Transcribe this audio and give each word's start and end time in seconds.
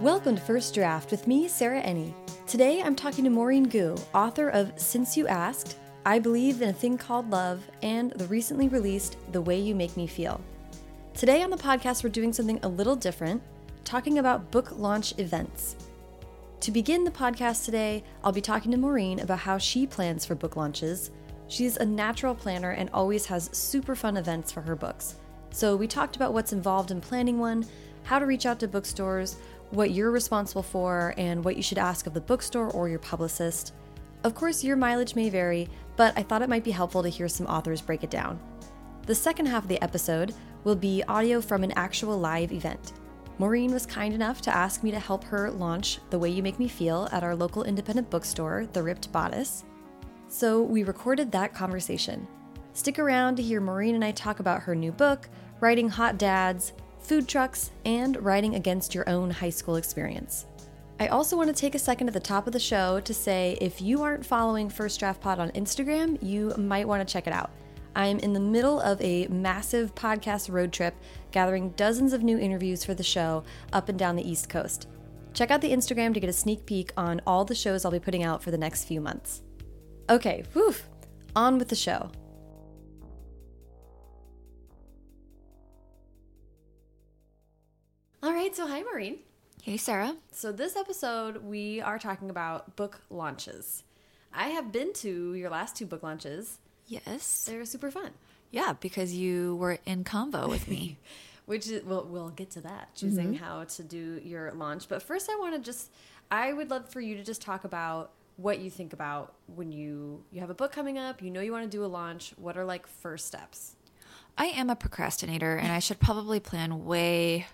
Welcome 0.00 0.36
to 0.36 0.42
First 0.42 0.74
Draft 0.74 1.10
with 1.10 1.26
me, 1.26 1.48
Sarah 1.48 1.82
Enni. 1.82 2.14
Today 2.46 2.80
I'm 2.80 2.94
talking 2.94 3.24
to 3.24 3.30
Maurene 3.30 3.68
Goo, 3.68 3.96
author 4.14 4.48
of 4.48 4.72
Since 4.76 5.16
You 5.16 5.26
Asked, 5.26 5.76
I 6.06 6.20
Believe 6.20 6.62
in 6.62 6.68
a 6.68 6.72
Thing 6.72 6.96
Called 6.96 7.28
Love, 7.30 7.68
and 7.82 8.12
the 8.12 8.26
recently 8.26 8.68
released 8.68 9.16
The 9.32 9.40
Way 9.40 9.58
You 9.58 9.74
Make 9.74 9.96
Me 9.96 10.06
Feel. 10.06 10.40
Today 11.14 11.42
on 11.42 11.50
the 11.50 11.56
podcast, 11.56 12.04
we're 12.04 12.10
doing 12.10 12.32
something 12.32 12.60
a 12.62 12.68
little 12.68 12.94
different, 12.94 13.42
talking 13.82 14.20
about 14.20 14.52
book 14.52 14.78
launch 14.78 15.18
events. 15.18 15.74
To 16.60 16.70
begin 16.70 17.02
the 17.02 17.10
podcast 17.10 17.64
today, 17.64 18.04
I'll 18.22 18.30
be 18.30 18.40
talking 18.40 18.70
to 18.70 18.78
Maurene 18.78 19.18
about 19.18 19.40
how 19.40 19.58
she 19.58 19.84
plans 19.84 20.24
for 20.24 20.36
book 20.36 20.54
launches. 20.54 21.10
She's 21.48 21.76
a 21.76 21.84
natural 21.84 22.36
planner 22.36 22.70
and 22.70 22.88
always 22.94 23.26
has 23.26 23.50
super 23.52 23.96
fun 23.96 24.16
events 24.16 24.52
for 24.52 24.60
her 24.60 24.76
books. 24.76 25.16
So 25.50 25.74
we 25.74 25.88
talked 25.88 26.14
about 26.14 26.32
what's 26.32 26.52
involved 26.52 26.92
in 26.92 27.00
planning 27.00 27.40
one, 27.40 27.66
how 28.04 28.18
to 28.18 28.26
reach 28.26 28.46
out 28.46 28.60
to 28.60 28.68
bookstores, 28.68 29.36
what 29.70 29.90
you're 29.90 30.10
responsible 30.10 30.62
for, 30.62 31.14
and 31.16 31.44
what 31.44 31.56
you 31.56 31.62
should 31.62 31.78
ask 31.78 32.06
of 32.06 32.14
the 32.14 32.20
bookstore 32.20 32.70
or 32.70 32.88
your 32.88 32.98
publicist. 32.98 33.74
Of 34.24 34.34
course, 34.34 34.64
your 34.64 34.76
mileage 34.76 35.14
may 35.14 35.30
vary, 35.30 35.68
but 35.96 36.16
I 36.16 36.22
thought 36.22 36.42
it 36.42 36.48
might 36.48 36.64
be 36.64 36.70
helpful 36.70 37.02
to 37.02 37.08
hear 37.08 37.28
some 37.28 37.46
authors 37.46 37.80
break 37.80 38.02
it 38.02 38.10
down. 38.10 38.40
The 39.06 39.14
second 39.14 39.46
half 39.46 39.62
of 39.62 39.68
the 39.68 39.82
episode 39.82 40.34
will 40.64 40.76
be 40.76 41.02
audio 41.04 41.40
from 41.40 41.64
an 41.64 41.72
actual 41.76 42.18
live 42.18 42.52
event. 42.52 42.92
Maurene 43.38 43.72
was 43.72 43.86
kind 43.86 44.12
enough 44.12 44.40
to 44.42 44.54
ask 44.54 44.82
me 44.82 44.90
to 44.90 44.98
help 44.98 45.22
her 45.24 45.50
launch 45.50 46.00
The 46.10 46.18
Way 46.18 46.30
You 46.30 46.42
Make 46.42 46.58
Me 46.58 46.66
Feel 46.66 47.08
at 47.12 47.22
our 47.22 47.36
local 47.36 47.62
independent 47.62 48.10
bookstore, 48.10 48.66
The 48.72 48.82
Ripped 48.82 49.12
Bodice. 49.12 49.64
So 50.26 50.60
we 50.60 50.82
recorded 50.82 51.30
that 51.32 51.54
conversation. 51.54 52.26
Stick 52.72 52.98
around 52.98 53.36
to 53.36 53.42
hear 53.42 53.60
Maurene 53.60 53.94
and 53.94 54.04
I 54.04 54.10
talk 54.10 54.40
about 54.40 54.62
her 54.62 54.74
new 54.74 54.90
book, 54.90 55.28
writing 55.60 55.88
hot 55.88 56.18
dads, 56.18 56.72
food 57.00 57.28
trucks, 57.28 57.70
and 57.84 58.22
writing 58.22 58.54
against 58.54 58.94
your 58.94 59.08
own 59.08 59.30
high 59.30 59.50
school 59.50 59.76
experience. 59.76 60.46
I 61.00 61.08
also 61.08 61.36
want 61.36 61.48
to 61.48 61.60
take 61.60 61.74
a 61.74 61.78
second 61.78 62.08
at 62.08 62.14
the 62.14 62.20
top 62.20 62.46
of 62.46 62.52
the 62.52 62.58
show 62.58 62.98
to 63.00 63.14
say 63.14 63.56
if 63.60 63.80
you 63.80 64.02
aren't 64.02 64.26
following 64.26 64.68
First 64.68 64.98
Draft 64.98 65.20
Pod 65.20 65.38
on 65.38 65.50
Instagram, 65.52 66.18
you 66.22 66.52
might 66.56 66.88
want 66.88 67.06
to 67.06 67.12
check 67.12 67.26
it 67.26 67.32
out. 67.32 67.50
I'm 67.94 68.18
in 68.18 68.32
the 68.32 68.40
middle 68.40 68.80
of 68.80 69.00
a 69.00 69.26
massive 69.28 69.94
podcast 69.94 70.52
road 70.52 70.72
trip, 70.72 70.94
gathering 71.30 71.70
dozens 71.70 72.12
of 72.12 72.22
new 72.22 72.38
interviews 72.38 72.84
for 72.84 72.94
the 72.94 73.02
show 73.02 73.44
up 73.72 73.88
and 73.88 73.98
down 73.98 74.16
the 74.16 74.28
East 74.28 74.48
Coast. 74.48 74.88
Check 75.34 75.50
out 75.50 75.60
the 75.60 75.72
Instagram 75.72 76.14
to 76.14 76.20
get 76.20 76.30
a 76.30 76.32
sneak 76.32 76.66
peek 76.66 76.92
on 76.96 77.20
all 77.26 77.44
the 77.44 77.54
shows 77.54 77.84
I'll 77.84 77.92
be 77.92 78.00
putting 78.00 78.24
out 78.24 78.42
for 78.42 78.50
the 78.50 78.58
next 78.58 78.84
few 78.84 79.00
months. 79.00 79.42
Okay, 80.10 80.44
whew, 80.52 80.74
on 81.36 81.58
with 81.58 81.68
the 81.68 81.76
show. 81.76 82.10
All 88.22 88.32
right, 88.32 88.54
so 88.54 88.66
hi, 88.66 88.82
Maurene. 88.82 89.18
Hey, 89.62 89.76
Sarah. 89.76 90.16
So, 90.32 90.52
this 90.52 90.76
episode, 90.76 91.38
we 91.44 91.80
are 91.80 91.98
talking 91.98 92.30
about 92.30 92.76
book 92.76 93.00
launches. 93.10 93.84
I 94.32 94.48
have 94.48 94.72
been 94.72 94.92
to 94.94 95.34
your 95.34 95.50
last 95.50 95.76
two 95.76 95.86
book 95.86 96.02
launches. 96.02 96.58
Yes. 96.86 97.44
They 97.44 97.56
were 97.56 97.64
super 97.64 97.90
fun. 97.90 98.10
Yeah, 98.50 98.74
because 98.80 99.14
you 99.14 99.56
were 99.56 99.78
in 99.84 100.04
convo 100.04 100.48
with 100.48 100.68
me. 100.68 100.96
Which 101.46 101.68
is, 101.68 101.82
well, 101.84 102.04
we'll 102.08 102.28
get 102.30 102.50
to 102.52 102.60
that, 102.62 102.94
choosing 102.94 103.34
Mm-hmm. 103.34 103.44
how 103.44 103.64
to 103.64 103.82
do 103.82 104.20
your 104.22 104.52
launch. 104.52 104.88
But 104.88 105.02
first, 105.02 105.30
I 105.30 105.36
want 105.36 105.54
to 105.54 105.60
just, 105.60 105.90
I 106.30 106.52
would 106.52 106.70
love 106.70 106.88
for 106.90 107.00
you 107.00 107.16
to 107.16 107.24
just 107.24 107.40
talk 107.40 107.64
about 107.64 108.10
what 108.36 108.58
you 108.60 108.68
think 108.70 108.92
about 108.92 109.32
when 109.56 109.72
you 109.72 110.22
you 110.30 110.40
have 110.40 110.50
a 110.50 110.54
book 110.54 110.70
coming 110.72 110.96
up, 110.98 111.20
you 111.22 111.28
know 111.30 111.40
you 111.40 111.50
want 111.50 111.64
to 111.64 111.70
do 111.76 111.84
a 111.84 111.86
launch. 111.88 112.32
What 112.36 112.56
are 112.56 112.64
like 112.64 112.86
first 112.86 113.26
steps? 113.26 113.74
I 114.36 114.46
am 114.46 114.70
a 114.70 114.76
procrastinator 114.76 115.56
and 115.56 115.72
I 115.72 115.80
should 115.80 115.98
probably 115.98 116.38
plan 116.38 116.84
way 116.84 117.46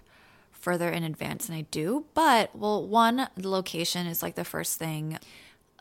further 0.64 0.88
in 0.88 1.04
advance 1.04 1.46
than 1.46 1.56
I 1.56 1.60
do. 1.70 2.06
But, 2.14 2.56
well, 2.56 2.86
one, 2.86 3.28
the 3.36 3.48
location 3.48 4.06
is 4.06 4.22
like 4.22 4.34
the 4.34 4.44
first 4.44 4.78
thing. 4.78 5.18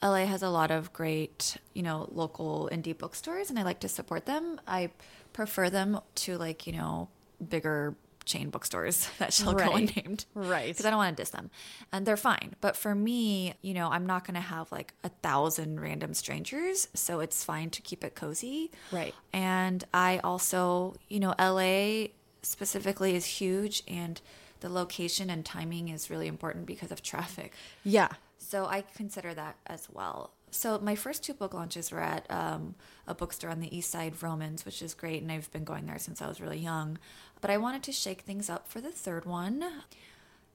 LA 0.01 0.25
has 0.25 0.43
a 0.43 0.49
lot 0.49 0.69
of 0.71 0.91
great, 0.91 1.55
you 1.73 1.81
know, 1.81 2.09
local 2.11 2.69
indie 2.71 2.97
bookstores 2.97 3.49
and 3.49 3.57
I 3.57 3.63
like 3.63 3.79
to 3.79 3.87
support 3.87 4.25
them. 4.25 4.59
I 4.67 4.89
prefer 5.31 5.69
them 5.69 5.99
to 6.15 6.37
like, 6.37 6.67
you 6.67 6.73
know, 6.73 7.07
bigger 7.47 7.95
chain 8.25 8.49
bookstores 8.49 9.07
that 9.19 9.31
shall 9.33 9.53
go 9.53 9.63
Right. 9.65 9.89
unnamed. 9.89 10.25
Right. 10.33 10.67
Because 10.67 10.85
I 10.85 10.89
don't 10.89 10.97
want 10.97 11.15
to 11.15 11.21
diss 11.21 11.29
them. 11.29 11.49
And 11.93 12.05
they're 12.05 12.17
fine. 12.17 12.55
But 12.59 12.75
for 12.75 12.93
me, 12.93 13.53
you 13.61 13.73
know, 13.73 13.87
I'm 13.89 14.05
not 14.05 14.25
going 14.27 14.35
to 14.35 14.41
have 14.41 14.69
like 14.73 14.93
a 15.05 15.09
thousand 15.09 15.79
random 15.79 16.13
strangers. 16.13 16.89
So 16.93 17.21
it's 17.21 17.41
fine 17.45 17.69
to 17.69 17.81
keep 17.81 18.03
it 18.03 18.13
cozy. 18.15 18.71
Right. 18.91 19.15
And 19.31 19.85
I 19.93 20.19
also, 20.21 20.95
you 21.09 21.21
know, 21.21 21.33
LA 21.39 22.07
specifically 22.41 23.15
is 23.15 23.25
huge 23.25 23.83
and 23.87 24.19
the 24.63 24.69
location 24.69 25.29
and 25.29 25.43
timing 25.43 25.89
is 25.89 26.09
really 26.09 26.27
important 26.27 26.65
because 26.65 26.89
of 26.89 27.03
traffic. 27.03 27.51
Yeah. 27.83 28.07
So 28.37 28.65
I 28.65 28.85
consider 28.95 29.33
that 29.33 29.57
as 29.67 29.89
well. 29.91 30.31
So 30.51 30.79
my 30.79 30.95
first 30.95 31.21
two 31.21 31.33
book 31.33 31.53
launches 31.53 31.91
were 31.91 31.99
at 31.99 32.25
um, 32.31 32.75
a 33.05 33.13
bookstore 33.13 33.49
on 33.49 33.59
the 33.59 33.75
east 33.75 33.91
side, 33.91 34.15
Vroman's, 34.15 34.63
which 34.63 34.81
is 34.81 34.93
great, 34.93 35.21
and 35.21 35.29
I've 35.29 35.51
been 35.51 35.65
going 35.65 35.85
there 35.85 35.99
since 35.99 36.21
I 36.21 36.27
was 36.29 36.39
really 36.39 36.59
young. 36.59 36.97
But 37.41 37.49
I 37.49 37.57
wanted 37.57 37.83
to 37.83 37.91
shake 37.91 38.21
things 38.21 38.49
up 38.49 38.69
for 38.69 38.79
the 38.79 38.91
third 38.91 39.25
one, 39.25 39.65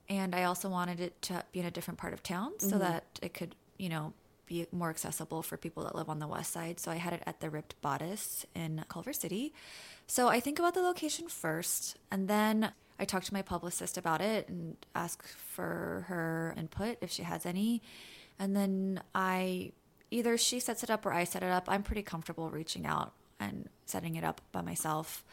and 0.09 0.35
I 0.35 0.45
also 0.45 0.71
wanted 0.71 1.01
it 1.01 1.21
to 1.23 1.45
be 1.53 1.61
in 1.61 1.67
a 1.67 1.71
different 1.71 1.99
part 1.99 2.15
of 2.15 2.23
town 2.23 2.53
so 2.59 2.79
that 2.79 3.05
it 3.21 3.35
could, 3.35 3.57
you 3.77 3.91
know, 3.91 4.15
be 4.47 4.67
more 4.73 4.89
accessible 4.89 5.43
for 5.43 5.59
people 5.59 5.85
that 5.85 5.95
live 5.95 6.09
on 6.09 6.19
the 6.19 6.27
west 6.27 6.51
side. 6.51 6.81
So 6.81 6.91
I 6.91 6.97
had 6.97 7.13
it 7.13 7.23
at 7.27 7.41
the 7.41 7.51
Ripped 7.51 7.79
Bodice 7.83 8.47
in 8.55 8.87
Culver 8.89 9.13
City. 9.13 9.53
So 10.07 10.29
I 10.29 10.41
think 10.41 10.59
about 10.59 10.73
the 10.73 10.81
location 10.81 11.29
first, 11.29 11.99
and 12.11 12.27
then 12.27 12.73
I 12.99 13.05
talk 13.05 13.25
to 13.25 13.33
my 13.33 13.43
publicist 13.43 13.97
about 13.97 14.21
it 14.21 14.49
and 14.49 14.77
ask 14.95 15.27
for 15.27 16.05
her 16.09 16.55
input 16.57 16.99
if 17.01 17.11
she 17.11 17.23
has 17.23 17.47
any. 17.47 17.83
And 18.39 18.57
then 18.57 19.03
I 19.15 19.73
either 20.11 20.39
she 20.39 20.61
sets 20.61 20.83
it 20.83 20.91
up 20.91 21.05
or 21.05 21.13
I 21.13 21.25
set 21.25 21.43
it 21.43 21.51
up. 21.51 21.65
I'm 21.69 21.83
pretty 21.83 22.03
comfortable 22.03 22.51
reaching 22.51 22.87
out 22.87 23.13
and 23.39 23.69
setting 23.87 24.17
it 24.17 24.25
up 24.25 24.41
by 24.53 24.63
myself. 24.63 25.25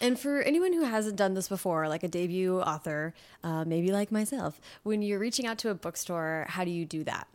And 0.00 0.18
for 0.18 0.42
anyone 0.42 0.72
who 0.72 0.82
hasn't 0.82 1.16
done 1.16 1.34
this 1.34 1.48
before, 1.48 1.88
like 1.88 2.02
a 2.02 2.08
debut 2.08 2.60
author, 2.60 3.14
uh, 3.44 3.64
maybe 3.64 3.92
like 3.92 4.10
myself, 4.10 4.60
when 4.82 5.00
you're 5.00 5.18
reaching 5.18 5.46
out 5.46 5.58
to 5.58 5.70
a 5.70 5.74
bookstore, 5.74 6.46
how 6.48 6.64
do 6.64 6.72
you 6.72 6.84
do 6.84 7.04
that? 7.04 7.28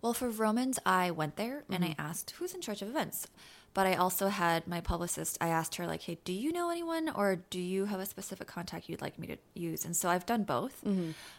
Well, 0.00 0.14
for 0.14 0.30
Vroman's, 0.30 0.78
I 0.86 1.10
went 1.10 1.36
there 1.36 1.64
and 1.70 1.84
I 1.84 1.94
asked 1.98 2.32
who's 2.32 2.54
in 2.54 2.60
charge 2.60 2.82
of 2.82 2.88
events. 2.88 3.26
But 3.74 3.88
I 3.88 3.94
also 3.96 4.28
had 4.28 4.68
my 4.68 4.80
publicist, 4.80 5.36
I 5.40 5.48
asked 5.48 5.74
her, 5.74 5.86
like, 5.86 6.02
hey, 6.02 6.18
do 6.24 6.32
you 6.32 6.52
know 6.52 6.70
anyone 6.70 7.08
or 7.10 7.36
do 7.50 7.58
you 7.58 7.86
have 7.86 7.98
a 7.98 8.06
specific 8.06 8.46
contact 8.46 8.88
you'd 8.88 9.02
like 9.02 9.18
me 9.18 9.26
to 9.26 9.36
use? 9.54 9.84
And 9.84 9.96
so 9.96 10.08
I've 10.08 10.24
done 10.26 10.44
both. 10.44 10.80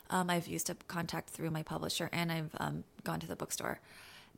Um, 0.10 0.30
I've 0.30 0.48
used 0.48 0.70
a 0.70 0.76
contact 0.90 1.30
through 1.30 1.50
my 1.52 1.64
publisher 1.64 2.10
and 2.12 2.32
I've 2.32 2.52
um, 2.60 2.84
gone 3.06 3.22
to 3.22 3.28
the 3.28 3.38
bookstore. 3.38 3.80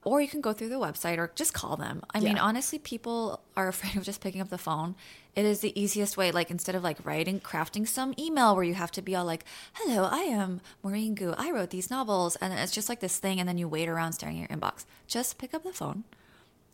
Or 0.03 0.21
you 0.21 0.27
can 0.27 0.41
go 0.41 0.53
through 0.53 0.69
the 0.69 0.75
website 0.75 1.17
or 1.17 1.31
just 1.35 1.53
call 1.53 1.75
them. 1.75 2.03
I 2.13 2.19
mean, 2.19 2.37
honestly, 2.37 2.77
people 2.77 3.41
are 3.57 3.67
afraid 3.73 3.97
of 3.97 4.03
just 4.03 4.21
picking 4.21 4.41
up 4.41 4.49
the 4.49 4.59
phone. 4.59 4.93
It 5.35 5.43
is 5.43 5.59
the 5.61 5.77
easiest 5.79 6.15
way. 6.17 6.31
Like, 6.31 6.51
instead 6.51 6.75
of 6.75 6.83
like 6.83 7.03
writing, 7.03 7.39
crafting 7.39 7.87
some 7.87 8.13
email 8.17 8.55
where 8.55 8.63
you 8.63 8.75
have 8.75 8.91
to 8.91 9.01
be 9.01 9.15
all 9.15 9.25
like, 9.25 9.43
hello, 9.73 10.07
I 10.09 10.19
am 10.19 10.61
Maurene 10.83 11.15
Goo. 11.15 11.33
I 11.35 11.49
wrote 11.51 11.71
these 11.71 11.89
novels. 11.89 12.35
And 12.37 12.53
it's 12.53 12.71
just 12.71 12.89
like 12.89 12.99
this 12.99 13.17
thing. 13.17 13.39
And 13.39 13.49
then 13.49 13.57
you 13.57 13.67
wait 13.67 13.89
around 13.89 14.13
staring 14.13 14.41
at 14.41 14.49
your 14.49 14.57
inbox. 14.57 14.85
Just 15.07 15.39
pick 15.39 15.53
up 15.55 15.63
the 15.63 15.73
phone 15.73 16.03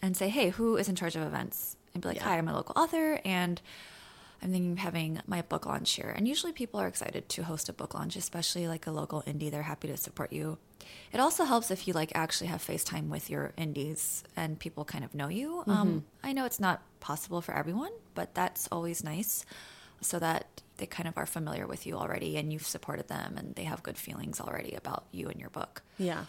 and 0.03 0.15
say, 0.15 0.29
hey, 0.29 0.49
who 0.49 0.77
is 0.77 0.87
in 0.89 0.95
charge 0.95 1.15
of 1.15 1.23
events? 1.23 1.75
And 1.93 2.01
be 2.03 2.09
like, 2.09 2.17
Yeah. 2.17 2.23
hi, 2.25 2.37
I'm 2.37 2.47
a 2.47 2.53
local 2.53 2.79
author. 2.79 3.19
And 3.25 3.59
I'm 4.41 4.51
thinking 4.51 4.73
of 4.73 4.77
having 4.79 5.21
my 5.25 5.41
book 5.43 5.65
launch 5.65 5.91
here. 5.93 6.13
And 6.15 6.27
usually 6.27 6.51
people 6.51 6.79
are 6.79 6.87
excited 6.87 7.29
to 7.29 7.43
host 7.43 7.69
a 7.69 7.73
book 7.73 7.93
launch, 7.93 8.17
especially 8.17 8.67
like 8.67 8.85
a 8.85 8.91
local 8.91 9.21
indie. 9.23 9.49
They're 9.49 9.63
happy 9.63 9.87
to 9.87 9.95
support 9.97 10.33
you. 10.33 10.57
It 11.13 11.19
also 11.21 11.45
helps 11.45 11.71
if 11.71 11.87
you 11.87 11.93
like 11.93 12.11
actually 12.13 12.47
have 12.47 12.61
FaceTime 12.61 13.07
with 13.07 13.29
your 13.29 13.53
indies 13.57 14.23
and 14.35 14.59
people 14.59 14.83
kind 14.83 15.05
of 15.05 15.15
know 15.15 15.29
you. 15.29 15.63
Um, 15.67 16.03
I 16.23 16.33
know 16.33 16.45
it's 16.45 16.59
not 16.59 16.81
possible 16.99 17.39
for 17.41 17.53
everyone, 17.55 17.91
but 18.15 18.35
that's 18.35 18.67
always 18.71 19.03
nice 19.03 19.45
so 20.01 20.19
that 20.19 20.45
they 20.77 20.85
kind 20.87 21.07
of 21.07 21.17
are 21.17 21.25
familiar 21.25 21.65
with 21.65 21.85
you 21.87 21.95
already 21.95 22.35
and 22.35 22.51
you've 22.51 22.67
supported 22.67 23.07
them 23.07 23.35
and 23.37 23.55
they 23.55 23.63
have 23.63 23.81
good 23.83 23.97
feelings 23.97 24.41
already 24.41 24.73
about 24.73 25.05
you 25.13 25.29
and 25.29 25.39
your 25.39 25.51
book. 25.51 25.83
Yeah. 25.97 26.25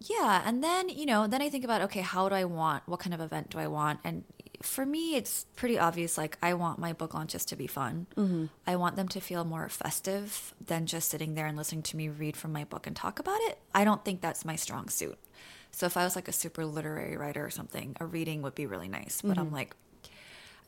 Yeah, 0.00 0.42
and 0.44 0.62
then, 0.62 0.88
you 0.88 1.06
know, 1.06 1.26
then 1.26 1.40
I 1.40 1.48
think 1.48 1.64
about 1.64 1.80
okay, 1.82 2.00
how 2.00 2.28
do 2.28 2.34
I 2.34 2.44
want 2.44 2.82
what 2.86 3.00
kind 3.00 3.14
of 3.14 3.20
event 3.20 3.50
do 3.50 3.58
I 3.58 3.66
want? 3.66 4.00
And 4.04 4.24
for 4.62 4.86
me, 4.86 5.16
it's 5.16 5.46
pretty 5.56 5.78
obvious 5.78 6.16
like 6.18 6.38
I 6.42 6.54
want 6.54 6.78
my 6.78 6.92
book 6.92 7.14
launches 7.14 7.44
to 7.46 7.56
be 7.56 7.66
fun. 7.66 8.06
Mm-hmm. 8.16 8.46
I 8.66 8.76
want 8.76 8.96
them 8.96 9.08
to 9.08 9.20
feel 9.20 9.44
more 9.44 9.68
festive 9.68 10.54
than 10.64 10.86
just 10.86 11.10
sitting 11.10 11.34
there 11.34 11.46
and 11.46 11.56
listening 11.56 11.82
to 11.84 11.96
me 11.96 12.08
read 12.08 12.36
from 12.36 12.52
my 12.52 12.64
book 12.64 12.86
and 12.86 12.96
talk 12.96 13.18
about 13.18 13.40
it. 13.42 13.58
I 13.74 13.84
don't 13.84 14.04
think 14.04 14.20
that's 14.20 14.44
my 14.44 14.56
strong 14.56 14.88
suit. 14.88 15.18
So 15.70 15.86
if 15.86 15.96
I 15.96 16.04
was 16.04 16.16
like 16.16 16.28
a 16.28 16.32
super 16.32 16.64
literary 16.64 17.16
writer 17.16 17.44
or 17.44 17.50
something, 17.50 17.96
a 18.00 18.06
reading 18.06 18.40
would 18.42 18.54
be 18.54 18.66
really 18.66 18.88
nice, 18.88 19.20
but 19.20 19.36
I'm 19.36 19.52
like 19.52 19.74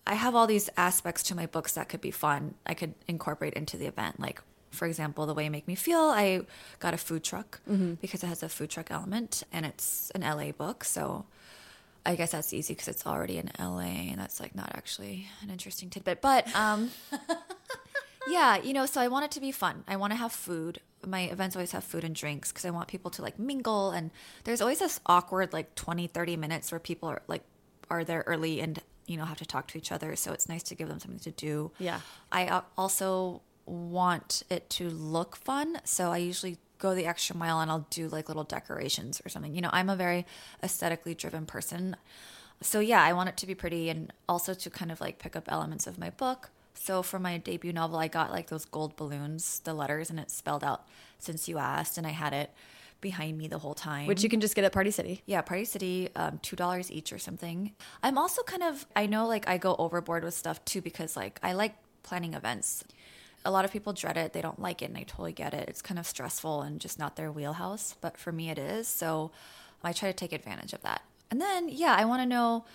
I 0.08 0.14
have 0.14 0.34
all 0.34 0.46
these 0.46 0.70
aspects 0.76 1.22
to 1.24 1.34
my 1.34 1.44
books 1.44 1.74
that 1.74 1.90
could 1.90 2.00
be 2.00 2.10
fun. 2.10 2.54
I 2.64 2.72
could 2.72 2.94
incorporate 3.06 3.52
into 3.52 3.76
the 3.76 3.86
event. 3.86 4.18
Like, 4.18 4.40
for 4.70 4.86
example, 4.86 5.26
the 5.26 5.34
way 5.34 5.44
you 5.44 5.50
make 5.50 5.66
me 5.66 5.74
feel. 5.74 6.00
I 6.00 6.42
got 6.78 6.94
a 6.94 6.98
food 6.98 7.24
truck 7.24 7.60
because 8.00 8.22
it 8.22 8.26
has 8.26 8.42
a 8.42 8.48
food 8.48 8.70
truck 8.70 8.90
element 8.90 9.42
and 9.52 9.64
it's 9.66 10.10
an 10.14 10.22
LA 10.22 10.52
book. 10.52 10.84
So 10.84 11.26
I 12.06 12.14
guess 12.14 12.32
that's 12.32 12.52
easy 12.54 12.74
because 12.74 12.88
it's 12.88 13.06
already 13.06 13.38
in 13.38 13.50
LA 13.58 14.10
and 14.10 14.18
that's 14.18 14.40
like 14.40 14.54
not 14.54 14.70
actually 14.74 15.26
an 15.42 15.50
interesting 15.50 15.90
tidbit. 15.90 16.20
But 16.22 16.54
um, 16.54 16.90
yeah, 18.28 18.56
you 18.62 18.72
know, 18.72 18.86
so 18.86 19.00
I 19.00 19.08
want 19.08 19.24
it 19.26 19.30
to 19.32 19.40
be 19.40 19.52
fun. 19.52 19.84
I 19.86 19.96
want 19.96 20.12
to 20.12 20.16
have 20.16 20.32
food. 20.32 20.80
my 21.06 21.22
events 21.22 21.56
always 21.56 21.72
have 21.72 21.84
food 21.84 22.04
and 22.04 22.14
drinks 22.14 22.50
because 22.50 22.64
I 22.64 22.70
want 22.70 22.88
people 22.88 23.10
to 23.12 23.22
like 23.22 23.38
mingle. 23.38 23.90
And 23.90 24.10
there's 24.44 24.60
always 24.60 24.78
this 24.78 25.00
awkward 25.06 25.52
like 25.52 25.74
20, 25.74 26.06
30 26.06 26.36
minutes 26.36 26.72
where 26.72 26.78
people 26.78 27.08
are 27.08 27.22
like, 27.26 27.42
are 27.90 28.04
there 28.04 28.24
early 28.26 28.60
and, 28.60 28.80
you 29.06 29.16
know, 29.16 29.24
have 29.24 29.38
to 29.38 29.46
talk 29.46 29.66
to 29.68 29.78
each 29.78 29.92
other. 29.92 30.14
So 30.16 30.32
it's 30.32 30.48
nice 30.48 30.62
to 30.64 30.74
give 30.74 30.88
them 30.88 31.00
something 31.00 31.20
to 31.20 31.30
do. 31.30 31.72
Yeah. 31.78 32.00
I 32.30 32.46
uh, 32.46 32.62
also 32.76 33.42
want 33.68 34.42
it 34.50 34.68
to 34.70 34.88
look 34.88 35.36
fun. 35.36 35.80
So 35.84 36.10
I 36.10 36.18
usually 36.18 36.58
go 36.78 36.94
the 36.94 37.06
extra 37.06 37.36
mile 37.36 37.60
and 37.60 37.70
I'll 37.70 37.86
do 37.90 38.08
like 38.08 38.28
little 38.28 38.44
decorations 38.44 39.20
or 39.24 39.28
something. 39.28 39.54
You 39.54 39.60
know, 39.60 39.70
I'm 39.72 39.88
a 39.88 39.96
very 39.96 40.26
aesthetically 40.62 41.14
driven 41.14 41.46
person. 41.46 41.96
So 42.60 42.80
yeah, 42.80 43.02
I 43.02 43.12
want 43.12 43.28
it 43.28 43.36
to 43.38 43.46
be 43.46 43.54
pretty 43.54 43.88
and 43.88 44.12
also 44.28 44.54
to 44.54 44.70
kind 44.70 44.90
of 44.90 45.00
like 45.00 45.18
pick 45.18 45.36
up 45.36 45.44
elements 45.48 45.86
of 45.86 45.98
my 45.98 46.10
book. 46.10 46.50
So 46.74 47.02
for 47.02 47.18
my 47.18 47.38
debut 47.38 47.72
novel, 47.72 47.98
I 47.98 48.08
got 48.08 48.30
like 48.30 48.48
those 48.48 48.64
gold 48.64 48.96
balloons, 48.96 49.60
the 49.60 49.74
letters, 49.74 50.10
and 50.10 50.20
it 50.20 50.30
spelled 50.30 50.62
out 50.62 50.86
since 51.18 51.48
you 51.48 51.58
asked, 51.58 51.98
and 51.98 52.06
I 52.06 52.10
had 52.10 52.32
it 52.32 52.52
behind 53.00 53.36
me 53.36 53.48
the 53.48 53.58
whole 53.58 53.74
time. 53.74 54.06
Which 54.06 54.22
you 54.22 54.28
can 54.28 54.40
just 54.40 54.54
get 54.54 54.64
at 54.64 54.72
Party 54.72 54.92
City. 54.92 55.22
Yeah, 55.26 55.40
Party 55.42 55.64
City, 55.64 56.08
um, 56.14 56.38
two 56.40 56.56
dollars 56.56 56.90
each 56.90 57.12
or 57.12 57.18
something. 57.18 57.72
I'm 58.02 58.16
also 58.16 58.42
kind 58.42 58.62
of 58.62 58.86
I 58.94 59.06
know 59.06 59.26
like 59.26 59.48
I 59.48 59.58
go 59.58 59.74
overboard 59.76 60.22
with 60.22 60.34
stuff 60.34 60.64
too 60.64 60.80
because 60.80 61.16
like 61.16 61.40
I 61.42 61.52
like 61.52 61.74
planning 62.02 62.34
events. 62.34 62.84
A 63.48 63.50
lot 63.50 63.64
of 63.64 63.72
people 63.72 63.92
dread 63.94 64.18
it, 64.18 64.34
they 64.34 64.42
don't 64.42 64.60
like 64.60 64.82
it, 64.82 64.90
and 64.90 64.98
I 64.98 65.04
totally 65.04 65.32
get 65.32 65.54
it. 65.54 65.68
It's 65.68 65.80
kind 65.80 65.98
of 65.98 66.06
stressful 66.06 66.60
and 66.60 66.80
just 66.80 66.98
not 66.98 67.16
their 67.16 67.32
wheelhouse, 67.32 67.96
but 68.00 68.18
for 68.18 68.30
me 68.30 68.50
it 68.50 68.58
is. 68.58 68.86
So 68.86 69.30
I 69.82 69.92
try 69.92 70.10
to 70.10 70.14
take 70.14 70.32
advantage 70.32 70.74
of 70.74 70.82
that. 70.82 71.00
And 71.30 71.40
then 71.40 71.70
yeah, 71.70 71.96
I 71.98 72.04
want 72.04 72.20
to 72.20 72.26
know, 72.26 72.66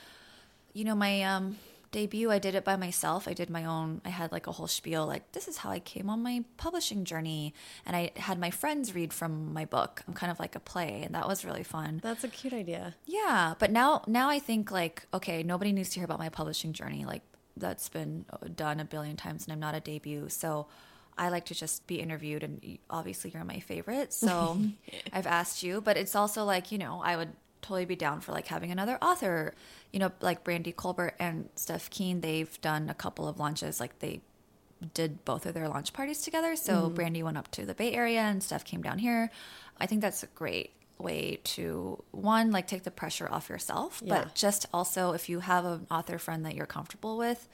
you 0.73 0.83
know, 0.83 0.95
my 0.95 1.21
um 1.21 1.57
debut, 1.91 2.31
I 2.31 2.39
did 2.39 2.55
it 2.55 2.65
by 2.65 2.75
myself. 2.75 3.27
I 3.27 3.33
did 3.33 3.49
my 3.49 3.65
own, 3.65 4.01
I 4.03 4.09
had 4.09 4.31
like 4.31 4.47
a 4.47 4.51
whole 4.51 4.67
spiel, 4.67 5.05
like, 5.05 5.31
this 5.31 5.47
is 5.47 5.57
how 5.57 5.69
I 5.69 5.79
came 5.79 6.09
on 6.09 6.23
my 6.23 6.43
publishing 6.57 7.05
journey. 7.05 7.53
And 7.85 7.95
I 7.95 8.11
had 8.15 8.39
my 8.39 8.49
friends 8.49 8.93
read 8.93 9.13
from 9.13 9.53
my 9.53 9.65
book. 9.65 10.01
I'm 10.07 10.15
kind 10.15 10.31
of 10.31 10.39
like 10.39 10.55
a 10.55 10.59
play, 10.59 11.03
and 11.05 11.13
that 11.15 11.27
was 11.27 11.45
really 11.45 11.63
fun. 11.63 12.01
That's 12.03 12.23
a 12.23 12.27
cute 12.27 12.51
idea. 12.51 12.95
Yeah. 13.05 13.53
But 13.59 13.71
now, 13.71 14.01
now 14.07 14.27
I 14.27 14.39
think 14.39 14.71
like, 14.71 15.05
okay, 15.13 15.43
nobody 15.43 15.71
needs 15.71 15.89
to 15.91 15.95
hear 15.99 16.05
about 16.05 16.19
my 16.19 16.29
publishing 16.29 16.73
journey. 16.73 17.05
Like, 17.05 17.21
that's 17.57 17.89
been 17.89 18.25
done 18.55 18.79
a 18.79 18.85
billion 18.85 19.15
times, 19.15 19.45
and 19.45 19.53
I'm 19.53 19.59
not 19.59 19.75
a 19.75 19.79
debut. 19.79 20.29
So, 20.29 20.67
I 21.17 21.29
like 21.29 21.45
to 21.45 21.53
just 21.53 21.85
be 21.88 22.00
interviewed, 22.00 22.44
and 22.44 22.79
obviously 22.89 23.31
you're 23.33 23.44
my 23.44 23.59
favorite, 23.59 24.13
so 24.13 24.59
I've 25.13 25.27
asked 25.27 25.63
you. 25.63 25.81
But 25.81 25.97
it's 25.97 26.15
also 26.15 26.44
like 26.44 26.71
you 26.71 26.77
know 26.77 27.01
I 27.03 27.15
would 27.15 27.29
totally 27.61 27.85
be 27.85 27.95
down 27.95 28.21
for 28.21 28.31
like 28.31 28.47
having 28.47 28.71
another 28.71 28.97
author. 29.01 29.53
You 29.91 30.00
know, 30.00 30.11
like 30.21 30.44
Brandy 30.44 30.71
Colbert 30.71 31.15
and 31.19 31.50
Steph 31.55 31.89
Kuehn, 31.89 32.21
they've 32.21 32.59
done 32.61 32.89
a 32.89 32.94
couple 32.94 33.27
of 33.27 33.39
launches. 33.39 33.79
Like 33.79 33.99
they 33.99 34.21
did 34.94 35.23
both 35.23 35.45
of 35.45 35.53
their 35.53 35.69
launch 35.69 35.94
parties 35.94 36.21
together. 36.21 36.56
So 36.56 36.89
mm. 36.89 36.95
Brandy 36.95 37.23
went 37.23 37.38
up 37.38 37.49
to 37.51 37.65
the 37.65 37.73
Bay 37.73 37.94
Area 37.94 38.19
and 38.19 38.44
Steph 38.44 38.65
came 38.65 38.81
down 38.81 38.99
here. 38.99 39.31
I 39.79 39.85
think 39.85 40.01
that's 40.01 40.25
great 40.35 40.71
way 40.98 41.40
to 41.44 42.04
one 42.12 42.51
like 42.51 42.68
take 42.68 42.84
the 42.84 42.92
pressure 42.92 43.28
off 43.30 43.50
yourself, 43.50 44.01
yeah. 44.04 44.24
but 44.24 44.36
just 44.36 44.66
also 44.74 45.13
if 45.13 45.30
you 45.30 45.40
have 45.42 45.66
an 45.66 45.88
author 45.92 46.18
friend 46.18 46.45
that 46.45 46.56
you're 46.56 46.66
comfortable 46.66 47.18
with, 47.18 47.48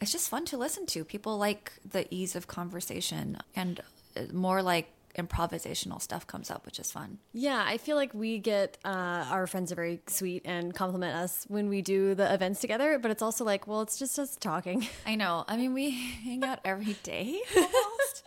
it's 0.00 0.12
just 0.12 0.28
fun 0.28 0.44
to 0.46 0.56
listen 0.56 0.86
to. 0.86 1.04
People 1.04 1.38
like 1.38 1.72
the 1.88 2.06
ease 2.14 2.36
of 2.36 2.46
conversation 2.46 3.38
and 3.54 3.80
uh, 4.16 4.22
more 4.32 4.62
like 4.62 4.90
improvisational 5.16 6.00
stuff 6.00 6.26
comes 6.26 6.50
up, 6.50 6.66
which 6.66 6.78
is 6.78 6.90
fun. 6.90 7.18
Yeah, 7.32 7.62
I 7.64 7.78
feel 7.78 7.96
like 7.96 8.12
we 8.14 8.38
get 8.38 8.78
uh, 8.84 9.24
our 9.30 9.46
friends 9.46 9.72
are 9.72 9.76
very 9.76 10.00
sweet 10.06 10.42
and 10.44 10.74
compliment 10.74 11.14
us 11.14 11.44
when 11.48 11.68
we 11.68 11.82
do 11.82 12.14
the 12.14 12.32
events 12.32 12.60
together, 12.60 12.98
but 12.98 13.10
it's 13.10 13.22
also 13.22 13.44
like, 13.44 13.66
well, 13.66 13.82
it's 13.82 13.98
just 13.98 14.18
us 14.18 14.36
talking. 14.36 14.86
I 15.06 15.14
know. 15.14 15.44
I 15.46 15.56
mean, 15.56 15.72
we 15.72 15.90
hang 16.24 16.44
out 16.44 16.60
every 16.64 16.96
day 17.02 17.40
almost. 17.56 18.22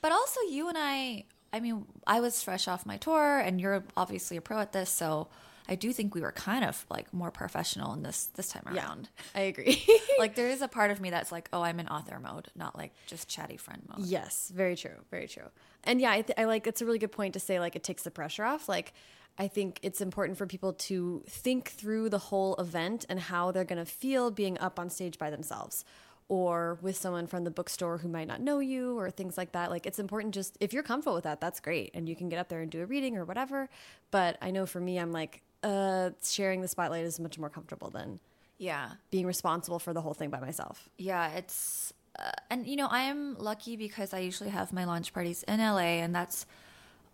but 0.00 0.12
also, 0.12 0.40
you 0.48 0.68
and 0.68 0.78
I, 0.78 1.24
I 1.52 1.60
mean, 1.60 1.84
I 2.06 2.20
was 2.20 2.42
fresh 2.42 2.68
off 2.68 2.86
my 2.86 2.96
tour, 2.96 3.38
and 3.38 3.60
you're 3.60 3.82
obviously 3.96 4.36
a 4.36 4.40
pro 4.40 4.58
at 4.60 4.72
this, 4.72 4.90
so. 4.90 5.28
I 5.68 5.76
do 5.76 5.92
think 5.92 6.16
we 6.16 6.20
were 6.20 6.32
kind 6.32 6.64
of 6.64 6.84
like 6.90 7.14
more 7.14 7.30
professional 7.30 7.92
in 7.92 8.02
this 8.02 8.24
this 8.34 8.48
time 8.48 8.64
around. 8.66 9.08
Yeah, 9.32 9.40
I 9.40 9.44
agree. 9.44 9.86
like 10.18 10.34
there 10.34 10.48
is 10.48 10.62
a 10.62 10.66
part 10.66 10.90
of 10.90 11.00
me 11.00 11.10
that's 11.10 11.30
like, 11.30 11.48
oh, 11.52 11.62
I'm 11.62 11.78
in 11.78 11.86
author 11.86 12.18
mode, 12.18 12.48
not 12.56 12.76
like 12.76 12.92
just 13.06 13.28
chatty 13.28 13.56
friend 13.56 13.80
mode. 13.88 14.04
Yes, 14.04 14.50
very 14.52 14.74
true, 14.74 14.96
very 15.12 15.28
true. 15.28 15.44
And 15.84 16.00
yeah, 16.00 16.10
I, 16.10 16.22
th- 16.22 16.36
I 16.36 16.46
like 16.46 16.66
it's 16.66 16.82
a 16.82 16.86
really 16.86 16.98
good 16.98 17.12
point 17.12 17.34
to 17.34 17.40
say 17.40 17.60
like 17.60 17.76
it 17.76 17.84
takes 17.84 18.02
the 18.02 18.10
pressure 18.10 18.42
off. 18.42 18.68
Like 18.68 18.92
I 19.38 19.48
think 19.48 19.78
it's 19.82 20.00
important 20.00 20.38
for 20.38 20.46
people 20.46 20.72
to 20.72 21.22
think 21.28 21.68
through 21.68 22.10
the 22.10 22.18
whole 22.18 22.56
event 22.56 23.06
and 23.08 23.20
how 23.20 23.52
they're 23.52 23.64
going 23.64 23.78
to 23.78 23.90
feel 23.90 24.30
being 24.30 24.58
up 24.58 24.78
on 24.78 24.90
stage 24.90 25.18
by 25.18 25.30
themselves 25.30 25.84
or 26.30 26.78
with 26.80 26.96
someone 26.96 27.26
from 27.26 27.42
the 27.42 27.50
bookstore 27.50 27.98
who 27.98 28.08
might 28.08 28.28
not 28.28 28.40
know 28.40 28.60
you 28.60 28.96
or 28.96 29.10
things 29.10 29.36
like 29.36 29.50
that. 29.50 29.68
Like 29.68 29.84
it's 29.84 29.98
important 29.98 30.32
just 30.32 30.56
if 30.60 30.72
you're 30.72 30.84
comfortable 30.84 31.16
with 31.16 31.24
that, 31.24 31.40
that's 31.40 31.58
great 31.58 31.90
and 31.92 32.08
you 32.08 32.14
can 32.14 32.28
get 32.28 32.38
up 32.38 32.48
there 32.48 32.60
and 32.60 32.70
do 32.70 32.80
a 32.82 32.86
reading 32.86 33.16
or 33.16 33.24
whatever. 33.24 33.68
But 34.12 34.38
I 34.40 34.52
know 34.52 34.64
for 34.64 34.80
me 34.80 34.98
I'm 34.98 35.10
like 35.10 35.42
uh 35.64 36.10
sharing 36.22 36.62
the 36.62 36.68
spotlight 36.68 37.04
is 37.04 37.18
much 37.18 37.36
more 37.36 37.50
comfortable 37.50 37.90
than 37.90 38.20
yeah, 38.58 38.90
being 39.10 39.26
responsible 39.26 39.78
for 39.78 39.92
the 39.92 40.02
whole 40.02 40.14
thing 40.14 40.30
by 40.30 40.38
myself. 40.38 40.88
Yeah, 40.98 41.30
it's 41.30 41.92
uh, 42.16 42.30
and 42.48 42.66
you 42.66 42.76
know, 42.76 42.86
I 42.88 43.02
am 43.02 43.36
lucky 43.38 43.76
because 43.76 44.14
I 44.14 44.18
usually 44.18 44.50
have 44.50 44.72
my 44.72 44.84
launch 44.84 45.12
parties 45.12 45.42
in 45.48 45.58
LA, 45.58 45.98
and 45.98 46.14
that's 46.14 46.46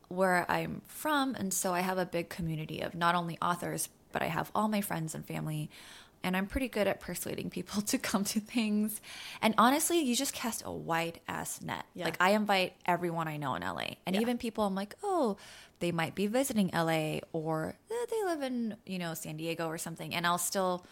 where 0.08 0.44
I'm 0.50 0.82
from. 0.88 1.36
And 1.36 1.54
so 1.54 1.72
I 1.72 1.80
have 1.80 1.98
a 1.98 2.04
big 2.04 2.28
community 2.28 2.80
of 2.80 2.94
not 2.94 3.14
only 3.14 3.38
authors, 3.40 3.88
but 4.12 4.22
I 4.22 4.26
have 4.26 4.50
all 4.54 4.68
my 4.68 4.80
friends 4.80 5.14
and 5.14 5.24
family. 5.24 5.70
And 6.22 6.36
I'm 6.36 6.46
pretty 6.46 6.68
good 6.68 6.86
at 6.88 7.00
persuading 7.00 7.50
people 7.50 7.82
to 7.92 7.98
come 7.98 8.24
to 8.24 8.40
things. 8.40 9.00
And 9.40 9.54
honestly, 9.58 10.00
you 10.00 10.16
just 10.16 10.32
cast 10.32 10.62
a 10.64 10.72
wide 10.72 11.20
ass 11.28 11.62
net. 11.62 11.84
Yeah. 11.94 12.06
Like, 12.06 12.16
I 12.20 12.30
invite 12.30 12.74
everyone 12.84 13.28
I 13.28 13.36
know 13.36 13.54
in 13.54 13.62
LA. 13.62 13.96
And 14.06 14.16
yeah. 14.16 14.22
even 14.22 14.38
people 14.38 14.64
I'm 14.64 14.74
like, 14.74 14.94
oh, 15.02 15.36
they 15.80 15.92
might 15.92 16.14
be 16.14 16.26
visiting 16.26 16.70
LA 16.72 17.18
or 17.32 17.76
eh, 17.90 18.06
they 18.10 18.24
live 18.24 18.42
in, 18.42 18.76
you 18.86 18.98
know, 18.98 19.14
San 19.14 19.36
Diego 19.36 19.66
or 19.66 19.78
something. 19.78 20.14
And 20.14 20.26
I'll 20.26 20.38
still 20.38 20.84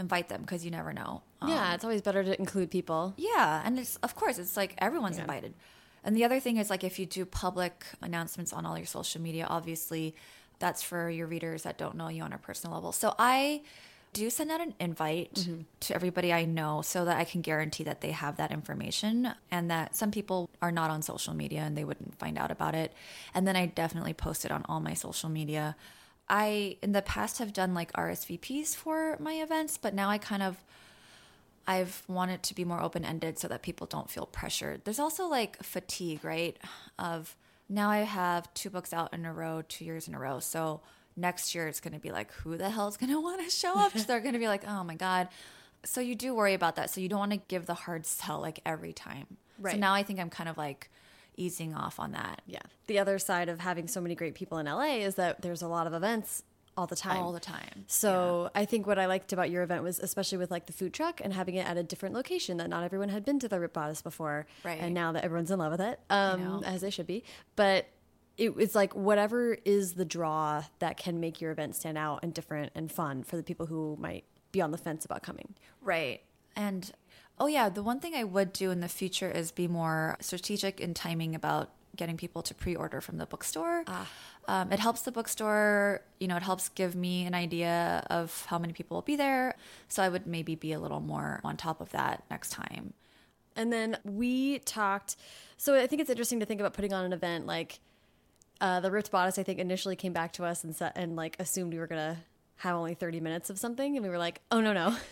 invite 0.00 0.28
them 0.28 0.40
because 0.40 0.64
you 0.64 0.70
never 0.70 0.92
know. 0.92 1.22
Um, 1.40 1.50
yeah, 1.50 1.74
it's 1.74 1.84
always 1.84 2.02
better 2.02 2.24
to 2.24 2.38
include 2.38 2.70
people. 2.70 3.14
Yeah, 3.16 3.62
and 3.64 3.78
it's 3.78 3.96
of 3.96 4.16
course 4.16 4.38
it's 4.38 4.56
like 4.56 4.74
everyone's 4.78 5.16
yeah. 5.16 5.22
invited. 5.22 5.54
And 6.02 6.16
the 6.16 6.24
other 6.24 6.40
thing 6.40 6.56
is 6.56 6.70
like 6.70 6.82
if 6.82 6.98
you 6.98 7.06
do 7.06 7.24
public 7.24 7.84
announcements 8.00 8.52
on 8.52 8.66
all 8.66 8.76
your 8.76 8.86
social 8.86 9.20
media, 9.20 9.46
obviously 9.48 10.16
that's 10.58 10.82
for 10.82 11.10
your 11.10 11.26
readers 11.26 11.62
that 11.62 11.78
don't 11.78 11.96
know 11.96 12.08
you 12.08 12.22
on 12.22 12.32
a 12.32 12.38
personal 12.38 12.74
level. 12.74 12.92
So 12.92 13.14
I 13.18 13.62
do 14.12 14.28
send 14.30 14.50
out 14.50 14.60
an 14.60 14.74
invite 14.80 15.34
mm-hmm. 15.34 15.62
to 15.80 15.94
everybody 15.94 16.32
I 16.32 16.44
know 16.44 16.82
so 16.82 17.04
that 17.04 17.16
I 17.16 17.24
can 17.24 17.42
guarantee 17.42 17.84
that 17.84 18.00
they 18.00 18.10
have 18.10 18.36
that 18.36 18.50
information 18.50 19.32
and 19.50 19.70
that 19.70 19.94
some 19.94 20.10
people 20.10 20.50
are 20.60 20.72
not 20.72 20.90
on 20.90 21.02
social 21.02 21.34
media 21.34 21.60
and 21.60 21.76
they 21.76 21.84
wouldn't 21.84 22.18
find 22.18 22.36
out 22.36 22.50
about 22.50 22.74
it. 22.74 22.92
And 23.34 23.46
then 23.46 23.56
I 23.56 23.66
definitely 23.66 24.14
post 24.14 24.44
it 24.44 24.50
on 24.50 24.64
all 24.68 24.80
my 24.80 24.94
social 24.94 25.28
media. 25.28 25.76
I 26.28 26.76
in 26.82 26.92
the 26.92 27.02
past 27.02 27.38
have 27.38 27.52
done 27.52 27.74
like 27.74 27.92
RSVPs 27.92 28.74
for 28.74 29.16
my 29.20 29.34
events, 29.34 29.76
but 29.76 29.94
now 29.94 30.08
I 30.08 30.18
kind 30.18 30.42
of 30.42 30.56
I've 31.66 32.02
wanted 32.08 32.42
to 32.44 32.54
be 32.54 32.64
more 32.64 32.82
open 32.82 33.04
ended 33.04 33.38
so 33.38 33.46
that 33.48 33.62
people 33.62 33.86
don't 33.86 34.10
feel 34.10 34.26
pressured. 34.26 34.84
There's 34.84 34.98
also 34.98 35.26
like 35.28 35.62
fatigue, 35.62 36.24
right? 36.24 36.56
Of 36.98 37.36
now 37.68 37.90
I 37.90 37.98
have 37.98 38.52
two 38.54 38.70
books 38.70 38.92
out 38.92 39.14
in 39.14 39.24
a 39.24 39.32
row, 39.32 39.62
two 39.68 39.84
years 39.84 40.08
in 40.08 40.14
a 40.14 40.18
row. 40.18 40.40
So 40.40 40.80
next 41.20 41.54
year 41.54 41.68
it's 41.68 41.80
going 41.80 41.94
to 41.94 42.00
be 42.00 42.10
like, 42.10 42.32
who 42.32 42.56
the 42.56 42.70
hell 42.70 42.88
is 42.88 42.96
going 42.96 43.12
to 43.12 43.20
want 43.20 43.42
to 43.42 43.50
show 43.50 43.78
up? 43.78 43.96
so 43.96 44.04
they're 44.04 44.20
going 44.20 44.34
to 44.34 44.38
be 44.38 44.48
like, 44.48 44.66
oh 44.66 44.84
my 44.84 44.94
God. 44.94 45.28
So 45.84 46.00
you 46.00 46.14
do 46.14 46.34
worry 46.34 46.54
about 46.54 46.76
that. 46.76 46.90
So 46.90 47.00
you 47.00 47.08
don't 47.08 47.20
want 47.20 47.32
to 47.32 47.40
give 47.48 47.66
the 47.66 47.74
hard 47.74 48.04
sell 48.06 48.40
like 48.40 48.60
every 48.66 48.92
time. 48.92 49.38
Right. 49.58 49.72
So 49.72 49.78
now 49.78 49.94
I 49.94 50.02
think 50.02 50.20
I'm 50.20 50.30
kind 50.30 50.48
of 50.48 50.58
like, 50.58 50.90
easing 51.36 51.74
off 51.74 51.98
on 51.98 52.12
that. 52.12 52.42
Yeah. 52.46 52.60
The 52.86 52.98
other 52.98 53.18
side 53.18 53.48
of 53.48 53.60
having 53.60 53.88
so 53.88 54.00
many 54.00 54.14
great 54.14 54.34
people 54.34 54.58
in 54.58 54.66
LA 54.66 54.96
is 54.96 55.14
that 55.16 55.42
there's 55.42 55.62
a 55.62 55.68
lot 55.68 55.86
of 55.86 55.94
events 55.94 56.42
all 56.76 56.86
the 56.86 56.96
time. 56.96 57.16
All 57.16 57.32
the 57.32 57.40
time. 57.40 57.84
So 57.86 58.50
yeah. 58.54 58.62
I 58.62 58.64
think 58.64 58.86
what 58.86 58.98
I 58.98 59.06
liked 59.06 59.32
about 59.32 59.50
your 59.50 59.62
event 59.62 59.82
was 59.82 59.98
especially 59.98 60.38
with 60.38 60.50
like 60.50 60.66
the 60.66 60.72
food 60.72 60.94
truck 60.94 61.20
and 61.22 61.32
having 61.32 61.56
it 61.56 61.66
at 61.66 61.76
a 61.76 61.82
different 61.82 62.14
location 62.14 62.58
that 62.58 62.68
not 62.68 62.84
everyone 62.84 63.08
had 63.08 63.24
been 63.24 63.38
to 63.40 63.48
the 63.48 63.58
Ripped 63.58 63.74
Bodice 63.74 64.02
before. 64.02 64.46
Right. 64.64 64.78
And 64.80 64.94
now 64.94 65.12
that 65.12 65.24
everyone's 65.24 65.50
in 65.50 65.58
love 65.58 65.72
with 65.72 65.80
it, 65.80 66.00
um, 66.10 66.62
as 66.64 66.80
they 66.80 66.90
should 66.90 67.06
be. 67.06 67.24
But 67.56 67.86
it, 68.40 68.54
it's 68.58 68.74
like 68.74 68.96
whatever 68.96 69.58
is 69.64 69.94
the 69.94 70.04
draw 70.04 70.64
that 70.78 70.96
can 70.96 71.20
make 71.20 71.40
your 71.40 71.52
event 71.52 71.76
stand 71.76 71.98
out 71.98 72.20
and 72.22 72.32
different 72.32 72.72
and 72.74 72.90
fun 72.90 73.22
for 73.22 73.36
the 73.36 73.42
people 73.42 73.66
who 73.66 73.96
might 74.00 74.24
be 74.50 74.62
on 74.62 74.70
the 74.70 74.78
fence 74.78 75.04
about 75.04 75.22
coming. 75.22 75.54
Right. 75.82 76.22
And 76.56 76.90
Oh, 77.38 77.46
yeah. 77.46 77.70
The 77.70 77.82
one 77.82 78.00
thing 78.00 78.14
I 78.14 78.24
would 78.24 78.52
do 78.52 78.70
in 78.70 78.80
the 78.80 78.88
future 78.88 79.30
is 79.30 79.50
be 79.50 79.66
more 79.66 80.18
strategic 80.20 80.78
in 80.78 80.92
timing 80.92 81.34
about 81.34 81.70
getting 81.96 82.18
people 82.18 82.42
to 82.42 82.54
pre 82.54 82.76
order 82.76 83.00
from 83.00 83.16
the 83.16 83.24
bookstore. 83.24 83.82
Ah. 83.86 84.06
Um, 84.46 84.70
it 84.72 84.78
helps 84.78 85.02
the 85.02 85.12
bookstore, 85.12 86.02
you 86.18 86.28
know, 86.28 86.36
it 86.36 86.42
helps 86.42 86.68
give 86.68 86.94
me 86.94 87.24
an 87.24 87.34
idea 87.34 88.04
of 88.10 88.44
how 88.46 88.58
many 88.58 88.72
people 88.72 88.96
will 88.96 89.02
be 89.02 89.16
there. 89.16 89.54
So 89.88 90.02
I 90.02 90.10
would 90.10 90.26
maybe 90.26 90.54
be 90.54 90.72
a 90.72 90.80
little 90.80 91.00
more 91.00 91.40
on 91.42 91.56
top 91.56 91.80
of 91.80 91.90
that 91.92 92.24
next 92.30 92.50
time. 92.50 92.92
And 93.56 93.72
then 93.72 93.96
we 94.04 94.58
talked. 94.60 95.16
So 95.56 95.80
I 95.80 95.86
think 95.86 96.00
it's 96.00 96.10
interesting 96.10 96.40
to 96.40 96.46
think 96.46 96.60
about 96.60 96.74
putting 96.74 96.92
on 96.92 97.06
an 97.06 97.12
event 97.12 97.46
like 97.46 97.80
uh, 98.60 98.80
the 98.80 98.90
Ripped 98.90 99.10
Bodice. 99.10 99.38
I 99.38 99.42
think 99.42 99.58
initially 99.58 99.96
came 99.96 100.12
back 100.12 100.32
to 100.34 100.44
us 100.44 100.64
and 100.64 100.74
set, 100.74 100.92
and 100.96 101.16
like 101.16 101.36
assumed 101.38 101.72
we 101.72 101.78
were 101.78 101.86
gonna 101.86 102.18
have 102.56 102.76
only 102.76 102.94
thirty 102.94 103.20
minutes 103.20 103.50
of 103.50 103.58
something, 103.58 103.96
and 103.96 104.04
we 104.04 104.10
were 104.10 104.18
like, 104.18 104.40
oh 104.50 104.60
no 104.60 104.72
no. 104.72 104.96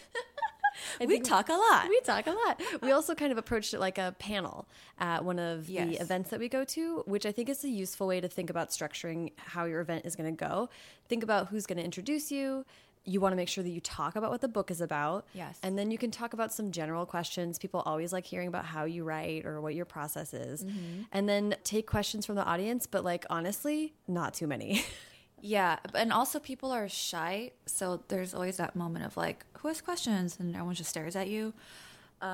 We 1.01 1.21
talk 1.21 1.49
a 1.49 1.55
lot. 1.55 1.89
We 1.89 2.01
talk 2.01 2.27
a 2.27 2.31
lot. 2.31 2.63
We 2.83 2.93
also 2.93 3.15
kind 3.15 3.33
of 3.33 3.39
approached 3.39 3.75
it 3.75 3.81
like 3.81 3.99
a 3.99 4.15
panel 4.19 4.69
at 4.99 5.25
one 5.25 5.39
of 5.39 5.67
the 5.67 5.97
events 6.01 6.31
that 6.31 6.41
we 6.41 6.49
go 6.49 6.65
to, 6.65 7.03
which 7.07 7.27
I 7.27 7.33
think 7.33 7.49
is 7.49 7.65
a 7.65 7.69
useful 7.69 8.07
way 8.07 8.21
to 8.21 8.29
think 8.29 8.51
about 8.51 8.71
structuring 8.71 9.33
how 9.37 9.65
your 9.65 9.81
event 9.81 10.07
is 10.07 10.17
going 10.17 10.35
to 10.35 10.45
go. 10.45 10.69
Think 11.09 11.23
about 11.23 11.49
who's 11.49 11.67
going 11.67 11.79
to 11.79 11.85
introduce 11.85 12.31
you. 12.31 12.65
You 13.09 13.21
want 13.21 13.33
to 13.33 13.37
make 13.37 13.49
sure 13.49 13.65
that 13.65 13.71
you 13.71 13.81
talk 13.81 14.17
about 14.17 14.31
what 14.31 14.41
the 14.41 14.49
book 14.49 14.71
is 14.71 14.81
about. 14.81 15.27
Yes. 15.33 15.59
And 15.63 15.79
then 15.79 15.91
you 15.91 15.99
can 15.99 16.11
talk 16.11 16.35
about 16.35 16.53
some 16.53 16.71
general 16.71 17.07
questions. 17.07 17.59
People 17.59 17.83
always 17.87 18.13
like 18.13 18.27
hearing 18.27 18.49
about 18.49 18.67
how 18.67 18.85
you 18.85 19.05
write 19.05 19.47
or 19.47 19.61
what 19.61 19.75
your 19.75 19.85
process 19.87 20.35
is. 20.35 20.65
Mm-hmm. 20.65 21.03
And 21.13 21.29
then 21.29 21.57
take 21.65 21.87
questions 21.87 22.27
from 22.27 22.37
the 22.37 22.45
audience, 22.45 22.87
but 22.87 23.05
like 23.05 23.25
honestly, 23.31 23.95
not 24.07 24.35
too 24.35 24.47
many. 24.47 24.85
Yeah, 25.41 25.79
and 25.95 26.13
also 26.13 26.39
people 26.41 26.73
are 26.73 26.89
shy, 26.89 27.53
so 27.67 28.03
there's 28.09 28.35
always 28.35 28.57
that 28.57 28.75
moment 28.75 29.05
of 29.05 29.17
like, 29.17 29.45
who 29.59 29.69
has 29.69 29.81
questions, 29.81 30.37
and 30.41 30.55
everyone 30.55 30.75
just 30.75 30.91
stares 30.91 31.15
at 31.15 31.29
you. 31.29 31.55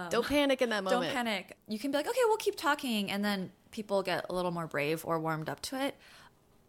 Don't 0.09 0.27
panic 0.27 0.63
in 0.63 0.71
that 0.71 0.85
moment. 0.85 1.03
Don't 1.03 1.13
panic. 1.13 1.57
You 1.69 1.79
can 1.79 1.91
be 1.91 1.99
like, 1.99 2.09
okay, 2.09 2.21
we'll 2.25 2.39
keep 2.39 2.57
talking, 2.57 3.11
and 3.11 3.23
then 3.23 3.51
people 3.71 4.03
get 4.03 4.25
a 4.31 4.35
little 4.35 4.51
more 4.51 4.67
brave 4.67 5.05
or 5.05 5.19
warmed 5.19 5.49
up 5.49 5.61
to 5.63 5.85
it. 5.85 5.97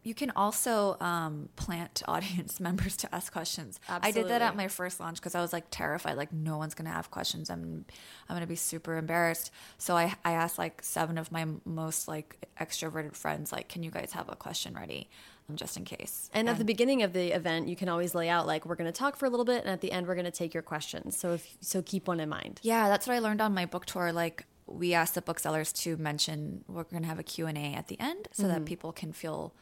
You 0.06 0.14
can 0.14 0.32
also 0.36 0.96
um, 1.02 1.50
plant 1.56 2.04
audience 2.08 2.60
members 2.60 2.96
to 2.98 3.14
ask 3.14 3.34
questions. 3.34 3.80
I 3.90 4.12
did 4.12 4.28
that 4.30 4.42
at 4.42 4.56
my 4.56 4.68
first 4.68 5.00
launch 5.00 5.18
because 5.18 5.36
I 5.36 5.42
was 5.42 5.52
like 5.52 5.66
terrified, 5.72 6.16
like 6.16 6.32
no 6.32 6.58
one's 6.58 6.76
gonna 6.76 6.92
have 6.92 7.12
questions. 7.12 7.50
I'm, 7.50 7.86
I'm 8.30 8.36
gonna 8.36 8.48
be 8.48 8.56
super 8.56 8.96
embarrassed. 8.98 9.52
So 9.78 9.98
I, 9.98 10.14
I 10.24 10.32
asked 10.34 10.58
like 10.58 10.82
seven 10.84 11.18
of 11.18 11.32
my 11.32 11.46
most 11.66 12.08
like 12.08 12.38
extroverted 12.62 13.16
friends, 13.16 13.52
like, 13.52 13.68
can 13.68 13.84
you 13.84 13.92
guys 13.92 14.12
have 14.14 14.30
a 14.30 14.36
question 14.36 14.76
ready, 14.76 15.10
um, 15.50 15.56
just 15.56 15.76
in 15.76 15.86
case. 15.86 16.30
And 16.34 16.48
at 16.50 16.58
the 16.58 16.66
beginning 16.66 17.02
of 17.04 17.14
the 17.14 17.36
event, 17.36 17.68
you 17.68 17.76
can 17.76 17.90
always 17.90 18.14
lay 18.16 18.30
out 18.30 18.46
like 18.48 18.66
we're 18.66 18.76
going 18.76 18.92
to 18.92 18.98
talk 18.98 19.16
for 19.18 19.26
a 19.26 19.30
little 19.30 19.46
bit, 19.46 19.62
and 19.62 19.70
at 19.70 19.82
the 19.82 19.92
end, 19.92 20.08
we're 20.08 20.16
going 20.16 20.26
to 20.26 20.32
take 20.32 20.54
your 20.54 20.64
questions. 20.64 21.18
So 21.18 21.34
if 21.34 21.58
so, 21.62 21.82
keep 21.82 22.08
one 22.08 22.20
in 22.20 22.30
mind. 22.30 22.60
Yeah, 22.64 22.88
that's 22.90 23.08
what 23.08 23.16
I 23.16 23.20
learned 23.20 23.42
on 23.42 23.54
my 23.54 23.66
book 23.66 23.86
tour. 23.86 24.12
Like 24.12 24.46
we 24.68 24.94
asked 24.94 25.16
the 25.16 25.22
booksellers 25.22 25.72
to 25.74 25.98
mention 25.98 26.64
we're 26.68 26.84
going 26.84 27.04
to 27.04 27.10
have 27.10 27.20
a 27.20 27.24
Q&A 27.24 27.74
at 27.76 27.88
the 27.88 28.00
end 28.00 28.28
so 28.32 28.44
Mm-hmm. 28.44 28.54
that 28.54 28.66
people 28.66 28.92
can 28.92 29.12
feel 29.14 29.54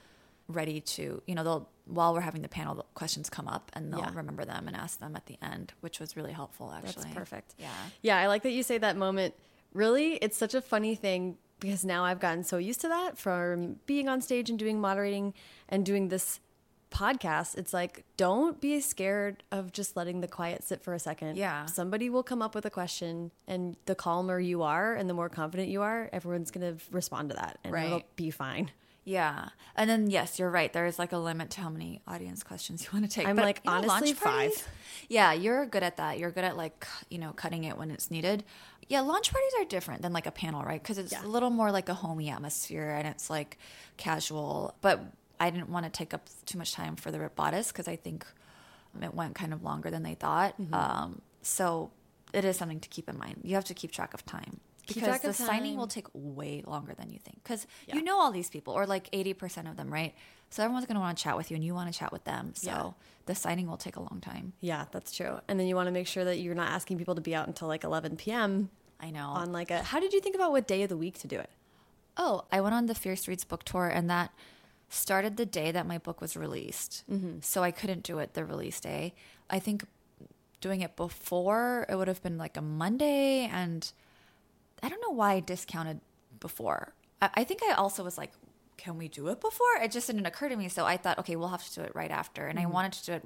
ready 0.53 0.79
to, 0.81 1.21
you 1.25 1.35
know, 1.35 1.43
they'll 1.43 1.69
while 1.85 2.13
we're 2.13 2.21
having 2.21 2.41
the 2.41 2.47
panel, 2.47 2.75
the 2.75 2.83
questions 2.93 3.29
come 3.29 3.45
up 3.47 3.69
and 3.73 3.91
they'll 3.91 3.99
Yeah. 3.99 4.13
remember 4.15 4.45
them 4.45 4.67
and 4.69 4.75
ask 4.77 4.99
them 4.99 5.17
at 5.17 5.25
the 5.25 5.37
end, 5.41 5.73
which 5.81 5.99
was 5.99 6.15
really 6.15 6.31
helpful 6.31 6.71
actually. 6.71 7.03
That's 7.03 7.13
perfect. 7.15 7.55
Yeah. 7.59 7.69
Yeah, 8.01 8.17
I 8.19 8.27
like 8.27 8.43
that 8.43 8.51
you 8.51 8.63
say 8.63 8.77
that 8.77 8.95
moment. 8.95 9.33
Really, 9.73 10.13
it's 10.15 10.37
such 10.37 10.53
a 10.53 10.61
funny 10.61 10.95
thing 10.95 11.37
because 11.59 11.83
now 11.83 12.05
I've 12.05 12.21
gotten 12.21 12.45
so 12.45 12.57
used 12.57 12.79
to 12.81 12.87
that 12.87 13.17
from 13.17 13.79
being 13.85 14.07
on 14.07 14.21
stage 14.21 14.49
and 14.49 14.57
doing 14.57 14.79
moderating 14.79 15.33
and 15.67 15.85
doing 15.85 16.07
this 16.07 16.39
podcast. 16.89 17.57
It's 17.57 17.73
like, 17.73 18.03
don't 18.17 18.61
be 18.61 18.79
scared 18.79 19.43
of 19.51 19.71
just 19.71 19.97
letting 19.97 20.21
the 20.21 20.27
quiet 20.27 20.63
sit 20.63 20.81
for 20.83 20.93
a 20.93 20.99
second. 20.99 21.37
Yeah. 21.37 21.65
Somebody 21.65 22.09
will 22.09 22.23
come 22.23 22.41
up 22.41 22.53
with 22.55 22.65
a 22.65 22.69
question, 22.69 23.31
and 23.47 23.75
the 23.87 23.95
calmer 23.95 24.39
you 24.39 24.61
are 24.61 24.93
and 24.93 25.09
the 25.09 25.13
more 25.13 25.27
confident 25.29 25.69
you 25.69 25.81
are, 25.81 26.09
everyone's 26.13 26.51
going 26.51 26.77
to 26.77 26.83
respond 26.91 27.29
to 27.29 27.35
that 27.35 27.57
and 27.63 27.75
it'll 27.75 28.03
be 28.15 28.29
fine. 28.29 28.71
Yeah. 29.05 29.49
And 29.75 29.89
then 29.89 30.09
yes, 30.09 30.39
you're 30.39 30.49
right. 30.49 30.71
There 30.71 30.85
is 30.85 30.97
like 30.99 31.11
a 31.11 31.17
limit 31.17 31.49
to 31.51 31.61
how 31.61 31.69
many 31.69 32.01
audience 32.07 32.43
questions 32.43 32.83
you 32.83 32.89
want 32.93 33.09
to 33.09 33.11
take. 33.11 33.27
I'm 33.27 33.35
like, 33.35 33.61
you 33.65 33.71
know, 33.71 33.77
honestly, 33.77 34.13
launch 34.13 34.19
five. 34.19 34.67
Yeah, 35.09 35.33
you're 35.33 35.65
good 35.65 35.83
at 35.83 35.97
that. 35.97 36.19
You're 36.19 36.31
good 36.31 36.43
at 36.43 36.55
like, 36.55 36.85
you 37.09 37.17
know, 37.17 37.31
cutting 37.33 37.65
it 37.65 37.77
when 37.77 37.91
it's 37.91 38.09
needed. 38.09 38.43
Yeah, 38.87 39.01
launch 39.01 39.31
parties 39.31 39.51
are 39.59 39.65
different 39.65 40.01
than 40.01 40.13
like 40.13 40.25
a 40.25 40.31
panel, 40.31 40.63
right? 40.63 40.81
Because 40.81 40.97
it's 40.97 41.11
Yeah. 41.11 41.25
a 41.25 41.27
little 41.27 41.49
more 41.49 41.71
like 41.71 41.89
a 41.89 41.93
homey 41.93 42.29
atmosphere 42.29 42.89
and 42.91 43.07
it's 43.07 43.29
like 43.29 43.57
casual. 43.97 44.75
But 44.81 45.01
I 45.39 45.49
didn't 45.49 45.69
want 45.69 45.85
to 45.85 45.91
take 45.91 46.13
up 46.13 46.27
too 46.45 46.57
much 46.57 46.73
time 46.73 46.95
for 46.95 47.11
the 47.11 47.19
Ripped 47.19 47.35
Bodice 47.35 47.71
because 47.71 47.87
I 47.87 47.95
think 47.95 48.25
it 49.01 49.13
went 49.13 49.35
kind 49.35 49.53
of 49.53 49.63
longer 49.63 49.89
than 49.89 50.03
they 50.03 50.13
thought. 50.15 50.59
Mm-hmm. 50.61 50.73
Um, 50.73 51.21
so 51.41 51.91
it 52.33 52.45
is 52.45 52.57
something 52.57 52.79
to 52.79 52.89
keep 52.89 53.09
in 53.09 53.17
mind. 53.17 53.41
You 53.43 53.55
have 53.55 53.65
to 53.65 53.73
keep 53.73 53.91
track 53.91 54.13
of 54.13 54.25
time. 54.25 54.59
Because 54.87 55.21
the 55.21 55.33
signing 55.33 55.77
will 55.77 55.87
take 55.87 56.07
way 56.13 56.63
longer 56.65 56.93
than 56.93 57.09
you 57.09 57.19
think. 57.19 57.41
Because 57.43 57.65
Yeah. 57.87 57.95
you 57.95 58.03
know 58.03 58.19
all 58.19 58.31
these 58.31 58.49
people, 58.49 58.73
or 58.73 58.85
like 58.85 59.09
80% 59.11 59.69
of 59.69 59.77
them, 59.77 59.91
right? 59.91 60.13
So 60.49 60.63
everyone's 60.63 60.85
going 60.85 60.95
to 60.95 61.01
want 61.01 61.17
to 61.17 61.23
chat 61.23 61.35
with 61.37 61.49
you 61.49 61.55
and 61.55 61.63
you 61.63 61.73
want 61.73 61.91
to 61.91 61.97
chat 61.97 62.11
with 62.11 62.25
them. 62.25 62.53
So 62.55 62.69
Yeah. 62.69 62.91
the 63.25 63.35
signing 63.35 63.67
will 63.67 63.77
take 63.77 63.95
a 63.95 64.01
long 64.01 64.19
time. 64.21 64.53
Yeah, 64.61 64.85
that's 64.91 65.11
true. 65.11 65.39
And 65.47 65.59
then 65.59 65.67
you 65.67 65.75
want 65.75 65.87
to 65.87 65.91
make 65.91 66.07
sure 66.07 66.25
that 66.25 66.37
you're 66.39 66.53
not 66.55 66.69
asking 66.71 66.97
people 66.97 67.15
to 67.15 67.21
be 67.21 67.33
out 67.33 67.47
until 67.47 67.67
like 67.67 67.83
11 67.83 68.17
p.m. 68.17 68.69
I 68.99 69.09
know. 69.09 69.27
on 69.29 69.51
like 69.51 69.71
a. 69.71 69.81
How 69.83 69.99
did 69.99 70.13
you 70.13 70.21
think 70.21 70.35
about 70.35 70.51
what 70.51 70.67
day 70.67 70.83
of 70.83 70.89
the 70.89 70.97
week 70.97 71.17
to 71.19 71.27
do 71.27 71.39
it? 71.39 71.49
oh, 72.15 72.45
I 72.51 72.61
went 72.61 72.75
on 72.75 72.85
the 72.85 72.93
Fierce 72.93 73.27
Reads 73.27 73.43
book 73.43 73.63
tour 73.63 73.87
and 73.87 74.07
that 74.07 74.31
started 74.87 75.35
the 75.35 75.47
day 75.47 75.71
that 75.71 75.87
my 75.87 75.97
book 75.97 76.21
was 76.21 76.37
released. 76.37 77.03
Mm-hmm. 77.11 77.37
So 77.41 77.63
I 77.63 77.71
couldn't 77.71 78.03
do 78.03 78.19
it 78.19 78.35
the 78.35 78.45
release 78.45 78.79
day. 78.79 79.15
I 79.49 79.57
think 79.57 79.83
doing 80.61 80.81
it 80.81 80.95
before, 80.95 81.87
it 81.89 81.95
would 81.95 82.07
have 82.07 82.21
been 82.21 82.37
like 82.37 82.55
a 82.55 82.61
Monday. 82.61 83.49
And 83.51 83.91
I 84.83 84.89
don't 84.89 85.01
know 85.01 85.15
why 85.15 85.33
I 85.33 85.39
discounted 85.39 86.01
before. 86.39 86.93
I, 87.21 87.29
I 87.35 87.43
think 87.45 87.61
I 87.63 87.73
also 87.73 88.03
was 88.03 88.17
like, 88.17 88.31
can 88.77 88.97
we 88.97 89.07
do 89.07 89.29
it 89.29 89.39
before? 89.39 89.77
It 89.81 89.91
just 89.91 90.07
didn't 90.07 90.25
occur 90.25 90.49
to 90.49 90.55
me. 90.55 90.67
So 90.67 90.85
I 90.85 90.97
thought, 90.97 91.17
okay, 91.19 91.35
we'll 91.35 91.47
have 91.47 91.63
to 91.63 91.73
do 91.73 91.81
it 91.81 91.95
right 91.95 92.11
after. 92.11 92.47
And 92.47 92.59
I 92.59 92.63
mm-hmm. 92.63 92.73
wanted 92.73 92.93
to 92.93 93.05
do 93.05 93.11
it 93.13 93.25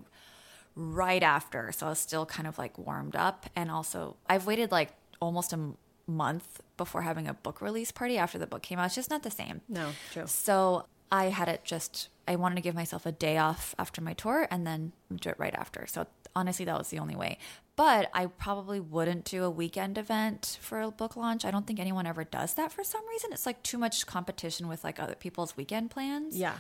right 0.76 1.24
after. 1.24 1.72
So 1.72 1.88
I 1.88 1.90
was 1.90 2.00
still 2.00 2.26
kind 2.26 2.48
of 2.48 2.58
like 2.58 2.78
warmed 2.78 3.16
up. 3.16 3.48
And 3.56 3.72
also, 3.72 4.18
I've 4.30 4.46
waited 4.46 4.72
like 4.72 4.92
almost 5.20 5.52
a 5.52 5.56
m- 5.56 5.78
month 6.06 6.62
before 6.78 7.02
having 7.02 7.28
a 7.28 7.34
book 7.34 7.62
release 7.62 7.92
party 7.92 8.18
after 8.18 8.38
the 8.38 8.48
book 8.48 8.62
came 8.62 8.78
out. 8.78 8.86
It's 8.86 8.96
just 8.96 9.10
not 9.10 9.24
the 9.24 9.32
same. 9.32 9.62
No, 9.68 9.90
true. 10.14 10.28
So 10.28 10.86
I 11.12 11.26
had 11.26 11.48
it 11.48 11.64
just, 11.64 12.10
I 12.28 12.36
wanted 12.36 12.56
to 12.56 12.62
give 12.62 12.76
myself 12.76 13.06
a 13.06 13.12
day 13.12 13.38
off 13.38 13.74
after 13.80 14.02
my 14.02 14.14
tour 14.14 14.48
and 14.52 14.68
then 14.68 14.92
do 15.16 15.30
it 15.30 15.36
right 15.40 15.56
after. 15.56 15.88
So 15.88 16.06
honestly, 16.38 16.66
that 16.66 16.78
was 16.78 16.90
the 16.90 17.00
only 17.00 17.16
way. 17.16 17.38
But 17.76 18.10
I 18.14 18.26
probably 18.28 18.80
wouldn't 18.80 19.24
do 19.26 19.44
a 19.44 19.50
weekend 19.50 19.98
event 19.98 20.58
for 20.62 20.82
a 20.82 20.90
book 20.92 21.16
launch. 21.16 21.46
I 21.46 21.52
don't 21.52 21.68
think 21.68 21.80
anyone 21.80 22.08
ever 22.08 22.24
does 22.24 22.54
that 22.56 22.72
for 22.72 22.84
some 22.84 23.08
reason. 23.10 23.30
It's 23.34 23.46
like 23.46 23.62
too 23.64 23.78
much 23.78 24.06
competition 24.06 24.68
with 24.68 24.84
like 24.84 25.00
other 25.00 25.16
people's 25.16 25.56
weekend 25.58 25.92
plans 25.92 26.36
Yeah. 26.36 26.58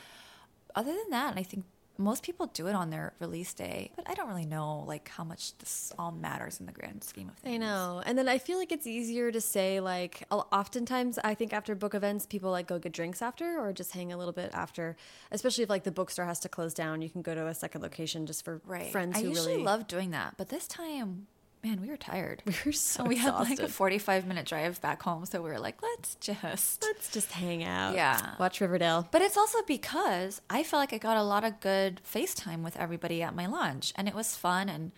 other 0.75 0.91
than 0.93 1.09
that, 1.11 1.37
I 1.37 1.43
think 1.43 1.65
most 1.97 2.23
people 2.23 2.47
do 2.47 2.67
it 2.67 2.75
on 2.75 2.89
their 2.89 3.13
release 3.19 3.53
day, 3.53 3.91
but 3.95 4.09
I 4.09 4.13
don't 4.13 4.27
really 4.27 4.45
know 4.45 4.83
like 4.87 5.09
how 5.09 5.23
much 5.23 5.57
this 5.57 5.91
all 5.97 6.11
matters 6.11 6.59
in 6.59 6.65
the 6.65 6.71
grand 6.71 7.03
scheme 7.03 7.29
of 7.29 7.35
things. 7.35 7.55
I 7.55 7.57
know. 7.57 8.01
And 8.05 8.17
then 8.17 8.27
I 8.27 8.37
feel 8.37 8.57
like 8.57 8.71
it's 8.71 8.87
easier 8.87 9.31
to 9.31 9.41
say, 9.41 9.79
like, 9.79 10.23
oftentimes 10.31 11.19
I 11.23 11.33
think 11.33 11.53
after 11.53 11.75
book 11.75 11.93
events, 11.95 12.25
people 12.25 12.51
like 12.51 12.67
go 12.67 12.79
get 12.79 12.91
drinks 12.93 13.21
after 13.21 13.59
or 13.59 13.73
just 13.73 13.91
hang 13.93 14.11
a 14.11 14.17
little 14.17 14.33
bit 14.33 14.51
after, 14.53 14.95
especially 15.31 15.63
if 15.63 15.69
like 15.69 15.83
the 15.83 15.91
bookstore 15.91 16.25
has 16.25 16.39
to 16.41 16.49
close 16.49 16.73
down. 16.73 17.01
You 17.01 17.09
can 17.09 17.21
go 17.21 17.33
to 17.35 17.47
a 17.47 17.53
second 17.53 17.81
location 17.81 18.25
just 18.25 18.43
for 18.45 18.61
Right. 18.65 18.91
friends 18.91 19.17
I 19.17 19.21
who 19.21 19.29
usually 19.29 19.53
really 19.53 19.63
love 19.63 19.87
doing 19.87 20.11
that, 20.11 20.35
but 20.37 20.49
this 20.49 20.67
time, 20.67 21.27
man, 21.63 21.81
we 21.81 21.87
were 21.89 21.97
tired. 21.97 22.41
We 22.45 22.53
were 22.65 22.71
so 22.71 23.03
we 23.03 23.17
had 23.17 23.33
like 23.35 23.59
a 23.59 23.67
45 23.67 24.25
minute 24.27 24.45
drive 24.45 24.81
back 24.81 25.01
home, 25.03 25.25
so 25.25 25.41
we 25.41 25.49
were 25.49 25.59
like, 25.59 25.81
let's 25.81 26.15
just. 26.15 26.83
Let's 26.83 27.11
just 27.11 27.31
hang 27.31 27.63
out. 27.63 27.93
Yeah. 27.95 28.35
Watch 28.39 28.61
Riverdale. 28.61 29.07
But 29.11 29.21
it's 29.21 29.37
also 29.37 29.59
because 29.67 30.41
I 30.49 30.63
felt 30.63 30.79
like 30.81 30.93
I 30.93 30.97
got 30.97 31.17
a 31.17 31.23
lot 31.23 31.43
of 31.43 31.59
good 31.59 32.01
FaceTime 32.09 32.63
with 32.63 32.77
everybody 32.77 33.21
at 33.23 33.35
my 33.35 33.45
lunch, 33.47 33.93
and 33.95 34.07
it 34.07 34.15
was 34.15 34.35
fun, 34.35 34.69
and 34.69 34.91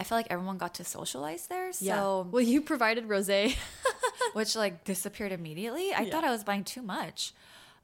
I 0.00 0.04
felt 0.04 0.18
like 0.18 0.30
everyone 0.30 0.58
got 0.58 0.74
to 0.74 0.84
socialize 0.84 1.46
there. 1.48 1.72
So 1.72 1.84
Yeah. 1.84 2.30
Well, 2.30 2.42
you 2.42 2.62
provided 2.62 3.06
rosé. 3.08 3.56
which 4.32 4.54
like 4.56 4.84
disappeared 4.84 5.32
immediately. 5.32 5.92
I 5.94 6.02
Yeah. 6.02 6.10
thought 6.10 6.24
I 6.24 6.30
was 6.30 6.44
buying 6.44 6.64
too 6.64 6.82
much. 6.82 7.32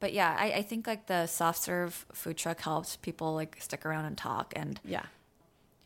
But 0.01 0.13
yeah, 0.13 0.37
I, 0.39 0.53
I 0.53 0.63
think 0.63 0.87
like 0.87 1.07
the 1.07 1.27
soft 1.27 1.63
serve 1.63 2.05
food 2.13 2.37
truck 2.37 2.61
helped 2.61 3.01
people 3.01 3.35
like 3.35 3.57
stick 3.61 3.87
around 3.87 4.05
and 4.05 4.17
talk. 4.19 4.53
And 4.55 4.79
yeah. 4.85 5.07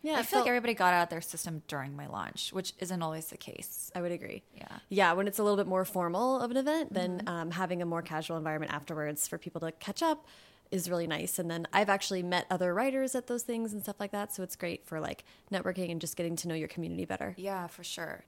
Yeah. 0.03 0.19
I 0.19 0.23
feel 0.23 0.41
like 0.41 0.49
everybody 0.49 0.75
got 0.75 0.95
out 0.95 1.05
of 1.05 1.09
their 1.09 1.21
system 1.21 1.63
during 1.67 1.97
my 1.97 2.07
launch, 2.07 2.53
which 2.53 2.73
isn't 2.79 3.03
always 3.03 3.27
the 3.27 3.37
case. 3.37 3.91
I 3.95 4.01
would 4.01 4.13
agree. 4.13 4.43
Yeah. 4.57 4.69
Yeah, 4.89 5.13
when 5.15 5.27
it's 5.27 5.39
a 5.39 5.43
little 5.43 5.57
bit 5.57 5.67
more 5.67 5.85
formal 5.85 6.41
of 6.41 6.51
an 6.51 6.57
event, 6.57 6.95
then 6.95 7.19
Mm-hmm. 7.19 7.29
um, 7.29 7.51
having 7.51 7.83
a 7.83 7.87
more 7.87 8.03
casual 8.03 8.37
environment 8.37 8.73
afterwards 8.73 9.27
for 9.27 9.39
people 9.39 9.61
to 9.63 9.73
catch 9.73 10.03
up 10.03 10.27
is 10.71 10.89
really 10.89 11.07
nice. 11.07 11.39
And 11.39 11.51
then 11.51 11.67
I've 11.73 11.89
actually 11.89 12.23
met 12.23 12.47
other 12.51 12.73
writers 12.75 13.15
at 13.15 13.27
those 13.27 13.43
things 13.43 13.73
and 13.73 13.83
stuff 13.83 13.97
like 13.99 14.13
that. 14.13 14.33
So 14.35 14.43
it's 14.43 14.55
great 14.55 14.87
for 14.87 15.01
like 15.01 15.25
networking 15.51 15.91
and 15.91 16.01
just 16.01 16.15
getting 16.17 16.37
to 16.37 16.49
know 16.49 16.55
your 16.55 16.69
community 16.69 17.05
better. 17.05 17.35
Yeah, 17.37 17.67
for 17.67 17.83
sure. 17.83 18.25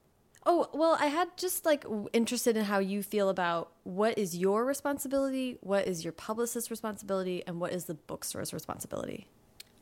Oh, 0.47 0.71
well, 0.73 0.97
I 0.99 1.07
had 1.07 1.29
just 1.37 1.67
like 1.67 1.85
interested 2.15 2.57
in 2.57 2.65
how 2.65 2.79
you 2.79 3.03
feel 3.03 3.29
about 3.29 3.73
what 3.85 4.17
is 4.19 4.35
your 4.37 4.65
responsibility, 4.65 5.59
what 5.61 5.87
is 5.87 6.03
your 6.03 6.15
publicist's 6.15 6.71
responsibility, 6.71 7.43
and 7.47 7.61
what 7.61 7.73
is 7.73 7.85
the 7.85 7.95
bookstore's 7.95 8.55
responsibility. 8.55 9.27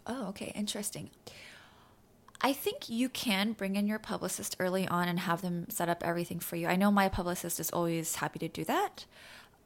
Oh, 0.05 0.27
okay. 0.31 0.51
Interesting. 0.57 1.11
I 2.41 2.53
think 2.53 2.89
you 2.89 3.09
can 3.09 3.53
bring 3.53 3.77
in 3.77 3.87
your 3.87 3.99
publicist 3.99 4.57
early 4.61 4.87
on 4.87 5.09
and 5.09 5.21
have 5.21 5.43
them 5.43 5.69
set 5.71 5.89
up 5.89 6.05
everything 6.05 6.39
for 6.39 6.57
you. 6.57 6.69
I 6.69 6.77
know 6.77 6.91
my 6.91 7.09
publicist 7.09 7.59
is 7.59 7.71
always 7.71 8.17
happy 8.17 8.39
to 8.39 8.49
do 8.49 8.65
that, 8.65 9.07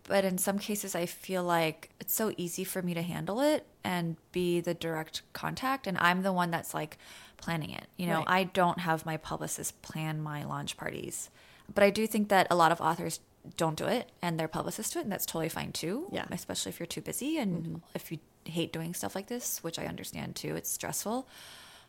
but 0.05 0.25
in 0.25 0.39
some 0.39 0.59
cases, 0.59 0.95
I 0.95 1.07
feel 1.07 1.45
like 1.45 1.91
it's 2.01 2.15
so 2.15 2.33
easy 2.37 2.65
for 2.65 2.81
me 2.83 2.95
to 2.95 3.03
handle 3.03 3.41
it 3.41 3.67
and 3.85 4.17
be 4.33 4.61
the 4.61 4.75
direct 4.75 5.23
contact. 5.33 5.87
And 5.87 5.99
I'm 5.99 6.23
the 6.23 6.33
one 6.33 6.51
that's 6.51 6.73
like 6.73 6.99
planning 7.37 7.71
it. 7.71 7.87
You 7.97 8.07
know, 8.07 8.19
Right. 8.19 8.29
I 8.29 8.45
don't 8.45 8.81
have 8.81 9.05
my 9.05 9.17
publicist 9.17 9.81
plan 9.83 10.23
my 10.23 10.45
launch 10.45 10.77
parties, 10.77 11.31
but 11.73 11.85
I 11.85 11.91
do 11.91 12.07
think 12.07 12.29
that 12.31 12.47
a 12.51 12.57
lot 12.57 12.73
of 12.73 12.81
authors 12.81 13.21
don't 13.57 13.77
do 13.77 13.87
it 13.87 14.11
and 14.23 14.39
their 14.39 14.49
publicists 14.49 14.93
do 14.93 15.01
it, 15.01 15.03
and 15.03 15.13
that's 15.13 15.27
totally 15.27 15.49
fine 15.49 15.73
too. 15.73 16.09
Yeah. 16.11 16.27
Especially 16.31 16.71
if 16.71 16.81
you're 16.81 16.87
too 16.87 17.01
busy 17.01 17.39
and 17.39 17.65
mm-hmm. 17.65 17.77
if 17.95 18.11
you 18.11 18.19
hate 18.45 18.73
doing 18.73 18.95
stuff 18.95 19.15
like 19.15 19.27
this, 19.27 19.63
which 19.63 19.79
I 19.79 19.87
understand 19.87 20.37
too, 20.37 20.57
it's 20.57 20.71
stressful. 20.71 21.29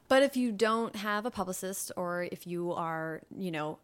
But 0.07 0.23
if 0.23 0.35
you 0.37 0.51
don't 0.51 0.95
have 0.97 1.25
a 1.25 1.31
publicist 1.31 1.91
or 1.95 2.27
if 2.31 2.45
you 2.45 2.73
are, 2.73 3.21
you 3.35 3.51
know, 3.51 3.79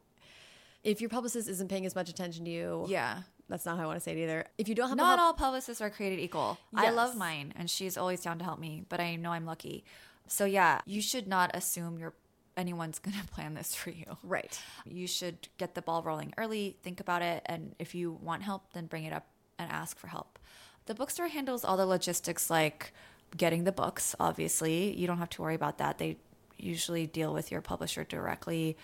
if 0.84 1.02
your 1.02 1.10
publicist 1.10 1.48
isn't 1.50 1.70
paying 1.70 1.86
as 1.86 1.96
much 1.96 2.10
attention 2.10 2.46
to 2.46 2.52
you, 2.52 2.86
Yeah. 2.88 3.24
that's 3.48 3.66
not 3.66 3.78
how 3.78 3.84
I 3.84 3.88
want 3.88 3.98
to 3.98 4.04
say 4.04 4.12
it 4.12 4.24
either. 4.24 4.46
If 4.58 4.68
you 4.70 4.76
don't 4.76 4.90
have 4.90 4.98
a 4.98 5.02
Not 5.02 5.20
all 5.20 5.34
publicists 5.34 5.82
are 5.82 5.90
created 5.90 6.20
equal. 6.20 6.58
I 6.76 6.90
love 6.92 7.16
mine, 7.16 7.54
and 7.56 7.70
she's 7.70 7.98
always 7.98 8.22
down 8.22 8.38
to 8.40 8.46
help 8.46 8.60
me. 8.60 8.86
But 8.90 9.00
I 9.00 9.16
know 9.16 9.32
I'm 9.32 9.46
lucky. 9.46 9.84
So 10.28 10.46
yeah, 10.46 10.82
you 10.86 11.02
should 11.02 11.28
not 11.28 11.52
assume 11.56 11.98
you're 11.98 12.14
anyone's 12.56 13.00
gonna 13.06 13.24
plan 13.32 13.54
this 13.56 13.74
for 13.74 13.90
you. 13.90 14.18
right. 14.24 14.60
You 14.86 15.08
should 15.08 15.48
get 15.58 15.76
the 15.76 15.82
ball 15.82 16.04
rolling 16.04 16.34
early. 16.38 16.78
Think 16.84 17.00
about 17.00 17.22
it, 17.22 17.42
and 17.46 17.76
if 17.80 17.96
you 17.96 18.12
want 18.12 18.44
help, 18.44 18.74
then 18.74 18.86
bring 18.86 19.06
it 19.06 19.14
up 19.14 19.28
and 19.58 19.72
ask 19.72 19.98
for 19.98 20.08
help. 20.08 20.38
The 20.86 20.94
bookstore 20.94 21.28
handles 21.28 21.64
all 21.66 21.78
the 21.78 21.86
logistics, 21.86 22.50
like 22.50 22.94
getting 23.36 23.64
the 23.64 23.72
books. 23.72 24.16
Obviously, 24.20 24.96
you 24.96 25.08
don't 25.08 25.18
have 25.20 25.30
to 25.32 25.42
worry 25.42 25.56
about 25.56 25.78
that. 25.80 25.98
They 25.98 26.18
usually 26.58 27.08
deal 27.08 27.34
with 27.34 27.52
your 27.52 27.62
publisher 27.62 28.04
directly. 28.04 28.78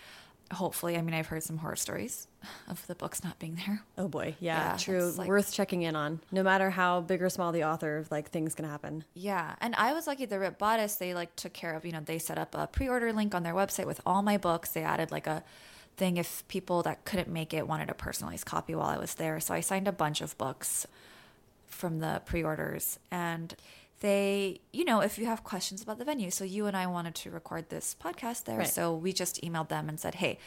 Hopefully, 0.54 0.96
I 0.96 1.02
mean, 1.02 1.12
I've 1.12 1.26
heard 1.26 1.42
some 1.42 1.58
horror 1.58 1.74
stories 1.74 2.28
of 2.68 2.86
the 2.86 2.94
books 2.94 3.24
not 3.24 3.38
being 3.40 3.56
there. 3.66 3.82
Oh 3.98 4.06
boy, 4.06 4.36
yeah, 4.38 4.70
Yeah, 4.72 4.76
true. 4.76 5.12
like- 5.16 5.26
Worth 5.28 5.52
checking 5.52 5.82
in 5.82 5.96
on. 5.96 6.20
No 6.30 6.44
matter 6.44 6.70
how 6.70 7.00
big 7.00 7.20
or 7.20 7.28
small 7.28 7.50
the 7.50 7.64
author, 7.64 8.04
like 8.12 8.30
things 8.30 8.54
can 8.54 8.64
happen. 8.64 9.04
Yeah, 9.14 9.56
and 9.60 9.74
I 9.74 9.92
was 9.92 10.06
lucky. 10.06 10.24
The 10.24 10.38
Ripped 10.38 10.58
Bodice, 10.60 10.96
they 10.96 11.14
like 11.14 11.34
took 11.34 11.52
care 11.52 11.74
of. 11.74 11.84
You 11.84 11.90
know, 11.92 12.00
they 12.04 12.18
set 12.18 12.38
up 12.38 12.54
a 12.54 12.68
pre-order 12.68 13.12
link 13.12 13.34
on 13.34 13.42
their 13.42 13.54
website 13.54 13.86
with 13.86 14.00
all 14.06 14.22
my 14.22 14.36
books. 14.36 14.70
They 14.70 14.82
added 14.84 15.10
like 15.10 15.26
a 15.26 15.42
thing 15.96 16.16
if 16.16 16.46
people 16.46 16.82
that 16.84 17.04
couldn't 17.04 17.28
make 17.28 17.52
it 17.52 17.66
wanted 17.66 17.90
a 17.90 17.94
personalized 17.94 18.46
copy 18.46 18.74
while 18.74 18.88
I 18.88 18.98
was 18.98 19.14
there. 19.14 19.40
So 19.40 19.52
I 19.52 19.60
signed 19.60 19.88
a 19.88 19.92
bunch 19.92 20.20
of 20.20 20.38
books 20.38 20.86
from 21.66 21.98
the 21.98 22.22
pre-orders, 22.24 22.98
and 23.10 23.54
they, 24.00 24.60
you 24.72 24.84
know, 24.84 25.00
if 25.00 25.18
you 25.18 25.26
have 25.26 25.42
questions 25.44 25.82
about 25.82 25.98
the 25.98 26.04
venue, 26.04 26.30
so 26.30 26.44
you 26.44 26.66
and 26.66 26.76
I 26.76 26.86
wanted 26.86 27.14
to 27.16 27.30
record 27.30 27.68
this 27.70 27.96
podcast 27.98 28.44
there, 28.44 28.58
Right. 28.58 28.68
so 28.68 28.94
we 28.94 29.12
just 29.12 29.42
emailed 29.42 29.68
them 29.68 29.88
and 29.88 29.98
said, 30.00 30.16
hey. 30.16 30.38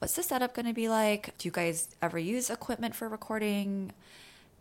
What's 0.00 0.16
the 0.16 0.24
setup 0.24 0.54
going 0.54 0.66
to 0.66 0.74
be 0.74 0.88
like? 0.88 1.38
Do 1.38 1.46
you 1.46 1.52
guys 1.52 1.88
ever 2.02 2.18
use 2.18 2.50
equipment 2.50 2.94
for 2.96 3.08
recording? 3.08 3.92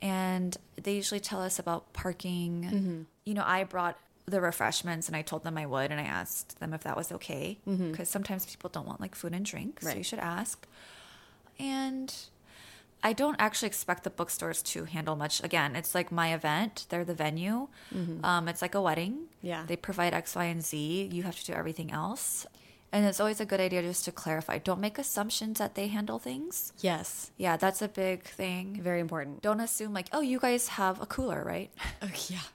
and 0.03 0.57
they 0.75 0.93
usually 0.95 1.21
tell 1.21 1.41
us 1.41 1.57
about 1.59 1.91
parking. 1.93 2.69
Mm-hmm. 2.71 3.01
You 3.23 3.33
know, 3.33 3.43
I 3.45 3.63
brought 3.63 3.97
the 4.25 4.41
refreshments 4.41 5.07
and 5.07 5.15
I 5.15 5.21
told 5.21 5.43
them 5.45 5.57
I 5.57 5.65
would, 5.65 5.91
and 5.91 5.99
I 5.99 6.03
asked 6.03 6.59
them 6.59 6.73
if 6.73 6.83
that 6.83 6.97
was 6.97 7.11
okay 7.13 7.57
mm-hmm. 7.67 7.91
because 7.91 8.09
sometimes 8.09 8.45
people 8.45 8.69
don't 8.69 8.85
want 8.85 8.99
like 8.99 9.15
food 9.15 9.33
and 9.33 9.45
drink, 9.45 9.79
so 9.81 9.93
you 9.95 10.03
should 10.03 10.19
ask. 10.19 10.67
And 11.57 12.13
I 13.03 13.13
don't 13.13 13.35
actually 13.37 13.67
expect 13.67 14.03
the 14.03 14.09
bookstores 14.09 14.61
to 14.63 14.85
handle 14.85 15.15
much. 15.15 15.43
Again, 15.43 15.75
it's 15.75 15.93
like 15.93 16.11
my 16.11 16.33
event; 16.33 16.85
they're 16.89 17.03
the 17.05 17.13
venue. 17.13 17.67
Um, 18.23 18.47
it's 18.47 18.61
like 18.61 18.75
a 18.75 18.81
wedding. 18.81 19.27
Yeah. 19.41 19.65
they 19.67 19.75
provide 19.75 20.13
X, 20.13 20.35
Y, 20.35 20.45
and 20.45 20.63
Z. 20.63 21.09
You 21.11 21.23
have 21.23 21.37
to 21.39 21.45
do 21.45 21.53
everything 21.53 21.91
else. 21.91 22.45
And 22.93 23.05
it's 23.07 23.19
always 23.19 23.41
a 23.41 23.45
good 23.45 23.59
idea 23.59 23.81
just 23.81 24.05
to 24.05 24.11
clarify. 24.11 24.59
Don't 24.59 24.79
make 24.79 24.99
assumptions 24.99 25.57
that 25.57 25.73
they 25.73 25.87
handle 25.87 26.19
things. 26.19 26.73
Yes, 26.79 27.31
Yeah, 27.37 27.57
that's 27.57 27.81
a 27.81 27.87
big 27.87 28.23
thing 28.23 28.79
very 28.83 28.99
important. 28.99 29.41
don't 29.41 29.59
assume 29.59 29.93
like, 29.93 30.07
oh, 30.13 30.21
you 30.21 30.39
guys 30.39 30.67
have 30.67 31.01
a 31.01 31.07
cooler, 31.07 31.43
right? 31.43 31.71
Oh, 32.03 32.09
yeah, 32.29 32.45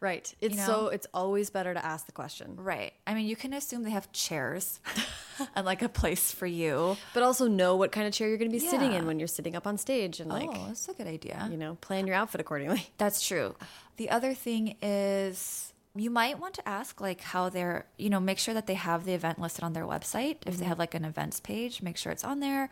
right. 0.00 0.32
It's 0.40 0.56
know? 0.56 0.66
so 0.66 0.86
it's 0.88 1.08
always 1.12 1.50
better 1.50 1.74
to 1.74 1.84
ask 1.84 2.06
the 2.06 2.12
question, 2.12 2.54
right. 2.56 2.92
I 3.08 3.14
mean, 3.14 3.26
you 3.26 3.34
can 3.34 3.52
assume 3.52 3.82
they 3.82 3.90
have 3.90 4.12
chairs 4.12 4.78
and 5.56 5.66
like 5.66 5.82
a 5.82 5.88
place 5.88 6.32
for 6.32 6.46
you. 6.46 6.96
but 7.14 7.22
also 7.22 7.48
know 7.48 7.76
what 7.76 7.92
kind 7.92 8.06
of 8.06 8.12
chair 8.12 8.28
you're 8.28 8.38
going 8.38 8.50
to 8.50 8.56
be 8.56 8.64
sitting 8.64 8.92
in 8.92 9.06
when 9.06 9.18
you're 9.18 9.28
sitting 9.28 9.56
up 9.56 9.66
on 9.66 9.78
stage, 9.78 10.20
and 10.20 10.30
like 10.30 10.48
oh, 10.52 10.64
that's 10.68 10.88
a 10.88 10.94
good 10.94 11.06
idea. 11.06 11.48
you 11.50 11.56
know, 11.56 11.76
plan 11.76 12.06
your 12.06 12.16
outfit 12.16 12.40
accordingly. 12.40 12.88
That's 12.98 13.26
true. 13.26 13.54
The 13.96 14.10
other 14.10 14.34
thing 14.34 14.76
is 14.80 15.72
you 15.94 16.10
might 16.10 16.38
want 16.38 16.54
to 16.54 16.68
ask 16.68 17.00
like 17.00 17.20
how 17.20 17.48
they're, 17.48 17.86
you 17.98 18.08
know, 18.08 18.20
make 18.20 18.38
sure 18.38 18.54
that 18.54 18.66
they 18.66 18.74
have 18.74 19.04
the 19.04 19.12
event 19.12 19.38
listed 19.38 19.62
on 19.62 19.72
their 19.72 19.84
website. 19.84 20.36
If 20.46 20.54
they 20.56 20.60
mm-hmm. 20.60 20.64
have 20.64 20.78
like 20.78 20.94
an 20.94 21.04
events 21.04 21.40
page, 21.40 21.82
make 21.82 21.96
sure 21.96 22.12
it's 22.12 22.24
on 22.24 22.40
there. 22.40 22.70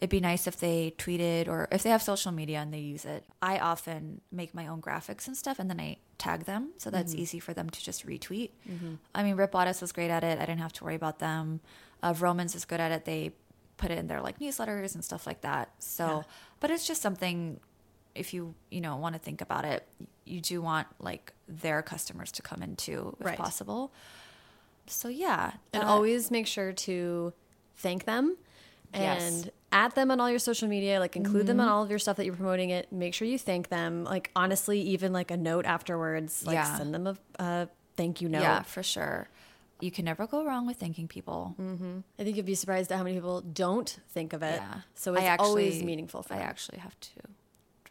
It'd 0.00 0.10
be 0.10 0.20
nice 0.20 0.46
if 0.46 0.58
they 0.58 0.92
tweeted 0.98 1.48
or 1.48 1.68
if 1.72 1.82
they 1.82 1.90
have 1.90 2.02
social 2.02 2.30
media 2.32 2.58
and 2.58 2.72
they 2.72 2.80
use 2.80 3.04
it. 3.06 3.24
I 3.40 3.58
often 3.58 4.20
make 4.30 4.54
my 4.54 4.66
own 4.66 4.82
graphics 4.82 5.26
and 5.26 5.36
stuff 5.36 5.58
and 5.58 5.70
then 5.70 5.80
I 5.80 5.96
tag 6.18 6.44
them 6.44 6.70
so 6.78 6.90
that's 6.90 7.14
easy 7.14 7.40
for 7.40 7.52
them 7.54 7.68
to 7.70 7.82
just 7.82 8.06
retweet. 8.06 8.50
I 9.14 9.22
mean, 9.22 9.36
Ripped 9.36 9.52
Bodice 9.52 9.80
was 9.80 9.92
great 9.92 10.10
at 10.10 10.22
it. 10.22 10.38
I 10.38 10.44
didn't 10.46 10.60
have 10.60 10.72
to 10.74 10.84
worry 10.84 10.94
about 10.96 11.18
them. 11.18 11.60
Uh, 12.02 12.12
Vroman's 12.12 12.54
is 12.54 12.64
good 12.66 12.80
at 12.80 12.92
it. 12.92 13.04
They 13.06 13.32
put 13.78 13.90
it 13.90 13.98
in 13.98 14.06
their 14.06 14.20
like 14.20 14.38
newsletters 14.38 14.94
and 14.94 15.04
stuff 15.04 15.26
like 15.26 15.40
that. 15.42 15.70
So, 15.78 16.24
but 16.60 16.70
it's 16.70 16.86
just 16.86 17.00
something 17.02 17.60
if 18.14 18.32
you 18.32 18.54
you 18.70 18.80
know 18.80 18.96
want 18.96 19.14
to 19.14 19.18
think 19.18 19.42
about 19.42 19.66
it 19.66 19.86
you 20.24 20.40
do 20.40 20.62
want 20.62 20.86
like 20.98 21.34
their 21.46 21.82
customers 21.82 22.32
to 22.32 22.40
come 22.40 22.62
in 22.62 22.74
too 22.74 23.14
if 23.20 23.26
Right. 23.26 23.36
possible 23.36 23.92
so 24.86 25.08
yeah 25.08 25.52
and 25.74 25.82
that- 25.82 25.86
always 25.86 26.30
make 26.30 26.46
sure 26.46 26.72
to 26.72 27.34
thank 27.76 28.06
them 28.06 28.38
and 28.94 29.44
Yes. 29.44 29.50
Mm-hmm. 29.76 29.84
at 29.86 29.94
them 29.94 30.10
on 30.10 30.20
all 30.20 30.30
your 30.30 30.38
social 30.38 30.68
media 30.68 31.00
like 31.00 31.16
include 31.16 31.46
them 31.46 31.60
on 31.60 31.68
all 31.68 31.82
of 31.82 31.90
your 31.90 31.98
stuff 31.98 32.16
that 32.16 32.24
you're 32.26 32.34
promoting 32.36 32.70
it 32.70 32.90
make 32.92 33.14
sure 33.14 33.28
you 33.28 33.38
thank 33.38 33.68
them. 33.68 34.04
Like 34.04 34.30
honestly 34.34 34.80
even 34.80 35.12
like 35.12 35.30
a 35.30 35.36
note 35.36 35.66
afterwards 35.66 36.44
like 36.46 36.54
Yeah. 36.54 36.76
send 36.78 36.94
them 36.94 37.06
a, 37.06 37.16
a 37.38 37.68
thank 37.96 38.20
you 38.20 38.28
note. 38.28 38.42
yeah 38.42 38.62
for 38.62 38.82
sure. 38.82 39.28
You 39.80 39.90
can 39.90 40.06
never 40.06 40.26
go 40.26 40.42
wrong 40.44 40.66
with 40.66 40.78
thanking 40.78 41.06
people. 41.06 41.54
I 42.18 42.22
think 42.24 42.36
you'd 42.36 42.46
be 42.46 42.54
surprised 42.54 42.90
at 42.90 42.96
how 42.96 43.04
many 43.04 43.16
people 43.16 43.42
don't 43.42 43.94
think 44.08 44.32
of 44.32 44.42
it. 44.42 44.60
Yeah. 44.62 44.80
So 44.94 45.12
it's 45.14 45.22
I 45.22 45.26
actually, 45.26 45.46
always 45.48 45.82
meaningful 45.82 46.22
for 46.22 46.32
i 46.32 46.38
them. 46.38 46.48
actually 46.48 46.78
have 46.78 46.98
to 47.00 47.10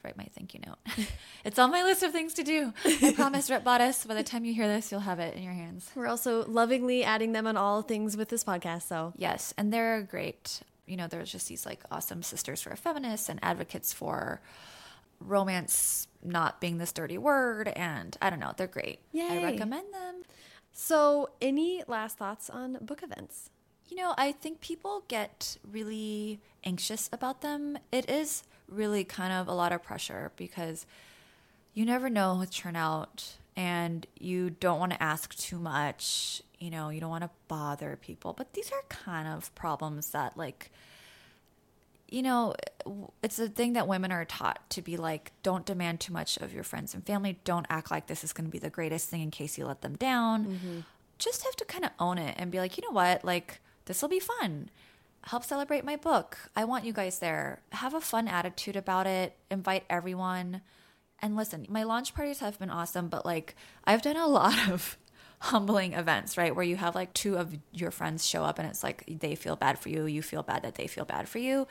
write 0.03 0.17
my 0.17 0.25
thank 0.35 0.53
you 0.55 0.61
note. 0.65 0.79
It's 1.45 1.59
on 1.59 1.69
my 1.69 1.83
list 1.83 2.01
of 2.01 2.11
things 2.11 2.33
to 2.35 2.43
do. 2.43 2.73
I 2.83 3.13
promise 3.15 3.51
Ripped 3.51 3.65
Bodice 3.65 4.03
by 4.05 4.15
the 4.15 4.23
time 4.23 4.45
you 4.45 4.53
hear 4.55 4.67
this 4.67 4.91
you'll 4.91 5.01
have 5.01 5.19
it 5.19 5.35
in 5.35 5.43
your 5.43 5.53
hands. 5.53 5.91
We're 5.95 6.07
also 6.07 6.43
lovingly 6.47 7.03
adding 7.03 7.33
them 7.33 7.45
on 7.45 7.55
all 7.57 7.83
things 7.83 8.17
with 8.17 8.29
this 8.29 8.43
podcast 8.43 8.83
so. 8.87 9.13
Yes, 9.15 9.53
and 9.57 9.71
they're 9.71 10.01
great. 10.01 10.61
You 10.85 10.97
know, 10.97 11.07
there's 11.07 11.31
just 11.31 11.47
these 11.47 11.65
like 11.65 11.83
awesome 11.91 12.21
sisters 12.23 12.61
for 12.61 12.75
feminists 12.75 13.29
and 13.29 13.39
advocates 13.41 13.91
for 13.93 14.41
romance 15.19 16.07
not 16.23 16.59
being 16.59 16.77
this 16.77 16.91
dirty 16.91 17.17
word 17.17 17.67
and 17.69 18.17
I 18.21 18.29
don't 18.29 18.39
know, 18.39 18.53
they're 18.57 18.67
great. 18.67 18.99
I 19.31 19.43
recommend 19.43 19.93
them. 19.93 20.23
so 20.73 21.29
any 21.41 21.83
last 21.87 22.17
thoughts 22.17 22.49
on 22.49 22.77
book 22.81 23.01
events 23.03 23.49
You 23.89 23.97
know, 23.97 24.13
I 24.17 24.31
think 24.31 24.61
people 24.61 25.03
get 25.07 25.57
really 25.69 26.39
anxious 26.63 27.09
about 27.13 27.41
them. 27.41 27.77
It 27.91 28.09
is 28.09 28.43
really 28.67 29.03
kind 29.03 29.31
of 29.31 29.47
a 29.47 29.53
lot 29.53 29.71
of 29.71 29.83
pressure 29.83 30.31
because 30.35 30.85
you 31.73 31.85
never 31.85 32.09
know 32.09 32.35
with 32.35 32.51
turnout 32.51 33.37
and 33.55 34.05
you 34.19 34.49
don't 34.49 34.79
want 34.79 34.91
to 34.91 35.01
ask 35.01 35.35
too 35.35 35.57
much. 35.59 36.41
You 36.59 36.69
know, 36.69 36.89
you 36.89 36.99
don't 36.99 37.09
want 37.09 37.23
to 37.23 37.29
bother 37.47 37.97
people. 38.01 38.33
But 38.33 38.53
these 38.53 38.71
are 38.71 38.81
kind 38.89 39.27
of 39.27 39.53
problems 39.55 40.11
that, 40.11 40.37
like, 40.37 40.71
you 42.07 42.21
know, 42.21 42.53
it's 43.23 43.39
a 43.39 43.49
thing 43.49 43.73
that 43.73 43.87
women 43.87 44.11
are 44.11 44.25
taught 44.25 44.69
to 44.71 44.81
be 44.81 44.95
like, 44.95 45.31
don't 45.43 45.65
demand 45.65 45.99
too 45.99 46.13
much 46.13 46.37
of 46.37 46.53
your 46.53 46.63
friends 46.63 46.93
and 46.93 47.05
family. 47.05 47.39
Don't 47.43 47.65
act 47.69 47.91
like 47.91 48.07
this 48.07 48.23
is 48.23 48.31
going 48.31 48.45
to 48.45 48.51
be 48.51 48.59
the 48.59 48.69
greatest 48.69 49.09
thing 49.09 49.21
in 49.21 49.31
case 49.31 49.57
you 49.57 49.65
let 49.65 49.81
them 49.81 49.95
down. 49.95 50.45
Mm-hmm. 50.45 50.79
Just 51.17 51.43
have 51.43 51.55
to 51.55 51.65
kind 51.65 51.85
of 51.85 51.91
own 51.99 52.17
it 52.17 52.35
and 52.37 52.51
be 52.51 52.59
like, 52.59 52.77
you 52.77 52.83
know 52.83 52.93
what? 52.93 53.25
Like, 53.25 53.59
this 53.85 54.01
will 54.01 54.09
be 54.09 54.19
fun. 54.19 54.69
Help 55.23 55.43
celebrate 55.43 55.83
my 55.83 55.95
book. 55.95 56.37
I 56.55 56.65
want 56.65 56.85
you 56.85 56.93
guys 56.93 57.19
there. 57.19 57.61
Have 57.71 57.93
a 57.93 58.01
fun 58.01 58.27
attitude 58.27 58.75
about 58.75 59.07
it. 59.07 59.35
Invite 59.49 59.83
everyone. 59.89 60.61
And 61.21 61.35
listen, 61.35 61.65
my 61.69 61.83
launch 61.83 62.13
parties 62.13 62.39
have 62.39 62.59
been 62.59 62.69
awesome, 62.69 63.07
but 63.07 63.25
like, 63.25 63.55
I've 63.85 64.01
done 64.01 64.17
a 64.17 64.27
lot 64.41 64.69
of 64.69 64.97
humbling 65.39 65.93
events, 65.93 66.37
right? 66.37 66.55
Where 66.55 66.65
you 66.65 66.75
have 66.77 66.95
like 66.95 67.13
two 67.13 67.37
of 67.37 67.55
your 67.71 67.91
friends 67.91 68.25
show 68.25 68.43
up 68.43 68.57
and 68.57 68.67
it's 68.67 68.83
like 68.83 69.03
they 69.07 69.35
feel 69.35 69.55
bad 69.55 69.77
for 69.77 69.89
you, 69.89 70.05
you 70.05 70.21
feel 70.21 70.43
bad 70.43 70.63
that 70.63 70.75
they 70.75 70.87
feel 70.87 71.05
bad 71.05 71.27
for 71.27 71.39
you. 71.39 71.67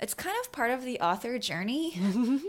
It's 0.00 0.14
kind 0.14 0.36
of 0.40 0.52
part 0.52 0.70
of 0.70 0.82
the 0.84 1.00
author 1.00 1.38
journey. 1.38 2.00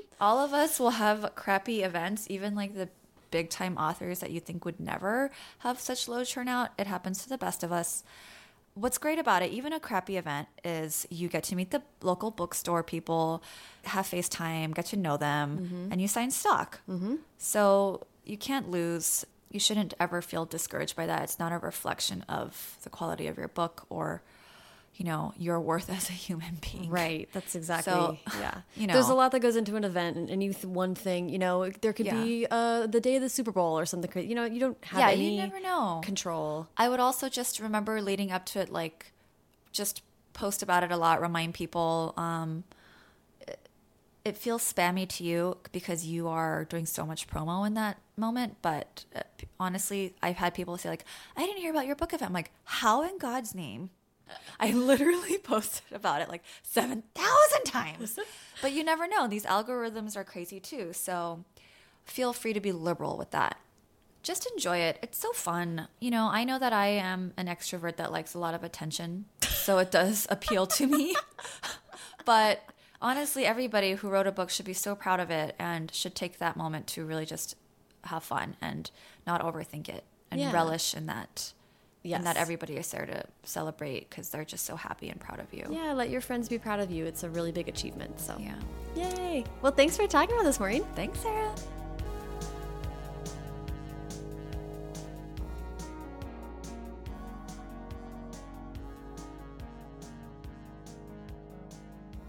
All 0.21 0.37
of 0.39 0.53
us 0.53 0.79
will 0.79 0.91
have 0.91 1.35
crappy 1.35 1.83
events, 1.83 2.27
even 2.29 2.55
like 2.55 2.75
the 2.75 2.89
big 3.31 3.49
time 3.49 3.77
authors 3.77 4.19
that 4.19 4.31
you 4.31 4.39
think 4.39 4.65
would 4.65 4.79
never 4.79 5.31
have 5.59 5.79
such 5.79 6.07
low 6.07 6.23
turnout. 6.23 6.71
It 6.77 6.87
happens 6.87 7.23
to 7.23 7.29
the 7.29 7.37
best 7.37 7.63
of 7.63 7.71
us. 7.71 8.03
What's 8.75 8.97
great 8.97 9.19
about 9.19 9.41
it, 9.41 9.51
even 9.51 9.73
a 9.73 9.79
crappy 9.79 10.15
event, 10.17 10.47
is 10.63 11.05
you 11.09 11.27
get 11.27 11.43
to 11.45 11.55
meet 11.55 11.71
the 11.71 11.81
local 12.01 12.31
bookstore 12.31 12.81
people, 12.83 13.43
have 13.83 14.05
FaceTime, 14.05 14.73
get 14.73 14.85
to 14.87 14.97
know 14.97 15.17
them, 15.17 15.89
and 15.91 16.01
you 16.01 16.07
sign 16.07 16.31
stock. 16.31 16.79
Mm-hmm. 16.89 17.15
So 17.37 18.07
you 18.25 18.37
can't 18.37 18.71
lose. 18.71 19.25
You 19.51 19.59
shouldn't 19.59 19.95
ever 19.99 20.21
feel 20.21 20.45
discouraged 20.45 20.95
by 20.95 21.07
that. 21.07 21.23
It's 21.23 21.39
not 21.39 21.51
a 21.51 21.57
reflection 21.57 22.23
of 22.29 22.77
the 22.83 22.89
quality 22.89 23.27
of 23.27 23.37
your 23.37 23.47
book 23.47 23.85
or, 23.89 24.21
you 24.99 25.05
know, 25.05 25.33
your 25.37 25.59
worth 25.61 25.89
as 25.97 26.09
a 26.09 26.13
human 26.13 26.57
being. 26.61 26.89
Right. 26.89 27.29
That's 27.33 27.55
exactly. 27.55 27.91
So, 27.91 28.17
yeah. 28.39 28.61
you 28.75 28.85
know, 28.85 28.93
there's 28.93 29.07
a 29.09 29.13
lot 29.15 29.31
that 29.31 29.39
goes 29.39 29.55
into 29.55 29.75
an 29.77 29.85
event, 29.85 30.17
and 30.17 30.29
any 30.29 30.49
th- 30.53 30.65
one 30.65 30.93
thing, 30.93 31.29
you 31.29 31.39
know, 31.39 31.69
there 31.81 31.93
could 31.93 32.05
Yeah. 32.05 32.21
be 32.21 32.45
uh, 32.51 32.85
the 32.85 32.99
day 32.99 33.15
of 33.15 33.21
the 33.21 33.29
Super 33.29 33.53
Bowl 33.53 33.79
or 33.79 33.85
something. 33.85 34.11
You 34.29 34.35
know, 34.35 34.43
you 34.45 34.59
don't 34.59 34.77
have 34.85 34.99
Yeah, 34.99 35.09
any 35.11 35.31
you 35.37 35.41
never 35.41 35.59
know. 35.61 36.01
control. 36.03 36.67
I 36.77 36.89
would 36.89 36.99
also 36.99 37.29
just 37.29 37.59
remember 37.61 38.01
leading 38.01 38.29
up 38.31 38.45
to 38.47 38.59
it, 38.59 38.69
like, 38.69 39.13
just 39.71 40.01
post 40.33 40.61
about 40.61 40.83
it 40.83 40.91
a 40.91 40.97
lot, 40.97 41.21
remind 41.21 41.53
people. 41.53 42.13
Um, 42.17 42.65
it, 43.47 43.69
it 44.25 44.37
feels 44.37 44.61
spammy 44.73 45.07
to 45.15 45.23
you 45.23 45.57
because 45.71 46.05
you 46.05 46.27
are 46.27 46.65
doing 46.65 46.85
so 46.85 47.05
much 47.05 47.25
promo 47.27 47.65
in 47.65 47.73
that 47.75 47.97
moment. 48.17 48.57
But 48.61 49.05
uh, 49.15 49.21
honestly, 49.61 50.13
I've 50.21 50.35
had 50.35 50.53
people 50.53 50.77
say 50.77 50.89
like, 50.89 51.05
"I 51.37 51.45
didn't 51.45 51.59
hear 51.61 51.71
about 51.71 51.87
your 51.87 51.95
book 51.95 52.13
event." 52.13 52.29
I'm 52.29 52.33
like, 52.33 52.51
"How 52.65 53.01
in 53.03 53.17
God's 53.17 53.55
name?" 53.55 53.91
I 54.59 54.71
literally 54.71 55.37
posted 55.43 55.91
about 55.93 56.21
it 56.21 56.29
like 56.29 56.43
seven 56.63 57.03
thousand 57.15 57.63
times. 57.65 58.19
but 58.61 58.71
you 58.73 58.83
never 58.83 59.07
know; 59.07 59.27
these 59.27 59.45
algorithms 59.45 60.15
are 60.17 60.23
crazy 60.23 60.59
too. 60.59 60.93
So 60.93 61.43
feel 62.05 62.33
free 62.33 62.53
to 62.53 62.59
be 62.59 62.71
liberal 62.71 63.17
with 63.17 63.31
that. 63.31 63.57
Just 64.21 64.49
enjoy 64.51 64.77
it. 64.79 64.99
It's 65.01 65.17
so 65.17 65.31
fun. 65.31 65.87
You 65.99 66.11
know, 66.11 66.27
I 66.29 66.43
know 66.43 66.59
that 66.59 66.73
I 66.73 66.87
am 66.87 67.33
an 67.37 67.47
extrovert 67.47 67.95
that 67.97 68.11
likes 68.11 68.33
a 68.33 68.39
lot 68.39 68.53
of 68.53 68.63
attention, 68.63 69.25
so 69.41 69.77
it 69.77 69.91
does 69.91 70.27
appeal 70.31 70.67
to 70.67 70.87
me. 70.87 71.15
but 72.25 72.61
honestly, 73.01 73.45
everybody 73.45 73.93
who 73.93 74.09
wrote 74.09 74.27
a 74.27 74.31
book 74.31 74.49
should 74.49 74.65
be 74.65 74.73
so 74.73 74.93
proud 74.95 75.19
of 75.19 75.31
it 75.31 75.55
and 75.57 75.93
should 75.93 76.15
take 76.15 76.37
that 76.39 76.57
moment 76.57 76.87
to 76.87 77.05
really 77.05 77.25
just 77.25 77.55
have 78.05 78.23
fun 78.23 78.55
and 78.61 78.91
not 79.25 79.41
overthink 79.41 79.87
it 79.89 80.03
and 80.31 80.39
Yeah. 80.39 80.51
relish 80.51 80.93
in 80.93 81.05
that. 81.07 81.53
And 82.03 82.25
that 82.25 82.37
everybody 82.37 82.77
is 82.77 82.89
there 82.91 83.05
to 83.05 83.23
celebrate 83.43 84.09
because 84.09 84.29
they're 84.29 84.45
just 84.45 84.65
so 84.65 84.75
happy 84.75 85.09
and 85.09 85.19
proud 85.19 85.39
of 85.39 85.53
you. 85.53 85.65
Yeah, 85.69 85.93
let 85.93 86.09
your 86.09 86.21
friends 86.21 86.47
be 86.49 86.57
proud 86.57 86.79
of 86.79 86.89
you. 86.91 87.05
It's 87.05 87.23
a 87.23 87.29
really 87.29 87.51
big 87.51 87.67
achievement. 87.67 88.19
So, 88.19 88.37
Yeah. 88.39 88.55
yay. 88.95 89.43
Well, 89.61 89.71
thanks 89.73 89.97
for 89.97 90.07
talking 90.07 90.33
about 90.33 90.45
this, 90.45 90.59
Maurene. 90.59 90.85
Thanks, 90.95 91.19
Sarah. 91.19 91.53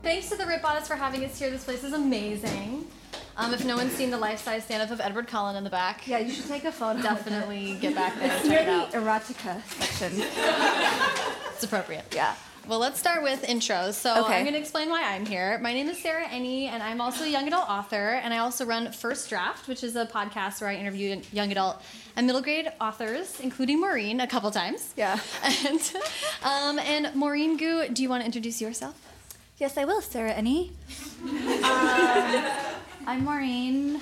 Thanks 0.02 0.28
to 0.30 0.37
the 0.37 0.46
Ripped 0.46 0.62
Bodice 0.62 0.88
for 0.88 0.96
having 0.96 1.24
us 1.24 1.38
here. 1.38 1.50
This 1.50 1.64
place 1.64 1.85
is 1.85 1.92
amazing. 1.92 2.87
Um, 3.36 3.54
if 3.54 3.64
no 3.64 3.76
one's 3.76 3.92
seen 3.92 4.10
the 4.10 4.18
life-size 4.18 4.64
stand-up 4.64 4.90
of 4.90 5.00
Edward 5.00 5.26
Cullen 5.26 5.56
in 5.56 5.64
the 5.64 5.70
back, 5.70 6.06
Yeah, 6.06 6.18
you 6.18 6.32
should 6.32 6.46
take 6.46 6.64
a 6.64 6.72
photo. 6.72 7.00
definitely 7.00 7.74
get 7.80 7.94
back 7.94 8.18
there 8.18 8.30
and 8.30 8.48
Near 8.48 8.58
check 8.58 8.68
it 8.68 8.92
the 8.92 8.98
out. 8.98 9.22
erotica 9.22 9.62
section. 9.82 10.22
It's 11.54 11.64
appropriate. 11.64 12.06
Yeah. 12.14 12.34
Well, 12.66 12.78
let's 12.78 12.98
start 12.98 13.22
with 13.22 13.42
intros. 13.42 13.92
So 13.94 14.24
Okay. 14.24 14.34
I'm 14.36 14.44
going 14.44 14.54
to 14.54 14.60
explain 14.60 14.88
why 14.88 15.02
I'm 15.14 15.26
here. 15.26 15.58
My 15.58 15.72
name 15.74 15.88
is 15.88 15.98
Sarah 16.00 16.24
Enni, 16.26 16.68
and 16.68 16.82
I'm 16.82 17.00
also 17.02 17.24
a 17.24 17.28
young 17.28 17.46
adult 17.46 17.68
author, 17.68 18.14
and 18.22 18.32
I 18.32 18.38
also 18.38 18.64
run 18.64 18.92
First 18.92 19.28
Draft, 19.28 19.68
which 19.68 19.82
is 19.84 19.94
a 19.96 20.06
podcast 20.06 20.60
where 20.62 20.70
I 20.70 20.76
interview 20.76 21.20
young 21.32 21.50
adult 21.52 21.82
and 22.16 22.26
middle 22.26 22.40
grade 22.42 22.70
authors, 22.80 23.40
including 23.40 23.78
Maurene, 23.80 24.20
a 24.22 24.26
couple 24.26 24.50
times. 24.50 24.92
Yeah. 24.96 25.18
And, 25.66 25.80
um, 26.42 26.78
and 26.78 27.14
Maurene 27.14 27.56
Goo, 27.58 27.88
do 27.92 28.02
you 28.02 28.08
want 28.08 28.22
to 28.22 28.26
introduce 28.26 28.60
yourself? 28.60 28.94
Yes, 29.58 29.76
I 29.76 29.84
will, 29.84 30.00
Sarah 30.00 30.32
Enni. 30.32 30.70
um, 31.22 32.44
I'm 33.06 33.24
Maurene, 33.24 34.00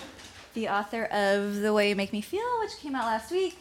the 0.54 0.68
author 0.68 1.04
of 1.04 1.56
The 1.56 1.72
Way 1.72 1.90
You 1.90 1.96
Make 1.96 2.12
Me 2.12 2.20
Feel, 2.20 2.58
which 2.60 2.76
came 2.78 2.94
out 2.94 3.04
last 3.04 3.30
week. 3.30 3.56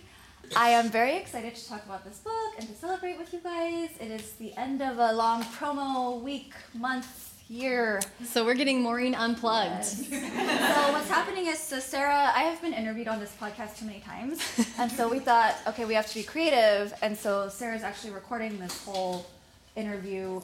I 0.55 0.69
am 0.69 0.89
very 0.89 1.15
excited 1.15 1.55
to 1.55 1.67
talk 1.67 1.85
about 1.85 2.03
this 2.03 2.17
book 2.19 2.53
and 2.57 2.67
to 2.67 2.73
celebrate 2.73 3.17
with 3.17 3.33
you 3.33 3.39
guys. 3.39 3.89
It 3.99 4.09
is 4.11 4.33
the 4.33 4.53
end 4.57 4.81
of 4.81 4.97
a 4.97 5.13
long 5.13 5.43
promo 5.43 6.21
week, 6.21 6.53
month, 6.73 7.35
year. 7.49 8.01
So 8.25 8.45
we're 8.45 8.55
getting 8.55 8.81
Maurene 8.81 9.13
unplugged. 9.15 9.85
so 9.85 10.91
what's 10.91 11.09
happening 11.09 11.47
is, 11.47 11.59
so 11.59 11.79
Sarah, 11.79 12.31
I 12.35 12.41
have 12.41 12.61
been 12.61 12.73
interviewed 12.73 13.07
on 13.07 13.19
this 13.19 13.33
podcast 13.39 13.77
too 13.77 13.85
many 13.85 13.99
times, 13.99 14.41
and 14.79 14.91
so 14.91 15.07
we 15.07 15.19
thought, 15.19 15.55
okay, 15.67 15.85
we 15.85 15.93
have 15.93 16.07
to 16.07 16.15
be 16.15 16.23
creative, 16.23 16.93
and 17.01 17.17
so 17.17 17.47
Sarah's 17.47 17.83
actually 17.83 18.11
recording 18.11 18.57
this 18.59 18.83
whole 18.83 19.27
interview 19.75 20.41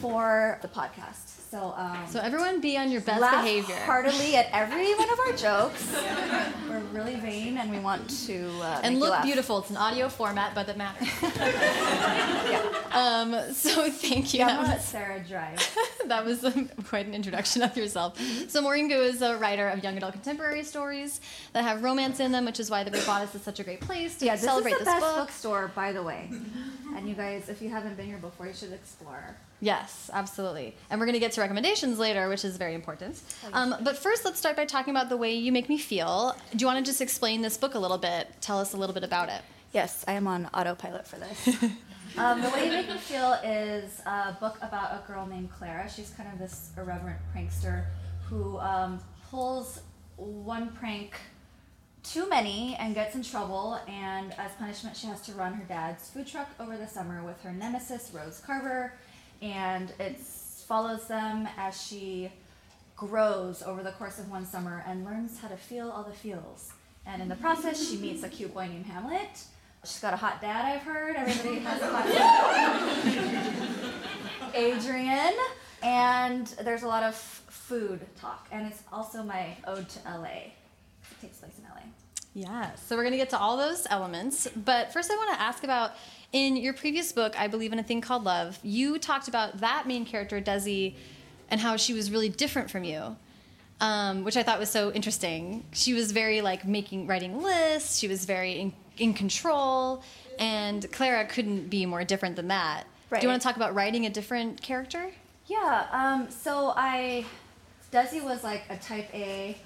for 0.00 0.58
the 0.62 0.68
podcast. 0.68 1.39
So, 1.50 1.74
um, 1.76 1.98
So 2.08 2.20
everyone 2.20 2.60
be 2.60 2.76
on 2.78 2.92
your 2.92 3.00
best 3.00 3.20
laugh 3.20 3.42
behavior. 3.44 3.74
heartily 3.84 4.36
at 4.36 4.46
every 4.52 4.94
one 5.02 5.10
of 5.12 5.18
our 5.18 5.32
jokes. 5.32 5.92
We're 6.68 6.78
really 6.92 7.16
vain, 7.16 7.58
and 7.58 7.72
we 7.72 7.80
want 7.80 8.08
to 8.26 8.48
uh, 8.62 8.80
and 8.84 9.00
look 9.00 9.20
beautiful. 9.24 9.58
It's 9.58 9.70
an 9.70 9.76
audio 9.76 10.08
format, 10.08 10.54
but 10.54 10.68
that 10.68 10.76
matters. 10.76 11.08
Yeah, 12.50 12.62
Um, 12.92 13.52
so 13.52 13.90
thank 13.90 14.32
you. 14.34 14.40
yeah 14.40 14.48
I'm 14.58 14.64
That 14.66 14.76
was- 14.76 14.84
Sarah 14.84 15.20
drive. 15.26 15.76
that 16.06 16.24
was 16.24 16.44
um, 16.44 16.68
quite 16.86 17.06
an 17.06 17.14
introduction 17.14 17.62
of 17.62 17.76
yourself. 17.76 18.16
So 18.48 18.60
Maurene 18.62 18.88
Goo 18.88 19.00
is 19.02 19.20
a 19.22 19.36
writer 19.36 19.68
of 19.68 19.82
young 19.82 19.96
adult 19.96 20.12
contemporary 20.14 20.62
stories 20.64 21.20
that 21.52 21.62
have 21.64 21.82
romance 21.82 22.20
in 22.20 22.30
them, 22.32 22.44
which 22.44 22.60
is 22.60 22.70
why 22.70 22.84
the 22.84 22.90
Bodice 23.06 23.34
is 23.34 23.42
such 23.42 23.58
a 23.60 23.64
great 23.64 23.80
place 23.80 24.16
to 24.18 24.24
Yeah, 24.26 24.34
this 24.36 24.44
celebrate 24.44 24.72
is 24.72 24.78
the 24.80 24.84
this 24.84 24.94
best 24.94 25.04
book. 25.04 25.16
bookstore, 25.26 25.70
by 25.74 25.92
the 25.92 26.02
way. 26.02 26.30
And 26.96 27.08
you 27.08 27.14
guys, 27.14 27.48
if 27.48 27.60
you 27.62 27.70
haven't 27.70 27.96
been 27.96 28.06
here 28.06 28.18
before, 28.18 28.46
you 28.46 28.54
should 28.54 28.72
explore. 28.72 29.36
Yes, 29.60 30.10
absolutely. 30.12 30.74
And 30.88 30.98
we're 30.98 31.06
going 31.06 31.14
to 31.14 31.20
get 31.20 31.32
to 31.32 31.40
recommendations 31.40 31.98
later, 31.98 32.28
which 32.28 32.44
is 32.44 32.56
very 32.56 32.74
important. 32.74 33.20
Um, 33.52 33.74
but 33.82 33.98
first, 33.98 34.24
let's 34.24 34.38
start 34.38 34.56
by 34.56 34.64
talking 34.64 34.94
about 34.94 35.08
the 35.08 35.16
way 35.16 35.34
you 35.34 35.52
make 35.52 35.68
me 35.68 35.76
feel. 35.76 36.34
Do 36.52 36.58
you 36.58 36.66
want 36.66 36.78
to 36.78 36.90
just 36.90 37.00
explain 37.00 37.42
this 37.42 37.56
book 37.58 37.74
a 37.74 37.78
little 37.78 37.98
bit? 37.98 38.28
Tell 38.40 38.58
us 38.58 38.72
a 38.72 38.76
little 38.76 38.94
bit 38.94 39.04
about 39.04 39.28
it. 39.28 39.42
Yes, 39.72 40.04
I 40.08 40.12
am 40.12 40.26
on 40.26 40.46
autopilot 40.54 41.06
for 41.06 41.16
this. 41.16 41.62
um, 42.16 42.40
the 42.40 42.48
Way 42.50 42.66
You 42.66 42.72
Make 42.72 42.88
Me 42.88 42.96
Feel 42.96 43.34
is 43.44 44.00
a 44.06 44.36
book 44.40 44.56
about 44.62 44.92
a 44.92 45.06
girl 45.06 45.26
named 45.26 45.50
Clara. 45.52 45.88
She's 45.90 46.10
kind 46.10 46.28
of 46.32 46.38
this 46.38 46.70
irreverent 46.76 47.20
prankster 47.34 47.84
who 48.28 48.58
um, 48.58 48.98
pulls 49.30 49.82
one 50.16 50.70
prank 50.72 51.14
too 52.02 52.28
many 52.28 52.76
and 52.80 52.94
gets 52.94 53.14
in 53.14 53.22
trouble. 53.22 53.78
And 53.86 54.32
as 54.38 54.52
punishment, 54.52 54.96
she 54.96 55.06
has 55.06 55.20
to 55.22 55.32
run 55.32 55.54
her 55.54 55.64
dad's 55.64 56.08
food 56.08 56.26
truck 56.26 56.48
over 56.58 56.76
the 56.76 56.88
summer 56.88 57.22
with 57.22 57.40
her 57.42 57.52
nemesis, 57.52 58.10
Rose 58.12 58.40
Carver. 58.44 58.94
And 59.42 59.92
it 59.98 60.18
follows 60.18 61.06
them 61.08 61.48
as 61.56 61.80
she 61.80 62.30
grows 62.96 63.62
over 63.62 63.82
the 63.82 63.92
course 63.92 64.18
of 64.18 64.30
one 64.30 64.44
summer 64.44 64.84
and 64.86 65.04
learns 65.04 65.40
how 65.40 65.48
to 65.48 65.56
feel 65.56 65.90
all 65.90 66.04
the 66.04 66.12
feels. 66.12 66.72
And 67.06 67.22
in 67.22 67.28
the 67.28 67.36
process, 67.36 67.88
she 67.88 67.96
meets 67.96 68.22
a 68.22 68.28
cute 68.28 68.52
boy 68.52 68.66
named 68.66 68.86
Hamlet. 68.86 69.44
She's 69.84 70.00
got 70.00 70.12
a 70.12 70.18
hot 70.18 70.42
dad, 70.42 70.66
I've 70.66 70.82
heard. 70.82 71.16
Everybody 71.16 71.60
has 71.60 71.80
a 71.80 71.86
hot 71.86 72.06
dad. 72.06 73.94
Adrian. 74.54 75.32
And 75.82 76.46
there's 76.62 76.82
a 76.82 76.88
lot 76.88 77.02
of 77.02 77.14
food 77.14 78.00
talk. 78.20 78.46
And 78.52 78.66
it's 78.66 78.82
also 78.92 79.22
my 79.22 79.56
ode 79.66 79.88
to 79.88 79.98
LA. 80.04 80.24
It 80.24 80.52
takes 81.22 81.38
place 81.38 81.52
in 81.56 81.64
LA. 81.64 81.80
Yeah, 82.34 82.74
so 82.74 82.96
we're 82.96 83.02
going 83.02 83.12
to 83.12 83.18
get 83.18 83.30
to 83.30 83.38
all 83.38 83.56
those 83.56 83.86
elements. 83.90 84.46
But 84.54 84.92
first, 84.92 85.10
I 85.10 85.16
want 85.16 85.34
to 85.34 85.40
ask 85.40 85.64
about 85.64 85.92
in 86.32 86.56
your 86.56 86.72
previous 86.72 87.12
book, 87.12 87.38
I 87.38 87.48
Believe 87.48 87.72
in 87.72 87.78
a 87.78 87.82
Thing 87.82 88.00
Called 88.00 88.24
Love, 88.24 88.58
you 88.62 88.98
talked 88.98 89.28
about 89.28 89.60
that 89.60 89.86
main 89.86 90.04
character, 90.04 90.40
Desi, 90.40 90.94
and 91.50 91.60
how 91.60 91.76
she 91.76 91.92
was 91.92 92.10
really 92.10 92.28
different 92.28 92.70
from 92.70 92.84
you. 92.84 93.16
Um, 93.80 94.24
which 94.24 94.36
I 94.36 94.42
thought 94.42 94.58
was 94.58 94.68
so 94.68 94.92
interesting. 94.92 95.64
She 95.72 95.94
was 95.94 96.12
very 96.12 96.42
like 96.42 96.66
making 96.66 97.06
writing 97.06 97.42
lists. 97.42 97.98
She 97.98 98.08
was 98.08 98.26
very 98.26 98.52
in, 98.52 98.74
in 98.98 99.14
control, 99.14 100.02
and 100.38 100.90
Clara 100.92 101.24
couldn't 101.24 101.70
be 101.70 101.86
more 101.86 102.04
different 102.04 102.36
than 102.36 102.48
that. 102.48 102.84
Do 103.08 103.18
you 103.22 103.28
want 103.28 103.40
to 103.40 103.48
talk 103.48 103.56
about 103.56 103.74
writing 103.74 104.04
a 104.04 104.10
different 104.10 104.60
character? 104.60 105.10
Yeah, 105.46 105.86
um, 105.92 106.30
so 106.30 106.74
I, 106.76 107.24
Desi 107.90 108.22
was 108.22 108.44
like 108.44 108.64
a 108.68 108.76
type 108.76 109.08
A. 109.14 109.56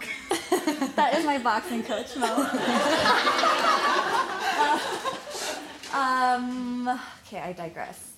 that 0.94 1.14
is 1.14 1.26
my 1.26 1.38
boxing 1.38 1.82
coach, 1.82 2.16
Mo. 2.16 2.48
um, 5.92 6.88
okay, 7.26 7.38
I 7.40 7.52
digress. 7.52 8.12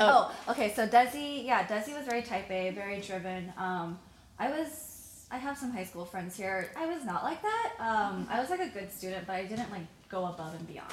Oh, 0.00 0.34
okay, 0.48 0.72
so 0.74 0.86
Desi, 0.86 1.44
yeah, 1.44 1.66
Desi 1.66 1.96
was 1.96 2.06
very 2.06 2.22
type 2.22 2.50
A, 2.50 2.70
very 2.70 3.00
driven. 3.00 3.52
Um, 3.56 3.98
I 4.38 4.50
was, 4.50 5.26
I 5.30 5.38
have 5.38 5.58
some 5.58 5.70
high 5.70 5.84
school 5.84 6.04
friends 6.04 6.36
here. 6.36 6.70
I 6.76 6.86
was 6.86 7.04
not 7.04 7.24
like 7.24 7.42
that. 7.42 7.72
Um, 7.78 8.26
I 8.30 8.40
was 8.40 8.50
like 8.50 8.60
a 8.60 8.68
good 8.68 8.92
student, 8.92 9.26
but 9.26 9.34
I 9.34 9.44
didn't 9.44 9.70
like 9.70 9.86
go 10.08 10.26
above 10.26 10.54
and 10.54 10.66
beyond. 10.66 10.92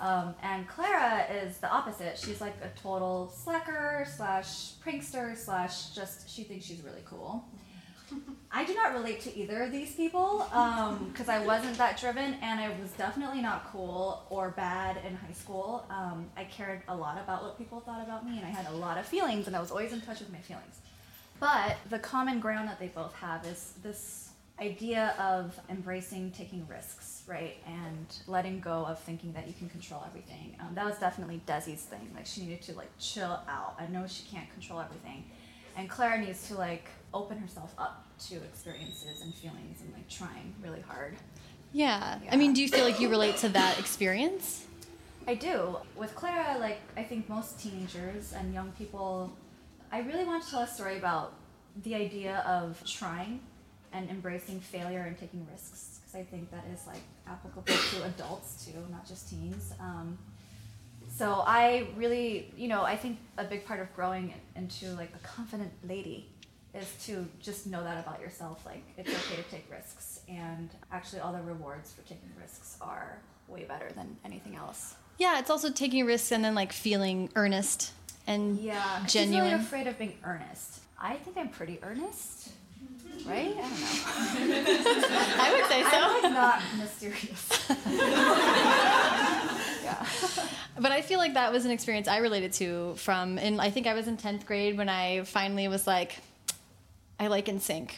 Um, 0.00 0.34
and 0.42 0.68
Clara 0.68 1.24
is 1.42 1.58
the 1.58 1.70
opposite. 1.70 2.18
She's 2.18 2.40
like 2.40 2.54
a 2.62 2.68
total 2.80 3.32
slacker 3.34 4.06
slash 4.16 4.74
prankster 4.84 5.36
slash 5.36 5.90
just 5.90 6.28
she 6.28 6.42
thinks 6.44 6.66
she's 6.66 6.82
really 6.82 7.02
cool. 7.06 7.44
I 8.50 8.64
do 8.64 8.74
not 8.74 8.94
relate 8.94 9.20
to 9.22 9.36
either 9.36 9.62
of 9.62 9.72
these 9.72 9.94
people 9.94 10.46
because 11.12 11.28
I 11.28 11.44
wasn't 11.44 11.76
that 11.78 12.00
driven 12.00 12.34
and 12.34 12.60
I 12.60 12.68
was 12.80 12.90
definitely 12.92 13.42
not 13.42 13.70
cool 13.70 14.24
or 14.30 14.50
bad 14.50 14.98
in 15.06 15.14
high 15.14 15.32
school. 15.32 15.84
Um, 15.90 16.26
I 16.36 16.44
cared 16.44 16.82
a 16.88 16.96
lot 16.96 17.18
about 17.18 17.42
what 17.42 17.58
people 17.58 17.80
thought 17.80 18.02
about 18.02 18.24
me 18.24 18.38
and 18.38 18.46
I 18.46 18.50
had 18.50 18.66
a 18.68 18.76
lot 18.76 18.98
of 18.98 19.06
feelings 19.06 19.46
and 19.46 19.54
I 19.54 19.60
was 19.60 19.70
always 19.70 19.92
in 19.92 20.00
touch 20.00 20.20
with 20.20 20.32
my 20.32 20.38
feelings. 20.38 20.80
But 21.38 21.76
the 21.90 21.98
common 21.98 22.40
ground 22.40 22.68
that 22.68 22.78
they 22.78 22.88
both 22.88 23.14
have 23.16 23.44
is 23.44 23.74
this 23.82 24.30
idea 24.60 25.14
of 25.18 25.58
embracing 25.68 26.30
taking 26.30 26.66
risks, 26.66 27.22
right? 27.26 27.56
And 27.66 28.06
letting 28.26 28.60
go 28.60 28.86
of 28.86 28.98
thinking 29.00 29.32
that 29.32 29.46
you 29.46 29.54
can 29.54 29.68
control 29.68 30.02
everything. 30.06 30.56
Um, 30.60 30.74
that 30.74 30.84
was 30.84 30.98
definitely 30.98 31.42
Desi's 31.46 31.82
thing. 31.82 32.10
Like, 32.14 32.26
she 32.26 32.42
needed 32.42 32.62
to, 32.62 32.72
like, 32.72 32.90
chill 32.98 33.38
out. 33.48 33.74
I 33.78 33.86
know 33.88 34.06
she 34.06 34.24
can't 34.24 34.50
control 34.52 34.80
everything. 34.80 35.24
And 35.76 35.90
Clara 35.90 36.18
needs 36.18 36.48
to, 36.48 36.56
like, 36.56 36.88
open 37.14 37.38
herself 37.38 37.74
up 37.78 38.06
to 38.28 38.36
experiences 38.36 39.22
and 39.22 39.34
feelings 39.34 39.80
and, 39.80 39.92
like, 39.92 40.08
trying 40.08 40.54
really 40.62 40.80
hard. 40.80 41.16
Yeah. 41.72 42.18
Yeah. 42.24 42.30
I 42.32 42.36
mean, 42.36 42.52
do 42.52 42.62
you 42.62 42.68
feel 42.68 42.84
like 42.84 43.00
you 43.00 43.08
relate 43.08 43.36
to 43.38 43.48
that 43.50 43.78
experience? 43.78 44.66
I 45.26 45.34
do. 45.34 45.76
With 45.96 46.14
Clara, 46.14 46.56
like 46.58 46.80
I 46.96 47.02
think 47.02 47.28
most 47.28 47.60
teenagers 47.60 48.32
and 48.32 48.54
young 48.54 48.70
people, 48.72 49.32
I 49.90 50.00
really 50.00 50.24
want 50.24 50.44
to 50.44 50.50
tell 50.50 50.60
a 50.60 50.66
story 50.66 50.98
about 50.98 51.34
the 51.82 51.94
idea 51.94 52.44
of 52.46 52.82
trying 52.86 53.40
and 53.92 54.08
embracing 54.08 54.60
failure 54.60 55.00
and 55.00 55.18
taking 55.18 55.46
risks 55.50 55.98
because 56.00 56.14
I 56.14 56.22
think 56.22 56.50
that 56.52 56.64
is 56.72 56.86
like 56.86 57.02
applicable 57.26 57.64
to 57.66 58.04
adults 58.04 58.64
too, 58.64 58.78
not 58.90 59.06
just 59.06 59.28
teens. 59.28 59.72
Um, 59.80 60.16
so 61.08 61.42
I 61.46 61.88
really, 61.96 62.52
you 62.56 62.68
know, 62.68 62.82
I 62.82 62.96
think 62.96 63.18
a 63.36 63.44
big 63.44 63.64
part 63.64 63.80
of 63.80 63.92
growing 63.96 64.32
into 64.54 64.90
like 64.90 65.10
a 65.14 65.26
confident 65.26 65.72
lady 65.88 66.30
is 66.76 66.92
to 67.06 67.26
just 67.40 67.66
know 67.66 67.82
that 67.82 67.98
about 68.04 68.20
yourself. 68.20 68.64
Like 68.66 68.82
it's 68.96 69.10
okay 69.10 69.42
to 69.42 69.50
take 69.50 69.66
risks, 69.70 70.20
and 70.28 70.68
actually, 70.92 71.20
all 71.20 71.32
the 71.32 71.42
rewards 71.42 71.92
for 71.92 72.02
taking 72.02 72.30
risks 72.40 72.76
are 72.80 73.18
way 73.48 73.64
better 73.64 73.90
than 73.94 74.16
anything 74.24 74.56
else. 74.56 74.94
Yeah, 75.18 75.38
it's 75.38 75.50
also 75.50 75.70
taking 75.70 76.04
risks 76.04 76.30
and 76.32 76.44
then 76.44 76.54
like 76.54 76.72
feeling 76.72 77.30
earnest 77.36 77.92
and 78.26 78.58
Yeah, 78.58 79.02
she's 79.04 79.12
genuine. 79.14 79.52
really 79.52 79.64
afraid 79.64 79.86
of 79.86 79.98
being 79.98 80.18
earnest. 80.24 80.80
I 81.00 81.14
think 81.14 81.36
I'm 81.38 81.48
pretty 81.48 81.78
earnest, 81.82 82.50
right? 83.24 83.54
I 83.56 84.34
don't 84.38 84.48
know. 84.50 84.64
I 85.38 85.52
would 85.54 85.66
say 85.70 85.82
I'm 85.84 86.22
like 86.22 86.32
not 86.32 86.60
mysterious. 86.78 87.48
yeah. 89.84 90.06
But 90.78 90.92
I 90.92 91.00
feel 91.02 91.18
like 91.18 91.34
that 91.34 91.52
was 91.52 91.64
an 91.64 91.70
experience 91.70 92.08
I 92.08 92.18
related 92.18 92.52
to 92.54 92.94
from, 92.96 93.38
and 93.38 93.60
I 93.60 93.70
think 93.70 93.86
I 93.86 93.94
was 93.94 94.08
in 94.08 94.16
10th 94.16 94.44
grade 94.44 94.76
when 94.76 94.88
I 94.88 95.22
finally 95.24 95.68
was 95.68 95.86
like, 95.86 96.18
I 97.18 97.28
like 97.28 97.46
NSYNC. 97.46 97.90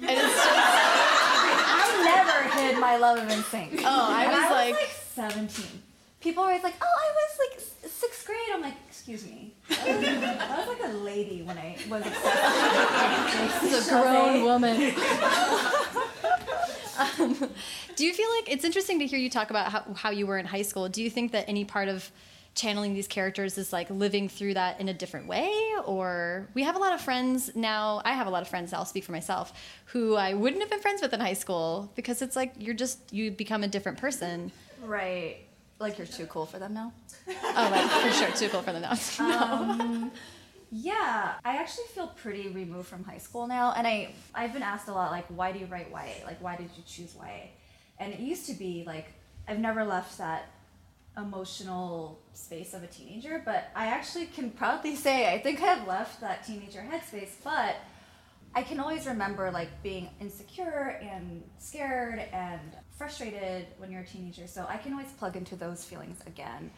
it's 0.00 0.12
just, 0.22 0.48
I 0.48 2.02
never 2.04 2.48
hid 2.58 2.78
my 2.80 2.96
love 2.96 3.18
of 3.18 3.24
NSYNC. 3.28 3.80
Oh, 3.84 4.08
I 4.10 4.24
And 4.24 4.32
was 4.32 4.50
like- 4.50 4.90
17. 5.14 5.82
People 6.20 6.42
were 6.42 6.50
always 6.50 6.62
like, 6.62 6.74
"Oh, 6.82 6.84
I 6.84 7.10
was 7.14 7.38
like 7.48 7.58
sixth 7.90 8.26
grade." 8.26 8.38
I'm 8.52 8.60
like, 8.60 8.74
"Excuse 8.90 9.24
me." 9.24 9.52
I 9.70 9.72
was, 9.72 10.04
I 10.06 10.58
was 10.58 10.68
like 10.68 10.82
a 10.90 10.92
lady 10.98 11.40
when 11.40 11.56
I 11.56 11.76
was 11.88 12.04
obsessed. 12.04 13.60
This 13.62 13.72
is 13.72 13.88
a 13.88 13.90
grown 13.90 14.42
woman. 14.44 14.76
um, 16.98 17.48
do 17.96 18.04
you 18.04 18.12
feel 18.12 18.28
like 18.36 18.50
it's 18.52 18.64
interesting 18.64 18.98
to 18.98 19.06
hear 19.06 19.18
you 19.18 19.30
talk 19.30 19.48
about 19.48 19.72
how, 19.72 19.82
how 19.96 20.10
you 20.10 20.26
were 20.26 20.36
in 20.36 20.44
high 20.44 20.60
school? 20.60 20.90
Do 20.90 21.02
you 21.02 21.08
think 21.08 21.32
that 21.32 21.48
any 21.48 21.64
part 21.64 21.88
of 21.88 22.10
channeling 22.54 22.94
these 22.94 23.06
characters 23.06 23.56
is 23.58 23.72
like 23.72 23.88
living 23.90 24.28
through 24.28 24.54
that 24.54 24.80
in 24.80 24.88
a 24.88 24.94
different 24.94 25.26
way? 25.26 25.52
Or 25.84 26.48
we 26.54 26.62
have 26.64 26.76
a 26.76 26.78
lot 26.78 26.92
of 26.92 27.00
friends 27.00 27.50
now, 27.54 28.02
I 28.04 28.12
have 28.12 28.26
a 28.26 28.30
lot 28.30 28.42
of 28.42 28.48
friends, 28.48 28.72
I'll 28.72 28.84
speak 28.84 29.04
for 29.04 29.12
myself, 29.12 29.52
who 29.86 30.16
I 30.16 30.34
wouldn't 30.34 30.60
have 30.60 30.70
been 30.70 30.80
friends 30.80 31.00
with 31.02 31.12
in 31.12 31.20
high 31.20 31.34
school 31.34 31.90
because 31.94 32.22
it's 32.22 32.36
like 32.36 32.52
you're 32.58 32.74
just, 32.74 33.12
you 33.12 33.30
become 33.30 33.62
a 33.62 33.68
different 33.68 33.98
person. 33.98 34.52
Right. 34.82 35.38
Like 35.78 35.96
you're 35.96 36.06
too 36.06 36.26
cool 36.26 36.44
for 36.44 36.58
them 36.58 36.74
now. 36.74 36.92
Oh, 37.28 37.68
like 37.72 37.90
for 37.90 38.10
sure, 38.12 38.30
too 38.36 38.48
cool 38.48 38.62
for 38.62 38.72
them 38.72 38.82
now. 38.82 38.94
Um, 39.20 40.12
yeah, 40.72 41.34
I 41.44 41.56
actually 41.56 41.86
feel 41.94 42.06
pretty 42.06 42.48
removed 42.48 42.86
from 42.86 43.02
high 43.02 43.18
school 43.18 43.48
now, 43.48 43.72
and 43.76 43.86
I 43.86 44.12
I've 44.34 44.52
been 44.52 44.62
asked 44.62 44.86
a 44.88 44.92
lot 44.92 45.10
like, 45.10 45.24
why 45.26 45.50
do 45.50 45.58
you 45.58 45.66
write 45.66 45.90
YA? 45.90 46.24
Like, 46.24 46.40
why 46.40 46.56
did 46.56 46.70
you 46.76 46.84
choose 46.86 47.16
YA? 47.16 47.48
And 47.98 48.12
it 48.12 48.20
used 48.20 48.46
to 48.46 48.52
be 48.54 48.84
like 48.86 49.06
I've 49.48 49.58
never 49.58 49.84
left 49.84 50.18
that 50.18 50.46
emotional 51.16 52.20
space 52.34 52.74
of 52.74 52.82
a 52.82 52.86
teenager, 52.86 53.42
but 53.44 53.70
I 53.74 53.86
actually 53.86 54.26
can 54.26 54.50
proudly 54.50 54.96
say 54.96 55.32
I 55.32 55.38
think 55.38 55.60
I've 55.60 55.86
left 55.86 56.20
that 56.20 56.46
teenager 56.46 56.80
headspace, 56.80 57.32
but 57.42 57.76
I 58.54 58.62
can 58.62 58.80
always 58.80 59.06
remember 59.06 59.50
like 59.50 59.82
being 59.82 60.08
insecure 60.20 60.98
and 61.02 61.42
scared 61.58 62.20
and 62.32 62.60
frustrated 62.96 63.66
when 63.78 63.90
you're 63.92 64.02
a 64.02 64.06
teenager. 64.06 64.46
So 64.46 64.66
I 64.68 64.76
can 64.76 64.92
always 64.92 65.12
plug 65.12 65.36
into 65.36 65.56
those 65.56 65.84
feelings 65.84 66.20
again. 66.26 66.70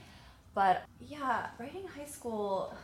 But 0.55 0.85
yeah, 1.01 1.47
writing 1.59 1.87
high 1.87 2.05
school, 2.05 2.75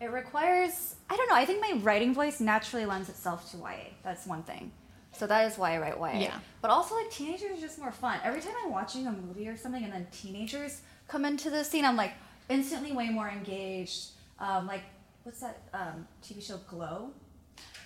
it 0.00 0.10
requires, 0.10 0.96
I 1.10 1.16
don't 1.16 1.28
know, 1.28 1.34
I 1.34 1.44
think 1.44 1.60
my 1.60 1.78
writing 1.82 2.14
voice 2.14 2.40
naturally 2.40 2.86
lends 2.86 3.08
itself 3.08 3.50
to 3.50 3.58
YA. 3.58 3.90
That's 4.02 4.26
one 4.26 4.42
thing. 4.42 4.70
So 5.18 5.26
that 5.26 5.50
is 5.50 5.58
why 5.58 5.74
I 5.74 5.78
write 5.78 5.98
YA. 5.98 6.20
Yeah. 6.20 6.38
But 6.62 6.70
also, 6.70 6.94
like, 6.94 7.10
teenagers 7.10 7.58
are 7.58 7.60
just 7.60 7.78
more 7.78 7.90
fun. 7.90 8.20
Every 8.22 8.40
time 8.40 8.54
I'm 8.64 8.70
watching 8.70 9.06
a 9.06 9.12
movie 9.12 9.48
or 9.48 9.56
something 9.56 9.82
and 9.82 9.92
then 9.92 10.06
teenagers 10.12 10.82
come 11.08 11.24
into 11.24 11.50
the 11.50 11.64
scene, 11.64 11.84
I'm 11.84 11.96
like 11.96 12.12
instantly 12.48 12.92
way 12.92 13.08
more 13.10 13.28
engaged. 13.28 14.10
Um, 14.38 14.66
like, 14.66 14.82
what's 15.24 15.40
that 15.40 15.58
um, 15.74 16.06
TV 16.22 16.42
show, 16.42 16.58
Glow? 16.68 17.10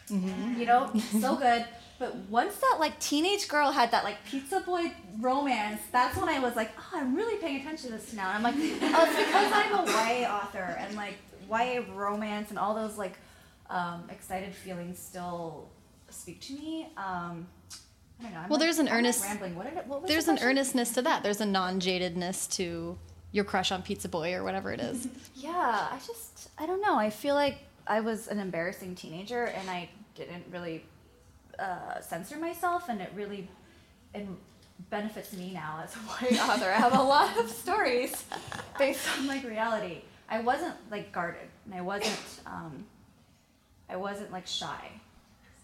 You 0.09 0.67
know, 0.67 0.93
so 1.21 1.37
good. 1.37 1.65
But 1.99 2.15
once 2.29 2.57
that 2.57 2.77
like 2.81 2.99
teenage 2.99 3.49
girl 3.49 3.71
had 3.71 3.93
that 3.93 4.05
like 4.05 4.23
pizza 4.27 4.61
boy 4.61 4.93
romance, 5.21 5.81
that's 5.91 6.17
when 6.19 6.29
I 6.29 6.39
was 6.39 6.57
like, 6.57 6.71
oh, 6.77 6.99
I'm 6.99 7.15
really 7.15 7.37
paying 7.37 7.61
attention 7.61 7.91
to 7.91 7.97
this 7.97 8.13
now. 8.13 8.31
And 8.33 8.39
I'm 8.39 8.43
like, 8.43 8.55
oh, 8.83 9.07
it's 9.09 9.17
because 9.17 9.53
I'm 9.55 9.73
a 9.73 9.91
YA 9.91 10.29
author 10.29 10.77
and 10.79 10.97
like 10.97 11.15
YA 11.49 11.83
romance 11.95 12.51
and 12.51 12.59
all 12.59 12.75
those 12.75 12.99
like 12.99 13.15
um, 13.71 14.05
excited 14.11 14.55
feelings 14.55 14.99
still 14.99 15.71
speak 16.13 16.41
to 16.43 16.53
me. 16.55 16.89
Um, 16.97 17.47
I 18.21 18.25
don't 18.25 18.33
know. 18.35 18.39
I'm 18.41 18.49
Well, 18.49 18.51
like- 18.51 18.61
there's 18.61 18.79
an 18.79 18.89
I'm, 18.89 19.03
like, 19.05 19.21
rambling. 19.23 19.55
What 19.57 19.69
did 19.69 19.79
it? 19.79 19.87
What 19.87 20.03
was 20.03 20.09
There's 20.11 20.27
the 20.27 20.33
an 20.33 20.39
earnestness 20.43 20.93
to 20.95 21.03
that. 21.03 21.23
There's 21.23 21.41
a 21.41 21.47
non-jadedness 21.47 22.51
to 22.57 22.97
your 23.33 23.45
crush 23.45 23.73
on 23.73 23.83
Pizza 23.83 24.09
Boy 24.09 24.35
or 24.35 24.45
whatever 24.45 24.73
it 24.73 24.81
is. 24.81 25.09
Yeah, 25.35 25.89
I 25.91 25.99
just 26.07 26.51
I 26.59 26.67
don't 26.67 26.81
know. 26.83 26.97
I 26.97 27.11
feel 27.11 27.35
like 27.35 27.59
I 27.87 27.99
was 28.01 28.29
an 28.29 28.39
embarrassing 28.39 28.95
teenager 28.95 29.45
and 29.47 29.69
I 29.69 29.89
didn't 30.15 30.45
really 30.53 30.85
uh, 31.59 32.01
censor 32.01 32.37
myself, 32.39 32.89
and 32.89 33.01
it 33.01 33.11
really 33.17 33.49
it 34.15 34.27
benefits 34.91 35.33
me 35.33 35.53
now 35.53 35.83
as 35.83 35.95
a 35.97 35.99
YA 36.35 36.43
author. 36.53 36.67
I 36.71 36.75
have 36.77 36.95
a 36.97 37.03
lot 37.03 37.37
of 37.39 37.51
stories 37.51 38.25
based 38.79 39.07
on 39.19 39.27
like 39.27 39.43
reality. 39.45 40.03
I 40.29 40.41
wasn't 40.41 40.75
like 40.93 41.11
guarded, 41.13 41.49
and 41.65 41.75
I 41.75 41.81
wasn't 41.81 42.21
um, 42.47 42.85
I 43.89 43.97
wasn't 43.97 44.31
like 44.31 44.47
shy. 44.47 44.93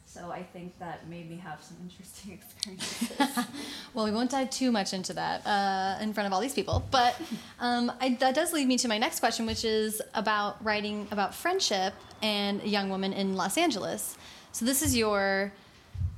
So 0.09 0.31
I 0.31 0.42
think 0.42 0.79
that 0.79 1.07
made 1.07 1.29
me 1.29 1.37
have 1.37 1.62
some 1.62 1.77
interesting 1.83 2.33
experiences. 2.38 3.44
Well, 3.94 4.05
we 4.05 4.11
won't 4.12 4.31
dive 4.31 4.51
too 4.51 4.71
much 4.71 4.92
into 4.92 5.12
that 5.14 5.44
uh, 5.47 6.03
in 6.03 6.12
front 6.12 6.27
of 6.27 6.33
all 6.33 6.40
these 6.40 6.55
people, 6.55 6.85
but 6.90 7.21
um, 7.61 7.90
I, 8.01 8.16
that 8.21 8.35
does 8.35 8.53
lead 8.53 8.68
me 8.68 8.79
to 8.79 8.88
my 8.88 8.99
next 8.99 9.21
question, 9.21 9.44
which 9.44 9.64
is 9.64 10.01
about 10.14 10.62
writing 10.64 11.09
about 11.11 11.35
friendship 11.35 11.94
and 12.23 12.62
a 12.62 12.68
young 12.68 12.90
woman 12.90 13.12
in 13.12 13.35
Los 13.35 13.59
Angeles. 13.59 14.16
So 14.53 14.64
this 14.64 14.83
is 14.83 14.97
your 14.97 15.53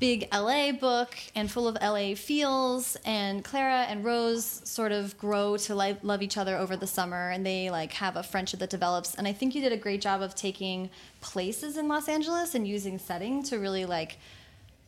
big 0.00 0.26
LA 0.32 0.72
book 0.72 1.14
and 1.34 1.50
full 1.50 1.68
of 1.68 1.76
LA 1.80 2.14
feels, 2.14 2.96
and 3.04 3.44
Clara 3.44 3.82
and 3.82 4.02
Rose 4.02 4.62
sort 4.64 4.92
of 4.92 5.16
grow 5.18 5.58
to 5.58 5.74
li- 5.74 5.98
love 6.02 6.22
each 6.22 6.38
other 6.38 6.56
over 6.56 6.74
the 6.76 6.86
summer, 6.86 7.30
and 7.30 7.44
they 7.44 7.70
like 7.70 7.92
have 7.92 8.16
a 8.16 8.22
friendship 8.22 8.58
that 8.60 8.70
develops. 8.70 9.14
And 9.14 9.28
I 9.28 9.32
think 9.32 9.54
you 9.54 9.60
did 9.60 9.72
a 9.72 9.76
great 9.76 10.00
job 10.00 10.22
of 10.22 10.34
taking 10.34 10.90
places 11.20 11.76
in 11.76 11.86
Los 11.86 12.08
Angeles 12.08 12.54
and 12.54 12.66
using 12.66 12.98
setting 12.98 13.42
to 13.44 13.58
really 13.58 13.84
like 13.84 14.16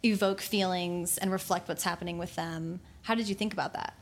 evoke 0.02 0.40
feelings 0.40 1.18
and 1.18 1.30
reflect 1.30 1.68
what's 1.68 1.84
happening 1.84 2.16
with 2.16 2.34
them. 2.34 2.80
How 3.02 3.14
did 3.14 3.28
you 3.28 3.34
think 3.34 3.52
about 3.52 3.74
that? 3.74 3.94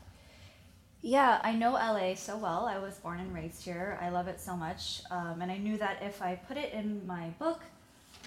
Yeah, 1.01 1.41
I 1.43 1.53
know 1.53 1.73
LA 1.73 2.13
so 2.15 2.37
well. 2.37 2.67
I 2.67 2.77
was 2.77 2.95
born 2.97 3.19
and 3.19 3.33
raised 3.33 3.63
here. 3.65 3.97
I 3.99 4.09
love 4.09 4.27
it 4.27 4.39
so 4.39 4.55
much. 4.55 5.01
Um, 5.11 5.41
and 5.41 5.51
I 5.51 5.57
knew 5.57 5.77
that 5.77 5.97
if 6.01 6.21
I 6.21 6.35
put 6.35 6.57
it 6.57 6.73
in 6.73 7.05
my 7.05 7.29
book 7.39 7.61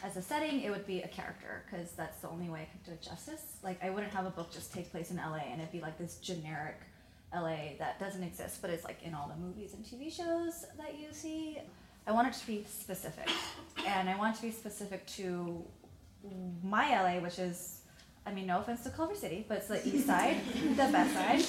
as 0.05 0.17
a 0.19 0.23
setting, 0.23 0.61
it 0.61 0.71
would 0.71 0.87
be 0.87 1.01
a 1.01 1.09
character 1.09 1.65
because 1.65 1.91
that's 1.93 2.21
the 2.21 2.29
only 2.29 2.49
way 2.51 2.61
I 2.61 2.65
could 2.67 2.85
do 2.85 2.93
it 2.93 3.01
justice. 3.03 3.57
Like, 3.63 3.83
I 3.83 3.89
wouldn't 3.91 4.13
have 4.13 4.27
a 4.27 4.31
book 4.31 4.53
just 4.53 4.73
take 4.73 4.91
place 4.93 5.11
in 5.11 5.17
LA 5.17 5.41
and 5.51 5.61
it'd 5.61 5.73
be 5.73 5.81
like 5.81 5.97
this 5.99 6.17
generic 6.17 6.77
LA 7.35 7.57
that 7.79 7.99
doesn't 7.99 8.23
exist, 8.23 8.61
but 8.61 8.71
is 8.71 8.85
like 8.85 9.03
in 9.03 9.15
all 9.15 9.29
the 9.35 9.41
movies 9.43 9.73
and 9.75 9.83
TV 9.85 10.15
shows 10.15 10.67
that 10.77 10.99
you 11.01 11.09
see. 11.13 11.59
I 12.07 12.13
want 12.13 12.29
it 12.29 12.35
to 12.35 12.47
be 12.47 12.65
specific. 12.69 13.31
And 13.87 14.11
I 14.11 14.17
want 14.19 14.35
it 14.35 14.41
to 14.41 14.43
be 14.43 14.53
specific 14.53 15.07
to 15.19 15.65
my 16.63 16.91
LA, 17.03 17.21
which 17.21 17.39
is, 17.39 17.81
I 18.27 18.33
mean, 18.33 18.47
no 18.47 18.59
offense 18.61 18.83
to 18.85 18.91
Culver 18.91 19.15
City, 19.15 19.45
but 19.49 19.59
it's 19.59 19.69
the 19.69 19.87
east 19.89 20.07
side, 20.07 20.37
the 20.71 20.89
best 20.93 21.15
side. 21.15 21.41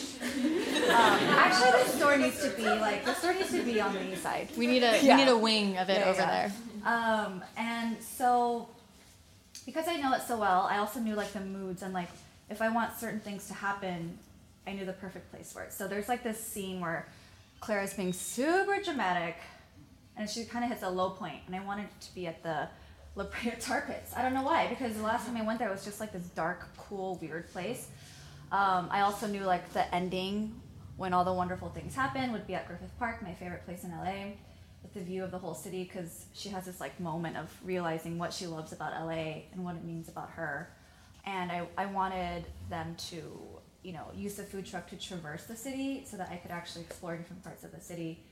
Um, 0.89 1.19
actually, 1.37 1.71
the 1.83 1.89
store 1.89 2.17
needs 2.17 2.41
to 2.43 2.49
be 2.55 2.63
like 2.63 3.03
the 3.05 3.13
store 3.15 3.33
needs 3.33 3.51
to 3.51 3.63
be 3.63 3.79
on 3.81 3.93
the 3.93 4.11
east 4.11 4.23
side. 4.23 4.47
We 4.57 4.67
need 4.67 4.83
a 4.83 5.01
Yeah. 5.01 5.17
we 5.17 5.23
need 5.25 5.31
a 5.31 5.37
wing 5.37 5.77
of 5.77 5.89
it 5.89 5.99
Yeah, 5.99 6.05
over 6.09 6.19
yeah. 6.21 6.31
there. 6.47 6.53
Um, 6.85 7.43
and 7.57 7.97
so, 8.01 8.69
because 9.65 9.87
I 9.87 9.97
know 9.97 10.13
it 10.13 10.21
so 10.21 10.37
well, 10.37 10.67
I 10.69 10.77
also 10.77 10.99
knew 10.99 11.15
like 11.15 11.33
the 11.33 11.41
moods 11.41 11.81
and 11.81 11.93
like 11.93 12.09
if 12.49 12.61
I 12.61 12.69
want 12.69 12.97
certain 12.97 13.19
things 13.19 13.47
to 13.47 13.53
happen, 13.53 14.17
I 14.67 14.73
knew 14.73 14.85
the 14.85 14.93
perfect 14.93 15.31
place 15.31 15.51
for 15.51 15.63
it. 15.63 15.73
So 15.73 15.87
there's 15.87 16.07
like 16.07 16.23
this 16.23 16.39
scene 16.39 16.79
where 16.79 17.07
Clara's 17.59 17.93
being 17.93 18.13
super 18.13 18.81
dramatic, 18.83 19.37
and 20.17 20.29
she 20.29 20.45
kind 20.45 20.63
of 20.63 20.69
hits 20.69 20.83
a 20.83 20.89
low 20.89 21.11
point, 21.11 21.39
and 21.47 21.55
I 21.55 21.59
wanted 21.59 21.85
it 21.85 22.01
to 22.01 22.15
be 22.15 22.27
at 22.27 22.43
the 22.43 22.67
La 23.15 23.25
Brea 23.25 23.53
Tar 23.59 23.83
Pits. 23.87 24.13
I 24.15 24.21
don't 24.21 24.33
know 24.33 24.43
why, 24.43 24.67
because 24.67 24.95
the 24.95 25.03
last 25.03 25.25
time 25.25 25.37
I 25.37 25.41
went 25.41 25.59
there 25.59 25.69
it 25.69 25.71
was 25.71 25.85
just 25.85 25.99
like 25.99 26.11
this 26.11 26.23
dark, 26.35 26.67
cool, 26.77 27.17
weird 27.21 27.51
place. 27.51 27.87
Um, 28.51 28.87
I 28.91 29.01
also 29.01 29.27
knew 29.27 29.41
like 29.41 29.73
the 29.73 29.93
ending 29.93 30.53
when 30.97 31.13
all 31.13 31.25
the 31.25 31.33
wonderful 31.33 31.69
things 31.69 31.95
happen 31.95 32.31
would 32.31 32.47
be 32.47 32.55
at 32.55 32.67
Griffith 32.67 32.97
Park, 32.99 33.21
my 33.21 33.33
favorite 33.33 33.65
place 33.65 33.83
in 33.83 33.91
LA, 33.91 34.35
the 34.93 35.01
view 35.01 35.23
of 35.23 35.31
the 35.31 35.37
whole 35.37 35.53
city 35.53 35.83
because 35.83 36.25
she 36.33 36.49
has 36.49 36.65
this 36.65 36.79
like 36.79 36.99
moment 36.99 37.37
of 37.37 37.51
realizing 37.63 38.17
what 38.17 38.33
she 38.33 38.47
loves 38.47 38.71
about 38.73 38.93
LA 38.93 39.43
and 39.53 39.63
what 39.63 39.75
it 39.75 39.83
means 39.83 40.07
about 40.09 40.29
her. 40.31 40.69
And 41.25 41.51
I, 41.51 41.67
I 41.77 41.85
wanted 41.87 42.45
them 42.69 42.95
to, 43.09 43.21
you 43.83 43.93
know, 43.93 44.05
use 44.15 44.35
the 44.35 44.43
food 44.43 44.65
truck 44.65 44.87
to 44.89 44.95
traverse 44.97 45.45
the 45.45 45.55
city 45.55 46.03
so 46.05 46.17
that 46.17 46.29
I 46.29 46.35
could 46.37 46.51
actually 46.51 46.83
explore 46.83 47.17
different 47.17 47.43
parts 47.43 47.63
of 47.63 47.71
the 47.71 47.81
city. 47.81 48.23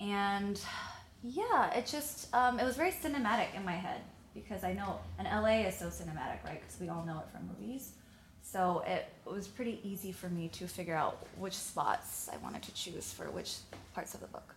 And 0.00 0.60
yeah, 1.22 1.72
it 1.74 1.86
just 1.86 2.34
um, 2.34 2.58
it 2.58 2.64
was 2.64 2.76
very 2.76 2.90
cinematic 2.90 3.54
in 3.54 3.64
my 3.64 3.72
head. 3.72 4.00
because 4.34 4.64
I 4.64 4.72
know, 4.74 5.00
and 5.18 5.26
LA 5.26 5.66
is 5.68 5.76
so 5.78 5.86
cinematic, 5.86 6.44
right? 6.44 6.60
Because 6.60 6.78
we 6.80 6.88
all 6.88 7.04
know 7.06 7.20
it 7.20 7.30
from 7.32 7.48
movies. 7.48 7.92
So 8.42 8.84
it 8.86 9.08
was 9.24 9.48
pretty 9.48 9.80
easy 9.82 10.12
for 10.12 10.28
me 10.28 10.48
to 10.50 10.68
figure 10.68 10.94
out 10.94 11.26
which 11.38 11.54
spots 11.56 12.28
I 12.32 12.36
wanted 12.38 12.62
to 12.64 12.74
choose 12.74 13.12
for 13.12 13.30
which 13.30 13.56
parts 13.94 14.14
of 14.14 14.20
the 14.20 14.28
book. 14.28 14.55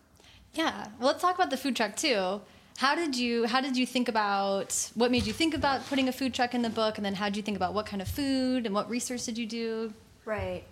Yeah. 0.54 0.88
Well, 0.98 1.08
let's 1.08 1.22
talk 1.22 1.34
about 1.34 1.50
the 1.50 1.56
food 1.56 1.76
truck 1.76 1.96
too. 1.96 2.40
How 2.78 2.94
did 2.94 3.16
you 3.16 3.46
how 3.46 3.60
did 3.60 3.76
you 3.76 3.86
think 3.86 4.08
about 4.08 4.90
what 4.94 5.10
made 5.10 5.26
you 5.26 5.32
think 5.32 5.54
about 5.54 5.86
putting 5.86 6.08
a 6.08 6.12
food 6.12 6.32
truck 6.32 6.54
in 6.54 6.62
the 6.62 6.70
book 6.70 6.96
and 6.96 7.04
then 7.04 7.14
how 7.14 7.26
did 7.26 7.36
you 7.36 7.42
think 7.42 7.56
about 7.56 7.74
what 7.74 7.86
kind 7.86 8.00
of 8.00 8.08
food 8.08 8.66
and 8.66 8.74
what 8.74 8.88
research 8.88 9.24
did 9.24 9.36
you 9.36 9.46
do? 9.46 9.92
Right. 10.24 10.64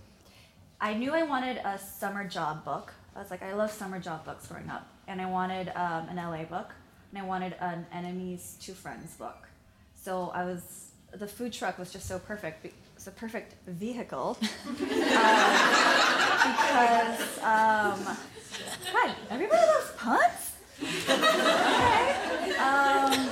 I 0.81 0.95
knew 0.95 1.13
I 1.13 1.25
wanted 1.25 1.59
a 1.59 1.79
summer 1.79 2.27
job 2.27 2.65
book. 2.65 2.93
I 3.17 3.21
was 3.21 3.31
like, 3.31 3.43
I 3.43 3.53
love 3.53 3.73
summer 3.73 3.99
job 3.99 4.25
books 4.25 4.47
growing 4.47 4.71
up. 4.71 4.87
And 5.09 5.21
I 5.21 5.27
wanted 5.27 5.69
um, 5.75 6.09
an 6.09 6.17
LA 6.17 6.45
book. 6.45 6.73
And 7.11 7.21
I 7.21 7.27
wanted 7.27 7.57
an 7.61 7.85
enemies 7.93 8.57
to 8.63 8.73
friends 8.73 9.17
book. 9.17 9.49
So 9.97 10.31
I 10.35 10.45
was, 10.45 10.93
the 11.13 11.27
food 11.27 11.53
truck 11.53 11.79
was 11.79 11.93
just 11.93 12.07
so 12.07 12.19
perfect. 12.19 12.73
A 13.09 13.11
perfect 13.13 13.55
vehicle. 13.67 14.37
um, 14.43 14.75
because, 16.45 17.39
um, 17.39 18.05
God, 18.93 19.15
everybody 19.31 19.63
loves 19.63 19.93
puns? 19.97 20.53
okay. 21.09 22.55
Um, 22.59 23.31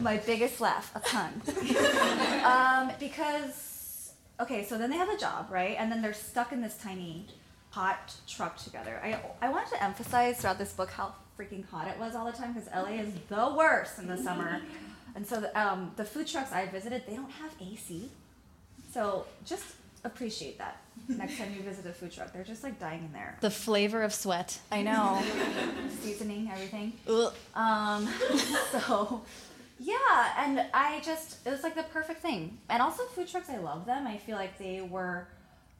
my 0.00 0.16
biggest 0.24 0.58
laugh, 0.62 0.90
a 0.94 1.00
pun. 1.00 1.42
um, 2.46 2.92
because, 2.98 4.12
okay, 4.40 4.64
so 4.64 4.78
then 4.78 4.88
they 4.88 4.96
have 4.96 5.10
a 5.10 5.18
job, 5.18 5.48
right? 5.50 5.76
And 5.78 5.92
then 5.92 6.00
they're 6.00 6.14
stuck 6.14 6.52
in 6.52 6.62
this 6.62 6.78
tiny 6.78 7.26
hot 7.68 8.14
truck 8.26 8.56
together. 8.56 8.98
I, 9.04 9.20
I 9.42 9.50
wanted 9.50 9.68
to 9.72 9.84
emphasize 9.84 10.38
throughout 10.38 10.56
this 10.56 10.72
book 10.72 10.90
how 10.92 11.14
freaking 11.38 11.68
hot 11.68 11.88
it 11.88 11.98
was 11.98 12.14
all 12.14 12.24
the 12.24 12.32
time 12.32 12.54
because 12.54 12.70
LA 12.74 13.02
is 13.02 13.12
the 13.28 13.54
worst 13.54 13.98
in 13.98 14.06
the 14.06 14.16
summer. 14.16 14.62
And 15.16 15.26
so 15.26 15.40
the, 15.40 15.58
um, 15.60 15.92
the 15.96 16.04
food 16.04 16.26
trucks 16.26 16.52
I 16.52 16.66
visited, 16.66 17.02
they 17.08 17.16
don't 17.16 17.30
have 17.30 17.50
AC. 17.60 18.10
So 18.92 19.26
just 19.44 19.64
appreciate 20.04 20.58
that 20.58 20.80
next 21.08 21.38
time 21.38 21.52
you 21.56 21.62
visit 21.62 21.86
a 21.86 21.92
food 21.92 22.12
truck. 22.12 22.32
They're 22.32 22.44
just 22.44 22.62
like 22.62 22.78
dying 22.78 23.04
in 23.04 23.12
there. 23.12 23.38
The 23.40 23.50
flavor 23.50 24.02
of 24.02 24.12
sweat. 24.12 24.58
I 24.70 24.82
know. 24.82 25.22
Seasoning, 26.02 26.50
everything. 26.52 26.92
Ugh. 27.08 27.32
Um, 27.54 28.08
so, 28.72 29.22
yeah, 29.78 30.34
and 30.38 30.64
I 30.72 31.00
just, 31.00 31.46
it 31.46 31.50
was 31.50 31.62
like 31.62 31.74
the 31.74 31.82
perfect 31.84 32.20
thing. 32.20 32.58
And 32.68 32.82
also, 32.82 33.04
food 33.04 33.28
trucks, 33.28 33.48
I 33.48 33.56
love 33.56 33.86
them. 33.86 34.06
I 34.06 34.18
feel 34.18 34.36
like 34.36 34.58
they 34.58 34.80
were 34.82 35.28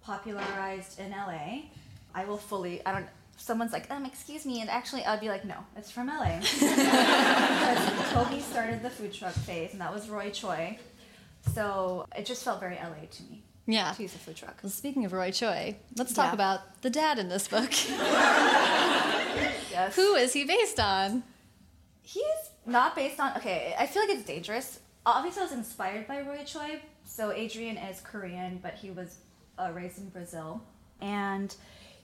popularized 0.02 0.98
in 0.98 1.10
LA. 1.10 1.62
I 2.14 2.24
will 2.24 2.38
fully, 2.38 2.84
I 2.86 2.92
don't, 2.92 3.06
someone's 3.36 3.72
like, 3.72 3.90
um, 3.90 4.04
excuse 4.04 4.44
me, 4.46 4.60
and 4.60 4.70
actually 4.70 5.04
I'd 5.04 5.20
be 5.20 5.28
like, 5.28 5.44
no, 5.44 5.56
it's 5.76 5.90
from 5.90 6.08
LA. 6.08 6.38
because 6.40 7.78
Kogi 8.12 8.40
started 8.42 8.82
the 8.82 8.90
food 8.90 9.12
truck 9.12 9.32
phase, 9.34 9.72
and 9.72 9.80
that 9.80 9.92
was 9.92 10.08
Roy 10.08 10.30
Choi. 10.30 10.78
So 11.54 12.06
it 12.16 12.26
just 12.26 12.42
felt 12.44 12.60
very 12.60 12.76
LA 12.76 13.06
to 13.10 13.22
me. 13.24 13.42
Yeah. 13.66 13.92
To 13.92 14.02
use 14.02 14.14
a 14.14 14.18
food 14.18 14.36
truck. 14.36 14.58
Well, 14.62 14.70
speaking 14.70 15.04
of 15.04 15.12
Roy 15.12 15.30
Choi, 15.32 15.76
let's 15.96 16.12
talk 16.12 16.26
Yeah. 16.26 16.34
about 16.34 16.82
the 16.82 16.90
dad 16.90 17.18
in 17.18 17.28
this 17.28 17.48
book. 17.48 17.70
Yes. 19.70 19.94
Who 19.96 20.14
is 20.14 20.32
he 20.32 20.44
based 20.44 20.78
on? 20.80 21.22
He's 22.02 22.22
not 22.64 22.94
based 22.94 23.18
on. 23.20 23.36
Okay, 23.36 23.74
I 23.78 23.86
feel 23.86 24.02
like 24.02 24.10
it's 24.16 24.24
dangerous. 24.26 24.80
Obviously, 25.04 25.40
I 25.42 25.44
was 25.44 25.52
inspired 25.52 26.06
by 26.06 26.20
Roy 26.20 26.42
Choi. 26.44 26.80
So 27.04 27.30
Adrian 27.32 27.76
is 27.76 28.00
Korean, 28.00 28.58
but 28.62 28.74
he 28.74 28.90
was 28.90 29.16
uh, 29.58 29.70
raised 29.74 29.98
in 29.98 30.08
Brazil, 30.10 30.62
and 31.00 31.54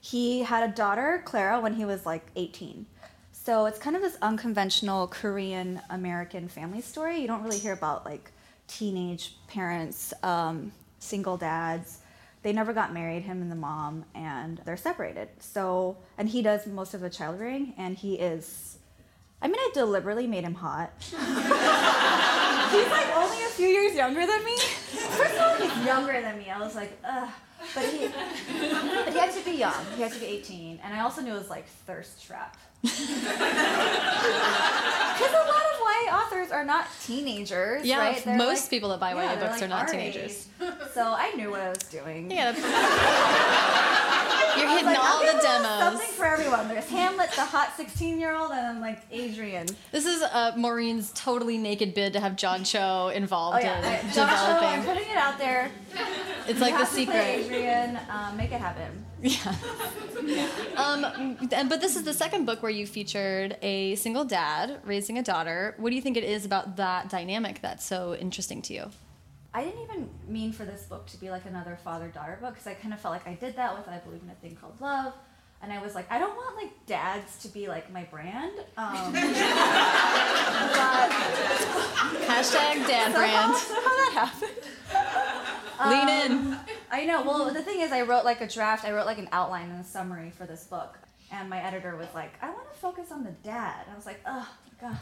he 0.03 0.43
had 0.43 0.69
a 0.69 0.73
daughter, 0.73 1.21
Clara, 1.23 1.61
when 1.61 1.75
he 1.75 1.85
was 1.85 2.05
like 2.05 2.25
18. 2.35 2.85
So 3.31 3.67
it's 3.67 3.79
kind 3.79 3.95
of 3.95 4.01
this 4.01 4.17
unconventional 4.21 5.07
Korean 5.07 5.79
American 5.89 6.49
family 6.49 6.81
story. 6.81 7.19
You 7.19 7.27
don't 7.27 7.41
really 7.41 7.57
hear 7.57 7.71
about 7.71 8.03
like 8.03 8.33
teenage 8.67 9.33
parents, 9.47 10.13
um, 10.21 10.73
single 10.99 11.37
dads. 11.37 11.99
They 12.41 12.51
never 12.51 12.73
got 12.73 12.93
married, 12.93 13.23
him 13.23 13.41
and 13.41 13.49
the 13.49 13.55
mom, 13.55 14.03
and 14.13 14.59
they're 14.65 14.75
separated. 14.75 15.29
So, 15.39 15.95
and 16.17 16.27
he 16.27 16.41
does 16.41 16.67
most 16.67 16.93
of 16.93 16.99
the 16.99 17.09
child 17.09 17.39
rearing, 17.39 17.73
and 17.77 17.95
he 17.95 18.15
is 18.15 18.77
I 19.41 19.47
mean, 19.47 19.55
I 19.57 19.69
deliberately 19.73 20.27
made 20.27 20.43
him 20.43 20.53
hot. 20.53 20.91
he's 20.99 21.13
like 21.15 21.23
only 23.15 23.41
a 23.43 23.49
few 23.49 23.67
years 23.67 23.95
younger 23.95 24.25
than 24.25 24.43
me. 24.43 24.57
First 24.57 25.35
of 25.35 25.41
all, 25.41 25.55
he's 25.55 25.85
younger 25.85 26.21
than 26.21 26.39
me. 26.39 26.49
I 26.49 26.59
was 26.59 26.75
like, 26.75 26.91
ugh. 27.05 27.29
But 27.75 27.85
he, 27.85 28.07
but 28.07 29.13
he 29.13 29.19
had 29.19 29.33
to 29.33 29.43
be 29.43 29.57
young. 29.57 29.85
He 29.95 30.01
had 30.03 30.11
to 30.11 30.19
be 30.19 30.25
18. 30.27 30.79
And 30.83 30.93
I 30.93 30.99
also 31.01 31.21
knew 31.21 31.33
it 31.33 31.37
was 31.37 31.49
like 31.49 31.67
thirst 31.87 32.23
trap. 32.25 32.57
Because 35.13 35.31
a 35.31 35.45
lot 35.47 35.63
of 35.71 35.72
authors 36.11 36.51
are 36.51 36.65
not 36.65 36.87
teenagers, 37.05 37.85
Yeah, 37.85 37.99
right? 37.99 38.25
Most 38.25 38.63
like- 38.63 38.69
people 38.69 38.89
that 38.89 38.99
buy 38.99 39.13
yeah, 39.13 39.33
YA 39.33 39.39
books 39.39 39.53
like 39.53 39.61
are 39.63 39.67
not 39.67 39.87
teenagers. 39.87 40.47
age. 40.61 40.69
So 40.93 41.01
I 41.03 41.31
knew 41.35 41.51
what 41.51 41.61
I 41.61 41.69
was 41.69 41.77
doing. 41.79 42.31
Yeah. 42.31 42.53
You're 44.57 44.67
hitting 44.69 44.85
like, 44.85 45.03
all 45.03 45.19
the 45.19 45.25
give 45.25 45.33
a 45.33 45.37
little 45.37 45.61
demos. 45.63 45.79
Something 45.79 46.11
for 46.15 46.25
everyone. 46.25 46.67
There's 46.67 46.87
Hamlet, 46.89 47.31
the 47.31 47.41
hot 47.43 47.73
16 47.75 48.19
year 48.19 48.35
old, 48.35 48.51
and 48.51 48.59
then 48.59 48.81
like 48.81 49.01
Adrian. 49.11 49.67
This 49.91 50.05
is 50.05 50.21
uh, 50.21 50.53
Maurene's 50.55 51.11
totally 51.13 51.57
naked 51.57 51.93
bid 51.95 52.13
to 52.13 52.19
have 52.19 52.35
John 52.35 52.63
Cho 52.63 53.07
involved 53.09 53.57
Oh 53.57 53.61
yeah, 53.61 53.79
in 53.99 54.07
I, 54.07 54.13
Joshua, 54.13 54.59
I'm 54.67 54.83
putting 54.85 55.09
it 55.09 55.17
out 55.17 55.39
there. 55.39 55.71
It's 56.47 56.59
You 56.59 56.65
like 56.65 56.73
the 56.73 56.77
have 56.85 56.89
to 56.89 56.93
play 56.93 57.05
secret. 57.05 57.45
Adrian, 57.45 57.99
um, 58.09 58.37
make 58.37 58.51
it 58.51 58.61
happen. 58.61 59.05
Yeah. 59.23 59.55
Um, 60.77 61.37
but 61.69 61.81
this 61.81 61.95
is 61.95 62.03
the 62.03 62.13
second 62.13 62.45
book 62.45 62.61
where 62.61 62.71
you 62.71 62.85
featured 62.85 63.57
a 63.61 63.95
single 63.95 64.25
dad 64.25 64.79
raising 64.85 65.17
a 65.17 65.23
daughter. 65.23 65.75
What 65.77 65.89
do 65.89 65.95
you 65.95 66.01
think 66.01 66.17
it 66.17 66.23
is 66.23 66.45
about 66.45 66.77
that 66.77 67.09
dynamic 67.09 67.61
that's 67.61 67.85
so 67.85 68.15
interesting 68.15 68.61
to 68.63 68.73
you? 68.73 68.91
I 69.53 69.63
didn't 69.65 69.83
even 69.83 70.09
mean 70.27 70.51
for 70.51 70.65
this 70.65 70.83
book 70.83 71.05
to 71.07 71.17
be 71.17 71.29
like 71.29 71.45
another 71.45 71.77
father-daughter 71.83 72.39
book 72.41 72.53
because 72.55 72.67
I 72.67 72.73
kind 72.73 72.93
of 72.93 72.99
felt 72.99 73.13
like 73.13 73.27
I 73.27 73.35
did 73.35 73.55
that 73.55 73.77
with 73.77 73.87
I 73.87 73.99
Believe 73.99 74.23
in 74.23 74.29
a 74.29 74.35
Thing 74.35 74.55
Called 74.55 74.79
Love. 74.81 75.13
And 75.61 75.71
I 75.71 75.81
was 75.81 75.95
like, 75.95 76.11
I 76.11 76.19
don't 76.19 76.35
want 76.35 76.57
like 76.57 76.71
dads 76.87 77.37
to 77.43 77.47
be 77.47 77.67
like 77.67 77.91
my 77.93 78.03
brand. 78.03 78.53
Um, 78.75 79.13
but 79.13 79.23
Hashtag 82.27 82.85
dad 82.87 83.13
somehow, 83.13 83.17
brand. 83.19 83.55
somehow 83.57 83.89
that 83.89 84.11
happened. 84.13 85.39
Lean 85.79 86.01
Um, 86.01 86.09
in. 86.09 86.59
I 86.91 87.05
know. 87.05 87.23
Well, 87.23 87.53
the 87.53 87.61
thing 87.61 87.81
is, 87.81 87.91
I 87.91 88.01
wrote 88.01 88.25
like 88.25 88.41
a 88.41 88.47
draft. 88.47 88.85
I 88.85 88.91
wrote 88.91 89.05
like 89.05 89.17
an 89.17 89.29
outline 89.31 89.69
and 89.69 89.81
a 89.81 89.83
summary 89.83 90.31
for 90.31 90.45
this 90.45 90.63
book, 90.65 90.97
and 91.31 91.49
my 91.49 91.61
editor 91.61 91.95
was 91.95 92.07
like, 92.13 92.33
"I 92.41 92.49
want 92.51 92.71
to 92.71 92.77
focus 92.79 93.11
on 93.11 93.23
the 93.23 93.31
dad." 93.43 93.85
I 93.91 93.95
was 93.95 94.05
like, 94.05 94.21
"Oh 94.25 94.47
God." 94.79 94.97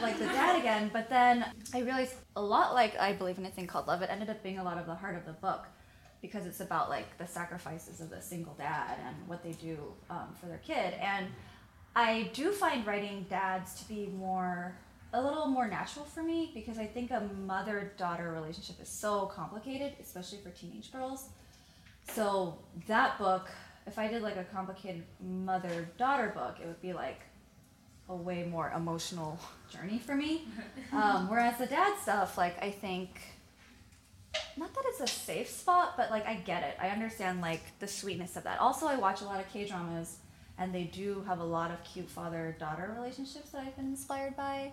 like 0.00 0.18
the 0.18 0.24
dad 0.26 0.58
again, 0.58 0.90
but 0.92 1.08
then 1.08 1.44
I 1.72 1.80
realized 1.80 2.14
a 2.34 2.42
lot 2.42 2.74
like 2.74 2.98
I 2.98 3.12
believe 3.12 3.38
in 3.38 3.46
a 3.46 3.50
thing 3.50 3.66
called 3.68 3.86
love. 3.86 4.02
It 4.02 4.10
ended 4.10 4.28
up 4.28 4.42
being 4.42 4.58
a 4.58 4.64
lot 4.64 4.76
of 4.78 4.86
the 4.86 4.94
heart 4.94 5.14
of 5.16 5.24
the 5.24 5.32
book 5.34 5.66
because 6.20 6.46
it's 6.46 6.60
about 6.60 6.88
like 6.88 7.16
the 7.18 7.26
sacrifices 7.26 8.00
of 8.00 8.10
the 8.10 8.20
single 8.20 8.54
dad 8.54 8.96
and 9.06 9.16
what 9.28 9.42
they 9.44 9.52
do 9.52 9.76
um, 10.10 10.34
for 10.40 10.46
their 10.46 10.58
kid. 10.58 10.94
And 10.94 11.26
I 11.94 12.30
do 12.32 12.50
find 12.50 12.84
writing 12.86 13.26
dads 13.28 13.74
to 13.82 13.88
be 13.88 14.06
more 14.18 14.74
a 15.12 15.20
little 15.22 15.46
more 15.46 15.68
natural 15.68 16.04
for 16.04 16.22
me 16.22 16.50
because 16.54 16.78
I 16.78 16.86
think 16.86 17.10
a 17.10 17.20
mother 17.46 17.92
daughter 17.96 18.32
relationship 18.32 18.80
is 18.80 18.88
so 18.88 19.26
complicated, 19.26 19.92
especially 20.00 20.38
for 20.38 20.50
teenage 20.50 20.90
girls. 20.90 21.28
So 22.14 22.58
that 22.86 23.18
book, 23.18 23.50
if 23.86 23.98
I 23.98 24.08
did 24.08 24.22
like 24.22 24.36
a 24.36 24.44
complicated 24.44 25.04
mother 25.20 25.88
daughter 25.98 26.32
book, 26.34 26.56
it 26.62 26.66
would 26.66 26.80
be 26.80 26.92
like 26.92 27.20
a 28.08 28.14
way 28.14 28.44
more 28.44 28.72
emotional 28.74 29.38
journey 29.70 29.98
for 29.98 30.14
me. 30.14 30.46
Um, 30.92 31.30
whereas 31.30 31.56
the 31.56 31.64
dad 31.64 31.98
stuff, 32.02 32.36
like 32.36 32.62
I 32.62 32.70
think, 32.70 33.18
not 34.58 34.74
that 34.74 34.84
it's 34.88 35.00
a 35.00 35.06
safe 35.06 35.48
spot, 35.48 35.94
but 35.96 36.10
like 36.10 36.26
I 36.26 36.34
get 36.34 36.62
it. 36.64 36.76
I 36.78 36.90
understand 36.90 37.40
like 37.40 37.62
the 37.78 37.88
sweetness 37.88 38.36
of 38.36 38.44
that. 38.44 38.60
Also, 38.60 38.86
I 38.86 38.96
watch 38.96 39.22
a 39.22 39.24
lot 39.24 39.40
of 39.40 39.50
K 39.50 39.64
dramas, 39.64 40.18
and 40.58 40.74
they 40.74 40.84
do 40.84 41.24
have 41.26 41.40
a 41.40 41.44
lot 41.44 41.70
of 41.70 41.82
cute 41.82 42.10
father 42.10 42.54
daughter 42.60 42.94
relationships 42.94 43.50
that 43.52 43.62
I've 43.62 43.74
been 43.74 43.86
inspired 43.86 44.36
by. 44.36 44.72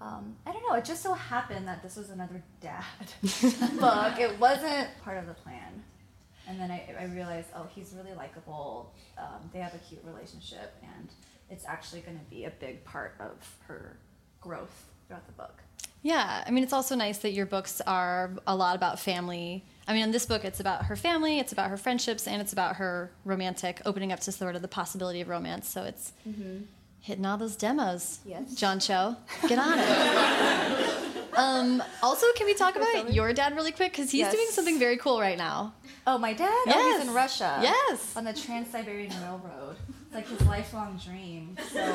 Um, 0.00 0.36
I 0.44 0.52
don't 0.52 0.62
know. 0.68 0.74
It 0.74 0.84
just 0.84 1.02
so 1.02 1.14
happened 1.14 1.66
that 1.68 1.82
this 1.82 1.96
was 1.96 2.10
another 2.10 2.42
dad 2.60 2.84
book. 3.80 4.18
It 4.18 4.38
wasn't 4.38 4.88
part 5.02 5.18
of 5.18 5.26
the 5.26 5.34
plan. 5.34 5.82
And 6.46 6.60
then 6.60 6.70
I, 6.70 6.94
I 7.00 7.04
realized, 7.06 7.48
oh, 7.56 7.66
he's 7.74 7.94
really 7.96 8.14
likable. 8.14 8.92
Um, 9.16 9.48
they 9.52 9.60
have 9.60 9.74
a 9.74 9.78
cute 9.78 10.02
relationship, 10.04 10.74
and 10.82 11.08
it's 11.48 11.64
actually 11.64 12.02
going 12.02 12.18
to 12.18 12.24
be 12.24 12.44
a 12.44 12.50
big 12.50 12.84
part 12.84 13.14
of 13.18 13.32
her 13.66 13.96
growth 14.40 14.86
throughout 15.06 15.26
the 15.26 15.32
book. 15.32 15.62
Yeah, 16.02 16.44
I 16.46 16.50
mean, 16.50 16.62
it's 16.62 16.74
also 16.74 16.94
nice 16.94 17.18
that 17.18 17.32
your 17.32 17.46
books 17.46 17.80
are 17.86 18.30
a 18.46 18.54
lot 18.54 18.76
about 18.76 19.00
family. 19.00 19.64
I 19.88 19.94
mean, 19.94 20.02
in 20.02 20.10
this 20.10 20.26
book, 20.26 20.44
it's 20.44 20.60
about 20.60 20.84
her 20.86 20.96
family, 20.96 21.38
it's 21.38 21.52
about 21.52 21.70
her 21.70 21.78
friendships, 21.78 22.26
and 22.26 22.42
it's 22.42 22.52
about 22.52 22.76
her 22.76 23.10
romantic, 23.24 23.80
opening 23.86 24.12
up 24.12 24.20
to 24.20 24.32
sort 24.32 24.54
of 24.54 24.60
the 24.60 24.68
possibility 24.68 25.22
of 25.22 25.28
romance. 25.28 25.66
So 25.66 25.84
it's 25.84 26.12
hitting 27.04 27.26
all 27.26 27.36
those 27.36 27.54
demos. 27.54 28.20
Yes. 28.24 28.54
John 28.54 28.80
Cho, 28.80 29.14
get 29.46 29.58
on 29.58 29.78
it. 29.78 31.34
um, 31.36 31.82
also, 32.02 32.26
can 32.34 32.46
we 32.46 32.54
talk 32.54 32.76
about 32.76 33.12
your 33.12 33.32
dad 33.34 33.54
really 33.54 33.72
quick? 33.72 33.92
Because 33.92 34.10
he's 34.10 34.20
Yes. 34.20 34.32
doing 34.32 34.46
something 34.50 34.78
very 34.78 34.96
cool 34.96 35.20
right 35.20 35.36
now. 35.36 35.74
Oh, 36.06 36.16
my 36.16 36.32
dad? 36.32 36.48
Oh, 36.48 36.62
Yes. 36.66 36.98
he's 37.00 37.08
in 37.08 37.14
Russia. 37.14 37.58
Yes. 37.62 38.16
On 38.16 38.24
the 38.24 38.32
Trans 38.32 38.70
Siberian 38.70 39.12
Railroad. 39.22 39.76
It's 40.06 40.14
like 40.14 40.28
his 40.28 40.40
lifelong 40.48 40.98
dream. 41.04 41.56
So, 41.72 41.82
um, 41.84 41.92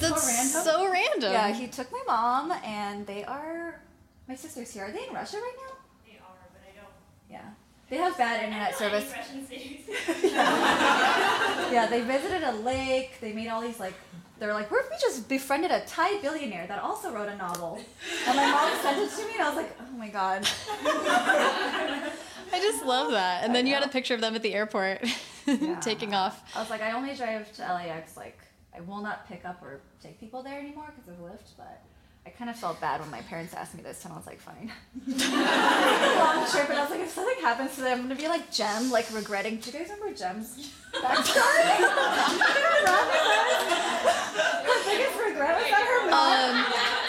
That's 0.00 0.26
random. 0.26 0.62
so 0.64 0.90
random. 0.90 1.32
Yeah, 1.32 1.52
he 1.52 1.68
took 1.68 1.92
my 1.92 2.02
mom, 2.08 2.52
and 2.64 3.06
they 3.06 3.22
are 3.24 3.80
my 4.26 4.34
sister's 4.34 4.72
here. 4.72 4.86
Are 4.86 4.90
they 4.92 5.06
in 5.06 5.14
Russia 5.14 5.36
right 5.36 5.56
now? 5.68 5.74
They 6.04 6.16
are, 6.18 6.48
but 6.52 6.62
I 6.68 6.74
don't. 6.80 6.94
Yeah, 7.30 7.50
they 7.94 8.00
have 8.02 8.18
bad 8.18 8.44
internet 8.44 8.78
don't 8.78 8.92
know 8.92 8.98
any 9.52 9.84
service. 9.86 10.34
Yeah, 11.72 11.86
they 11.86 12.02
visited 12.02 12.42
a 12.42 12.52
lake. 12.52 13.18
They 13.20 13.32
made 13.32 13.48
all 13.48 13.60
these 13.60 13.80
like. 13.80 13.94
They're 14.40 14.52
like, 14.52 14.68
what 14.70 14.84
if 14.84 14.90
we 14.90 14.96
just 15.00 15.28
befriended 15.28 15.70
a 15.70 15.80
Thai 15.86 16.20
billionaire 16.20 16.66
that 16.66 16.80
also 16.82 17.12
wrote 17.12 17.28
a 17.28 17.36
novel? 17.36 17.78
And 18.26 18.36
my 18.36 18.50
mom 18.50 18.76
sent 18.82 18.98
it 18.98 19.10
to 19.16 19.26
me, 19.28 19.34
and 19.34 19.42
I 19.42 19.48
was 19.48 19.56
like, 19.56 19.76
oh 19.80 19.96
my 19.96 20.08
god. 20.08 20.46
I 22.52 22.58
just 22.60 22.84
love 22.84 23.12
that. 23.12 23.44
And 23.44 23.54
then 23.54 23.66
you 23.66 23.74
had 23.74 23.84
a 23.84 23.88
picture 23.88 24.14
of 24.14 24.20
them 24.20 24.34
at 24.34 24.42
the 24.42 24.52
airport 24.54 25.02
Yeah. 25.46 25.78
taking 25.80 26.14
off. 26.14 26.42
I 26.56 26.60
was 26.60 26.68
like, 26.70 26.82
I 26.82 26.92
only 26.92 27.14
drive 27.14 27.52
to 27.54 27.62
LAX. 27.62 28.16
Like, 28.16 28.38
I 28.76 28.80
will 28.80 29.00
not 29.00 29.26
pick 29.28 29.44
up 29.44 29.62
or 29.62 29.80
take 30.02 30.18
people 30.18 30.42
there 30.42 30.58
anymore 30.58 30.92
because 30.96 31.08
of 31.08 31.16
Lyft. 31.24 31.52
But 31.56 31.82
I 32.26 32.30
kind 32.30 32.48
of 32.48 32.56
felt 32.56 32.80
bad 32.80 33.00
when 33.00 33.10
my 33.10 33.20
parents 33.22 33.52
asked 33.52 33.74
me 33.74 33.82
this, 33.82 34.02
and 34.04 34.12
I 34.14 34.16
was 34.16 34.26
like, 34.26 34.40
fine. 34.40 34.72
Long 35.06 36.48
trip, 36.50 36.70
and 36.70 36.78
I 36.78 36.82
was 36.82 36.90
like, 36.90 37.00
if 37.00 37.10
something 37.10 37.36
happens 37.42 37.74
to 37.76 37.82
them, 37.82 38.00
I'm 38.00 38.08
gonna 38.08 38.16
be 38.20 38.28
like 38.28 38.50
Jem, 38.50 38.90
like 38.90 39.12
regretting. 39.12 39.56
Do 39.58 39.70
you 39.70 39.78
guys 39.78 39.90
remember 39.90 40.16
Jem's 40.16 40.72
backstory? 40.94 41.84
her 43.44 44.78
biggest 44.88 45.18
regret 45.20 45.54
was 45.60 45.68
that 45.70 45.84
her 45.84 46.00
mom, 46.10 46.32
Um, 46.32 46.56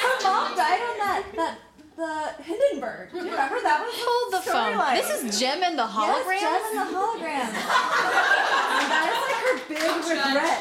her 0.03 0.15
mom 0.23 0.55
died 0.57 0.81
on 0.83 0.97
that 0.99 1.23
that 1.35 1.57
the 1.95 2.43
Hindenburg. 2.43 3.11
Do 3.11 3.17
you 3.23 3.23
remember 3.31 3.61
that 3.63 3.79
one? 3.79 3.87
hold 3.95 4.33
the 4.35 4.41
phone. 4.43 4.75
storyline. 4.75 4.99
This 4.99 5.23
is 5.23 5.39
Jem 5.39 5.63
and 5.63 5.79
the 5.79 5.87
hologram. 5.87 6.27
Yes, 6.43 6.43
Jem 6.43 6.75
and 6.75 6.91
the 6.91 6.91
hologram. 6.91 7.47
and 7.55 8.87
that 8.91 9.07
is 9.15 9.19
like 9.23 9.39
her 9.47 9.55
big 9.71 9.95
regret. 10.03 10.59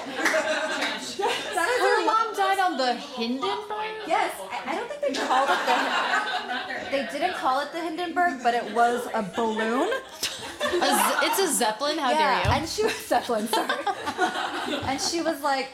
I 5.37 5.47
they 5.51 5.51
called 5.51 5.51
it 5.51 6.91
the. 6.91 6.91
They 6.91 7.19
didn't 7.19 7.35
call 7.35 7.61
it 7.61 7.73
the 7.73 7.81
Hindenburg, 7.81 8.43
but 8.43 8.55
it 8.55 8.73
was 8.75 9.07
a 9.15 9.23
balloon. 9.23 9.89
A 9.91 10.71
Z- 10.71 11.27
it's 11.27 11.39
a 11.41 11.53
zeppelin. 11.53 11.99
How 11.99 12.11
yeah, 12.11 12.43
dare 12.43 12.53
you? 12.53 12.59
and 12.61 12.69
she 12.69 12.85
was 12.85 13.07
Zeppelin, 13.07 13.49
sorry. 13.49 13.71
and 14.85 15.01
she 15.01 15.21
was 15.21 15.41
like 15.43 15.69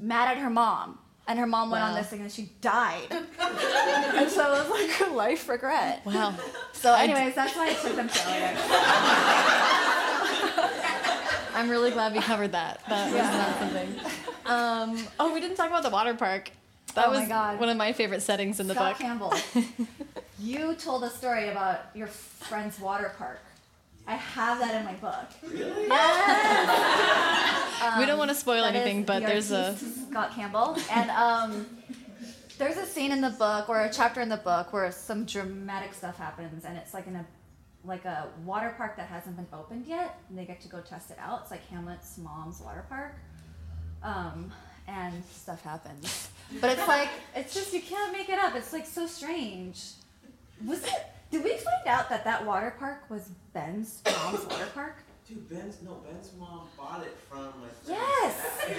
mad 0.00 0.28
at 0.30 0.38
her 0.38 0.50
mom, 0.50 0.98
and 1.28 1.38
her 1.38 1.46
mom 1.46 1.70
went 1.70 1.84
on 1.84 1.94
this 1.94 2.08
thing 2.08 2.20
and 2.22 2.32
she 2.32 2.50
died. 2.60 3.06
and 3.10 4.30
so 4.30 4.52
it 4.54 4.58
was 4.58 4.70
like 4.70 4.90
her 4.92 5.14
life 5.14 5.48
regret. 5.48 6.04
Wow. 6.04 6.34
So, 6.72 6.92
I 6.92 7.06
d- 7.06 7.12
anyways, 7.12 7.34
that's 7.34 7.54
why 7.56 7.68
I 7.70 7.74
took 7.74 7.94
them 7.94 8.08
to 8.08 8.18
LAX. 8.28 8.60
I'm 11.54 11.68
really 11.68 11.90
glad 11.90 12.12
we 12.14 12.20
covered 12.20 12.52
that. 12.52 12.80
That 12.88 13.06
was 13.06 13.14
Yeah. 13.14 13.30
not 13.30 13.58
something. 13.58 14.00
Um, 14.46 15.08
oh, 15.20 15.32
we 15.32 15.40
didn't 15.40 15.56
talk 15.56 15.68
about 15.68 15.82
the 15.82 15.90
water 15.90 16.14
park. 16.14 16.50
That 16.94 17.08
Oh 17.08 17.12
my 17.12 17.20
was 17.20 17.28
God. 17.28 17.60
one 17.60 17.68
of 17.68 17.76
my 17.76 17.92
favorite 17.92 18.22
settings 18.22 18.60
in 18.60 18.68
the 18.68 18.74
book. 18.74 18.96
Scott 18.96 19.18
book. 19.18 19.34
Campbell, 19.54 19.86
you 20.38 20.74
told 20.74 21.04
a 21.04 21.10
story 21.10 21.48
about 21.48 21.80
your 21.94 22.06
friend's 22.06 22.78
water 22.80 23.12
park. 23.18 23.40
I 24.06 24.14
have 24.16 24.58
that 24.58 24.74
in 24.74 24.84
my 24.84 24.94
book. 24.94 25.26
Yes. 25.54 27.92
we 27.98 28.06
don't 28.06 28.18
want 28.18 28.30
to 28.30 28.34
spoil 28.34 28.62
That 28.62 28.74
is 28.74 28.80
anything, 28.80 29.04
but 29.04 29.20
the 29.20 29.26
there's 29.26 29.50
a. 29.52 29.76
Scott 29.76 30.32
Campbell, 30.34 30.76
and 30.90 31.10
um, 31.10 31.66
there's 32.58 32.76
a 32.76 32.86
scene 32.86 33.12
in 33.12 33.20
the 33.20 33.30
book 33.30 33.68
or 33.68 33.82
a 33.82 33.92
chapter 33.92 34.20
in 34.20 34.28
the 34.28 34.36
book 34.38 34.72
where 34.72 34.90
some 34.90 35.24
dramatic 35.24 35.94
stuff 35.94 36.16
happens, 36.18 36.64
and 36.64 36.76
it's 36.76 36.94
like 36.94 37.06
in 37.06 37.16
a 37.16 37.24
like 37.84 38.04
a 38.04 38.28
water 38.44 38.74
park 38.76 38.96
that 38.96 39.06
hasn't 39.08 39.36
been 39.36 39.46
opened 39.52 39.86
yet, 39.86 40.18
and 40.28 40.38
they 40.38 40.44
get 40.44 40.60
to 40.62 40.68
go 40.68 40.80
test 40.80 41.10
it 41.10 41.18
out. 41.20 41.40
It's 41.42 41.50
like 41.50 41.66
Hamlet's 41.68 42.18
mom's 42.18 42.60
water 42.60 42.84
park, 42.88 43.14
um, 44.02 44.52
and 44.88 45.22
stuff 45.32 45.62
happens. 45.62 46.28
But 46.60 46.70
it's 46.78 46.86
like 46.88 47.08
it's 47.34 47.54
just 47.54 47.72
you 47.72 47.80
can't 47.80 48.12
make 48.12 48.28
it 48.28 48.38
up. 48.38 48.54
It's 48.54 48.72
like 48.72 48.86
so 48.86 49.06
strange. 49.06 49.92
Was 50.66 50.84
it? 50.84 51.06
Did 51.30 51.44
we 51.44 51.56
find 51.56 51.86
out 51.86 52.08
that 52.10 52.24
that 52.24 52.44
water 52.44 52.74
park 52.78 53.04
was 53.08 53.22
Ben's 53.52 54.02
mom's 54.04 54.44
water 54.46 54.66
park? 54.74 54.96
Dude, 55.26 55.48
Ben's 55.48 55.78
no 55.82 55.94
Ben's 56.06 56.30
mom 56.38 56.66
bought 56.76 57.02
it 57.02 57.16
from 57.28 57.44
like. 57.62 57.72
Yes. 57.88 58.34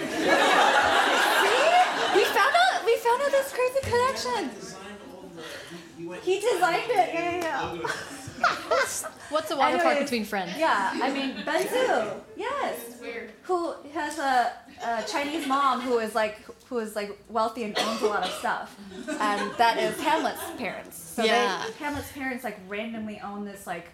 See? 1.44 2.18
We 2.18 2.24
found 2.24 2.54
out. 2.54 2.84
We 2.86 2.96
found 2.96 3.22
out 3.22 3.30
this 3.30 3.52
crazy 3.52 3.80
connection. 3.82 4.50
Designed 4.60 4.98
all 5.12 5.28
the. 5.34 5.42
He, 5.42 6.02
he 6.02 6.06
went. 6.08 6.22
He 6.22 6.40
designed 6.40 6.90
it. 6.90 7.14
Yeah, 7.14 7.40
yeah, 7.42 7.72
Look 7.72 7.90
at 7.90 9.10
What's 9.30 9.50
a 9.50 9.56
water 9.56 9.78
park 9.78 9.98
between 9.98 10.24
friends? 10.24 10.52
yeah. 10.58 10.94
Yeah. 10.96 11.04
I 11.04 11.12
mean, 11.12 11.34
Benzu. 11.44 12.20
Yes. 12.36 12.98
Weird. 13.00 13.30
Who 13.44 13.74
has 13.92 14.18
a, 14.18 14.52
a 14.84 15.02
Chinese 15.06 15.46
mom 15.46 15.80
who 15.80 15.98
is 15.98 16.14
like 16.16 16.40
who 16.68 16.78
is 16.78 16.96
like 16.96 17.16
wealthy 17.28 17.64
and 17.64 17.78
owns 17.78 18.00
a 18.02 18.06
lot 18.06 18.24
of 18.24 18.30
stuff, 18.32 18.74
and 19.08 19.50
that 19.58 19.78
is 19.78 20.00
Hamlet's 20.00 20.40
parents. 20.56 20.96
So 20.98 21.22
Yeah. 21.24 21.64
they, 21.66 21.72
Hamlet's 21.84 22.10
parents 22.12 22.42
like 22.44 22.58
randomly 22.68 23.20
own 23.20 23.44
this 23.44 23.66
like, 23.66 23.88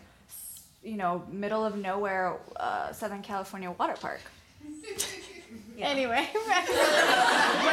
you 0.82 0.96
know, 0.96 1.24
middle 1.30 1.64
of 1.64 1.76
nowhere 1.76 2.38
uh, 2.56 2.92
Southern 2.92 3.22
California 3.22 3.70
water 3.72 3.94
park. 4.00 4.20
Yeah. 5.76 5.88
Anyway, 5.88 6.28
When 6.34 6.44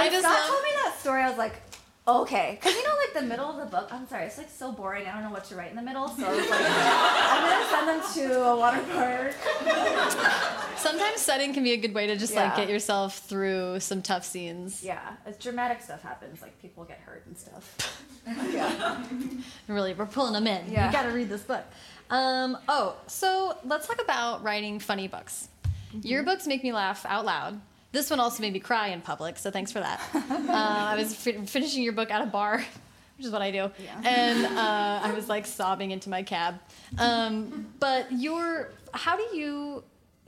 I 0.01 0.07
just 0.09 0.23
love. 0.23 0.47
told 0.47 0.63
me 0.63 0.69
that 0.83 0.95
story, 0.97 1.21
I 1.21 1.27
was 1.29 1.37
like, 1.37 1.55
okay, 2.07 2.57
because 2.57 2.73
you 2.73 2.83
know, 2.87 2.95
like 3.05 3.13
the 3.21 3.27
middle 3.27 3.45
of 3.49 3.57
the 3.57 3.65
book. 3.65 3.89
I'm 3.91 4.07
sorry, 4.07 4.25
it's 4.25 4.37
like 4.37 4.49
so 4.49 4.71
boring. 4.71 5.05
I 5.05 5.11
don't 5.13 5.23
know 5.23 5.29
what 5.31 5.43
to 5.45 5.55
write 5.55 5.71
in 5.71 5.75
the 5.75 5.81
middle, 5.81 6.07
so 6.07 6.25
I 6.25 6.29
was 6.31 6.49
like, 6.49 6.69
I'm 6.71 7.43
gonna 7.49 7.69
send 7.69 7.87
them 7.89 8.31
to 8.31 8.43
a 8.45 8.55
water 8.55 8.81
park. 8.93 9.35
Sometimes 10.77 11.19
setting 11.21 11.53
can 11.53 11.63
be 11.63 11.71
a 11.73 11.77
good 11.77 11.93
way 11.93 12.07
to 12.07 12.15
just 12.15 12.35
like 12.35 12.55
get 12.55 12.69
yourself 12.69 13.19
through 13.19 13.79
some 13.79 14.01
tough 14.01 14.23
scenes. 14.25 14.83
Yeah, 14.83 14.99
as 15.25 15.37
dramatic 15.37 15.81
stuff 15.81 16.01
happens, 16.01 16.41
like 16.41 16.59
people 16.61 16.83
get 16.83 16.99
hurt 16.99 17.25
and 17.25 17.37
stuff. 17.37 18.03
yeah. 18.53 19.03
Really, 19.67 19.93
we're 19.93 20.05
pulling 20.05 20.33
them 20.33 20.47
in. 20.47 20.71
Yeah. 20.71 20.87
You 20.87 20.91
got 20.91 21.03
to 21.03 21.09
read 21.09 21.29
this 21.29 21.41
book. 21.41 21.63
Um, 22.09 22.57
oh, 22.69 22.95
so 23.07 23.57
let's 23.65 23.87
talk 23.87 24.01
about 24.01 24.43
writing 24.43 24.79
funny 24.79 25.07
books. 25.07 25.49
Mm-hmm. 25.89 26.07
Your 26.07 26.23
books 26.23 26.47
make 26.47 26.63
me 26.63 26.71
laugh 26.73 27.05
out 27.07 27.25
loud. 27.25 27.59
This 27.91 28.09
one 28.09 28.19
also 28.19 28.41
made 28.41 28.53
me 28.53 28.59
cry 28.59 28.89
in 28.89 29.01
public, 29.01 29.37
so 29.37 29.49
thanks 29.49 29.71
for 29.71 29.79
that. 29.79 30.01
uh, 30.13 30.51
I 30.51 30.95
was 30.95 31.15
fi- 31.15 31.45
finishing 31.45 31.83
your 31.83 31.93
book 31.93 32.11
at 32.11 32.21
a 32.21 32.25
bar, 32.25 32.57
which 33.17 33.25
is 33.25 33.31
what 33.31 33.41
I 33.41 33.51
do, 33.51 33.71
Yeah. 33.79 34.01
and 34.03 34.45
uh, 34.57 34.99
I 35.03 35.11
was 35.13 35.29
like 35.29 35.45
sobbing 35.45 35.91
into 35.91 36.09
my 36.09 36.23
cab. 36.23 36.59
Um, 36.97 37.67
but 37.79 38.11
your, 38.11 38.71
how 38.93 39.15
do 39.15 39.35
you 39.35 39.83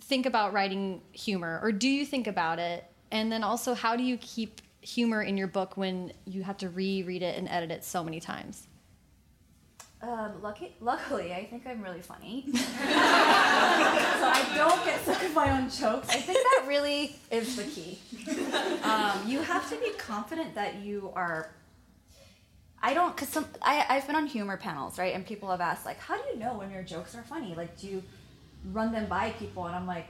think 0.09 0.25
about 0.25 0.51
writing 0.51 1.01
humor, 1.11 1.59
or 1.61 1.71
do 1.71 1.87
you 1.87 2.03
think 2.03 2.25
about 2.25 2.57
it? 2.57 2.83
And 3.11 3.31
then 3.31 3.43
also, 3.43 3.75
how 3.75 3.95
do 3.95 4.03
you 4.03 4.17
keep 4.17 4.59
humor 4.81 5.21
in 5.21 5.37
your 5.37 5.47
book 5.47 5.77
when 5.77 6.11
you 6.25 6.41
have 6.43 6.57
to 6.57 6.69
reread 6.69 7.21
it 7.21 7.37
and 7.37 7.47
edit 7.47 7.69
it 7.69 7.85
so 7.85 8.03
many 8.03 8.19
times? 8.19 8.67
Um, 10.01 10.41
lucky, 10.41 10.73
luckily, 10.79 11.33
I 11.33 11.45
think 11.45 11.67
I'm 11.67 11.83
really 11.83 12.01
funny. 12.01 12.45
so 12.53 12.57
I 12.63 14.51
don't 14.55 14.83
get 14.85 15.03
sick 15.05 15.21
of 15.23 15.35
my 15.35 15.51
own 15.51 15.69
jokes. 15.69 16.09
I 16.09 16.21
think 16.21 16.37
that 16.37 16.65
really 16.67 17.17
is 17.29 17.55
the 17.55 17.63
key. 17.63 17.99
Um, 18.83 19.27
you 19.27 19.41
have 19.41 19.69
to 19.69 19.75
be 19.75 19.91
confident 19.97 20.55
that 20.55 20.75
you 20.75 21.11
are. 21.15 21.53
I 22.81 22.93
don't, 22.93 23.15
cause 23.15 23.27
some 23.27 23.45
I 23.61 23.85
I've 23.89 24.07
been 24.07 24.15
on 24.15 24.25
humor 24.25 24.55
panels, 24.55 24.97
right? 24.97 25.13
And 25.13 25.25
people 25.25 25.51
have 25.51 25.59
asked 25.59 25.85
like, 25.85 25.99
how 25.99 26.15
do 26.15 26.23
you 26.31 26.39
know 26.39 26.57
when 26.57 26.71
your 26.71 26.81
jokes 26.81 27.13
are 27.13 27.23
funny? 27.23 27.53
Like, 27.53 27.77
do 27.77 27.87
you 27.87 28.03
run 28.71 28.91
them 28.91 29.07
by 29.07 29.31
people? 29.31 29.65
And 29.65 29.75
I'm 29.75 29.87
like, 29.87 30.07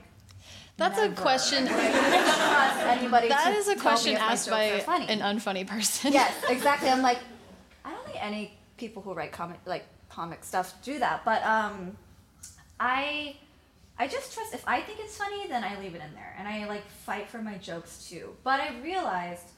That's 0.76 0.98
a 0.98 1.10
question. 1.10 1.64
Like, 1.70 1.94
I 1.94 2.10
don't 2.10 2.24
trust 2.24 2.98
anybody. 2.98 3.28
That 3.28 3.54
is 3.56 3.68
a 3.68 3.76
question 3.76 4.16
asked 4.16 4.50
by 4.50 4.80
funny. 4.80 5.08
an 5.08 5.20
unfunny 5.20 5.66
person. 5.66 6.12
yes, 6.12 6.34
exactly. 6.48 6.88
I'm 6.88 7.02
like, 7.02 7.18
I 7.84 7.92
don't 7.92 8.04
think 8.04 8.22
any 8.24 8.58
people 8.76 9.02
who 9.02 9.12
write 9.12 9.32
comic 9.32 9.58
like 9.66 9.84
comic 10.08 10.42
stuff 10.44 10.74
do 10.82 10.98
that, 10.98 11.24
but 11.24 11.42
um, 11.44 11.96
I 12.78 13.36
I 13.98 14.08
just 14.08 14.32
trust 14.32 14.54
if 14.54 14.66
I 14.66 14.80
think 14.80 14.98
it's 15.00 15.16
funny, 15.16 15.46
then 15.48 15.62
I 15.62 15.78
leave 15.78 15.94
it 15.94 16.02
in 16.02 16.14
there, 16.14 16.34
and 16.38 16.48
I 16.48 16.66
like 16.66 16.88
fight 16.88 17.28
for 17.28 17.42
my 17.42 17.58
jokes 17.58 18.08
too. 18.08 18.34
But 18.42 18.60
I 18.60 18.80
realized 18.80 19.50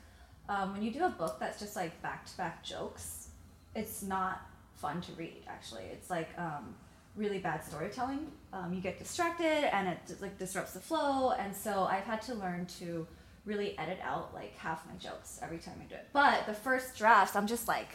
um, 0.48 0.72
when 0.72 0.82
you 0.82 0.90
do 0.90 1.04
a 1.04 1.10
book 1.10 1.38
that's 1.38 1.60
just 1.60 1.76
like 1.76 2.00
back 2.02 2.26
to 2.26 2.36
back 2.36 2.64
jokes, 2.64 3.28
it's 3.74 4.02
not 4.02 4.42
fun 4.74 5.00
to 5.02 5.12
read. 5.12 5.44
Actually, 5.46 5.84
it's 5.92 6.10
like 6.10 6.28
um, 6.36 6.74
really 7.16 7.38
bad 7.38 7.64
storytelling. 7.64 8.30
Um, 8.52 8.72
you 8.72 8.80
get 8.80 8.98
distracted, 8.98 9.74
and 9.74 9.88
it 9.88 10.20
like 10.20 10.38
disrupts 10.38 10.72
the 10.72 10.80
flow, 10.80 11.32
and 11.32 11.54
so 11.54 11.84
I've 11.84 12.04
had 12.04 12.22
to 12.22 12.34
learn 12.34 12.66
to 12.78 13.06
really 13.44 13.76
edit 13.78 13.98
out 14.04 14.32
like 14.34 14.56
half 14.56 14.86
my 14.86 14.94
jokes 14.98 15.40
every 15.42 15.58
time 15.58 15.74
I 15.80 15.84
do 15.84 15.94
it. 15.96 16.08
But 16.12 16.46
the 16.46 16.54
first 16.54 16.96
drafts, 16.96 17.34
I'm 17.34 17.46
just 17.46 17.66
like 17.66 17.88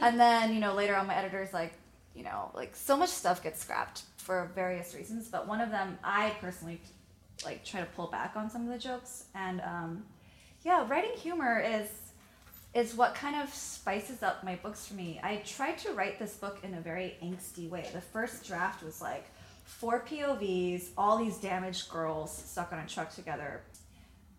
And 0.02 0.20
then, 0.20 0.54
you 0.54 0.60
know, 0.60 0.74
later 0.74 0.96
on 0.96 1.08
my 1.08 1.16
editor's 1.16 1.54
like, 1.54 1.74
you 2.16 2.24
know, 2.24 2.52
like 2.54 2.76
so 2.76 2.98
much 2.98 3.10
stuff 3.10 3.42
gets 3.42 3.62
scrapped 3.62 4.04
for 4.18 4.52
various 4.56 4.94
reasons. 4.94 5.28
But 5.28 5.48
one 5.48 5.62
of 5.62 5.72
them, 5.72 5.98
I 6.04 6.36
personally 6.42 6.82
like 7.46 7.64
try 7.64 7.80
to 7.80 7.86
pull 7.88 8.08
back 8.08 8.34
on 8.36 8.50
some 8.50 8.64
of 8.64 8.70
the 8.70 8.78
jokes. 8.80 9.26
And 9.36 9.62
um, 9.62 10.04
yeah, 10.64 10.88
writing 10.88 11.18
humor 11.18 11.60
is 11.60 11.88
is 12.74 12.96
what 12.96 13.14
kind 13.14 13.42
of 13.42 13.54
spices 13.54 14.24
up 14.24 14.44
my 14.44 14.56
books 14.56 14.88
for 14.88 14.96
me. 14.96 15.20
I 15.24 15.38
tried 15.46 15.78
to 15.80 15.92
write 15.94 16.18
this 16.18 16.36
book 16.36 16.60
in 16.64 16.74
a 16.74 16.82
very 16.82 17.16
angsty 17.24 17.70
way. 17.70 17.88
The 17.94 18.02
first 18.02 18.48
draft 18.48 18.84
was 18.84 19.02
like, 19.02 19.26
four 19.64 20.04
POVs, 20.08 20.90
all 20.98 21.18
these 21.18 21.38
damaged 21.38 21.90
girls 21.90 22.36
stuck 22.36 22.74
on 22.74 22.80
a 22.80 22.88
truck 22.88 23.14
together, 23.14 23.62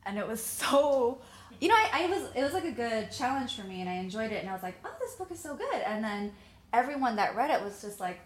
and 0.05 0.19
it 0.19 0.27
was 0.27 0.43
so. 0.45 1.21
You 1.61 1.69
know, 1.69 1.77
I, 1.77 2.05
I 2.05 2.07
was 2.09 2.29
it 2.35 2.43
was 2.43 2.53
like 2.53 2.65
a 2.65 2.73
good 2.73 3.13
challenge 3.13 3.55
for 3.55 3.65
me, 3.65 3.81
and 3.81 3.89
I 3.89 3.95
enjoyed 3.95 4.33
it, 4.33 4.41
and 4.41 4.51
I 4.51 4.53
was 4.53 4.63
like, 4.63 4.75
oh, 4.85 4.91
this 5.01 5.15
book 5.15 5.31
is 5.31 5.39
so 5.39 5.55
good, 5.55 5.83
and 5.87 6.03
then 6.03 6.33
everyone 6.73 7.17
that 7.17 7.37
read 7.37 7.51
it 7.51 7.63
was 7.63 7.81
just 7.81 8.01
like, 8.01 8.19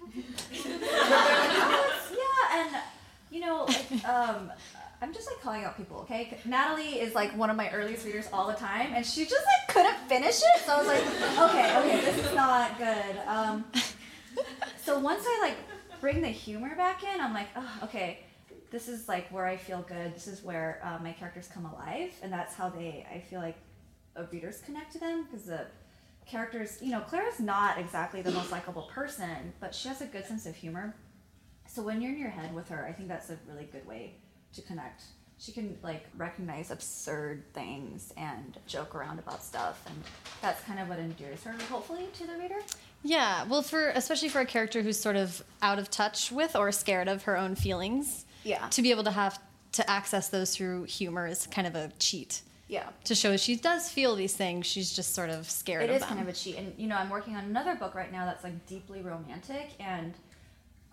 yeah, 0.14 0.70
and 2.54 2.76
you 3.30 3.40
know, 3.40 3.64
like, 3.64 4.04
um, 4.08 4.52
I'm 5.02 5.14
just 5.14 5.26
like 5.26 5.40
calling 5.40 5.64
out 5.64 5.78
people, 5.78 5.98
okay? 6.00 6.36
Natalie 6.44 7.00
is 7.00 7.14
like 7.14 7.34
one 7.36 7.48
of 7.48 7.56
my 7.56 7.70
earliest 7.70 8.04
readers 8.04 8.28
all 8.32 8.46
the 8.46 8.54
time, 8.54 8.92
and 8.94 9.04
she 9.04 9.24
just 9.24 9.46
like 9.46 9.74
couldn't 9.74 9.96
finish 10.08 10.38
it. 10.38 10.60
So 10.66 10.74
I 10.74 10.78
was 10.78 10.86
like, 10.86 11.50
okay, 11.50 11.78
okay, 11.78 12.00
this 12.04 12.26
is 12.26 12.34
not 12.34 12.76
good. 12.76 13.16
Um, 13.26 13.64
so 14.84 14.98
once 14.98 15.24
I 15.26 15.38
like 15.40 15.56
bring 16.02 16.20
the 16.20 16.28
humor 16.28 16.76
back 16.76 17.02
in, 17.02 17.18
I'm 17.20 17.32
like, 17.32 17.48
oh, 17.56 17.78
okay, 17.84 18.20
this 18.70 18.88
is 18.88 19.08
like 19.08 19.26
where 19.32 19.46
I 19.46 19.56
feel 19.56 19.82
good. 19.88 20.14
This 20.14 20.26
is 20.26 20.42
where 20.44 20.82
uh, 20.84 21.02
my 21.02 21.12
characters 21.12 21.48
come 21.52 21.64
alive, 21.64 22.12
and 22.22 22.30
that's 22.30 22.54
how 22.54 22.68
they, 22.68 23.06
I 23.10 23.20
feel 23.20 23.40
like, 23.40 23.56
readers 24.30 24.60
connect 24.66 24.92
to 24.92 24.98
them 24.98 25.24
because 25.24 25.46
the 25.46 25.64
characters, 26.26 26.76
you 26.82 26.90
know, 26.90 27.00
Clara's 27.00 27.40
not 27.40 27.78
exactly 27.78 28.20
the 28.20 28.32
most 28.32 28.52
likable 28.52 28.82
person, 28.92 29.54
but 29.60 29.74
she 29.74 29.88
has 29.88 30.02
a 30.02 30.06
good 30.06 30.26
sense 30.26 30.44
of 30.44 30.54
humor. 30.54 30.94
So 31.66 31.80
when 31.80 32.02
you're 32.02 32.12
in 32.12 32.18
your 32.18 32.28
head 32.28 32.54
with 32.54 32.68
her, 32.68 32.84
I 32.86 32.92
think 32.92 33.08
that's 33.08 33.30
a 33.30 33.38
really 33.48 33.64
good 33.72 33.86
way 33.86 34.16
to 34.54 34.62
connect. 34.62 35.02
She 35.38 35.52
can 35.52 35.78
like 35.82 36.06
recognize 36.18 36.70
absurd 36.70 37.44
things 37.54 38.12
and 38.16 38.58
joke 38.66 38.94
around 38.94 39.18
about 39.18 39.42
stuff, 39.42 39.82
and 39.86 39.96
that's 40.42 40.62
kind 40.64 40.78
of 40.78 40.88
what 40.88 40.98
endears 40.98 41.42
her, 41.44 41.52
hopefully, 41.70 42.08
to 42.18 42.26
the 42.26 42.34
reader. 42.36 42.58
Yeah, 43.02 43.44
well, 43.44 43.62
for 43.62 43.88
especially 43.90 44.28
for 44.28 44.40
a 44.40 44.46
character 44.46 44.82
who's 44.82 45.00
sort 45.00 45.16
of 45.16 45.42
out 45.62 45.78
of 45.78 45.90
touch 45.90 46.30
with 46.30 46.54
or 46.54 46.70
scared 46.72 47.08
of 47.08 47.22
her 47.22 47.38
own 47.38 47.54
feelings, 47.54 48.26
Yeah. 48.44 48.68
to 48.68 48.82
be 48.82 48.90
able 48.90 49.04
to 49.04 49.10
have 49.12 49.40
to 49.72 49.88
access 49.90 50.28
those 50.28 50.54
through 50.54 50.84
humor 50.84 51.26
is 51.26 51.46
kind 51.46 51.66
of 51.66 51.74
a 51.74 51.90
cheat. 51.98 52.42
Yeah. 52.68 52.88
To 53.04 53.14
show 53.14 53.36
she 53.38 53.56
does 53.56 53.88
feel 53.88 54.14
these 54.16 54.34
things, 54.36 54.66
she's 54.66 54.94
just 54.94 55.14
sort 55.14 55.30
of 55.30 55.48
scared 55.50 55.84
It 55.84 55.90
of 55.90 55.96
is 55.96 56.00
them. 56.02 56.08
kind 56.10 56.20
of 56.20 56.28
a 56.28 56.32
cheat, 56.32 56.56
and 56.56 56.74
you 56.76 56.86
know, 56.86 56.96
I'm 56.96 57.08
working 57.08 57.34
on 57.36 57.44
another 57.44 57.74
book 57.76 57.94
right 57.94 58.12
now 58.12 58.26
that's 58.26 58.44
like 58.44 58.66
deeply 58.66 59.00
romantic, 59.00 59.70
and 59.80 60.12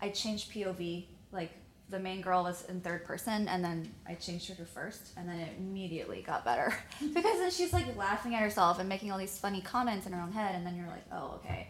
I 0.02 0.08
changed 0.10 0.52
POV. 0.54 1.06
Like 1.34 1.52
the 1.90 2.00
main 2.00 2.22
girl 2.22 2.44
was 2.44 2.66
in 2.66 2.82
third 2.82 3.06
person, 3.06 3.48
and 3.48 3.64
then 3.64 3.94
I 4.08 4.16
changed 4.16 4.50
her 4.50 4.56
to 4.56 4.66
first, 4.66 5.12
and 5.16 5.28
then 5.28 5.40
it 5.40 5.54
immediately 5.58 6.22
got 6.22 6.44
better 6.44 6.74
because 7.00 7.40
then 7.40 7.52
she's 7.52 7.72
like 7.72 7.96
laughing 7.96 8.36
at 8.36 8.42
herself 8.42 8.80
and 8.80 8.90
making 8.90 9.12
all 9.12 9.18
these 9.18 9.38
funny 9.38 9.62
comments 9.62 10.06
in 10.06 10.14
her 10.14 10.22
own 10.22 10.32
head, 10.32 10.56
and 10.56 10.66
then 10.66 10.76
you're 10.76 10.88
like, 10.88 11.06
oh, 11.12 11.40
okay. 11.44 11.70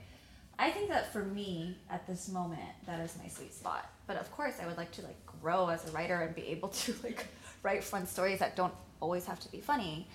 I 0.60 0.72
think 0.72 0.90
that 0.90 1.14
for 1.14 1.24
me 1.24 1.78
at 1.90 2.08
this 2.08 2.30
moment, 2.30 2.62
that 2.88 3.00
is 3.00 3.16
my 3.22 3.30
sweet 3.30 3.54
spot. 3.54 3.92
But 4.08 4.18
of 4.18 4.32
course, 4.32 4.56
I 4.62 4.66
would 4.66 4.78
like 4.78 4.92
to 4.94 5.04
like 5.04 5.24
grow 5.42 5.68
as 5.68 5.88
a 5.88 5.92
writer 5.92 6.16
and 6.22 6.34
be 6.34 6.48
able 6.48 6.70
to 6.70 6.96
like 7.04 7.28
write 7.62 7.84
fun 7.84 8.08
stories 8.08 8.40
that 8.40 8.56
don't 8.56 8.74
always 9.00 9.26
have 9.26 9.40
to 9.42 9.52
be 9.52 9.60
funny. 9.60 10.08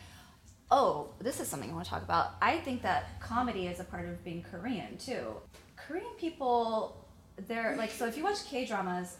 Oh, 0.71 1.11
this 1.21 1.39
is 1.39 1.47
something 1.47 1.71
I 1.71 1.75
want 1.75 1.85
to 1.85 1.91
talk 1.91 2.03
about. 2.03 2.35
I 2.41 2.57
think 2.59 2.83
that 2.83 3.21
comedy 3.21 3.67
is 3.67 3.79
a 3.79 3.85
part 3.85 4.09
of 4.09 4.25
being 4.25 4.43
Korean 4.51 4.97
too. 4.97 5.35
Korean 5.77 6.15
people, 6.19 7.07
they're 7.47 7.77
like, 7.77 7.91
so 7.91 8.07
if 8.07 8.17
you 8.17 8.25
watch 8.25 8.45
K 8.47 8.65
dramas, 8.65 9.17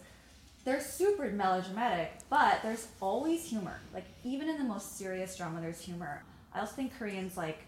they're 0.65 0.81
super 0.81 1.29
melodramatic, 1.29 2.11
but 2.29 2.61
there's 2.63 2.87
always 3.01 3.45
humor. 3.45 3.79
Like, 3.93 4.05
even 4.23 4.49
in 4.49 4.57
the 4.57 4.63
most 4.63 4.97
serious 4.97 5.35
drama, 5.35 5.59
there's 5.61 5.81
humor. 5.81 6.23
I 6.53 6.59
also 6.61 6.73
think 6.73 6.97
Koreans, 6.97 7.35
like, 7.35 7.59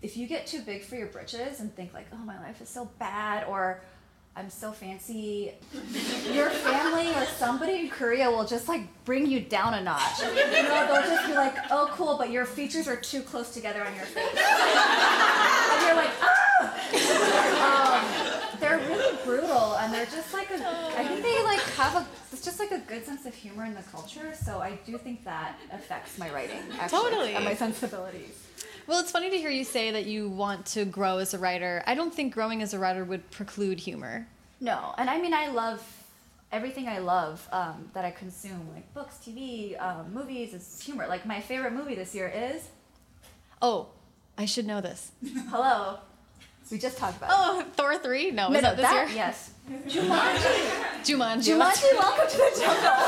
if 0.00 0.16
you 0.16 0.26
get 0.26 0.46
too 0.46 0.62
big 0.62 0.82
for 0.82 0.96
your 0.96 1.08
britches 1.08 1.60
and 1.60 1.74
think, 1.74 1.92
like, 1.92 2.06
oh, 2.12 2.18
my 2.24 2.38
life 2.40 2.62
is 2.62 2.68
so 2.68 2.88
bad, 2.98 3.46
or 3.48 3.82
I'm 4.38 4.50
so 4.50 4.70
fancy, 4.70 5.52
your 6.32 6.48
family 6.48 7.08
or 7.08 7.24
somebody 7.24 7.80
in 7.80 7.90
Korea 7.90 8.30
will 8.30 8.44
just 8.44 8.68
like 8.68 8.82
bring 9.04 9.26
you 9.26 9.40
down 9.40 9.74
a 9.74 9.82
notch. 9.82 10.20
You 10.20 10.26
know, 10.28 10.86
they'll 10.86 11.02
just 11.02 11.26
be 11.26 11.34
like, 11.34 11.56
oh, 11.72 11.90
cool, 11.92 12.16
but 12.16 12.30
your 12.30 12.44
features 12.44 12.86
are 12.86 12.94
too 12.94 13.22
close 13.22 13.52
together 13.52 13.84
on 13.84 13.92
your 13.96 14.04
face. 14.04 14.28
and 14.28 15.82
you're 15.82 15.96
like, 15.96 16.10
ah! 16.22 16.38
Um, 17.58 18.60
they're 18.60 18.78
really 18.78 19.16
brutal 19.24 19.74
and 19.74 19.92
they're 19.92 20.06
just 20.06 20.32
like 20.32 20.50
a, 20.52 20.54
I 20.96 21.04
think 21.08 21.22
they 21.22 21.42
like 21.42 21.60
have 21.74 21.96
a, 21.96 22.06
just 22.48 22.60
like 22.60 22.70
a 22.70 22.78
good 22.78 23.04
sense 23.04 23.26
of 23.26 23.34
humor 23.34 23.66
in 23.66 23.74
the 23.74 23.82
culture. 23.82 24.32
So 24.34 24.58
I 24.60 24.78
do 24.86 24.96
think 24.96 25.22
that 25.24 25.58
affects 25.70 26.16
my 26.16 26.32
writing, 26.32 26.62
actually, 26.80 26.98
Totally. 26.98 27.34
and 27.34 27.44
my 27.44 27.54
sensibilities. 27.54 28.42
Well, 28.86 29.00
it's 29.00 29.10
funny 29.10 29.28
to 29.28 29.36
hear 29.36 29.50
you 29.50 29.64
say 29.64 29.90
that 29.90 30.06
you 30.06 30.30
want 30.30 30.64
to 30.66 30.86
grow 30.86 31.18
as 31.18 31.34
a 31.34 31.38
writer. 31.38 31.82
I 31.86 31.94
don't 31.94 32.14
think 32.14 32.32
growing 32.32 32.62
as 32.62 32.72
a 32.72 32.78
writer 32.78 33.04
would 33.04 33.30
preclude 33.30 33.80
humor. 33.80 34.26
No, 34.62 34.94
and 34.96 35.10
I 35.10 35.20
mean 35.20 35.34
I 35.34 35.48
love 35.48 35.82
everything 36.50 36.88
I 36.88 36.98
love 37.00 37.46
um, 37.52 37.90
that 37.92 38.06
I 38.06 38.10
consume, 38.12 38.66
like 38.74 38.94
books, 38.94 39.16
TV, 39.16 39.78
um, 39.78 40.14
movies. 40.14 40.54
Is 40.54 40.80
humor. 40.80 41.06
Like 41.06 41.26
my 41.26 41.42
favorite 41.42 41.74
movie 41.74 41.96
this 41.96 42.14
year 42.14 42.32
is 42.34 42.66
Oh, 43.60 43.88
I 44.38 44.46
should 44.46 44.66
know 44.66 44.80
this. 44.80 45.12
Hello. 45.50 45.98
We 46.70 46.78
just 46.78 46.98
talked 46.98 47.16
about. 47.16 47.30
it. 47.30 47.34
Oh, 47.36 47.64
Thor 47.76 47.96
3? 47.98 48.30
No, 48.32 48.44
no, 48.48 48.50
was 48.50 48.62
no, 48.62 48.74
that 48.74 48.76
this 48.76 48.86
that 48.86 49.08
year? 49.08 49.16
yes. 49.16 49.50
Jumanji. 49.86 51.04
Jumanji. 51.04 51.54
Jumanji. 51.56 51.98
Welcome 51.98 52.26
to 52.28 52.36
the 52.36 52.50
jungle. 52.60 52.98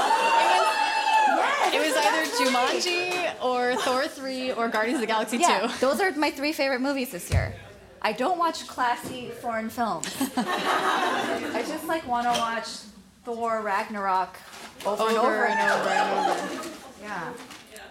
yes. 1.36 1.74
It 1.74 1.80
was 1.86 1.96
either 1.96 2.24
Jumanji 2.50 3.44
or 3.44 3.76
Thor 3.76 4.06
3 4.08 4.52
or 4.52 4.68
Guardians 4.68 4.96
of 4.96 5.00
the 5.02 5.06
Galaxy 5.06 5.38
Yeah, 5.38 5.66
2. 5.68 5.78
those 5.80 6.00
are 6.00 6.10
my 6.12 6.30
three 6.30 6.52
favorite 6.52 6.80
movies 6.80 7.10
this 7.12 7.30
year. 7.30 7.54
I 8.02 8.12
don't 8.12 8.38
watch 8.38 8.66
classy 8.66 9.28
foreign 9.42 9.68
films. 9.70 10.06
I 10.36 11.62
just 11.68 11.86
like 11.86 12.06
want 12.08 12.24
to 12.32 12.38
watch 12.40 12.66
Thor 13.24 13.60
Ragnarok 13.60 14.36
over, 14.86 15.02
and 15.08 15.16
over 15.18 15.44
and 15.46 15.70
over 15.70 15.88
and 15.90 16.30
over. 16.30 16.68
Yeah, 17.02 17.32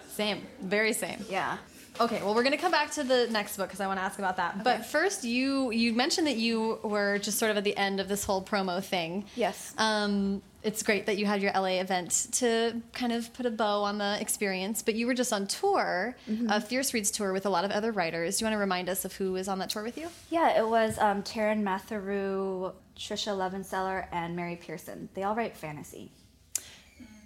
Same. 0.08 0.46
Very 0.60 0.92
same. 0.92 1.24
yeah. 1.30 1.58
Okay, 2.00 2.22
well, 2.22 2.34
we're 2.34 2.42
going 2.42 2.56
to 2.56 2.58
come 2.58 2.70
back 2.72 2.90
to 2.92 3.04
the 3.04 3.28
next 3.30 3.58
book 3.58 3.68
because 3.68 3.80
I 3.80 3.86
want 3.86 3.98
to 3.98 4.02
ask 4.02 4.18
about 4.18 4.38
that. 4.38 4.64
But 4.64 4.86
first, 4.86 5.22
you 5.22 5.70
you 5.70 5.92
mentioned 5.92 6.26
that 6.26 6.36
you 6.36 6.78
were 6.82 7.18
just 7.18 7.38
sort 7.38 7.50
of 7.50 7.58
at 7.58 7.64
the 7.64 7.76
end 7.76 8.00
of 8.00 8.08
this 8.08 8.24
whole 8.24 8.42
promo 8.42 8.82
thing. 8.82 9.26
Yes. 9.36 9.74
Um, 9.76 10.40
it's 10.62 10.82
great 10.82 11.06
that 11.06 11.18
you 11.18 11.26
had 11.26 11.42
your 11.42 11.52
LA 11.52 11.80
event 11.80 12.28
to 12.32 12.80
kind 12.92 13.12
of 13.12 13.32
put 13.32 13.46
a 13.46 13.50
bow 13.50 13.82
on 13.82 13.98
the 13.98 14.18
experience, 14.20 14.82
but 14.82 14.94
you 14.94 15.06
were 15.06 15.14
just 15.14 15.32
on 15.32 15.46
tour, 15.46 16.16
a 16.48 16.60
Fierce 16.60 16.92
Reads 16.92 17.10
tour 17.10 17.32
with 17.32 17.46
a 17.46 17.50
lot 17.50 17.64
of 17.64 17.70
other 17.70 17.92
writers. 17.92 18.38
Do 18.38 18.44
you 18.44 18.46
want 18.46 18.54
to 18.54 18.58
remind 18.58 18.88
us 18.90 19.06
of 19.06 19.14
who 19.14 19.32
was 19.32 19.48
on 19.48 19.58
that 19.60 19.70
tour 19.70 19.82
with 19.82 19.96
you? 19.96 20.08
Yeah, 20.28 20.58
it 20.58 20.68
was 20.68 20.98
um, 20.98 21.22
Taran 21.22 21.62
Matharu, 21.62 22.74
Tricia 22.94 23.34
Levenseller, 23.34 24.06
and 24.12 24.36
Mary 24.36 24.56
Pearson. 24.56 25.08
They 25.14 25.22
all 25.22 25.34
write 25.34 25.56
fantasy. 25.56 26.12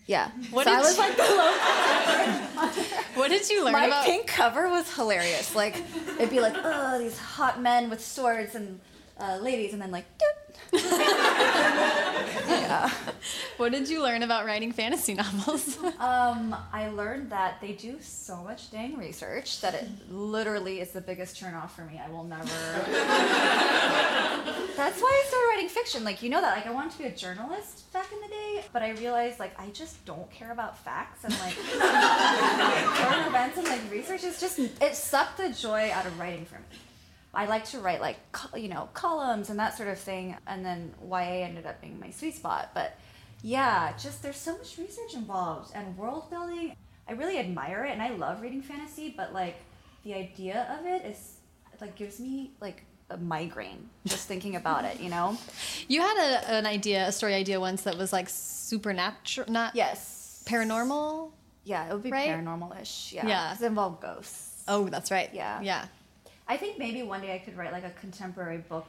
Yeah. 0.06 0.30
What 0.50 0.64
so 0.64 0.70
did 0.70 0.78
I 0.78 0.82
was 0.82 0.96
you- 0.96 1.02
like 1.02 1.16
the 1.16 1.24
What 3.18 3.28
did 3.28 3.48
you 3.48 3.64
learn 3.64 3.72
My 3.72 3.86
about? 3.86 4.04
pink 4.04 4.26
cover 4.26 4.68
was 4.68 4.92
hilarious. 4.94 5.54
Like 5.54 5.76
it'd 6.18 6.30
be 6.30 6.40
like, 6.40 6.54
oh, 6.56 6.98
these 6.98 7.16
hot 7.18 7.60
men 7.62 7.88
with 7.90 8.04
swords 8.04 8.54
and 8.54 8.80
uh, 9.18 9.38
ladies, 9.40 9.72
and 9.72 9.80
then 9.80 9.90
like, 9.90 10.04
doot. 10.18 10.28
Yeah. 12.48 12.90
What 13.56 13.70
did 13.72 13.88
you 13.88 14.02
learn 14.02 14.22
about 14.24 14.44
writing 14.46 14.72
fantasy 14.72 15.14
novels? 15.14 15.78
Um, 16.00 16.54
I 16.72 16.88
learned 16.88 17.30
that 17.30 17.60
they 17.60 17.72
do 17.72 17.98
so 18.00 18.42
much 18.42 18.70
dang 18.70 18.98
research 18.98 19.60
that 19.60 19.74
it 19.74 19.86
literally 20.10 20.80
is 20.80 20.90
the 20.90 21.00
biggest 21.00 21.38
turn 21.38 21.54
off 21.54 21.74
for 21.74 21.82
me. 21.82 22.00
I 22.04 22.10
will 22.10 22.24
never. 22.24 22.42
That's 24.76 25.00
why 25.00 25.22
I 25.24 25.24
started 25.28 25.46
writing 25.50 25.68
fiction. 25.68 26.04
Like 26.04 26.22
you 26.22 26.30
know 26.30 26.40
that. 26.40 26.56
Like 26.56 26.66
I 26.66 26.72
wanted 26.72 26.92
to 26.92 26.98
be 26.98 27.04
a 27.04 27.14
journalist 27.14 27.90
back 27.92 28.12
in 28.12 28.20
the 28.20 28.28
day, 28.28 28.64
but 28.72 28.82
I 28.82 28.90
realized 28.90 29.38
like 29.38 29.58
I 29.58 29.68
just 29.70 30.04
don't 30.04 30.30
care 30.30 30.50
about 30.52 30.76
facts 30.76 31.24
and 31.24 31.32
like 31.40 31.54
current 31.56 33.26
events 33.28 33.56
and 33.58 33.66
like 33.68 33.80
research. 33.90 34.24
is 34.24 34.40
just 34.40 34.58
it 34.58 34.94
sucked 34.96 35.38
the 35.38 35.50
joy 35.50 35.90
out 35.92 36.06
of 36.06 36.18
writing 36.18 36.44
for 36.44 36.56
me. 36.56 36.64
I 37.34 37.46
like 37.46 37.64
to 37.66 37.78
write 37.78 38.00
like 38.00 38.18
you 38.56 38.68
know 38.68 38.88
columns 38.94 39.50
and 39.50 39.58
that 39.58 39.76
sort 39.76 39.88
of 39.88 39.98
thing, 39.98 40.36
and 40.46 40.64
then 40.64 40.94
YA 41.02 41.44
ended 41.44 41.66
up 41.66 41.80
being 41.80 41.98
my 42.00 42.10
sweet 42.10 42.34
spot. 42.36 42.70
But 42.74 42.96
yeah, 43.42 43.92
just 43.98 44.22
there's 44.22 44.36
so 44.36 44.56
much 44.56 44.78
research 44.78 45.14
involved 45.14 45.72
and 45.74 45.96
world 45.96 46.30
building. 46.30 46.74
I 47.08 47.12
really 47.12 47.38
admire 47.38 47.84
it, 47.84 47.92
and 47.92 48.02
I 48.02 48.10
love 48.10 48.40
reading 48.42 48.62
fantasy. 48.62 49.12
But 49.16 49.32
like 49.34 49.56
the 50.04 50.14
idea 50.14 50.76
of 50.78 50.86
it 50.86 51.04
is 51.04 51.36
like 51.80 51.96
gives 51.96 52.20
me 52.20 52.52
like 52.60 52.84
a 53.10 53.16
migraine 53.18 53.88
just 54.06 54.26
thinking 54.26 54.56
about 54.56 54.84
it. 54.84 55.00
You 55.00 55.10
know? 55.10 55.36
you 55.88 56.00
had 56.00 56.16
a, 56.16 56.50
an 56.52 56.66
idea, 56.66 57.06
a 57.08 57.12
story 57.12 57.34
idea 57.34 57.60
once 57.60 57.82
that 57.82 57.98
was 57.98 58.12
like 58.12 58.28
supernatural, 58.30 59.50
not 59.50 59.74
Yes. 59.76 60.42
paranormal. 60.46 61.30
Yeah, 61.64 61.88
it 61.88 61.92
would 61.92 62.02
be 62.02 62.10
Right? 62.10 62.30
paranormal-ish. 62.30 63.12
Yeah. 63.12 63.26
Yeah. 63.26 63.54
It 63.54 63.60
involved 63.62 64.02
ghosts. 64.02 64.62
Oh, 64.68 64.88
that's 64.88 65.10
right. 65.10 65.30
Yeah. 65.32 65.60
Yeah. 65.62 65.86
I 66.46 66.56
think 66.56 66.78
maybe 66.78 67.02
one 67.02 67.20
day 67.22 67.34
I 67.34 67.38
could 67.38 67.56
write 67.56 67.72
like 67.72 67.84
a 67.84 67.90
contemporary 68.00 68.58
book 68.58 68.86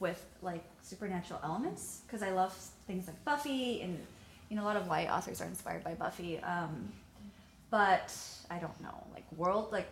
with 0.00 0.24
like 0.42 0.62
supernatural 0.82 1.40
elements 1.44 2.00
because 2.06 2.22
I 2.22 2.30
love 2.30 2.52
things 2.86 3.06
like 3.06 3.22
Buffy 3.24 3.82
and 3.82 3.98
you 4.48 4.56
know 4.56 4.62
a 4.62 4.66
lot 4.66 4.76
of 4.76 4.86
YA 4.86 5.14
authors 5.14 5.40
are 5.40 5.46
inspired 5.46 5.84
by 5.84 5.94
Buffy. 5.94 6.38
Um, 6.40 6.88
but 7.70 8.14
I 8.50 8.58
don't 8.58 8.80
know 8.80 8.94
like 9.12 9.24
world 9.36 9.70
like 9.72 9.86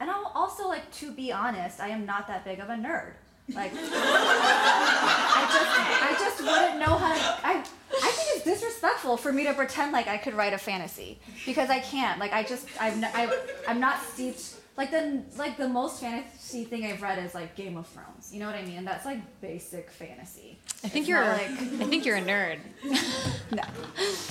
and 0.00 0.10
I'll 0.10 0.32
also 0.34 0.68
like 0.68 0.90
to 1.00 1.12
be 1.12 1.32
honest 1.32 1.80
I 1.80 1.88
am 1.88 2.04
not 2.06 2.26
that 2.28 2.44
big 2.44 2.60
of 2.60 2.68
a 2.68 2.74
nerd. 2.74 3.12
Like, 3.52 3.72
I 3.76 5.46
just, 5.52 5.70
I 6.02 6.16
just 6.18 6.40
wouldn't 6.40 6.78
know 6.80 6.96
how 6.96 7.12
to. 7.12 7.46
I, 7.46 7.52
I 7.58 8.10
think 8.10 8.36
it's 8.36 8.44
disrespectful 8.44 9.18
for 9.18 9.30
me 9.34 9.44
to 9.44 9.52
pretend 9.52 9.92
like 9.92 10.08
I 10.08 10.16
could 10.16 10.32
write 10.32 10.54
a 10.54 10.58
fantasy 10.58 11.18
because 11.44 11.68
I 11.68 11.80
can't. 11.80 12.18
Like, 12.18 12.32
I 12.32 12.42
just, 12.42 12.66
I've, 12.80 12.94
n- 12.94 13.10
I, 13.12 13.30
I'm 13.68 13.80
not 13.80 14.00
steeped. 14.02 14.54
Like 14.76 14.90
the, 14.90 15.22
like 15.38 15.56
the 15.56 15.68
most 15.68 16.00
fantasy 16.00 16.64
thing 16.64 16.84
I've 16.84 17.00
read 17.00 17.24
is 17.24 17.32
like 17.32 17.54
Game 17.54 17.76
of 17.76 17.86
Thrones. 17.86 18.30
You 18.32 18.40
know 18.40 18.46
what 18.46 18.56
I 18.56 18.64
mean? 18.64 18.84
That's 18.84 19.04
like 19.04 19.18
basic 19.40 19.88
fantasy. 19.90 20.58
I 20.82 20.88
think 20.88 21.02
It's 21.02 21.08
you're. 21.08 21.20
like, 21.24 21.42
I 21.50 21.84
think 21.86 22.04
you're 22.04 22.16
a 22.16 22.22
nerd. 22.22 22.58
No. 23.52 23.62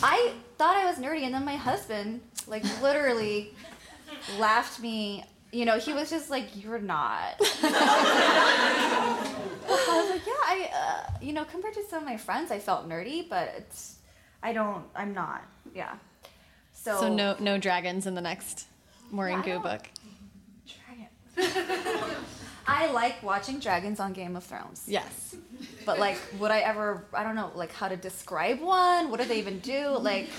I 0.04 0.34
thought 0.58 0.76
I 0.76 0.86
was 0.86 0.98
nerdy, 0.98 1.22
and 1.24 1.34
then 1.34 1.46
my 1.46 1.56
husband, 1.56 2.20
like, 2.48 2.64
literally 2.82 3.54
laughed 4.38 4.82
me. 4.82 5.24
You 5.54 5.64
know, 5.66 5.78
he 5.80 5.94
was 5.94 6.10
just 6.10 6.30
like, 6.30 6.48
"You're 6.62 6.80
not." 6.80 7.36
I 7.40 9.18
was 10.02 10.10
like, 10.10 10.26
"Yeah, 10.26 10.34
I, 10.34 10.70
uh, 10.74 11.04
you 11.22 11.32
know, 11.34 11.46
compared 11.46 11.74
to 11.76 11.84
some 11.90 12.00
of 12.04 12.10
my 12.10 12.18
friends, 12.18 12.52
I 12.52 12.60
felt 12.60 12.88
nerdy, 12.90 13.28
but 13.30 13.54
it's, 13.58 13.96
I 14.42 14.54
don't, 14.54 14.84
I'm 14.96 15.14
not. 15.14 15.44
Yeah. 15.74 15.94
So, 16.74 17.00
So 17.00 17.14
no, 17.14 17.36
no 17.40 17.58
dragons 17.58 18.06
in 18.08 18.16
the 18.16 18.22
next 18.22 18.66
Maurene 19.12 19.42
Goo 19.42 19.60
book. 19.60 19.82
I 22.66 22.92
like 22.92 23.22
watching 23.22 23.60
dragons 23.60 24.00
on 24.00 24.14
Game 24.14 24.36
of 24.36 24.44
Thrones. 24.44 24.84
Yes. 24.88 25.36
But 25.86 26.00
like, 26.00 26.18
would 26.40 26.52
I 26.52 26.60
ever? 26.60 27.06
I 27.14 27.24
don't 27.24 27.36
know, 27.36 27.52
like 27.56 27.74
how 27.74 27.88
to 27.90 27.98
describe 27.98 28.62
one. 28.62 29.12
What 29.12 29.20
do 29.20 29.26
they 29.26 29.40
even 29.40 29.60
do? 29.60 29.90
Like, 29.98 30.30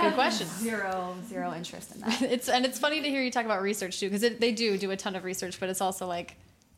Good 0.00 0.14
question. 0.14 0.46
Zero, 0.46 1.16
zero 1.28 1.54
interest 1.54 1.94
in 1.94 2.00
that. 2.02 2.22
It's 2.36 2.48
and 2.48 2.64
it's 2.64 2.78
funny 2.78 3.00
to 3.00 3.08
hear 3.08 3.22
you 3.22 3.30
talk 3.30 3.44
about 3.44 3.62
research 3.62 3.98
too, 3.98 4.10
because 4.10 4.38
they 4.38 4.52
do 4.52 4.76
do 4.78 4.90
a 4.90 4.96
ton 4.96 5.16
of 5.16 5.24
research, 5.24 5.58
but 5.58 5.68
it's 5.68 5.80
also 5.80 6.06
like 6.06 6.36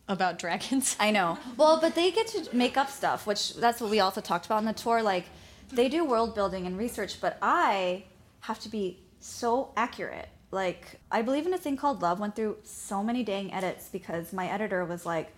about 0.08 0.38
dragons. 0.38 0.96
I 0.98 1.10
know. 1.10 1.38
Well, 1.56 1.80
but 1.80 1.94
they 1.94 2.10
get 2.10 2.28
to 2.28 2.56
make 2.56 2.76
up 2.76 2.90
stuff, 2.90 3.26
which 3.26 3.54
that's 3.54 3.80
what 3.80 3.90
we 3.90 4.00
also 4.00 4.20
talked 4.20 4.46
about 4.46 4.56
on 4.58 4.64
the 4.64 4.72
tour. 4.72 5.02
Like, 5.02 5.26
they 5.70 5.88
do 5.88 6.04
world 6.04 6.34
building 6.34 6.66
and 6.66 6.78
research, 6.78 7.20
but 7.20 7.36
I 7.42 8.04
have 8.40 8.58
to 8.60 8.68
be 8.68 9.00
so 9.20 9.70
accurate. 9.76 10.28
Like, 10.50 11.00
I 11.10 11.22
believe 11.22 11.46
in 11.46 11.54
a 11.54 11.58
thing 11.58 11.76
called 11.76 12.02
love. 12.02 12.20
Went 12.20 12.36
through 12.36 12.58
so 12.62 13.02
many 13.02 13.22
dang 13.22 13.52
edits 13.52 13.88
because 13.88 14.32
my 14.32 14.48
editor 14.48 14.84
was 14.84 15.04
like, 15.04 15.32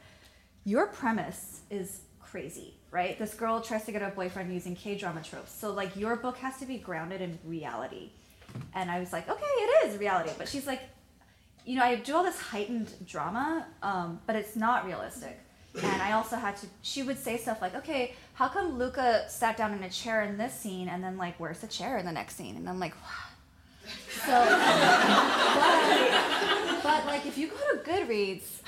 "Your 0.65 0.87
premise 0.87 1.61
is 1.71 2.01
crazy." 2.21 2.75
Right? 2.91 3.19
This 3.19 3.35
girl 3.35 3.61
tries 3.61 3.85
to 3.85 3.93
get 3.93 4.03
a 4.03 4.09
boyfriend 4.09 4.53
using 4.53 4.75
K 4.75 4.97
drama 4.97 5.23
tropes. 5.23 5.53
So, 5.53 5.73
like, 5.73 5.95
your 5.95 6.17
book 6.17 6.39
has 6.39 6.59
to 6.59 6.67
be 6.67 6.79
grounded 6.79 7.21
in 7.21 7.39
reality. 7.45 8.11
And 8.75 8.91
I 8.91 9.01
was 9.01 9.13
like, 9.13 9.29
okay, 9.29 9.45
it 9.45 9.89
is 9.89 9.99
reality. 9.99 10.31
But 10.37 10.49
she's 10.49 10.67
like, 10.67 10.81
you 11.65 11.77
know, 11.77 11.85
I 11.85 11.97
do 11.97 12.17
all 12.17 12.25
this 12.25 12.39
heightened 12.39 12.93
drama, 13.07 13.67
um, 13.83 14.21
but 14.27 14.37
it's 14.37 14.57
not 14.57 14.87
realistic. 14.87 15.39
And 15.81 16.03
I 16.03 16.13
also 16.13 16.35
had 16.37 16.57
to, 16.57 16.67
she 16.83 17.05
would 17.05 17.19
say 17.19 17.37
stuff 17.37 17.63
like, 17.63 17.77
okay, 17.77 18.15
how 18.35 18.49
come 18.49 18.77
Luca 18.77 19.25
sat 19.29 19.57
down 19.57 19.73
in 19.73 19.85
a 19.85 19.91
chair 19.91 20.23
in 20.23 20.37
this 20.37 20.53
scene 20.53 20.89
and 20.89 21.03
then, 21.03 21.17
like, 21.17 21.39
where's 21.39 21.61
the 21.61 21.69
chair 21.69 21.97
in 21.97 22.07
the 22.07 22.13
next 22.13 22.35
scene? 22.35 22.57
And 22.57 22.69
I'm 22.69 22.81
like, 22.81 22.95
what? 22.95 23.30
So, 24.27 24.33
but, 25.55 25.81
but, 26.83 27.07
like, 27.07 27.27
if 27.27 27.39
you 27.39 27.49
go 27.49 27.57
to 27.57 27.79
Goodreads, 27.89 28.61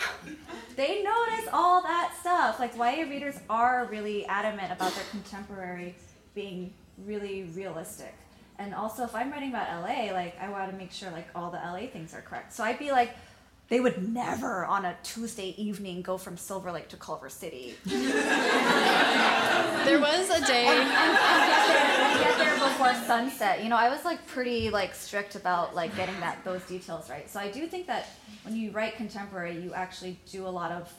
they 0.76 1.02
notice 1.02 1.48
all 1.52 1.82
that 1.82 2.14
stuff. 2.20 2.58
Like, 2.58 2.74
YA 2.76 3.08
readers 3.08 3.36
are 3.50 3.86
really 3.90 4.24
adamant 4.26 4.72
about 4.72 4.94
their 4.94 5.04
contemporary 5.10 5.94
being 6.34 6.72
really 7.04 7.44
realistic. 7.54 8.14
And 8.58 8.74
also, 8.74 9.04
if 9.04 9.14
I'm 9.14 9.30
writing 9.30 9.50
about 9.50 9.82
LA, 9.82 10.12
like, 10.12 10.38
I 10.40 10.48
want 10.48 10.70
to 10.70 10.76
make 10.76 10.92
sure, 10.92 11.10
like, 11.10 11.28
all 11.34 11.50
the 11.50 11.58
LA 11.58 11.86
things 11.86 12.14
are 12.14 12.22
correct. 12.22 12.52
So 12.52 12.62
I'd 12.62 12.78
be 12.78 12.90
like, 12.92 13.16
they 13.72 13.80
would 13.80 14.06
never 14.12 14.66
on 14.66 14.84
a 14.84 14.94
Tuesday 15.02 15.54
evening 15.56 16.02
go 16.02 16.18
from 16.18 16.36
Silver 16.36 16.70
Lake 16.70 16.88
to 16.88 16.96
Culver 16.98 17.30
City 17.30 17.74
There 17.86 17.96
was 19.98 20.28
a 20.28 20.44
day. 20.46 20.66
and, 20.66 20.78
and 20.78 20.90
get, 20.90 21.66
there, 21.66 22.22
get 22.22 22.36
there 22.36 22.52
before 22.68 22.92
sunset. 23.06 23.62
You 23.62 23.70
know, 23.70 23.76
I 23.76 23.88
was 23.88 24.04
like 24.04 24.26
pretty 24.26 24.68
like 24.68 24.94
strict 24.94 25.36
about 25.36 25.74
like 25.74 25.96
getting 25.96 26.20
that 26.20 26.44
those 26.44 26.60
details 26.64 27.08
right. 27.08 27.30
So 27.30 27.40
I 27.40 27.50
do 27.50 27.66
think 27.66 27.86
that 27.86 28.10
when 28.42 28.54
you 28.54 28.72
write 28.72 28.96
contemporary, 28.96 29.56
you 29.58 29.72
actually 29.72 30.18
do 30.30 30.46
a 30.46 30.50
lot 30.50 30.70
of. 30.70 30.92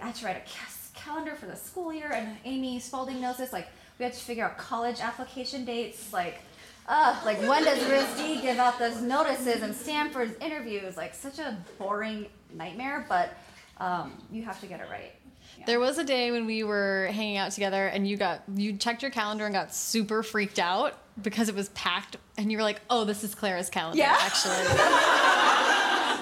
I 0.00 0.06
had 0.06 0.14
to 0.16 0.26
write 0.26 0.36
a 0.36 0.96
calendar 0.96 1.34
for 1.34 1.46
the 1.46 1.56
school 1.56 1.92
year, 1.92 2.12
and 2.14 2.36
Amy 2.44 2.78
Spalding 2.78 3.20
knows 3.20 3.38
this. 3.38 3.52
Like 3.52 3.66
we 3.98 4.04
had 4.04 4.12
to 4.12 4.20
figure 4.20 4.44
out 4.44 4.56
college 4.56 5.00
application 5.00 5.64
dates, 5.64 6.12
like. 6.12 6.42
Uh, 6.88 7.14
like 7.24 7.38
when 7.42 7.62
does 7.64 7.78
RISD 7.80 8.40
give 8.40 8.58
out 8.58 8.78
those 8.78 9.02
notices 9.02 9.62
and 9.62 9.74
Stanford's 9.76 10.34
interviews? 10.40 10.96
Like 10.96 11.14
such 11.14 11.38
a 11.38 11.56
boring 11.78 12.26
nightmare, 12.54 13.04
but 13.08 13.34
um, 13.76 14.12
you 14.32 14.42
have 14.42 14.58
to 14.62 14.66
get 14.66 14.80
it 14.80 14.86
right. 14.90 15.12
Yeah. 15.58 15.66
There 15.66 15.80
was 15.80 15.98
a 15.98 16.04
day 16.04 16.30
when 16.30 16.46
we 16.46 16.64
were 16.64 17.10
hanging 17.12 17.36
out 17.36 17.52
together, 17.52 17.88
and 17.88 18.08
you 18.08 18.16
got 18.16 18.42
you 18.54 18.76
checked 18.76 19.02
your 19.02 19.10
calendar 19.10 19.44
and 19.44 19.54
got 19.54 19.74
super 19.74 20.22
freaked 20.22 20.58
out 20.58 20.96
because 21.20 21.48
it 21.50 21.54
was 21.54 21.68
packed, 21.70 22.16
and 22.38 22.50
you 22.50 22.56
were 22.56 22.64
like, 22.64 22.80
"Oh, 22.88 23.04
this 23.04 23.22
is 23.22 23.34
Clara's 23.34 23.68
calendar." 23.68 23.98
Yeah. 23.98 24.16
actually. 24.18 25.64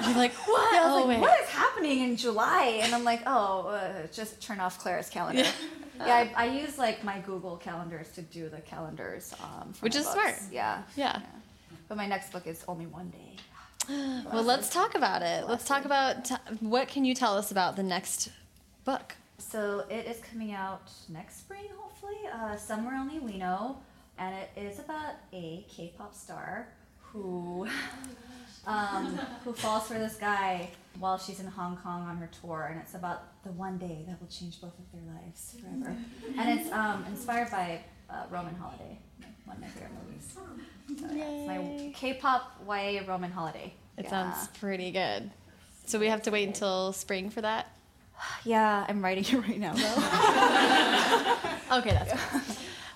You're 0.05 0.16
like, 0.16 0.32
"What?" 0.34 0.72
Yeah, 0.74 0.82
I 0.82 0.92
was 0.94 1.05
oh 1.05 1.07
like, 1.07 1.20
what 1.20 1.40
is 1.40 1.49
happening 1.49 2.01
in 2.01 2.16
July? 2.16 2.80
And 2.82 2.94
I'm 2.94 3.05
like, 3.05 3.22
oh, 3.26 3.68
uh, 3.68 4.07
just 4.12 4.40
turn 4.42 4.61
off 4.61 4.78
Clara's 4.78 5.09
calendar. 5.09 5.44
Yeah, 5.99 6.30
I, 6.36 6.44
I 6.44 6.47
use 6.47 6.76
like 6.78 7.03
my 7.05 7.18
Google 7.20 7.57
calendars 7.57 8.11
to 8.12 8.22
do 8.22 8.49
the 8.49 8.59
calendars. 8.59 9.32
Um, 9.42 9.72
for 9.72 9.84
Which 9.84 9.97
is 9.97 10.05
books. 10.05 10.14
smart. 10.14 10.34
Yeah. 10.53 10.82
Yeah. 10.97 11.20
But 11.88 11.97
my 11.97 12.07
next 12.07 12.32
book 12.32 12.47
is 12.47 12.64
only 12.68 12.86
one 12.86 13.11
day. 13.11 13.36
Well, 14.32 14.42
let's 14.42 14.68
talk 14.68 14.94
about 14.97 15.22
it. 15.22 15.47
Let's 15.49 15.64
talk 15.64 15.84
about 15.84 16.24
t- 16.24 16.34
what 16.61 16.88
can 16.88 17.05
you 17.05 17.14
tell 17.14 17.38
us 17.38 17.51
about 17.53 17.76
the 17.76 17.84
next 17.84 18.30
book? 18.84 19.14
So 19.38 19.84
it 19.88 20.07
is 20.07 20.18
coming 20.28 20.53
out 20.53 20.90
next 21.09 21.38
spring, 21.40 21.66
hopefully. 21.78 22.18
Uh, 22.32 22.57
Somewhere 22.57 22.97
Only 22.97 23.20
We 23.20 23.36
Know. 23.38 23.78
And 24.18 24.34
it 24.34 24.51
is 24.57 24.78
about 24.80 25.14
a 25.32 25.64
K 25.68 25.92
pop 25.97 26.14
star 26.14 26.68
who. 27.01 27.68
Um, 28.66 29.18
who 29.44 29.52
falls 29.52 29.86
for 29.86 29.94
this 29.94 30.16
guy 30.16 30.68
while 30.98 31.18
she's 31.18 31.38
in 31.40 31.46
Hong 31.46 31.76
Kong 31.76 32.02
on 32.02 32.16
her 32.16 32.28
tour, 32.40 32.68
and 32.70 32.80
it's 32.80 32.94
about 32.94 33.42
the 33.44 33.52
one 33.52 33.78
day 33.78 34.04
that 34.08 34.20
will 34.20 34.28
change 34.28 34.60
both 34.60 34.76
of 34.78 34.84
their 34.92 35.02
lives 35.14 35.56
forever. 35.60 35.96
And 36.36 36.58
it's 36.58 36.72
um, 36.72 37.04
inspired 37.08 37.50
by 37.50 37.80
uh, 38.10 38.24
Roman 38.30 38.54
Holiday, 38.56 38.98
one 39.44 39.56
of 39.56 39.62
my 39.62 39.68
favorite 39.68 39.92
movies. 40.04 40.34
So, 40.34 40.40
yeah, 41.14 41.24
it's 41.28 41.46
my 41.46 41.92
K-pop 41.94 42.60
YA 42.66 43.02
Roman 43.06 43.30
Holiday. 43.30 43.72
It 43.96 44.04
yeah. 44.04 44.10
sounds 44.10 44.48
pretty 44.58 44.90
good. 44.90 45.30
So 45.86 45.98
we 46.00 46.08
have 46.08 46.22
to 46.22 46.30
wait 46.30 46.48
until 46.48 46.92
spring 46.92 47.30
for 47.30 47.40
that. 47.42 47.66
Yeah, 48.44 48.84
I'm 48.88 49.02
writing 49.02 49.24
it 49.28 49.34
right 49.34 49.58
now 49.58 49.74
though. 49.74 51.36
Okay, 51.78 51.90
that's 51.90 52.12
good. 52.32 52.42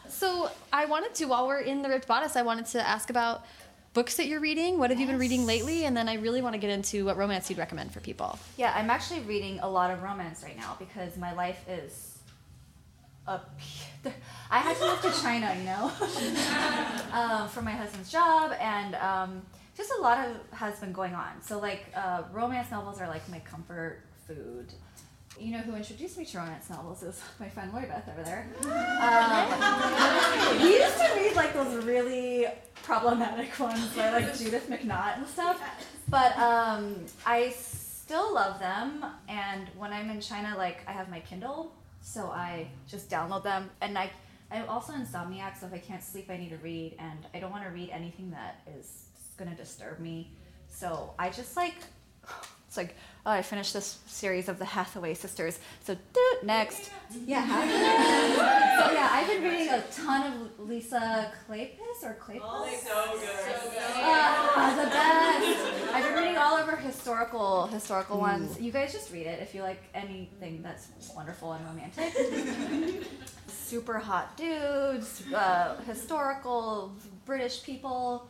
So 0.08 0.50
I 0.72 0.86
wanted 0.86 1.14
to, 1.16 1.24
while 1.26 1.46
we're 1.46 1.60
in 1.60 1.82
the 1.82 1.88
Ripped 1.88 2.06
Bodice, 2.06 2.36
I 2.36 2.42
wanted 2.42 2.66
to 2.66 2.86
ask 2.86 3.10
about 3.10 3.44
books 3.92 4.16
that 4.16 4.26
you're 4.26 4.40
reading. 4.40 4.78
What 4.78 4.90
have 4.90 5.00
you 5.00 5.06
been 5.06 5.18
reading 5.18 5.46
lately? 5.46 5.84
And 5.84 5.96
then 5.96 6.08
I 6.08 6.14
really 6.14 6.42
want 6.42 6.54
to 6.54 6.58
get 6.58 6.70
into 6.70 7.04
what 7.04 7.16
romance 7.16 7.50
you'd 7.50 7.58
recommend 7.58 7.92
for 7.92 8.00
people. 8.00 8.38
Yeah, 8.56 8.72
I'm 8.74 8.90
actually 8.90 9.20
reading 9.20 9.58
a 9.60 9.68
lot 9.68 9.90
of 9.90 10.02
romance 10.02 10.42
right 10.42 10.56
now 10.56 10.76
because 10.78 11.16
my 11.16 11.32
life 11.32 11.64
is 11.68 12.18
a. 13.26 13.40
I 14.50 14.58
had 14.58 14.76
to 14.78 14.86
move 14.86 15.00
to 15.02 15.22
China, 15.22 15.54
you 15.56 15.64
know, 15.64 15.92
um, 17.12 17.48
for 17.48 17.62
my 17.62 17.70
husband's 17.70 18.10
job, 18.10 18.52
and 18.58 18.94
um, 18.96 19.42
just 19.76 19.92
a 19.98 20.00
lot 20.00 20.26
of 20.26 20.36
has 20.58 20.80
been 20.80 20.92
going 20.92 21.14
on. 21.14 21.42
So 21.42 21.58
like, 21.58 21.86
uh, 21.94 22.22
romance 22.32 22.70
novels 22.70 23.00
are 23.00 23.08
like 23.08 23.28
my 23.28 23.40
comfort 23.40 24.00
food. 24.26 24.72
You 25.40 25.52
know 25.52 25.58
who 25.58 25.74
introduced 25.74 26.18
me 26.18 26.26
to 26.26 26.38
romance 26.38 26.68
novels 26.68 27.02
is 27.02 27.18
my 27.40 27.48
friend 27.48 27.72
Lori 27.72 27.86
Beth 27.86 28.06
over 28.12 28.22
there. 28.22 28.46
Um, 29.00 30.58
he 30.58 30.74
used 30.74 30.98
to 30.98 31.12
read 31.16 31.34
like 31.34 31.54
those 31.54 31.82
really 31.82 32.46
problematic 32.82 33.58
ones 33.58 33.88
by 33.96 34.10
like 34.10 34.36
Judith 34.36 34.68
McNaught 34.68 35.16
and 35.16 35.26
stuff. 35.26 35.58
But 36.08 36.36
um, 36.36 37.06
I 37.24 37.50
still 37.50 38.34
love 38.34 38.58
them, 38.58 39.04
and 39.28 39.68
when 39.78 39.92
I'm 39.94 40.10
in 40.10 40.20
China, 40.20 40.54
like 40.58 40.82
I 40.86 40.92
have 40.92 41.08
my 41.08 41.20
Kindle, 41.20 41.72
so 42.02 42.26
I 42.26 42.66
just 42.86 43.08
download 43.08 43.42
them. 43.42 43.70
And 43.80 43.96
I, 43.96 44.10
I'm 44.50 44.68
also 44.68 44.92
insomniac, 44.92 45.58
so 45.58 45.66
if 45.66 45.72
I 45.72 45.78
can't 45.78 46.02
sleep, 46.02 46.28
I 46.28 46.36
need 46.36 46.50
to 46.50 46.58
read, 46.58 46.96
and 46.98 47.26
I 47.32 47.40
don't 47.40 47.50
want 47.50 47.64
to 47.64 47.70
read 47.70 47.88
anything 47.90 48.30
that 48.32 48.60
is 48.78 49.04
gonna 49.38 49.54
disturb 49.54 50.00
me. 50.00 50.32
So 50.68 51.14
I 51.18 51.30
just 51.30 51.56
like, 51.56 51.76
it's 52.70 52.76
like, 52.76 52.94
oh, 53.26 53.32
I 53.32 53.42
finished 53.42 53.74
this 53.74 53.98
series 54.06 54.48
of 54.48 54.60
the 54.60 54.64
Hathaway 54.64 55.14
sisters, 55.14 55.58
so 55.82 55.96
doot, 56.12 56.44
next. 56.44 56.92
Yeah. 57.26 57.44
so 58.78 58.92
yeah, 58.92 59.08
I've 59.10 59.26
been 59.26 59.42
reading 59.42 59.70
a 59.70 59.82
ton 59.90 60.32
of 60.32 60.68
Lisa 60.68 61.32
Kleypas 61.48 62.04
or 62.04 62.16
Kleypas. 62.24 62.40
Oh, 62.44 62.80
so 62.80 63.18
good. 63.18 63.56
Ah, 63.96 64.74
the 64.76 64.88
best. 64.88 65.92
I've 65.92 66.04
been 66.04 66.14
reading 66.14 66.36
all 66.36 66.58
of 66.58 66.68
her 66.68 66.76
historical 66.76 67.66
historical 67.66 68.20
ones. 68.20 68.60
You 68.60 68.70
guys 68.70 68.92
just 68.92 69.12
read 69.12 69.26
it 69.26 69.42
if 69.42 69.52
you 69.52 69.62
like 69.62 69.82
anything 69.92 70.62
that's 70.62 70.90
wonderful 71.16 71.54
and 71.54 71.66
romantic. 71.66 73.04
Super 73.48 73.98
hot 73.98 74.36
dudes, 74.36 75.24
uh, 75.34 75.74
historical 75.88 76.92
British 77.26 77.64
people. 77.64 78.28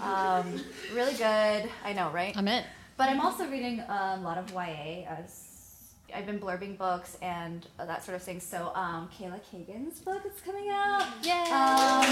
Um, 0.00 0.64
really 0.94 1.12
good. 1.12 1.68
I 1.84 1.92
know, 1.94 2.08
right? 2.08 2.34
I'm 2.34 2.48
in. 2.48 2.64
But 2.98 3.08
I'm 3.10 3.20
also 3.20 3.46
reading 3.48 3.78
a 3.78 4.18
lot 4.24 4.38
of 4.38 4.50
YA, 4.50 5.06
as 5.08 5.92
I've 6.12 6.26
been 6.26 6.40
blurbing 6.40 6.76
books 6.76 7.16
and 7.22 7.64
uh, 7.78 7.86
that 7.86 8.04
sort 8.04 8.16
of 8.16 8.22
thing. 8.24 8.40
So 8.40 8.72
um, 8.74 9.08
Kayla 9.16 9.40
Cagan's 9.48 10.00
book 10.00 10.22
is 10.26 10.40
coming 10.44 10.68
out. 10.68 11.06
Yay! 11.22 11.30
Um, 11.30 12.04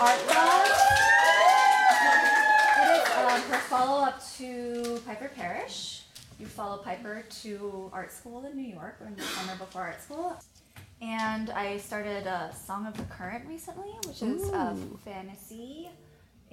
Art 0.00 0.26
Love. 0.26 0.66
It 2.82 2.90
is 2.90 3.08
um, 3.16 3.40
her 3.42 3.58
follow 3.68 4.04
up 4.04 4.20
to 4.38 5.00
Piper 5.06 5.30
Perish. 5.36 6.02
You 6.40 6.46
follow 6.46 6.78
Piper 6.78 7.24
to 7.42 7.88
art 7.92 8.10
school 8.10 8.44
in 8.44 8.56
New 8.56 8.74
York, 8.74 8.96
or 9.00 9.06
in 9.06 9.14
the 9.14 9.22
summer 9.22 9.54
before 9.56 9.82
art 9.82 10.02
school. 10.02 10.36
And 11.00 11.50
I 11.50 11.76
started 11.76 12.26
a 12.26 12.52
Song 12.66 12.88
of 12.88 12.96
the 12.96 13.04
Current 13.04 13.46
recently, 13.46 13.90
which 14.04 14.20
is 14.20 14.48
a 14.48 14.76
fantasy. 15.04 15.90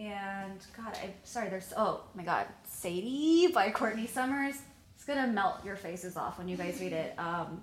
And 0.01 0.59
God, 0.75 0.97
I'm 1.03 1.13
sorry. 1.23 1.49
There's 1.49 1.71
oh 1.77 2.01
my 2.15 2.23
God, 2.23 2.47
Sadie 2.63 3.49
by 3.53 3.69
Courtney 3.79 4.07
Summers. 4.07 4.55
It's 4.95 5.03
gonna 5.05 5.27
melt 5.27 5.63
your 5.63 5.75
faces 5.75 6.17
off 6.17 6.39
when 6.39 6.47
you 6.47 6.57
guys 6.57 6.79
read 6.81 6.93
it. 6.93 7.13
Um, 7.19 7.61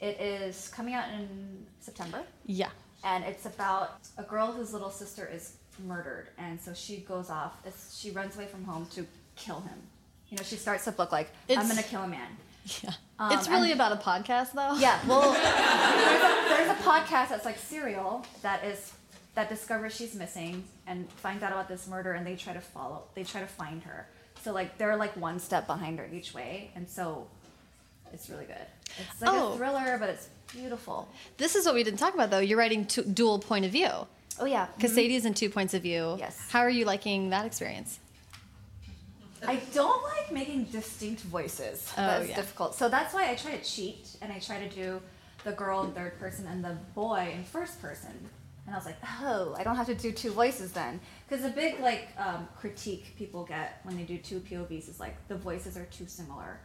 it 0.00 0.18
is 0.20 0.68
coming 0.74 0.94
out 0.94 1.08
in 1.10 1.66
September 1.80 2.22
Yeah. 2.46 2.68
and 3.04 3.24
it's 3.24 3.46
about 3.46 3.98
a 4.18 4.22
girl 4.22 4.52
whose 4.52 4.72
little 4.74 4.90
sister 4.90 5.28
is 5.30 5.56
murdered, 5.86 6.28
and 6.38 6.58
so 6.60 6.72
she 6.74 6.98
goes 6.98 7.28
off. 7.30 7.54
It's, 7.66 7.98
she 7.98 8.10
runs 8.10 8.36
away 8.36 8.46
from 8.46 8.64
home 8.64 8.86
to 8.94 9.06
kill 9.36 9.60
him. 9.60 9.78
You 10.30 10.36
know, 10.38 10.42
she 10.44 10.56
starts 10.56 10.86
the 10.86 10.92
book 10.92 11.12
like, 11.12 11.28
"I'm 11.50 11.68
gonna 11.68 11.82
kill 11.82 12.02
a 12.02 12.08
man." 12.08 12.28
Yeah. 12.82 12.92
Um, 13.18 13.32
it's 13.32 13.48
really 13.48 13.70
and- 13.72 13.80
about 13.80 13.92
a 13.92 13.96
podcast, 14.02 14.52
though. 14.52 14.76
Yeah, 14.78 14.98
well, 15.06 15.32
there's 15.32 16.22
a, 16.22 16.48
there's 16.48 16.70
a 16.70 16.82
podcast 16.82 17.28
that's 17.28 17.44
like 17.44 17.58
Serial 17.58 18.24
that 18.42 18.64
is 18.64 18.92
that 19.34 19.48
discovers 19.50 19.94
she's 19.94 20.14
missing 20.14 20.64
and 20.86 21.10
finds 21.12 21.42
out 21.42 21.52
about 21.52 21.68
this 21.68 21.86
murder, 21.86 22.12
and 22.12 22.26
they 22.26 22.36
try 22.36 22.52
to 22.52 22.60
follow. 22.60 23.02
They 23.14 23.24
try 23.24 23.40
to 23.40 23.46
find 23.46 23.82
her. 23.84 24.06
So 24.42 24.52
like 24.52 24.78
they're 24.78 24.96
like 24.96 25.16
one 25.16 25.38
step 25.40 25.66
behind 25.66 25.98
her 25.98 26.08
each 26.12 26.32
way, 26.34 26.70
and 26.74 26.88
so 26.88 27.26
it's 28.12 28.28
really 28.30 28.44
good. 28.44 28.56
It's 28.98 29.20
like 29.20 29.30
Oh. 29.32 29.52
a 29.52 29.56
thriller, 29.56 29.96
but 29.98 30.08
it's 30.10 30.28
beautiful. 30.52 31.08
This 31.38 31.56
is 31.56 31.66
what 31.66 31.74
we 31.74 31.82
didn't 31.82 31.98
talk 31.98 32.14
about, 32.14 32.30
though. 32.30 32.38
You're 32.38 32.58
writing 32.58 32.86
two, 32.86 33.02
dual 33.02 33.38
point 33.38 33.64
of 33.64 33.72
view. 33.72 33.90
Oh 34.38 34.44
yeah, 34.44 34.66
Because 34.76 34.94
Sadie's 34.94 35.24
in 35.24 35.32
two 35.34 35.48
points 35.50 35.72
of 35.74 35.82
view. 35.82 36.02
Mm-hmm. 36.02 36.20
Yes. 36.20 36.48
How 36.50 36.60
are 36.60 36.70
you 36.70 36.84
liking 36.84 37.30
that 37.30 37.46
experience? 37.46 37.98
I 39.46 39.60
don't 39.74 40.02
like 40.02 40.32
making 40.32 40.64
distinct 40.64 41.22
voices. 41.22 41.92
Oh, 41.96 42.02
that's 42.06 42.28
yeah. 42.28 42.36
difficult. 42.36 42.74
So 42.74 42.88
that's 42.88 43.14
why 43.14 43.30
I 43.30 43.34
try 43.34 43.56
to 43.56 43.64
cheat 43.64 44.16
and 44.20 44.32
I 44.32 44.38
try 44.38 44.58
to 44.60 44.68
do 44.68 45.00
the 45.44 45.52
girl 45.52 45.84
in 45.84 45.92
third 45.92 46.18
person 46.18 46.46
and 46.46 46.64
the 46.64 46.76
boy 46.94 47.32
in 47.34 47.44
first 47.44 47.80
person. 47.80 48.28
And 48.66 48.74
I 48.74 48.78
was 48.78 48.86
like, 48.86 48.96
oh, 49.20 49.54
I 49.56 49.62
don't 49.62 49.76
have 49.76 49.86
to 49.86 49.94
do 49.94 50.10
two 50.10 50.32
voices 50.32 50.72
then. 50.72 51.00
Because 51.28 51.44
a 51.44 51.50
big 51.50 51.78
like 51.80 52.08
um, 52.18 52.48
critique 52.58 53.14
people 53.16 53.44
get 53.44 53.80
when 53.84 53.96
they 53.96 54.02
do 54.02 54.18
two 54.18 54.40
POVs 54.40 54.88
is 54.88 54.98
like 54.98 55.16
the 55.28 55.36
voices 55.36 55.76
are 55.76 55.84
too 55.86 56.06
similar. 56.06 56.58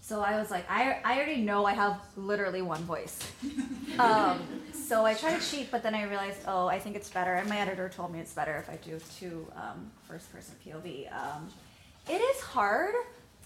So 0.00 0.20
I 0.20 0.38
was 0.38 0.52
like, 0.52 0.70
I, 0.70 1.00
I 1.04 1.16
already 1.16 1.40
know 1.40 1.66
I 1.66 1.72
have 1.72 2.00
literally 2.16 2.62
one 2.62 2.82
voice. 2.84 3.18
Um, 3.98 4.42
so 4.74 5.06
I 5.06 5.14
tried 5.14 5.40
to 5.40 5.50
cheat, 5.50 5.70
but 5.70 5.82
then 5.82 5.94
I 5.94 6.02
realized, 6.02 6.40
oh, 6.46 6.66
I 6.66 6.78
think 6.78 6.96
it's 6.96 7.08
better. 7.08 7.32
And 7.32 7.48
my 7.48 7.56
editor 7.56 7.88
told 7.88 8.12
me 8.12 8.20
it's 8.20 8.34
better 8.34 8.58
if 8.58 8.68
I 8.68 8.76
do 8.76 9.00
two 9.18 9.46
um, 9.56 9.90
first 10.06 10.30
person 10.30 10.54
POV. 10.62 11.10
Um, 11.10 11.48
it 12.06 12.18
is 12.18 12.40
hard, 12.42 12.94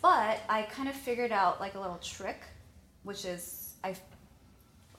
but 0.02 0.40
I 0.48 0.62
kind 0.62 0.88
of 0.88 0.96
figured 0.96 1.30
out 1.30 1.60
like 1.60 1.76
a 1.76 1.80
little 1.80 1.98
trick, 1.98 2.40
which 3.04 3.24
is 3.24 3.74
I, 3.84 3.94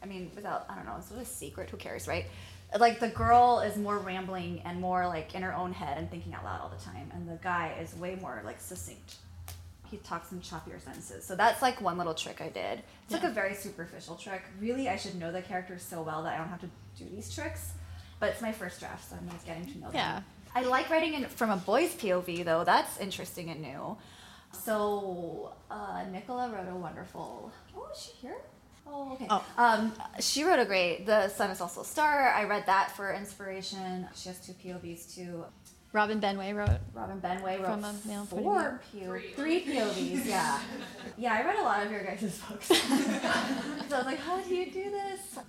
I 0.01 0.05
mean, 0.05 0.32
without 0.36 0.67
I 0.69 0.75
don't 0.75 0.86
know, 0.86 0.95
it's 0.97 1.11
a 1.11 1.25
secret. 1.25 1.69
Who 1.69 1.75
cares, 1.75 2.07
right? 2.07 2.27
Like 2.80 2.99
the 2.99 3.09
girl 3.09 3.59
is 3.59 3.76
more 3.78 3.97
rambling 3.97 4.61
and 4.63 4.80
more 4.80 5.05
like 5.07 5.36
in 5.36 5.41
her 5.41 5.53
own 5.53 5.74
head 5.74 5.97
and 5.97 6.09
thinking 6.09 6.34
out 6.34 6.43
loud 6.45 6.61
all 6.61 6.69
the 6.69 6.84
time, 6.84 7.11
and 7.13 7.28
the 7.28 7.39
guy 7.43 7.76
is 7.82 7.93
way 7.95 8.17
more 8.22 8.41
like 8.45 8.61
succinct. 8.61 9.15
He 9.89 9.97
talks 9.97 10.32
in 10.32 10.39
choppier 10.39 10.82
sentences. 10.82 11.26
So 11.26 11.36
that's 11.36 11.61
like 11.61 11.82
one 11.82 11.97
little 11.97 12.13
trick 12.13 12.39
I 12.39 12.47
did. 12.47 12.82
It's 13.03 13.11
like 13.11 13.26
a 13.26 13.30
very 13.30 13.53
superficial 13.53 14.15
trick. 14.15 14.43
Really, 14.61 14.88
I 14.88 14.95
should 14.95 15.15
know 15.15 15.34
the 15.34 15.41
characters 15.41 15.84
so 15.84 16.01
well 16.01 16.24
that 16.24 16.34
I 16.34 16.38
don't 16.38 16.47
have 16.47 16.61
to 16.61 16.69
do 16.97 17.05
these 17.13 17.34
tricks. 17.34 17.74
But 18.22 18.30
it's 18.30 18.41
my 18.41 18.53
first 18.53 18.80
draft, 18.80 19.09
so 19.09 19.17
I'm 19.17 19.30
just 19.32 19.45
getting 19.45 19.65
to 19.65 19.80
know 19.80 19.88
them. 19.88 19.95
Yeah. 19.95 20.22
I 20.53 20.61
like 20.63 20.89
writing 20.89 21.15
in, 21.15 21.26
from 21.26 21.49
a 21.49 21.57
boy's 21.57 21.93
POV 21.95 22.45
though. 22.45 22.63
That's 22.63 22.99
interesting 22.99 23.49
and 23.49 23.61
new. 23.61 23.97
So 24.53 25.53
uh, 25.69 26.03
Nicola 26.11 26.49
wrote 26.49 26.72
a 26.72 26.76
wonderful. 26.76 27.51
Oh, 27.76 27.89
is 27.91 28.01
she 28.01 28.11
here? 28.28 28.38
Oh, 28.91 29.13
okay. 29.13 29.27
Oh. 29.29 29.43
Um, 29.57 29.93
she 30.19 30.43
wrote 30.43 30.59
a 30.59 30.65
great. 30.65 31.05
The 31.05 31.29
sun 31.29 31.49
is 31.49 31.61
also 31.61 31.81
a 31.81 31.85
star. 31.85 32.29
I 32.29 32.43
read 32.43 32.65
that 32.65 32.91
for 32.95 33.13
inspiration. 33.13 34.07
She 34.15 34.29
has 34.29 34.39
two 34.45 34.53
POVs 34.53 35.15
too. 35.15 35.45
Robin 35.93 36.21
Benway 36.21 36.55
wrote. 36.55 36.79
Robin 36.93 37.19
Benway 37.19 37.57
wrote 37.57 37.65
From 37.65 37.83
a 37.83 37.95
male 38.05 38.25
point 38.25 38.45
of 38.45 38.53
four 38.53 38.81
PO, 38.93 39.19
three 39.35 39.65
POVs. 39.65 40.25
Yeah, 40.25 40.59
yeah. 41.17 41.33
I 41.33 41.43
read 41.43 41.59
a 41.59 41.63
lot 41.63 41.85
of 41.85 41.91
your 41.91 42.03
guys' 42.03 42.39
books. 42.47 42.67
so 42.67 42.75
I 42.75 43.97
was 43.97 44.05
like, 44.05 44.19
how 44.19 44.39
do 44.39 44.55
you 44.55 44.71
do 44.71 44.89
this? 44.89 45.39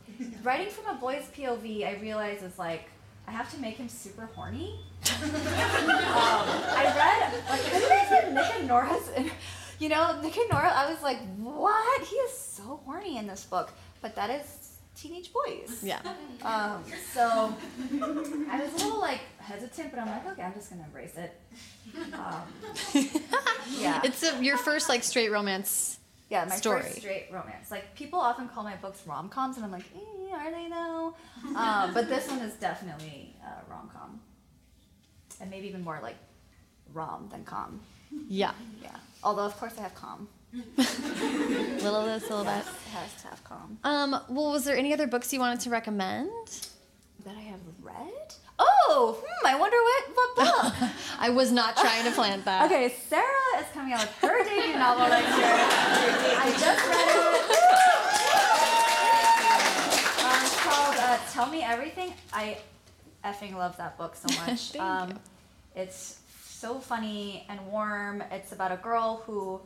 Writing 0.42 0.68
from 0.68 0.96
a 0.96 0.98
boy's 0.98 1.28
POV, 1.36 1.86
I 1.86 2.00
realize 2.00 2.42
is 2.42 2.58
like 2.58 2.88
I 3.26 3.30
have 3.30 3.52
to 3.54 3.60
make 3.60 3.76
him 3.76 3.88
super 3.88 4.28
horny. 4.34 4.80
um, 5.22 5.30
I 5.30 6.92
read 6.96 7.50
like 7.50 7.62
have 7.62 7.82
you 7.82 7.88
guys 7.88 8.10
read 8.10 8.34
Nick 8.34 8.54
and 8.58 8.68
Nora's? 8.68 9.10
You 9.78 9.88
know, 9.88 10.20
Nick 10.20 10.36
and 10.36 10.48
Nora. 10.50 10.70
I 10.72 10.90
was 10.90 11.02
like, 11.02 11.18
what? 11.38 12.02
He 12.06 12.16
is 12.16 12.36
so 12.36 12.80
horny 12.84 13.18
in 13.18 13.26
this 13.26 13.44
book, 13.44 13.70
but 14.00 14.14
that 14.14 14.30
is 14.30 14.78
teenage 14.96 15.30
boys. 15.32 15.80
Yeah. 15.82 16.00
Um, 16.42 16.84
so 17.12 17.54
I 18.50 18.60
was 18.60 18.72
a 18.74 18.84
little 18.84 19.00
like 19.00 19.20
hesitant, 19.38 19.90
but 19.92 20.00
I'm 20.00 20.06
like, 20.08 20.26
okay, 20.32 20.42
I'm 20.42 20.54
just 20.54 20.70
gonna 20.70 20.84
embrace 20.84 21.16
it. 21.16 21.32
Um, 22.14 22.42
yeah, 23.78 24.00
It's 24.04 24.22
a, 24.22 24.42
your 24.42 24.56
first 24.56 24.88
like 24.88 25.02
straight 25.02 25.30
romance. 25.32 25.98
yeah, 26.30 26.44
my 26.44 26.54
story. 26.56 26.82
first 26.82 26.98
straight 26.98 27.26
romance. 27.32 27.70
Like 27.70 27.94
people 27.96 28.20
often 28.20 28.48
call 28.48 28.62
my 28.62 28.76
books 28.76 29.02
rom 29.06 29.28
coms, 29.28 29.56
and 29.56 29.64
I'm 29.64 29.72
like, 29.72 29.84
eh, 29.94 30.34
are 30.34 30.50
they 30.52 30.68
though? 30.68 31.14
Um, 31.56 31.92
but 31.92 32.08
this 32.08 32.28
one 32.28 32.38
is 32.40 32.54
definitely 32.54 33.34
a 33.44 33.68
rom 33.70 33.90
com, 33.92 34.20
and 35.40 35.50
maybe 35.50 35.66
even 35.68 35.82
more 35.82 35.98
like 36.02 36.16
rom 36.92 37.28
than 37.32 37.44
com. 37.44 37.80
Yeah. 38.28 38.52
Yeah. 38.82 38.90
Although 39.24 39.44
of 39.44 39.56
course 39.58 39.74
I 39.78 39.82
have 39.82 39.94
calm. 39.94 40.28
Little 40.76 42.04
this, 42.04 42.22
little 42.28 42.44
that. 42.44 42.64
Yes, 42.66 42.74
it 42.86 42.90
has 42.92 43.22
to 43.22 43.28
have 43.28 43.42
com. 43.44 43.78
Um, 43.84 44.10
well, 44.28 44.52
was 44.52 44.64
there 44.64 44.76
any 44.76 44.92
other 44.92 45.06
books 45.06 45.32
you 45.32 45.40
wanted 45.40 45.60
to 45.60 45.70
recommend? 45.70 46.30
That 47.24 47.36
I 47.36 47.40
have 47.42 47.60
read. 47.82 48.34
Oh, 48.58 49.16
hmm, 49.24 49.46
I 49.46 49.54
wonder 49.58 49.76
what 49.78 50.04
what 50.14 50.36
book. 50.80 50.90
I 51.18 51.30
was 51.30 51.50
not 51.52 51.76
trying 51.76 52.04
to 52.04 52.10
plant 52.10 52.44
that. 52.44 52.64
Okay, 52.70 52.94
Sarah 53.08 53.24
is 53.60 53.66
coming 53.72 53.94
out 53.94 54.00
with 54.00 54.10
her 54.30 54.44
debut 54.44 54.74
novel 54.78 55.08
next 55.08 55.36
year. 55.38 55.56
I 56.38 56.50
just 56.50 56.86
read 56.92 57.08
it. 57.16 57.62
Um, 60.24 60.42
it's 60.44 60.60
called 60.60 60.96
uh, 60.98 61.18
Tell 61.32 61.46
Me 61.50 61.62
Everything. 61.62 62.12
I 62.32 62.58
effing 63.24 63.54
love 63.54 63.76
that 63.78 63.96
book 63.96 64.14
so 64.16 64.28
much. 64.44 64.76
Um. 64.76 65.18
It's 65.74 66.18
so 66.62 66.78
funny 66.78 67.44
and 67.48 67.58
warm. 67.66 68.22
It's 68.30 68.52
about 68.52 68.70
a 68.70 68.76
girl 68.76 69.22
who. 69.26 69.60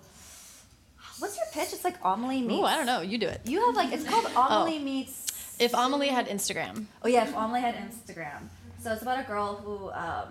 What's 1.19 1.37
your 1.37 1.47
pitch? 1.53 1.73
It's 1.75 1.85
like 1.85 1.97
Amelie 2.03 2.41
meets. 2.43 2.55
Ooh, 2.55 2.65
I 2.65 2.77
don't 2.77 2.87
know. 2.87 3.03
You 3.03 3.19
do 3.19 3.29
it. 3.29 3.43
You 3.45 3.65
have 3.67 3.77
like 3.77 3.93
it's 3.93 4.05
called 4.05 4.27
Amelie 4.35 4.79
meets. 4.79 5.57
If 5.59 5.73
Amelie 5.75 6.09
had 6.09 6.27
Instagram. 6.29 6.87
Oh 7.03 7.09
yeah, 7.09 7.25
if 7.25 7.35
Amelie 7.35 7.61
had 7.61 7.75
Instagram. 7.77 8.49
So 8.83 8.93
it's 8.93 9.03
about 9.03 9.21
a 9.21 9.27
girl 9.27 9.57
who 9.57 9.91
um, 9.91 10.31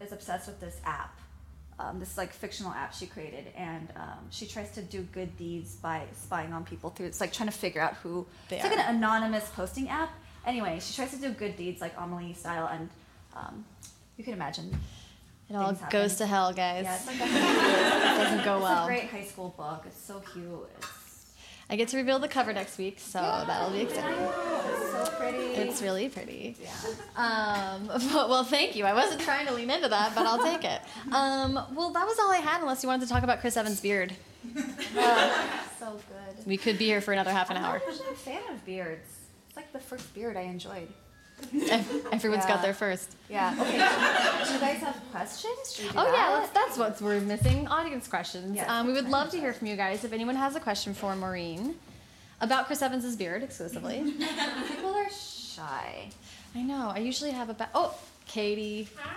is 0.00 0.12
obsessed 0.12 0.46
with 0.46 0.60
this 0.60 0.76
app, 0.84 1.18
um, 1.78 2.00
this 2.00 2.16
like 2.18 2.32
fictional 2.32 2.72
app 2.72 2.94
she 2.94 3.06
created, 3.06 3.46
and 3.56 3.88
um, 3.96 4.22
she 4.30 4.46
tries 4.46 4.70
to 4.72 4.82
do 4.82 5.02
good 5.12 5.36
deeds 5.38 5.76
by 5.76 6.02
spying 6.14 6.52
on 6.52 6.64
people 6.64 6.90
through. 6.90 7.06
It's 7.06 7.20
like 7.20 7.32
trying 7.32 7.50
to 7.50 7.58
figure 7.66 7.80
out 7.80 7.94
who. 8.02 8.26
They 8.48 8.56
it's 8.56 8.64
like 8.64 8.78
an 8.78 8.96
anonymous 8.96 9.48
posting 9.50 9.88
app. 9.88 10.10
Anyway, 10.46 10.80
she 10.80 10.94
tries 10.94 11.12
to 11.12 11.18
do 11.18 11.30
good 11.30 11.56
deeds 11.56 11.80
like 11.80 11.94
Amelie 11.98 12.34
style, 12.34 12.68
and 12.70 12.90
um, 13.34 13.64
you 14.18 14.24
can 14.24 14.34
imagine. 14.34 14.78
It 15.54 15.58
all 15.58 15.74
happen. 15.74 15.88
goes 15.90 16.16
to 16.16 16.26
hell, 16.26 16.52
guys. 16.52 16.84
Yeah, 16.84 16.96
it's 16.96 17.06
like 17.06 17.20
a, 17.20 17.24
it 17.24 18.18
doesn't 18.18 18.44
go 18.44 18.56
it's 18.56 18.60
a 18.60 18.62
well. 18.62 18.86
great 18.86 19.04
high 19.04 19.24
school 19.24 19.54
book. 19.56 19.84
It's 19.86 20.00
so 20.00 20.20
cute. 20.32 20.68
It's, 20.78 20.88
I 21.70 21.76
get 21.76 21.88
to 21.88 21.96
reveal 21.96 22.18
the 22.18 22.28
cover 22.28 22.52
next 22.52 22.76
week, 22.76 22.98
so 23.00 23.18
that'll 23.20 23.70
be 23.70 23.80
exciting. 23.82 24.18
it's 24.20 24.90
so 24.92 25.14
pretty. 25.18 25.38
It's 25.38 25.80
really 25.80 26.08
pretty. 26.10 26.56
yeah. 26.60 26.70
Um, 27.16 27.86
well, 28.12 28.28
well, 28.28 28.44
thank 28.44 28.76
you. 28.76 28.84
I 28.84 28.92
wasn't 28.92 29.20
trying 29.22 29.46
to 29.46 29.54
lean 29.54 29.70
into 29.70 29.88
that, 29.88 30.14
but 30.14 30.26
I'll 30.26 30.42
take 30.42 30.62
it. 30.64 30.80
Um, 31.10 31.54
well, 31.74 31.90
that 31.90 32.06
was 32.06 32.18
all 32.18 32.30
I 32.30 32.36
had, 32.38 32.60
unless 32.60 32.82
you 32.82 32.88
wanted 32.88 33.06
to 33.06 33.12
talk 33.12 33.22
about 33.22 33.40
Chris 33.40 33.56
Evans' 33.56 33.80
beard. 33.80 34.12
Uh, 34.96 35.46
so 35.80 35.92
good. 36.08 36.46
We 36.46 36.56
could 36.56 36.78
be 36.78 36.84
here 36.84 37.00
for 37.00 37.12
another 37.12 37.32
half 37.32 37.50
an 37.50 37.56
hour. 37.56 37.64
I'm 37.64 37.72
hour. 37.72 37.78
not 37.80 37.88
usually 37.88 38.10
a 38.10 38.14
fan 38.14 38.42
of 38.52 38.64
beards. 38.64 39.08
It's 39.48 39.56
like 39.56 39.72
the 39.72 39.80
first 39.80 40.14
beard 40.14 40.36
I 40.36 40.42
enjoyed. 40.42 40.88
Ev- 41.70 42.06
Everyone's 42.12 42.44
got 42.46 42.56
Yeah. 42.56 42.62
there 42.62 42.74
first. 42.74 43.14
Yeah. 43.28 43.54
Okay. 43.58 43.72
do 44.46 44.54
you 44.54 44.60
guys 44.60 44.78
have 44.80 44.96
questions? 45.12 45.76
Do 45.76 45.88
Oh 45.96 46.06
yeah, 46.06 46.12
that? 46.12 46.32
let's, 46.40 46.50
that's 46.50 46.78
what 46.78 47.00
we're 47.00 47.20
missing. 47.20 47.66
Audience 47.68 48.08
questions. 48.08 48.56
Yes, 48.56 48.68
um, 48.68 48.86
we 48.86 48.92
would 48.92 49.08
love 49.08 49.30
to 49.30 49.38
hear 49.38 49.52
from 49.52 49.66
you 49.68 49.76
guys. 49.76 50.04
If 50.04 50.12
anyone 50.12 50.36
has 50.36 50.56
a 50.56 50.60
question 50.60 50.94
for 50.94 51.14
Maurene 51.14 51.74
about 52.40 52.66
Chris 52.66 52.82
Evans' 52.82 53.14
beard 53.16 53.42
exclusively. 53.42 54.02
People 54.68 54.94
are 54.94 55.10
shy. 55.10 56.08
I 56.54 56.62
know. 56.62 56.92
I 56.94 56.98
usually 56.98 57.30
have 57.32 57.48
a 57.50 57.54
ba- 57.54 57.70
oh 57.74 57.94
Katie, 58.26 58.88
Hi. 58.96 59.10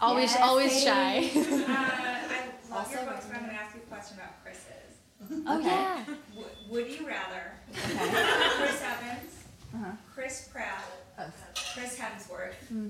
always 0.00 0.32
Yes, 0.32 0.40
always 0.42 0.72
Katie. 0.72 0.86
shy. 0.86 1.40
Uh, 1.40 1.64
I 1.68 2.34
love 2.70 2.72
Also 2.72 2.92
your 2.96 3.04
books, 3.10 3.26
but 3.26 3.36
I'm 3.36 3.42
going 3.44 3.54
to 3.56 3.60
ask 3.60 3.74
you 3.74 3.80
a 3.82 3.86
question 3.86 4.16
about 4.18 4.42
Chris's. 4.44 5.44
Oh 5.46 5.58
yeah. 5.58 6.04
W- 6.34 6.48
Would 6.70 6.90
you 6.90 7.06
rather 7.06 7.52
Okay. 7.72 8.08
Chris 8.56 8.82
Evans, 8.82 9.32
Uh-huh. 9.74 9.92
Chris 10.14 10.48
Pratt, 10.52 10.84
Chris 11.74 11.98
Hemsworth, 11.98 12.54
Hmm. 12.68 12.88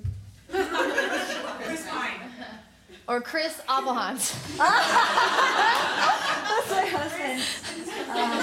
Chris 1.63 1.87
Pine? 1.89 2.21
Or 3.09 3.21
Chris 3.21 3.61
Abelhans. 3.69 4.35
That's 4.59 4.71
my 6.71 6.87
husband. 6.87 7.43
Um, 8.11 8.41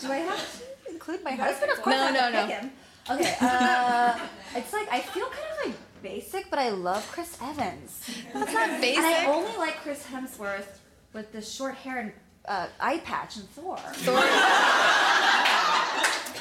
do 0.00 0.12
I 0.12 0.16
have 0.18 0.62
to 0.84 0.90
include 0.90 1.22
my 1.24 1.32
husband? 1.32 1.72
Of 1.72 1.82
course 1.82 1.96
No, 1.96 2.08
no, 2.10 2.20
gonna 2.20 2.32
no. 2.32 2.46
him. 2.46 2.70
Okay. 3.10 3.34
Uh, 3.40 4.18
it's 4.54 4.72
like 4.72 4.88
I 4.90 5.00
feel 5.00 5.26
kind 5.26 5.46
of 5.60 5.66
like 5.66 5.74
basic, 6.02 6.48
but 6.50 6.58
I 6.58 6.70
love 6.70 7.06
Chris 7.12 7.36
Evans. 7.42 8.00
That's 8.34 8.52
not 8.52 8.80
basic. 8.80 8.98
And 8.98 9.06
I 9.06 9.26
only 9.26 9.56
like 9.56 9.76
Chris 9.76 10.04
Hemsworth 10.06 10.78
with 11.12 11.32
the 11.32 11.40
short 11.42 11.74
hair 11.76 11.98
and 11.98 12.12
uh, 12.46 12.66
eye 12.80 12.98
patch 12.98 13.36
and 13.36 13.48
Thor. 13.50 13.76
Thor. 13.78 14.22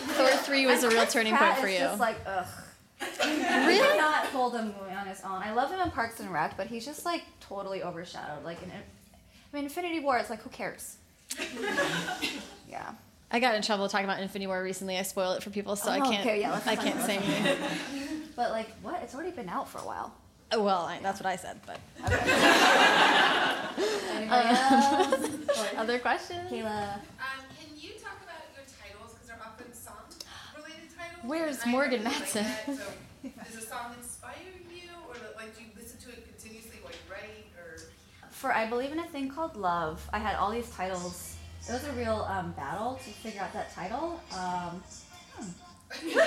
Thor 0.08 0.30
3 0.30 0.66
was 0.66 0.84
a 0.84 0.90
real 0.90 1.00
Chris 1.02 1.14
turning 1.14 1.36
Pratt 1.36 1.52
point 1.56 1.62
for 1.62 1.68
is 1.68 1.74
you. 1.74 1.80
Just 1.80 2.00
like 2.00 2.18
ugh. 2.26 2.46
Really? 3.00 3.74
He 3.76 3.80
cannot 3.80 4.26
hold 4.28 4.56
a 4.56 4.64
movie 4.64 4.94
on 4.98 5.06
his 5.08 5.22
own. 5.22 5.42
I 5.44 5.52
love 5.54 5.70
him 5.72 5.80
in 5.80 5.92
Parks 5.92 6.20
and 6.20 6.32
Rec, 6.34 6.58
but 6.58 6.68
he's 6.68 6.84
just 6.86 7.06
like 7.06 7.22
totally 7.40 7.84
overshadowed. 7.84 8.44
Like 8.44 8.62
in, 8.64 8.72
I 8.72 9.56
mean, 9.56 9.66
Infinity 9.66 10.00
War. 10.00 10.18
It's 10.18 10.30
like 10.32 10.42
who 10.42 10.50
cares? 10.50 10.98
yeah. 12.70 12.92
I 13.30 13.40
got 13.40 13.56
in 13.56 13.62
trouble 13.62 13.88
talking 13.90 14.06
about 14.06 14.20
Infinity 14.22 14.48
War 14.48 14.64
recently. 14.64 14.98
I 14.98 15.02
spoil 15.04 15.34
it 15.34 15.44
for 15.44 15.50
people, 15.50 15.76
so 15.76 15.92
I 15.92 16.00
Oh, 16.00 16.10
can't. 16.10 16.22
okay, 16.26 16.40
yeah, 16.42 16.52
let's 16.54 16.66
I 16.66 16.76
can't 16.78 17.02
say 17.02 17.18
anything. 17.18 17.58
But 18.38 18.52
like, 18.52 18.70
what? 18.84 19.02
It's 19.02 19.16
already 19.16 19.32
been 19.32 19.50
out 19.50 19.68
for 19.68 19.80
a 19.80 19.82
while. 19.86 20.14
Oh, 20.52 20.62
well, 20.64 20.84
I, 20.84 21.00
that's 21.02 21.20
what 21.20 21.26
I 21.26 21.36
said. 21.38 21.60
But 21.66 21.80
Anybody 24.12 24.48
else? 24.50 25.76
other 25.76 25.98
questions? 26.00 26.50
Kayla. 26.52 26.94
Um, 26.94 27.00
can 27.60 27.70
you 27.76 27.92
talk 27.94 28.18
about 28.24 28.46
your 28.56 28.64
titles 28.80 29.14
because 29.14 29.28
they're 29.28 29.42
often 29.44 29.74
song-related 29.74 30.90
titles? 30.96 31.07
Where's 31.24 31.66
Morgan 31.66 32.04
really 32.04 32.06
like 32.06 32.20
Matson? 32.20 32.44
that, 32.44 32.66
so 32.66 32.84
does 33.44 33.64
a 33.64 33.68
song 33.68 33.94
inspire 33.98 34.34
you, 34.72 34.90
or 35.08 35.16
like 35.36 35.56
do 35.58 35.64
you 35.64 35.70
listen 35.76 36.00
to 36.00 36.10
it 36.10 36.28
continuously 36.28 36.80
while 36.82 36.92
you 36.94 37.12
write, 37.12 37.46
or? 37.58 37.82
For 38.30 38.54
I 38.54 38.68
believe 38.68 38.92
in 38.92 39.00
a 39.00 39.08
thing 39.08 39.30
called 39.30 39.56
love. 39.56 40.08
I 40.14 40.20
had 40.20 40.36
all 40.36 40.52
these 40.52 40.70
titles. 40.70 41.36
It 41.68 41.74
was 41.74 41.86
a 41.86 41.92
real 41.94 42.26
um, 42.30 42.52
battle 42.54 42.96
to 43.04 43.10
figure 43.10 43.42
out 43.42 43.52
that 43.54 43.74
title. 43.74 44.22
Um, 44.32 44.82
hmm. 45.36 45.50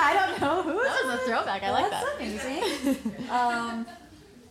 I 0.00 0.14
don't 0.14 0.40
know 0.40 0.62
who. 0.62 0.82
That 0.82 1.04
was 1.04 1.14
a 1.14 1.18
throwback. 1.24 1.62
I 1.62 1.70
like 1.70 1.90
That's 1.90 2.04
that. 2.04 2.16
amazing. 2.16 3.14
um, 3.30 3.86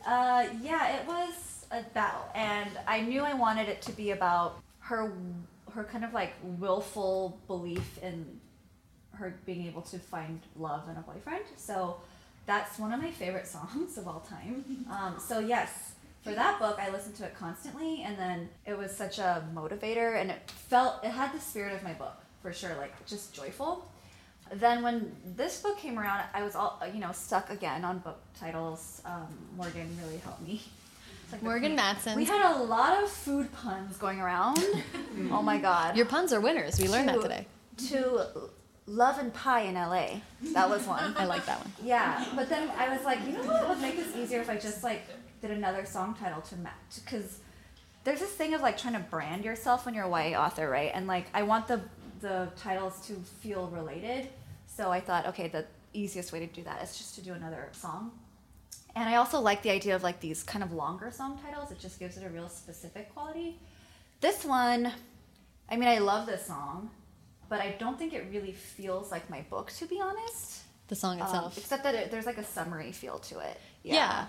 uh, 0.06 0.46
yeah, 0.62 0.98
it 0.98 1.08
was 1.08 1.66
a 1.72 1.82
battle, 1.94 2.26
and 2.36 2.70
I 2.88 3.02
knew 3.02 3.22
I 3.22 3.34
wanted 3.34 3.68
it 3.68 3.82
to 3.84 3.92
be 3.92 4.12
about 4.12 4.62
her, 4.80 5.12
her 5.74 5.84
kind 5.84 6.06
of 6.06 6.14
like 6.14 6.34
willful 6.44 7.40
belief 7.48 7.98
in 8.02 8.26
her 9.18 9.36
being 9.46 9.66
able 9.68 9.82
to 9.84 10.00
find 10.00 10.42
love 10.58 10.88
and 10.88 10.98
a 10.98 11.02
boyfriend. 11.02 11.46
So 11.56 11.98
that's 12.46 12.80
one 12.80 12.94
of 12.94 13.02
my 13.02 13.12
favorite 13.12 13.48
songs 13.58 13.98
of 13.98 14.08
all 14.08 14.22
time. 14.22 14.86
Um, 14.90 15.16
so 15.20 15.40
yes, 15.40 15.94
for 16.24 16.34
that 16.34 16.60
book, 16.60 16.78
I 16.82 16.90
listened 16.90 17.16
to 17.16 17.26
it 17.26 17.36
constantly, 17.36 18.04
and 18.04 18.18
then 18.18 18.50
it 18.66 18.78
was 18.78 18.96
such 18.96 19.18
a 19.20 19.46
motivator, 19.54 20.20
and 20.20 20.30
it 20.30 20.52
felt 20.52 21.04
it 21.04 21.12
had 21.12 21.34
the 21.34 21.40
spirit 21.40 21.74
of 21.74 21.84
my 21.84 21.94
book 21.94 22.16
for 22.42 22.52
sure, 22.52 22.76
like 22.76 23.06
just 23.06 23.34
joyful. 23.34 23.90
Then 24.54 24.82
when 24.82 25.16
this 25.36 25.62
book 25.62 25.78
came 25.78 26.00
around, 26.00 26.24
I 26.34 26.44
was 26.44 26.56
all 26.56 26.82
you 26.94 27.00
know 27.00 27.12
stuck 27.12 27.50
again 27.50 27.86
on 27.86 28.00
book 28.00 28.20
titles. 28.40 29.02
Um, 29.06 29.28
Morgan 29.56 29.90
really 30.04 30.18
helped 30.18 30.42
me. 30.42 30.62
Like 31.32 31.44
Morgan. 31.44 31.76
Matson. 31.76 32.16
We 32.16 32.24
had 32.24 32.56
a 32.56 32.64
lot 32.64 33.04
of 33.04 33.10
food 33.10 33.52
puns 33.52 33.98
going 33.98 34.20
around. 34.20 34.60
oh 35.32 35.42
my 35.42 35.58
god. 35.58 35.98
Your 35.98 36.06
puns 36.06 36.32
are 36.32 36.40
winners. 36.40 36.80
We 36.80 36.88
learned 36.88 37.10
that 37.10 37.22
today. 37.22 37.48
To 37.90 38.28
Love 38.88 39.20
and 39.20 39.34
Pie 39.34 39.62
in 39.64 39.76
LA. 39.76 40.22
That 40.54 40.70
was 40.70 40.88
one. 40.88 41.14
I 41.18 41.26
like 41.26 41.46
that 41.46 41.60
one. 41.60 41.72
Yeah, 41.84 42.26
but 42.36 42.50
then 42.50 42.70
I 42.78 42.90
was 42.90 43.04
like, 43.04 43.20
you 43.26 43.34
know 43.34 43.44
what 43.44 43.70
would 43.70 43.82
make 43.82 43.98
this 43.98 44.16
easier 44.16 44.40
if 44.42 44.50
I 44.50 44.56
just 44.58 44.84
like 44.84 45.04
did 45.42 45.52
another 45.52 45.86
song 45.86 46.16
title 46.20 46.42
to 46.42 46.56
match? 46.56 46.74
Because 47.04 47.40
there's 48.04 48.22
this 48.22 48.32
thing 48.32 48.54
of 48.54 48.62
like 48.62 48.78
trying 48.78 48.94
to 48.94 49.00
brand 49.00 49.44
yourself 49.44 49.86
when 49.86 49.94
you're 49.94 50.06
a 50.06 50.30
YA 50.30 50.40
author, 50.42 50.70
right? 50.70 50.92
And 50.94 51.06
like 51.06 51.28
I 51.34 51.44
want 51.44 51.68
the 51.68 51.82
the 52.22 52.50
titles 52.56 53.06
to 53.08 53.14
feel 53.14 53.68
related. 53.68 54.30
So 54.66 54.92
I 54.92 55.00
thought, 55.00 55.28
okay, 55.28 55.48
the 55.48 55.66
easiest 55.94 56.32
way 56.32 56.40
to 56.40 56.48
do 56.48 56.64
that 56.64 56.82
is 56.82 56.98
just 56.98 57.16
to 57.16 57.22
do 57.22 57.34
another 57.34 57.70
song. 57.74 58.12
And 58.96 59.08
I 59.08 59.16
also 59.16 59.40
like 59.40 59.62
the 59.62 59.70
idea 59.70 59.96
of 59.96 60.04
like 60.04 60.20
these 60.20 60.44
kind 60.44 60.64
of 60.64 60.72
longer 60.72 61.12
song 61.12 61.40
titles. 61.46 61.72
It 61.72 61.80
just 61.80 62.00
gives 62.00 62.18
it 62.18 62.26
a 62.26 62.30
real 62.30 62.50
specific 62.50 63.14
quality. 63.14 63.60
This 64.22 64.44
one, 64.44 64.92
I 65.70 65.76
mean, 65.76 65.88
I 65.88 66.00
love 66.00 66.26
this 66.26 66.46
song, 66.46 66.90
but 67.50 67.60
I 67.60 67.76
don't 67.80 67.98
think 67.98 68.14
it 68.14 68.26
really 68.32 68.52
feels 68.54 69.12
like 69.12 69.30
my 69.30 69.42
book, 69.50 69.72
to 69.78 69.86
be 69.86 70.00
honest. 70.02 70.64
The 70.88 70.96
song 70.96 71.20
Um, 71.22 71.26
itself. 71.28 71.58
except 71.58 71.84
that 71.84 71.96
it, 71.96 72.12
there's 72.12 72.26
like 72.26 72.38
a 72.38 72.44
summary 72.44 72.92
feel 72.92 73.20
to 73.20 73.40
it. 73.40 73.60
Yeah. 73.84 73.96
yeah. 73.96 74.26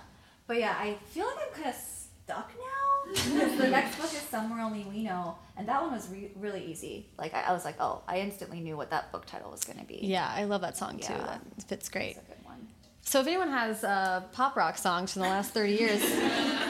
But 0.46 0.58
yeah, 0.58 0.74
I 0.78 0.94
feel 1.10 1.26
like 1.26 1.36
I'm 1.46 1.52
kind 1.62 1.68
of 1.68 1.74
stuck 1.74 2.50
now. 2.58 3.44
The 3.58 3.68
next 3.70 3.96
book 3.96 4.06
is 4.12 4.20
Somewhere 4.30 4.60
Only 4.60 4.82
We 4.84 5.02
Know. 5.04 5.36
And 5.56 5.66
that 5.68 5.80
one 5.82 5.92
was 5.92 6.08
re- 6.10 6.30
really 6.36 6.64
easy. 6.64 7.06
Like, 7.18 7.32
I, 7.34 7.42
I 7.42 7.52
was 7.52 7.64
like, 7.64 7.76
oh, 7.80 8.02
I 8.08 8.20
instantly 8.20 8.60
knew 8.60 8.76
what 8.76 8.90
that 8.90 9.12
book 9.12 9.24
title 9.26 9.50
was 9.50 9.64
going 9.64 9.78
to 9.78 9.84
be. 9.84 10.00
yeah, 10.02 10.30
I 10.34 10.44
love 10.44 10.60
that 10.62 10.76
song 10.76 10.98
too. 10.98 11.12
Yeah. 11.12 11.24
That 11.26 11.40
fits 11.68 11.88
great. 11.88 12.16
It's 12.16 12.18
a 12.18 12.22
good 12.34 12.44
one. 12.44 12.68
So 13.02 13.20
if 13.20 13.26
anyone 13.26 13.48
has 13.50 13.82
uh, 13.84 14.22
pop 14.32 14.56
rock 14.56 14.76
songs 14.76 15.12
from 15.14 15.22
the 15.22 15.28
last 15.28 15.52
30 15.54 15.72
years 15.72 16.00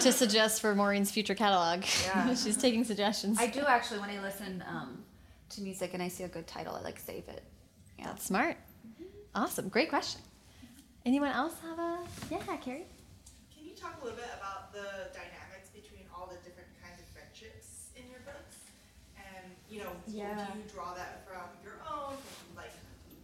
to 0.05 0.13
suggest 0.13 0.61
for 0.61 0.75
Maurene's 0.75 1.11
future 1.11 1.35
catalog, 1.35 1.85
Yeah. 2.05 2.35
she's 2.37 2.57
taking 2.57 2.85
suggestions. 2.85 3.39
I 3.41 3.47
do 3.49 3.61
actually, 3.67 3.99
when 4.01 4.11
I 4.11 4.21
listen 4.23 4.63
um, 4.69 5.03
to 5.51 5.61
music 5.63 5.95
and 5.95 6.03
I 6.03 6.09
see 6.09 6.25
a 6.25 6.29
good 6.29 6.47
title, 6.47 6.75
I 6.75 6.81
like 6.83 6.99
save 6.99 7.29
it. 7.29 7.43
Yeah. 7.99 8.07
That's 8.07 8.25
smart. 8.25 8.57
Awesome. 9.35 9.69
Great 9.69 9.89
question. 9.89 10.21
Anyone 11.07 11.31
else 11.31 11.55
have 11.63 11.79
a? 11.79 11.99
Yeah, 12.31 12.39
Carrie. 12.57 12.85
Can 13.55 13.65
you 13.67 13.73
talk 13.75 13.97
a 14.01 14.05
little 14.05 14.17
bit 14.19 14.31
about 14.39 14.73
the 14.73 15.09
dynamics 15.13 15.69
between 15.75 16.05
all 16.15 16.27
the 16.27 16.37
different 16.49 16.69
kinds 16.83 17.01
of 17.01 17.07
friendships 17.09 17.89
in 17.97 18.03
your 18.11 18.21
books? 18.21 18.57
And, 19.17 19.47
you 19.71 19.81
know, 19.81 19.91
Yeah. 20.07 20.47
do 20.53 20.59
you 20.59 20.65
draw 20.69 20.95
that 20.95 21.27
from 21.27 21.45
your 21.65 21.81
own, 21.91 22.17
from 22.17 22.57
like 22.57 22.73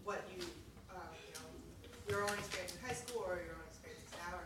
what 0.05 0.22
you, 0.35 0.43
um, 0.91 1.03
you 1.27 1.35
know, 1.35 1.89
your 2.09 2.22
own 2.22 2.39
experience 2.39 2.75
in 2.75 2.81
high 2.87 2.95
school 2.95 3.25
or 3.27 3.37
your 3.37 3.55
own 3.55 3.66
experiences 3.68 4.11
now? 4.12 4.37
Or 4.39 4.45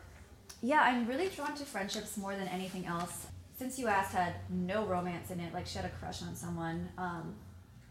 Yeah, 0.63 0.83
I'm 0.83 1.07
really 1.07 1.29
drawn 1.29 1.55
to 1.57 1.65
friendships 1.65 2.17
more 2.17 2.35
than 2.35 2.49
anything 2.49 2.87
else. 2.87 3.27
Since 3.59 3.79
you 3.79 3.89
asked 3.89 4.13
had 4.15 4.35
no 4.51 4.85
romance 4.87 5.31
in 5.31 5.41
it, 5.41 5.53
like 5.53 5.67
she 5.67 5.77
had 5.79 5.85
a 5.85 5.91
crush 5.91 6.23
on 6.23 6.35
someone. 6.37 6.89
Um, 6.97 7.35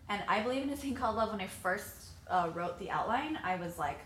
and 0.09 0.21
I 0.27 0.41
believe 0.41 0.63
in 0.63 0.69
a 0.69 0.75
thing 0.75 0.95
called 0.95 1.15
love. 1.15 1.31
When 1.31 1.41
I 1.41 1.47
first 1.47 2.07
uh, 2.29 2.49
wrote 2.53 2.79
the 2.79 2.89
outline, 2.89 3.37
I 3.43 3.55
was 3.55 3.77
like, 3.77 3.99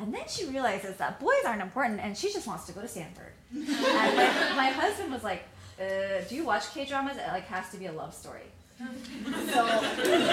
and 0.00 0.14
then 0.14 0.22
she 0.28 0.46
realizes 0.46 0.96
that 0.96 1.18
boys 1.18 1.44
aren't 1.44 1.62
important 1.62 2.00
and 2.00 2.16
she 2.16 2.32
just 2.32 2.46
wants 2.46 2.66
to 2.66 2.72
go 2.72 2.80
to 2.80 2.88
Stanford. 2.88 3.32
and 3.52 3.66
my, 3.66 4.52
my 4.56 4.70
husband 4.70 5.12
was 5.12 5.24
like, 5.24 5.42
uh, 5.80 6.22
do 6.28 6.36
you 6.36 6.44
watch 6.44 6.72
K 6.72 6.84
dramas? 6.84 7.16
It 7.16 7.26
like 7.28 7.46
has 7.46 7.70
to 7.70 7.76
be 7.76 7.86
a 7.86 7.92
love 7.92 8.14
story. 8.14 8.42
So 8.78 8.84
he 8.86 8.86
it 8.86 10.30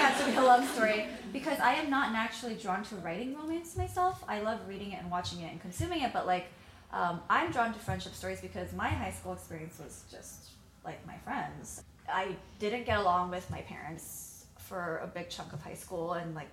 has 0.00 0.20
to 0.20 0.30
be 0.30 0.36
a 0.36 0.42
love 0.42 0.68
story 0.68 1.06
because 1.32 1.58
I 1.58 1.74
am 1.74 1.90
not 1.90 2.12
naturally 2.12 2.54
drawn 2.54 2.84
to 2.84 2.94
writing 2.96 3.34
romance 3.36 3.76
myself. 3.76 4.22
I 4.28 4.40
love 4.42 4.60
reading 4.68 4.92
it 4.92 5.00
and 5.02 5.10
watching 5.10 5.40
it 5.40 5.50
and 5.50 5.60
consuming 5.60 6.02
it, 6.02 6.12
but 6.12 6.26
like 6.26 6.46
um, 6.92 7.20
I'm 7.28 7.50
drawn 7.50 7.72
to 7.72 7.78
friendship 7.80 8.14
stories 8.14 8.40
because 8.40 8.72
my 8.72 8.88
high 8.88 9.10
school 9.10 9.32
experience 9.32 9.78
was 9.78 10.04
just 10.10 10.50
like 10.84 11.04
my 11.04 11.16
friends. 11.24 11.82
I 12.10 12.36
didn't 12.58 12.86
get 12.86 12.98
along 12.98 13.30
with 13.30 13.48
my 13.50 13.60
parents 13.62 14.46
for 14.58 15.00
a 15.02 15.06
big 15.06 15.30
chunk 15.30 15.52
of 15.52 15.62
high 15.62 15.74
school, 15.74 16.14
and 16.14 16.34
like 16.34 16.48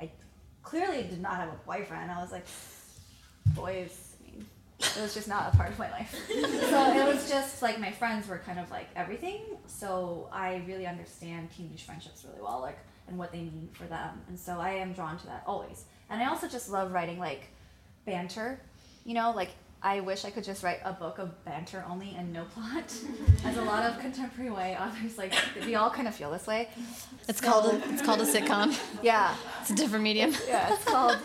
I 0.00 0.10
clearly 0.62 1.02
did 1.02 1.20
not 1.20 1.36
have 1.36 1.48
a 1.48 1.58
boyfriend. 1.66 2.10
I 2.10 2.20
was 2.20 2.32
like, 2.32 2.46
boys. 3.54 4.16
I 4.20 4.30
mean, 4.30 4.46
it 4.78 5.00
was 5.00 5.14
just 5.14 5.28
not 5.28 5.52
a 5.52 5.56
part 5.56 5.70
of 5.70 5.78
my 5.78 5.90
life. 5.90 6.14
so 6.28 6.92
it 6.92 7.06
was 7.06 7.28
just 7.28 7.62
like 7.62 7.78
my 7.78 7.92
friends 7.92 8.28
were 8.28 8.38
kind 8.38 8.58
of 8.58 8.70
like 8.70 8.88
everything. 8.96 9.42
So 9.66 10.28
I 10.32 10.62
really 10.66 10.86
understand 10.86 11.50
teenage 11.56 11.84
friendships 11.84 12.24
really 12.28 12.42
well, 12.42 12.60
like 12.60 12.78
and 13.08 13.18
what 13.18 13.32
they 13.32 13.38
mean 13.38 13.68
for 13.72 13.84
them. 13.84 14.20
And 14.28 14.38
so 14.38 14.58
I 14.58 14.70
am 14.70 14.92
drawn 14.92 15.18
to 15.18 15.26
that 15.26 15.44
always. 15.46 15.84
And 16.10 16.22
I 16.22 16.28
also 16.28 16.48
just 16.48 16.70
love 16.70 16.92
writing 16.92 17.18
like 17.18 17.48
banter. 18.06 18.60
You 19.04 19.14
know, 19.14 19.32
like 19.32 19.50
I 19.84 20.00
wish 20.00 20.24
I 20.24 20.30
could 20.30 20.44
just 20.44 20.62
write 20.62 20.80
a 20.82 20.94
book 20.94 21.18
of 21.18 21.44
banter 21.44 21.84
only 21.88 22.16
and 22.18 22.32
no 22.32 22.44
plot. 22.44 22.84
As 23.44 23.58
a 23.58 23.62
lot 23.62 23.84
of 23.84 23.98
contemporary 24.00 24.48
YA 24.50 24.82
authors 24.82 25.18
like 25.18 25.34
we 25.66 25.74
all 25.74 25.90
kind 25.90 26.08
of 26.08 26.14
feel 26.14 26.30
this 26.30 26.46
way. 26.46 26.70
It's 27.28 27.40
So- 27.40 27.46
called 27.46 27.74
a, 27.74 27.92
it's 27.92 28.00
called 28.00 28.20
a 28.22 28.24
sitcom. 28.24 28.74
Yeah. 29.02 29.36
It's 29.60 29.70
a 29.70 29.74
different 29.74 30.02
medium. 30.02 30.32
Yeah, 30.48 30.72
it's 30.72 30.84
called 30.84 31.18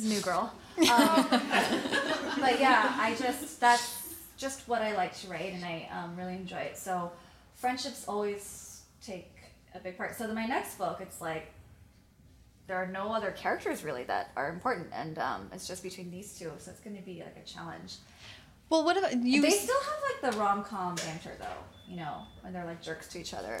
New 0.00 0.20
Girl. 0.20 0.54
Um, 0.76 1.26
but 1.30 2.58
yeah, 2.58 2.96
I 2.98 3.14
just 3.16 3.60
that's 3.60 4.12
just 4.36 4.66
what 4.66 4.82
I 4.82 4.96
like 4.96 5.14
to 5.18 5.28
write, 5.28 5.52
and 5.52 5.64
I 5.64 5.88
um, 5.92 6.16
really 6.16 6.34
enjoy 6.34 6.56
it. 6.58 6.76
So 6.76 7.12
friendships 7.54 8.04
always 8.08 8.82
take 9.00 9.30
a 9.72 9.78
big 9.78 9.96
part. 9.96 10.16
So 10.18 10.26
then 10.26 10.34
my 10.34 10.46
next 10.46 10.76
book, 10.76 10.98
it's 11.00 11.20
like 11.20 11.46
there 12.66 12.76
are 12.76 12.86
no 12.86 13.12
other 13.12 13.30
characters 13.30 13.84
really 13.84 14.04
that 14.04 14.30
are 14.36 14.48
important, 14.48 14.88
and 14.92 15.18
um, 15.18 15.48
it's 15.52 15.68
just 15.68 15.82
between 15.82 16.10
these 16.10 16.38
two. 16.38 16.50
So 16.58 16.70
it's 16.70 16.80
going 16.80 16.96
to 16.96 17.02
be 17.02 17.22
like 17.22 17.36
a 17.42 17.46
challenge. 17.46 17.96
Well, 18.70 18.84
what 18.84 18.96
about 18.96 19.22
you? 19.22 19.42
they 19.42 19.50
still 19.50 19.80
have 19.80 20.22
like 20.22 20.32
the 20.32 20.38
rom 20.38 20.64
com 20.64 20.94
banter 20.96 21.32
though, 21.38 21.46
you 21.86 21.96
know, 21.96 22.22
when 22.40 22.52
they're 22.52 22.64
like 22.64 22.82
jerks 22.82 23.08
to 23.08 23.20
each 23.20 23.34
other. 23.34 23.60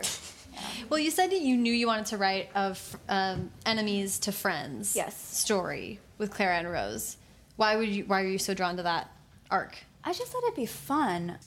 Well, 0.88 1.00
you 1.00 1.10
said 1.10 1.30
that 1.30 1.40
you 1.40 1.56
knew 1.56 1.72
you 1.72 1.88
wanted 1.88 2.06
to 2.06 2.16
write 2.16 2.48
of 2.54 2.96
um, 3.08 3.50
enemies 3.66 4.20
to 4.20 4.32
friends. 4.32 4.94
Yes. 4.94 5.16
Story 5.16 5.98
with 6.16 6.30
Clara 6.30 6.58
and 6.58 6.70
Rose. 6.70 7.16
Why 7.56 7.76
would 7.76 7.88
you? 7.88 8.04
Why 8.04 8.22
were 8.22 8.28
you 8.28 8.38
so 8.38 8.54
drawn 8.54 8.76
to 8.76 8.84
that 8.84 9.10
arc? 9.50 9.76
I 10.04 10.12
just 10.12 10.30
thought 10.30 10.44
it'd 10.44 10.54
be 10.54 10.66
fun 10.66 11.38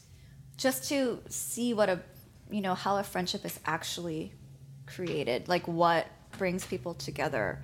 just 0.58 0.90
to 0.90 1.20
see 1.30 1.74
what 1.74 1.90
a 1.90 2.02
you 2.52 2.62
know 2.62 2.76
how 2.76 2.98
a 2.98 3.04
friendship 3.04 3.46
is 3.46 3.60
actually 3.66 4.34
created 4.88 5.48
like 5.48 5.68
what 5.68 6.08
brings 6.38 6.66
people 6.66 6.94
together. 6.94 7.60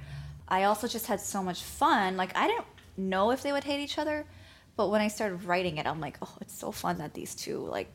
I 0.47 0.63
also 0.63 0.87
just 0.87 1.07
had 1.07 1.19
so 1.19 1.41
much 1.43 1.61
fun. 1.63 2.17
Like 2.17 2.35
i 2.35 2.47
didn't 2.47 2.65
know 2.95 3.31
if 3.31 3.41
they 3.41 3.51
would 3.51 3.63
hate 3.63 3.79
each 3.79 3.97
other 3.97 4.23
but 4.75 4.89
when 4.89 5.01
i 5.01 5.07
started 5.07 5.43
writing 5.45 5.77
it 5.77 5.87
i'm 5.87 5.99
like 5.99 6.15
oh 6.21 6.31
it's 6.41 6.55
so 6.55 6.71
fun 6.71 6.99
that 6.99 7.15
these 7.15 7.33
two 7.33 7.57
like 7.57 7.87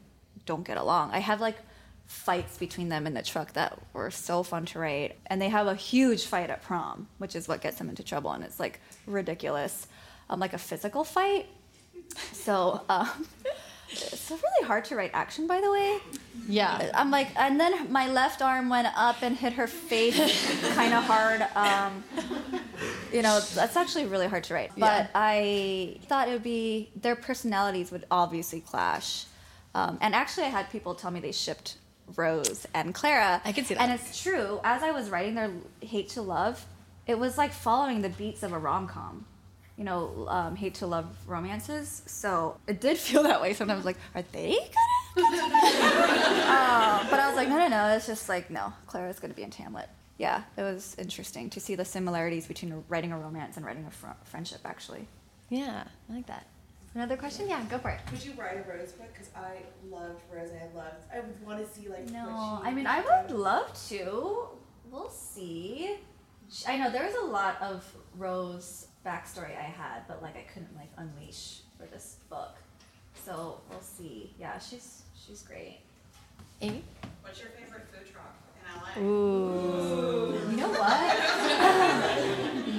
don't 0.49 0.67
get 0.67 0.79
along. 0.79 1.11
I 1.13 1.19
have 1.19 1.41
like 1.41 1.59
fights 2.07 2.57
between 2.57 2.89
them 2.89 3.07
in 3.07 3.13
the 3.13 3.23
truck 3.23 3.53
that 3.53 3.79
were 3.93 4.11
so 4.11 4.43
fun 4.43 4.65
to 4.65 4.79
write 4.79 5.17
and 5.27 5.41
they 5.41 5.51
have 5.51 5.67
a 5.67 5.75
huge 5.75 6.25
fight 6.25 6.49
at 6.49 6.63
prom 6.63 7.07
which 7.19 7.37
is 7.37 7.47
what 7.47 7.61
gets 7.61 7.77
them 7.77 7.91
into 7.91 8.03
trouble 8.03 8.31
and 8.33 8.43
it's 8.43 8.59
like 8.59 8.81
ridiculous. 9.07 9.87
Um, 10.31 10.41
like 10.41 10.53
a 10.53 10.59
physical 10.59 11.05
fight. 11.05 11.47
So 12.33 12.83
um, 12.89 13.27
it's 13.91 14.31
really 14.31 14.67
hard 14.67 14.85
to 14.87 14.97
write 14.97 15.11
action, 15.15 15.47
by 15.47 15.61
the 15.61 15.71
way. 15.71 15.99
Yeah. 16.49 16.91
I'm 16.95 17.11
like, 17.11 17.29
and 17.37 17.59
then 17.59 17.91
my 17.93 18.09
left 18.09 18.43
arm 18.43 18.69
went 18.69 18.89
up 18.97 19.23
and 19.23 19.37
hit 19.37 19.55
her 19.55 19.67
face 19.67 20.17
kind 20.75 20.95
of 20.95 21.05
hard. 21.05 21.47
Um, 21.55 22.05
you 23.13 23.23
know, 23.23 23.41
that's 23.55 23.77
actually 23.77 24.07
really 24.07 24.27
hard 24.27 24.45
to 24.45 24.55
write. 24.55 24.71
But 24.77 25.05
Yeah. 25.05 25.09
I 25.15 25.99
thought 26.07 26.29
it 26.29 26.33
would 26.33 26.43
be, 26.43 26.91
their 26.97 27.17
personalities 27.17 27.91
would 27.91 28.07
obviously 28.11 28.61
clash. 28.61 29.25
Um, 29.75 29.99
and 30.01 30.15
actually, 30.15 30.45
I 30.45 30.51
had 30.51 30.71
people 30.71 30.95
tell 30.95 31.11
me 31.11 31.21
they 31.21 31.33
shipped 31.33 31.77
Rose 32.17 32.67
and 32.75 32.95
Clara. 32.95 33.41
I 33.45 33.53
can 33.53 33.65
see 33.65 33.75
that. 33.75 33.83
And 33.83 33.93
it's 33.93 34.23
true. 34.23 34.61
As 34.65 34.83
I 34.83 34.91
was 34.93 35.11
writing 35.11 35.35
their 35.35 35.51
hate 35.81 36.09
to 36.11 36.23
love, 36.23 36.65
it 37.07 37.19
was 37.19 37.37
like 37.39 37.53
following 37.53 38.03
the 38.03 38.09
beats 38.09 38.43
of 38.43 38.53
a 38.53 38.59
rom 38.59 38.87
com. 38.89 39.27
You 39.79 39.85
know, 39.85 40.27
um, 40.29 40.57
hate 40.57 40.75
to 40.77 40.87
love 40.87 41.07
romances. 41.27 42.03
So 42.07 42.59
it 42.67 42.81
did 42.81 42.99
feel 43.07 43.23
that 43.23 43.41
way. 43.41 43.55
Sometimes, 43.55 43.85
like, 43.87 43.97
are 44.15 44.23
they 44.33 44.59
gonna? 45.15 45.27
uh, 45.57 47.07
but 47.09 47.19
I 47.21 47.29
was 47.29 47.37
like, 47.37 47.49
no, 47.49 47.57
no, 47.59 47.69
no. 47.69 47.89
It's 47.97 48.07
just 48.07 48.29
like, 48.29 48.51
no. 48.51 48.73
Clara's 48.87 49.21
gonna 49.21 49.35
be 49.35 49.43
in 49.45 49.53
Hamlet. 49.53 49.89
Yeah, 50.19 50.43
it 50.57 50.63
was 50.63 50.97
interesting 50.99 51.49
to 51.51 51.61
see 51.61 51.77
the 51.77 51.85
similarities 51.85 52.47
between 52.49 52.83
writing 52.89 53.13
a 53.13 53.19
romance 53.19 53.57
and 53.57 53.65
writing 53.65 53.87
a 53.87 53.91
fr- 53.91 54.09
friendship. 54.25 54.61
Actually. 54.65 55.07
Yeah. 55.49 55.85
I 56.11 56.13
like 56.13 56.27
that. 56.27 56.47
Another 56.95 57.17
question? 57.17 57.49
Yeah, 57.49 57.63
go 57.71 57.79
for 57.79 57.91
it. 57.91 58.01
Would 58.11 58.25
you 58.25 58.33
write 58.37 58.57
a 58.57 58.69
Rose 58.69 58.93
book? 58.93 59.09
Because 59.13 59.31
I 59.37 59.59
loved 59.89 60.21
Rose 60.35 60.51
I 60.51 60.77
loved, 60.77 60.97
I 61.15 61.21
would 61.21 61.47
want 61.47 61.65
to 61.65 61.73
see 61.81 61.89
like 61.89 62.11
No, 62.11 62.25
what 62.25 62.63
she 62.63 62.69
I 62.69 62.75
mean 62.75 62.87
I 62.89 63.01
would 63.01 63.31
love 63.31 63.73
to. 63.89 64.49
We'll 64.91 65.11
see. 65.11 65.97
I 66.67 66.77
know 66.79 66.91
there's 66.91 67.15
a 67.15 67.25
lot 67.27 67.61
of 67.63 67.85
Rose 68.17 68.88
backstory 69.09 69.57
I 69.57 69.63
had, 69.63 70.07
but 70.07 70.23
like 70.23 70.37
I 70.37 70.45
couldn't 70.53 70.77
like 70.77 70.91
unleash 70.99 71.61
for 71.79 71.87
this 71.87 72.17
book. 72.29 72.57
So 73.25 73.61
we'll 73.71 73.81
see. 73.81 74.35
Yeah, 74.39 74.59
she's 74.59 75.03
she's 75.27 75.43
great. 75.43 75.79
Amy? 76.61 76.83
What's 77.23 77.41
your 77.41 77.49
favorite 77.51 77.87
food 77.91 78.07
truck 78.13 78.37
in 78.59 79.03
LA? 79.03 79.09
Ooh. 79.09 80.51
You 80.51 80.57
know 80.57 80.69
what? 80.69 81.19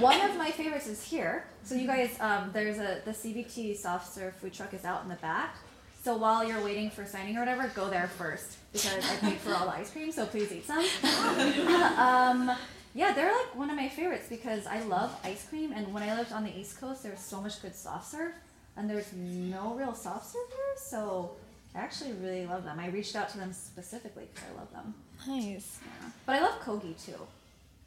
One 0.00 0.20
of 0.20 0.36
my 0.36 0.50
favorites 0.50 0.86
is 0.86 1.02
here. 1.02 1.46
So 1.64 1.74
you 1.74 1.86
guys, 1.86 2.16
um, 2.20 2.50
there's 2.52 2.78
a 2.78 3.02
the 3.04 3.10
CVT 3.10 3.76
soft 3.76 4.12
serve 4.14 4.34
food 4.36 4.52
truck 4.52 4.72
is 4.72 4.84
out 4.84 5.02
in 5.02 5.08
the 5.08 5.16
back. 5.16 5.56
So 6.02 6.16
while 6.16 6.42
you're 6.42 6.62
waiting 6.64 6.90
for 6.90 7.04
signing 7.04 7.36
or 7.36 7.40
whatever, 7.40 7.70
go 7.74 7.90
there 7.90 8.08
first 8.16 8.56
because 8.72 9.04
I 9.10 9.16
paid 9.16 9.38
for 9.38 9.54
all 9.54 9.66
the 9.66 9.72
ice 9.72 9.90
cream. 9.90 10.10
So 10.12 10.24
please 10.26 10.50
eat 10.52 10.66
some. 10.66 10.78
um, 11.98 12.56
yeah, 12.94 13.12
they're 13.12 13.32
like 13.32 13.54
one 13.54 13.70
of 13.70 13.76
my 13.76 13.88
favorites 13.88 14.26
because 14.28 14.66
I 14.66 14.80
love 14.82 15.14
ice 15.24 15.46
cream. 15.48 15.72
And 15.72 15.92
when 15.94 16.02
I 16.02 16.16
lived 16.16 16.32
on 16.32 16.44
the 16.44 16.56
East 16.58 16.80
Coast, 16.80 17.02
there 17.02 17.12
was 17.12 17.20
so 17.20 17.40
much 17.40 17.60
good 17.62 17.74
soft 17.74 18.10
serve, 18.10 18.32
and 18.76 18.88
there's 18.90 19.12
no 19.12 19.74
real 19.74 19.94
soft 19.94 20.26
serve 20.26 20.48
here. 20.48 20.74
So 20.76 21.32
I 21.74 21.78
actually 21.78 22.12
really 22.12 22.46
love 22.46 22.64
them. 22.64 22.78
I 22.80 22.88
reached 22.88 23.14
out 23.16 23.28
to 23.30 23.38
them 23.38 23.52
specifically 23.52 24.24
because 24.32 24.48
I 24.52 24.58
love 24.58 24.72
them. 24.72 24.94
Nice. 25.26 25.78
Yeah. 25.84 26.08
But 26.26 26.36
I 26.36 26.40
love 26.40 26.60
Kogi 26.62 26.94
too. 27.04 27.20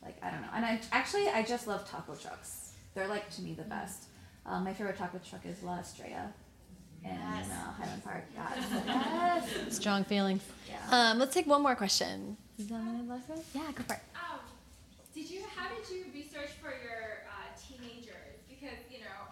Like 0.01 0.17
I 0.21 0.31
don't 0.31 0.41
know, 0.41 0.49
and 0.53 0.65
I 0.65 0.79
actually 0.91 1.29
I 1.29 1.43
just 1.43 1.65
love 1.67 1.89
taco 1.89 2.15
trucks. 2.15 2.73
They're 2.93 3.07
like 3.07 3.29
to 3.31 3.41
me 3.41 3.53
the 3.53 3.63
best. 3.63 4.05
Um, 4.45 4.65
my 4.65 4.73
favorite 4.73 4.97
taco 4.97 5.19
truck 5.27 5.45
is 5.45 5.63
La 5.63 5.79
Estrella 5.79 6.31
in 7.05 7.11
uh, 7.11 7.71
Highland 7.77 8.03
Park. 8.03 8.25
Yeah. 8.35 9.41
yes. 9.65 9.75
Strong 9.77 10.03
feelings. 10.05 10.43
Yeah. 10.69 11.11
Um, 11.11 11.19
let's 11.19 11.33
take 11.33 11.47
one 11.47 11.61
more 11.61 11.75
question. 11.75 12.35
Is 12.59 12.67
that 12.67 12.83
my 12.83 13.01
last 13.15 13.29
one? 13.29 13.39
Yeah, 13.55 13.71
go 13.73 13.83
for 13.83 13.93
it. 13.93 13.99
Um, 15.13 15.21
did 15.21 15.29
you? 15.29 15.41
How 15.55 15.69
did 15.69 15.89
you 15.93 16.05
research 16.13 16.49
for 16.61 16.69
your 16.69 17.25
uh, 17.29 17.53
teenagers? 17.57 18.41
Because 18.49 18.77
you 18.89 18.99
know, 18.99 19.29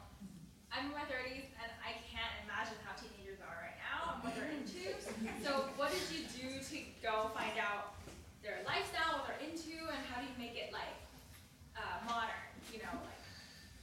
I'm 0.71 0.85
in 0.85 0.91
my 0.91 1.01
30s 1.01 1.49
and 1.61 1.71
I 1.81 1.97
can't 2.09 2.33
imagine 2.45 2.77
how 2.85 2.93
teenagers 2.95 3.39
are 3.41 3.57
right 3.61 3.77
now 3.81 4.15
and 4.15 4.23
what 4.23 4.35
they're 4.35 4.51
into. 4.51 4.93
So, 5.43 5.65
what 5.77 5.91
did 5.91 6.05
you 6.13 6.25
do 6.29 6.59
to 6.59 6.77
go 7.01 7.31
find 7.33 7.57
out 7.59 7.95
their 8.43 8.59
lifestyle, 8.65 9.19
what 9.19 9.27
they're 9.27 9.49
into, 9.49 9.77
and 9.89 10.05
how 10.09 10.21
do 10.21 10.27
you 10.27 10.37
make 10.37 10.57
it 10.57 10.71
like 10.71 10.95
uh, 11.75 12.05
modern? 12.07 12.29
You 12.71 12.79
know, 12.79 12.93
like. 13.01 13.17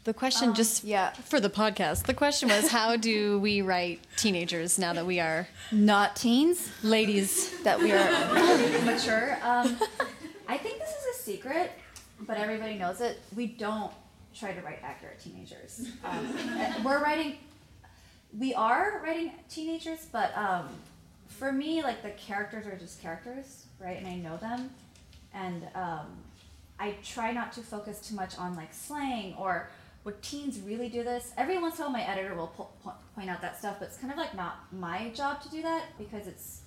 The 0.04 0.14
question, 0.14 0.54
just 0.54 0.84
yeah. 0.84 1.12
for 1.12 1.38
the 1.40 1.50
podcast, 1.50 2.04
the 2.06 2.14
question 2.14 2.48
was 2.48 2.70
how 2.70 2.96
do 2.96 3.38
we 3.40 3.60
write 3.60 4.00
teenagers 4.16 4.78
now 4.78 4.94
that 4.94 5.04
we 5.04 5.20
are 5.20 5.48
Not 5.70 6.16
teens 6.16 6.70
ladies? 6.82 7.50
that 7.62 7.78
we 7.78 7.92
are 7.92 8.84
mature. 8.84 9.36
Um, 9.42 9.76
I 10.48 10.56
think 10.56 10.78
this 10.78 10.88
is 10.88 11.20
a 11.20 11.22
secret, 11.22 11.72
but 12.28 12.36
everybody 12.36 12.74
knows 12.74 13.00
it. 13.00 13.18
We 13.34 13.46
don't 13.46 13.90
try 14.34 14.52
to 14.52 14.60
write 14.60 14.78
accurate 14.84 15.18
teenagers. 15.18 15.88
Um, 16.04 16.84
we're 16.84 17.02
writing, 17.02 17.38
we 18.38 18.54
are 18.54 19.00
writing 19.02 19.32
teenagers, 19.48 20.06
but 20.12 20.36
um, 20.36 20.68
for 21.26 21.50
me, 21.50 21.82
like 21.82 22.02
the 22.02 22.10
characters 22.10 22.66
are 22.66 22.76
just 22.76 23.02
characters, 23.02 23.64
right? 23.80 23.96
And 23.96 24.06
I 24.06 24.16
know 24.16 24.36
them, 24.36 24.70
and 25.34 25.64
um, 25.74 26.06
I 26.78 26.94
try 27.02 27.32
not 27.32 27.52
to 27.54 27.60
focus 27.60 28.06
too 28.06 28.14
much 28.14 28.38
on 28.38 28.54
like 28.54 28.72
slang 28.72 29.34
or 29.38 29.68
would 30.04 30.22
teens 30.22 30.60
really 30.60 30.88
do 30.88 31.02
this. 31.02 31.32
Every 31.36 31.58
once 31.58 31.76
in 31.78 31.82
a 31.82 31.84
while, 31.86 31.92
my 31.92 32.02
editor 32.02 32.34
will 32.34 32.48
po- 32.48 32.68
po- 32.84 32.94
point 33.14 33.28
out 33.30 33.40
that 33.42 33.58
stuff, 33.58 33.76
but 33.78 33.88
it's 33.88 33.98
kind 33.98 34.12
of 34.12 34.18
like 34.18 34.34
not 34.34 34.72
my 34.72 35.10
job 35.10 35.42
to 35.42 35.50
do 35.50 35.62
that 35.62 35.84
because 35.98 36.26
it's 36.26 36.60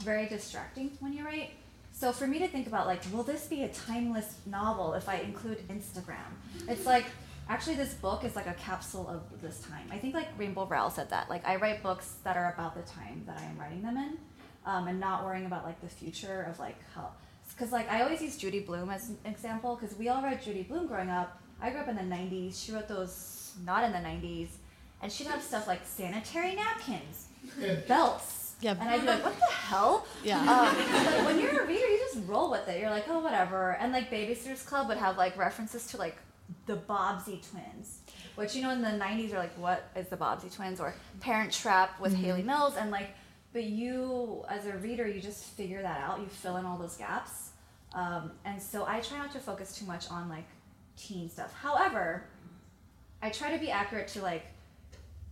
very 0.00 0.26
distracting 0.26 0.90
when 1.00 1.12
you 1.12 1.24
write. 1.24 1.50
So 1.98 2.12
for 2.12 2.26
me 2.26 2.38
to 2.40 2.46
think 2.46 2.66
about 2.66 2.86
like, 2.86 3.00
will 3.10 3.22
this 3.22 3.46
be 3.46 3.62
a 3.62 3.68
timeless 3.68 4.34
novel 4.44 4.92
if 4.92 5.08
I 5.08 5.16
include 5.16 5.66
Instagram? 5.68 6.28
It's 6.68 6.84
like 6.84 7.06
actually 7.48 7.76
this 7.76 7.94
book 7.94 8.22
is 8.22 8.36
like 8.36 8.46
a 8.46 8.52
capsule 8.52 9.08
of 9.08 9.40
this 9.40 9.60
time. 9.60 9.88
I 9.90 9.96
think 9.96 10.14
like 10.14 10.28
Rainbow 10.36 10.66
Rowell 10.66 10.90
said 10.90 11.08
that. 11.08 11.30
Like 11.30 11.46
I 11.48 11.56
write 11.56 11.82
books 11.82 12.16
that 12.22 12.36
are 12.36 12.52
about 12.52 12.74
the 12.74 12.82
time 12.82 13.22
that 13.26 13.38
I 13.38 13.44
am 13.44 13.58
writing 13.58 13.80
them 13.80 13.96
in, 13.96 14.18
um, 14.66 14.88
and 14.88 15.00
not 15.00 15.24
worrying 15.24 15.46
about 15.46 15.64
like 15.64 15.80
the 15.80 15.88
future 15.88 16.46
of 16.50 16.58
like 16.58 16.76
how. 16.94 17.12
Because 17.48 17.72
like 17.72 17.90
I 17.90 18.02
always 18.02 18.20
use 18.20 18.36
Judy 18.36 18.60
Blume 18.60 18.90
as 18.90 19.08
an 19.08 19.18
example 19.24 19.78
because 19.80 19.96
we 19.96 20.10
all 20.10 20.22
read 20.22 20.42
Judy 20.42 20.64
Blume 20.64 20.86
growing 20.86 21.08
up. 21.08 21.40
I 21.62 21.70
grew 21.70 21.80
up 21.80 21.88
in 21.88 21.96
the 21.96 22.02
'90s. 22.02 22.62
She 22.62 22.72
wrote 22.72 22.88
those 22.88 23.54
not 23.64 23.84
in 23.84 23.92
the 23.92 23.98
'90s, 24.06 24.48
and 25.00 25.10
she'd 25.10 25.28
have 25.28 25.42
stuff 25.42 25.66
like 25.66 25.80
sanitary 25.84 26.56
napkins, 26.56 27.28
belts. 27.88 28.45
Yeah. 28.60 28.72
And 28.80 28.88
I'd 28.88 29.00
be 29.00 29.06
like, 29.06 29.24
what 29.24 29.38
the 29.38 29.46
hell? 29.52 30.06
Yeah. 30.24 30.40
Um, 30.40 30.74
but 31.04 31.24
when 31.26 31.40
you're 31.40 31.62
a 31.62 31.66
reader, 31.66 31.86
you 31.86 31.98
just 31.98 32.26
roll 32.26 32.50
with 32.50 32.68
it. 32.68 32.80
You're 32.80 32.90
like, 32.90 33.04
oh, 33.08 33.18
whatever. 33.20 33.72
And 33.72 33.92
like 33.92 34.10
Babysitter's 34.10 34.62
Club 34.62 34.88
would 34.88 34.96
have 34.96 35.16
like 35.16 35.36
references 35.36 35.86
to 35.88 35.96
like 35.98 36.16
the 36.66 36.76
Bobbsey 36.76 37.40
twins, 37.50 37.98
which 38.36 38.54
you 38.54 38.62
know 38.62 38.70
in 38.70 38.80
the 38.80 38.88
'90s 38.88 39.32
are 39.34 39.38
like, 39.38 39.56
what 39.58 39.90
is 39.96 40.08
the 40.08 40.16
Bobbsey 40.16 40.54
twins? 40.54 40.80
Or 40.80 40.94
Parent 41.20 41.52
Trap 41.52 42.00
with 42.00 42.14
Hayley 42.14 42.42
Mills, 42.42 42.76
and 42.76 42.90
like, 42.90 43.10
but 43.52 43.64
you 43.64 44.44
as 44.48 44.66
a 44.66 44.76
reader, 44.78 45.06
you 45.06 45.20
just 45.20 45.44
figure 45.44 45.82
that 45.82 46.00
out. 46.00 46.20
You 46.20 46.26
fill 46.26 46.56
in 46.56 46.64
all 46.64 46.78
those 46.78 46.96
gaps. 46.96 47.50
Um, 47.94 48.32
and 48.44 48.60
so 48.60 48.84
I 48.86 49.00
try 49.00 49.18
not 49.18 49.32
to 49.32 49.38
focus 49.38 49.76
too 49.78 49.86
much 49.86 50.10
on 50.10 50.28
like 50.28 50.46
teen 50.96 51.30
stuff. 51.30 51.54
However, 51.54 52.24
I 53.22 53.30
try 53.30 53.50
to 53.52 53.58
be 53.58 53.70
accurate 53.70 54.08
to 54.08 54.22
like 54.22 54.46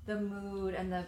the 0.07 0.17
mood 0.21 0.75
and 0.75 0.93
the 0.93 1.05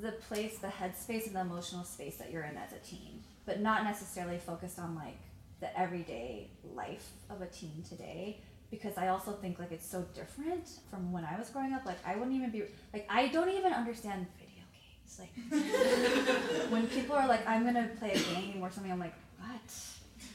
the 0.00 0.12
place, 0.12 0.58
the 0.58 0.68
headspace, 0.68 1.26
and 1.26 1.36
the 1.36 1.40
emotional 1.40 1.84
space 1.84 2.16
that 2.16 2.30
you're 2.30 2.44
in 2.44 2.56
as 2.56 2.72
a 2.72 2.78
teen, 2.78 3.22
but 3.46 3.60
not 3.60 3.84
necessarily 3.84 4.38
focused 4.38 4.78
on 4.78 4.94
like 4.94 5.18
the 5.60 5.78
everyday 5.78 6.48
life 6.74 7.10
of 7.30 7.40
a 7.40 7.46
teen 7.46 7.82
today. 7.88 8.40
Because 8.70 8.98
I 8.98 9.08
also 9.08 9.32
think 9.32 9.58
like 9.58 9.70
it's 9.70 9.86
so 9.86 10.04
different 10.14 10.68
from 10.90 11.12
when 11.12 11.24
I 11.24 11.38
was 11.38 11.50
growing 11.50 11.72
up. 11.72 11.84
Like 11.86 11.98
I 12.04 12.16
wouldn't 12.16 12.34
even 12.34 12.50
be 12.50 12.64
like 12.92 13.06
I 13.08 13.28
don't 13.28 13.50
even 13.50 13.72
understand 13.72 14.26
video 14.36 14.64
games. 14.72 15.20
Like 15.20 16.70
when 16.70 16.86
people 16.88 17.14
are 17.14 17.28
like, 17.28 17.46
I'm 17.46 17.64
gonna 17.64 17.88
play 17.98 18.12
a 18.12 18.18
game 18.18 18.58
or 18.60 18.70
something, 18.70 18.90
I'm 18.90 18.98
like, 18.98 19.14
what? 19.38 19.60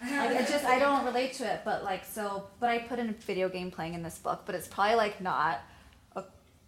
like 0.02 0.40
it 0.40 0.48
just 0.48 0.64
I 0.64 0.80
don't 0.80 1.06
relate 1.06 1.34
to 1.34 1.54
it. 1.54 1.62
But 1.66 1.84
like 1.84 2.06
so, 2.06 2.48
but 2.60 2.70
I 2.70 2.80
put 2.80 3.00
in 3.00 3.14
video 3.16 3.50
game 3.50 3.72
playing 3.72 3.94
in 3.94 4.04
this 4.04 4.18
book, 4.18 4.44
but 4.46 4.56
it's 4.56 4.68
probably 4.68 4.96
like 4.96 5.20
not 5.20 5.62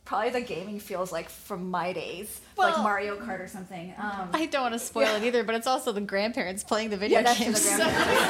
probably 0.05 0.29
the 0.31 0.41
gaming 0.41 0.79
feels 0.79 1.11
like 1.11 1.29
from 1.29 1.69
my 1.71 1.93
days, 1.93 2.41
Well- 2.57 2.71
like 2.71 2.81
Mario 2.83 3.15
Kart 3.17 3.39
or 3.39 3.47
something. 3.47 3.93
Um, 3.97 4.29
I 4.33 4.45
don't 4.47 4.61
want 4.63 4.73
to 4.73 4.79
spoil 4.79 5.15
it 5.15 5.23
either, 5.23 5.43
but 5.43 5.55
it's 5.55 5.67
also 5.67 5.91
the 5.91 6.01
grandparents 6.01 6.63
playing 6.63 6.89
the 6.89 6.97
video 6.97 7.19
yeah, 7.21 7.33
games. 7.35 7.63
the 7.63 7.75
grandparents. 7.77 8.21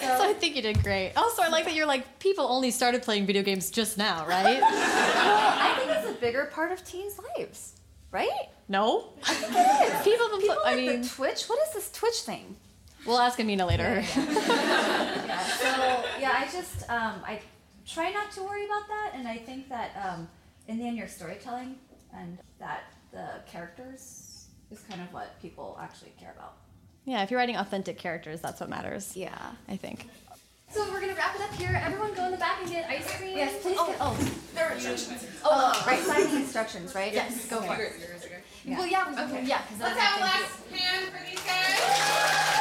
so 0.00 0.24
I 0.28 0.34
think 0.38 0.56
you 0.56 0.62
did 0.62 0.82
great. 0.82 1.12
Also, 1.16 1.42
I 1.42 1.48
like 1.48 1.64
that 1.64 1.74
you're 1.74 1.86
like 1.86 2.18
people 2.18 2.46
only 2.46 2.70
started 2.70 3.02
playing 3.02 3.26
video 3.26 3.42
games 3.42 3.70
just 3.70 3.98
now, 3.98 4.26
right? 4.26 4.60
well, 4.60 4.70
I 4.72 5.74
think 5.78 5.90
it's 5.90 6.08
a 6.10 6.20
bigger 6.20 6.46
part 6.46 6.72
of 6.72 6.84
teens' 6.84 7.18
lives, 7.36 7.74
right? 8.10 8.30
no. 8.68 9.12
I 9.26 9.34
think 9.34 9.52
it 9.54 9.92
is. 9.94 10.02
People, 10.04 10.38
People 10.38 10.54
pl- 10.56 10.64
I 10.64 10.74
like 10.74 10.76
mean, 10.76 11.02
the 11.02 11.08
Twitch. 11.08 11.44
What 11.44 11.58
is 11.68 11.74
this 11.74 11.90
Twitch 11.92 12.20
thing? 12.22 12.56
we'll 13.04 13.18
ask 13.18 13.38
Amina 13.40 13.66
later. 13.66 14.04
yeah. 14.16 15.44
So 15.44 16.04
yeah, 16.20 16.34
I 16.36 16.48
just 16.52 16.88
um, 16.88 17.20
I 17.26 17.40
try 17.86 18.10
not 18.10 18.30
to 18.32 18.42
worry 18.42 18.64
about 18.66 18.86
that, 18.88 19.12
and 19.14 19.26
I 19.28 19.36
think 19.38 19.68
that 19.68 19.90
um, 20.04 20.28
in 20.68 20.78
the 20.78 20.86
end, 20.86 20.96
your 20.96 21.08
storytelling 21.08 21.76
and 22.14 22.38
that 22.58 22.84
the 23.12 23.40
characters 23.50 24.46
is 24.70 24.80
kind 24.88 25.00
of 25.00 25.12
what 25.12 25.40
people 25.40 25.78
actually 25.80 26.12
care 26.18 26.32
about. 26.36 26.54
Yeah, 27.04 27.22
if 27.22 27.30
you're 27.30 27.38
writing 27.40 27.56
authentic 27.56 27.98
characters, 27.98 28.40
that's 28.40 28.60
what 28.60 28.68
matters. 28.70 29.16
Yeah. 29.16 29.36
I 29.68 29.76
think. 29.76 30.08
So 30.70 30.90
we're 30.90 31.00
gonna 31.00 31.14
wrap 31.14 31.34
it 31.34 31.42
up 31.42 31.52
here. 31.54 31.78
Everyone 31.84 32.14
go 32.14 32.24
in 32.26 32.30
the 32.30 32.38
back 32.38 32.62
and 32.62 32.70
get 32.70 32.88
ice 32.88 33.10
cream. 33.16 33.36
Yes, 33.36 33.60
please. 33.62 33.76
Oh, 33.78 33.86
get- 33.88 33.96
oh, 34.00 34.30
There 34.54 34.66
are 34.70 34.72
instructions. 34.72 35.26
oh, 35.44 35.84
right 35.86 36.02
side 36.02 36.22
of 36.24 36.32
instructions, 36.44 36.94
right? 36.94 37.12
Yes, 37.12 37.46
go 37.50 37.60
for 37.60 37.74
it. 37.74 37.92
Yours, 38.00 38.24
okay. 38.24 38.40
Well, 38.76 38.86
yeah, 38.86 39.26
okay. 39.28 39.44
yeah. 39.44 39.58
'cause 39.68 39.80
Let's 39.80 39.98
have 39.98 40.20
a 40.20 40.24
I 40.24 40.26
last 40.28 40.70
hand 40.70 41.12
for 41.12 41.28
these 41.28 41.40
guys. 41.40 42.58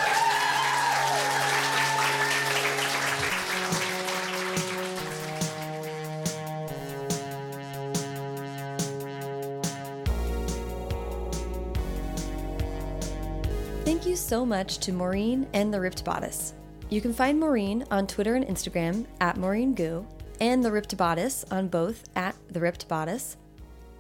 Thank 14.02 14.10
you 14.10 14.18
so 14.18 14.48
much 14.48 14.80
to 14.80 14.92
Maurene 14.92 15.46
and 15.54 15.72
the 15.72 15.80
Ripped 15.80 16.04
Bodice. 16.04 16.56
You 16.90 17.02
can 17.02 17.14
find 17.14 17.40
Maurene 17.40 17.86
on 17.92 18.08
Twitter 18.08 18.34
and 18.34 18.44
Instagram 18.48 19.06
at 19.20 19.38
Maurene 19.38 19.76
Goo, 19.76 20.08
and 20.40 20.66
the 20.66 20.72
Ripped 20.72 20.98
Bodice 20.98 21.46
on 21.52 21.68
both 21.68 22.10
at 22.16 22.36
the 22.50 22.60
Ripped 22.60 22.88
Bodice. 22.88 23.38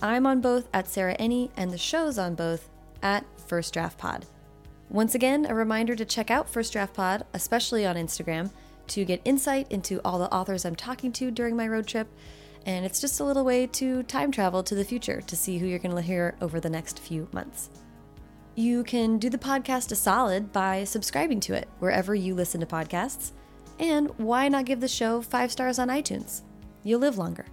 I'm 0.02 0.26
on 0.26 0.42
both 0.42 0.68
at 0.74 0.88
Sarah 0.88 1.16
Enni, 1.18 1.52
and 1.56 1.70
the 1.70 1.78
show's 1.78 2.18
on 2.18 2.34
both 2.34 2.68
at 3.04 3.26
First 3.46 3.76
Draft 3.76 4.00
Pod. 4.00 4.26
Once 4.90 5.14
again, 5.14 5.46
a 5.46 5.54
reminder 5.54 5.96
to 5.96 6.04
check 6.04 6.32
out 6.32 6.50
First 6.50 6.74
Draft 6.74 6.96
Pod, 6.96 7.24
especially 7.36 7.86
on 7.86 7.96
Instagram, 7.96 8.50
to 8.88 9.06
get 9.06 9.22
insight 9.24 9.72
into 9.72 10.02
all 10.04 10.18
the 10.18 10.34
authors 10.34 10.66
I'm 10.66 10.76
talking 10.76 11.12
to 11.12 11.30
during 11.30 11.56
my 11.56 11.68
road 11.68 11.86
trip. 11.86 12.08
And 12.66 12.88
it's 12.88 13.02
just 13.02 13.20
a 13.20 13.24
little 13.24 13.46
way 13.46 13.68
to 13.68 14.02
time 14.02 14.32
travel 14.32 14.64
to 14.64 14.74
the 14.74 14.84
future 14.84 15.22
to 15.22 15.36
see 15.36 15.60
who 15.60 15.68
you're 15.68 15.78
going 15.78 15.96
to 15.96 16.02
hear 16.02 16.34
over 16.42 16.60
the 16.60 16.72
next 16.72 16.98
few 16.98 17.28
months. 17.32 17.70
You 18.56 18.84
can 18.84 19.18
do 19.18 19.30
the 19.30 19.38
podcast 19.38 19.92
a 19.92 19.96
solid 19.96 20.52
by 20.52 20.84
subscribing 20.84 21.40
to 21.42 21.54
it 21.54 21.70
wherever 21.80 22.14
you 22.14 22.36
listen 22.36 22.60
to 22.60 22.66
podcasts. 22.66 23.32
And 23.80 24.10
why 24.18 24.50
not 24.50 24.66
give 24.66 24.82
the 24.82 24.88
show 24.88 25.22
five 25.22 25.52
stars 25.52 25.80
on 25.80 25.88
iTunes? 25.88 26.42
You'll 26.84 27.00
live 27.00 27.18
longer. 27.18 27.46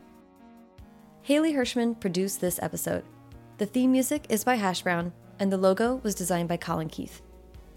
Haley 1.22 1.52
Hirschman 1.52 2.00
produced 2.00 2.40
this 2.40 2.58
episode. 2.60 3.04
The 3.58 3.66
theme 3.66 3.92
music 3.92 4.26
is 4.28 4.44
by 4.44 4.56
Hash 4.56 4.82
Brown, 4.82 5.12
and 5.38 5.52
the 5.52 5.56
logo 5.56 6.00
was 6.02 6.14
designed 6.14 6.48
by 6.48 6.56
Colin 6.56 6.88
Keith. 6.88 7.22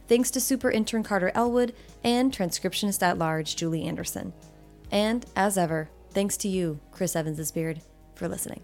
Thanks 0.08 0.32
to 0.32 0.42
super 0.42 0.72
intern 0.72 1.04
Carter 1.04 1.32
Elwood 1.36 1.74
and 2.04 2.32
transcriptionist 2.32 3.04
at 3.04 3.18
large 3.18 3.56
Julie 3.56 3.84
Anderson. 3.84 4.34
And, 4.92 5.26
as 5.36 5.58
ever, 5.58 5.90
thanks 6.10 6.38
to 6.38 6.48
you, 6.48 6.80
Chris 6.92 7.16
Evans' 7.16 7.52
beard, 7.52 7.82
for 8.16 8.28
listening. 8.28 8.62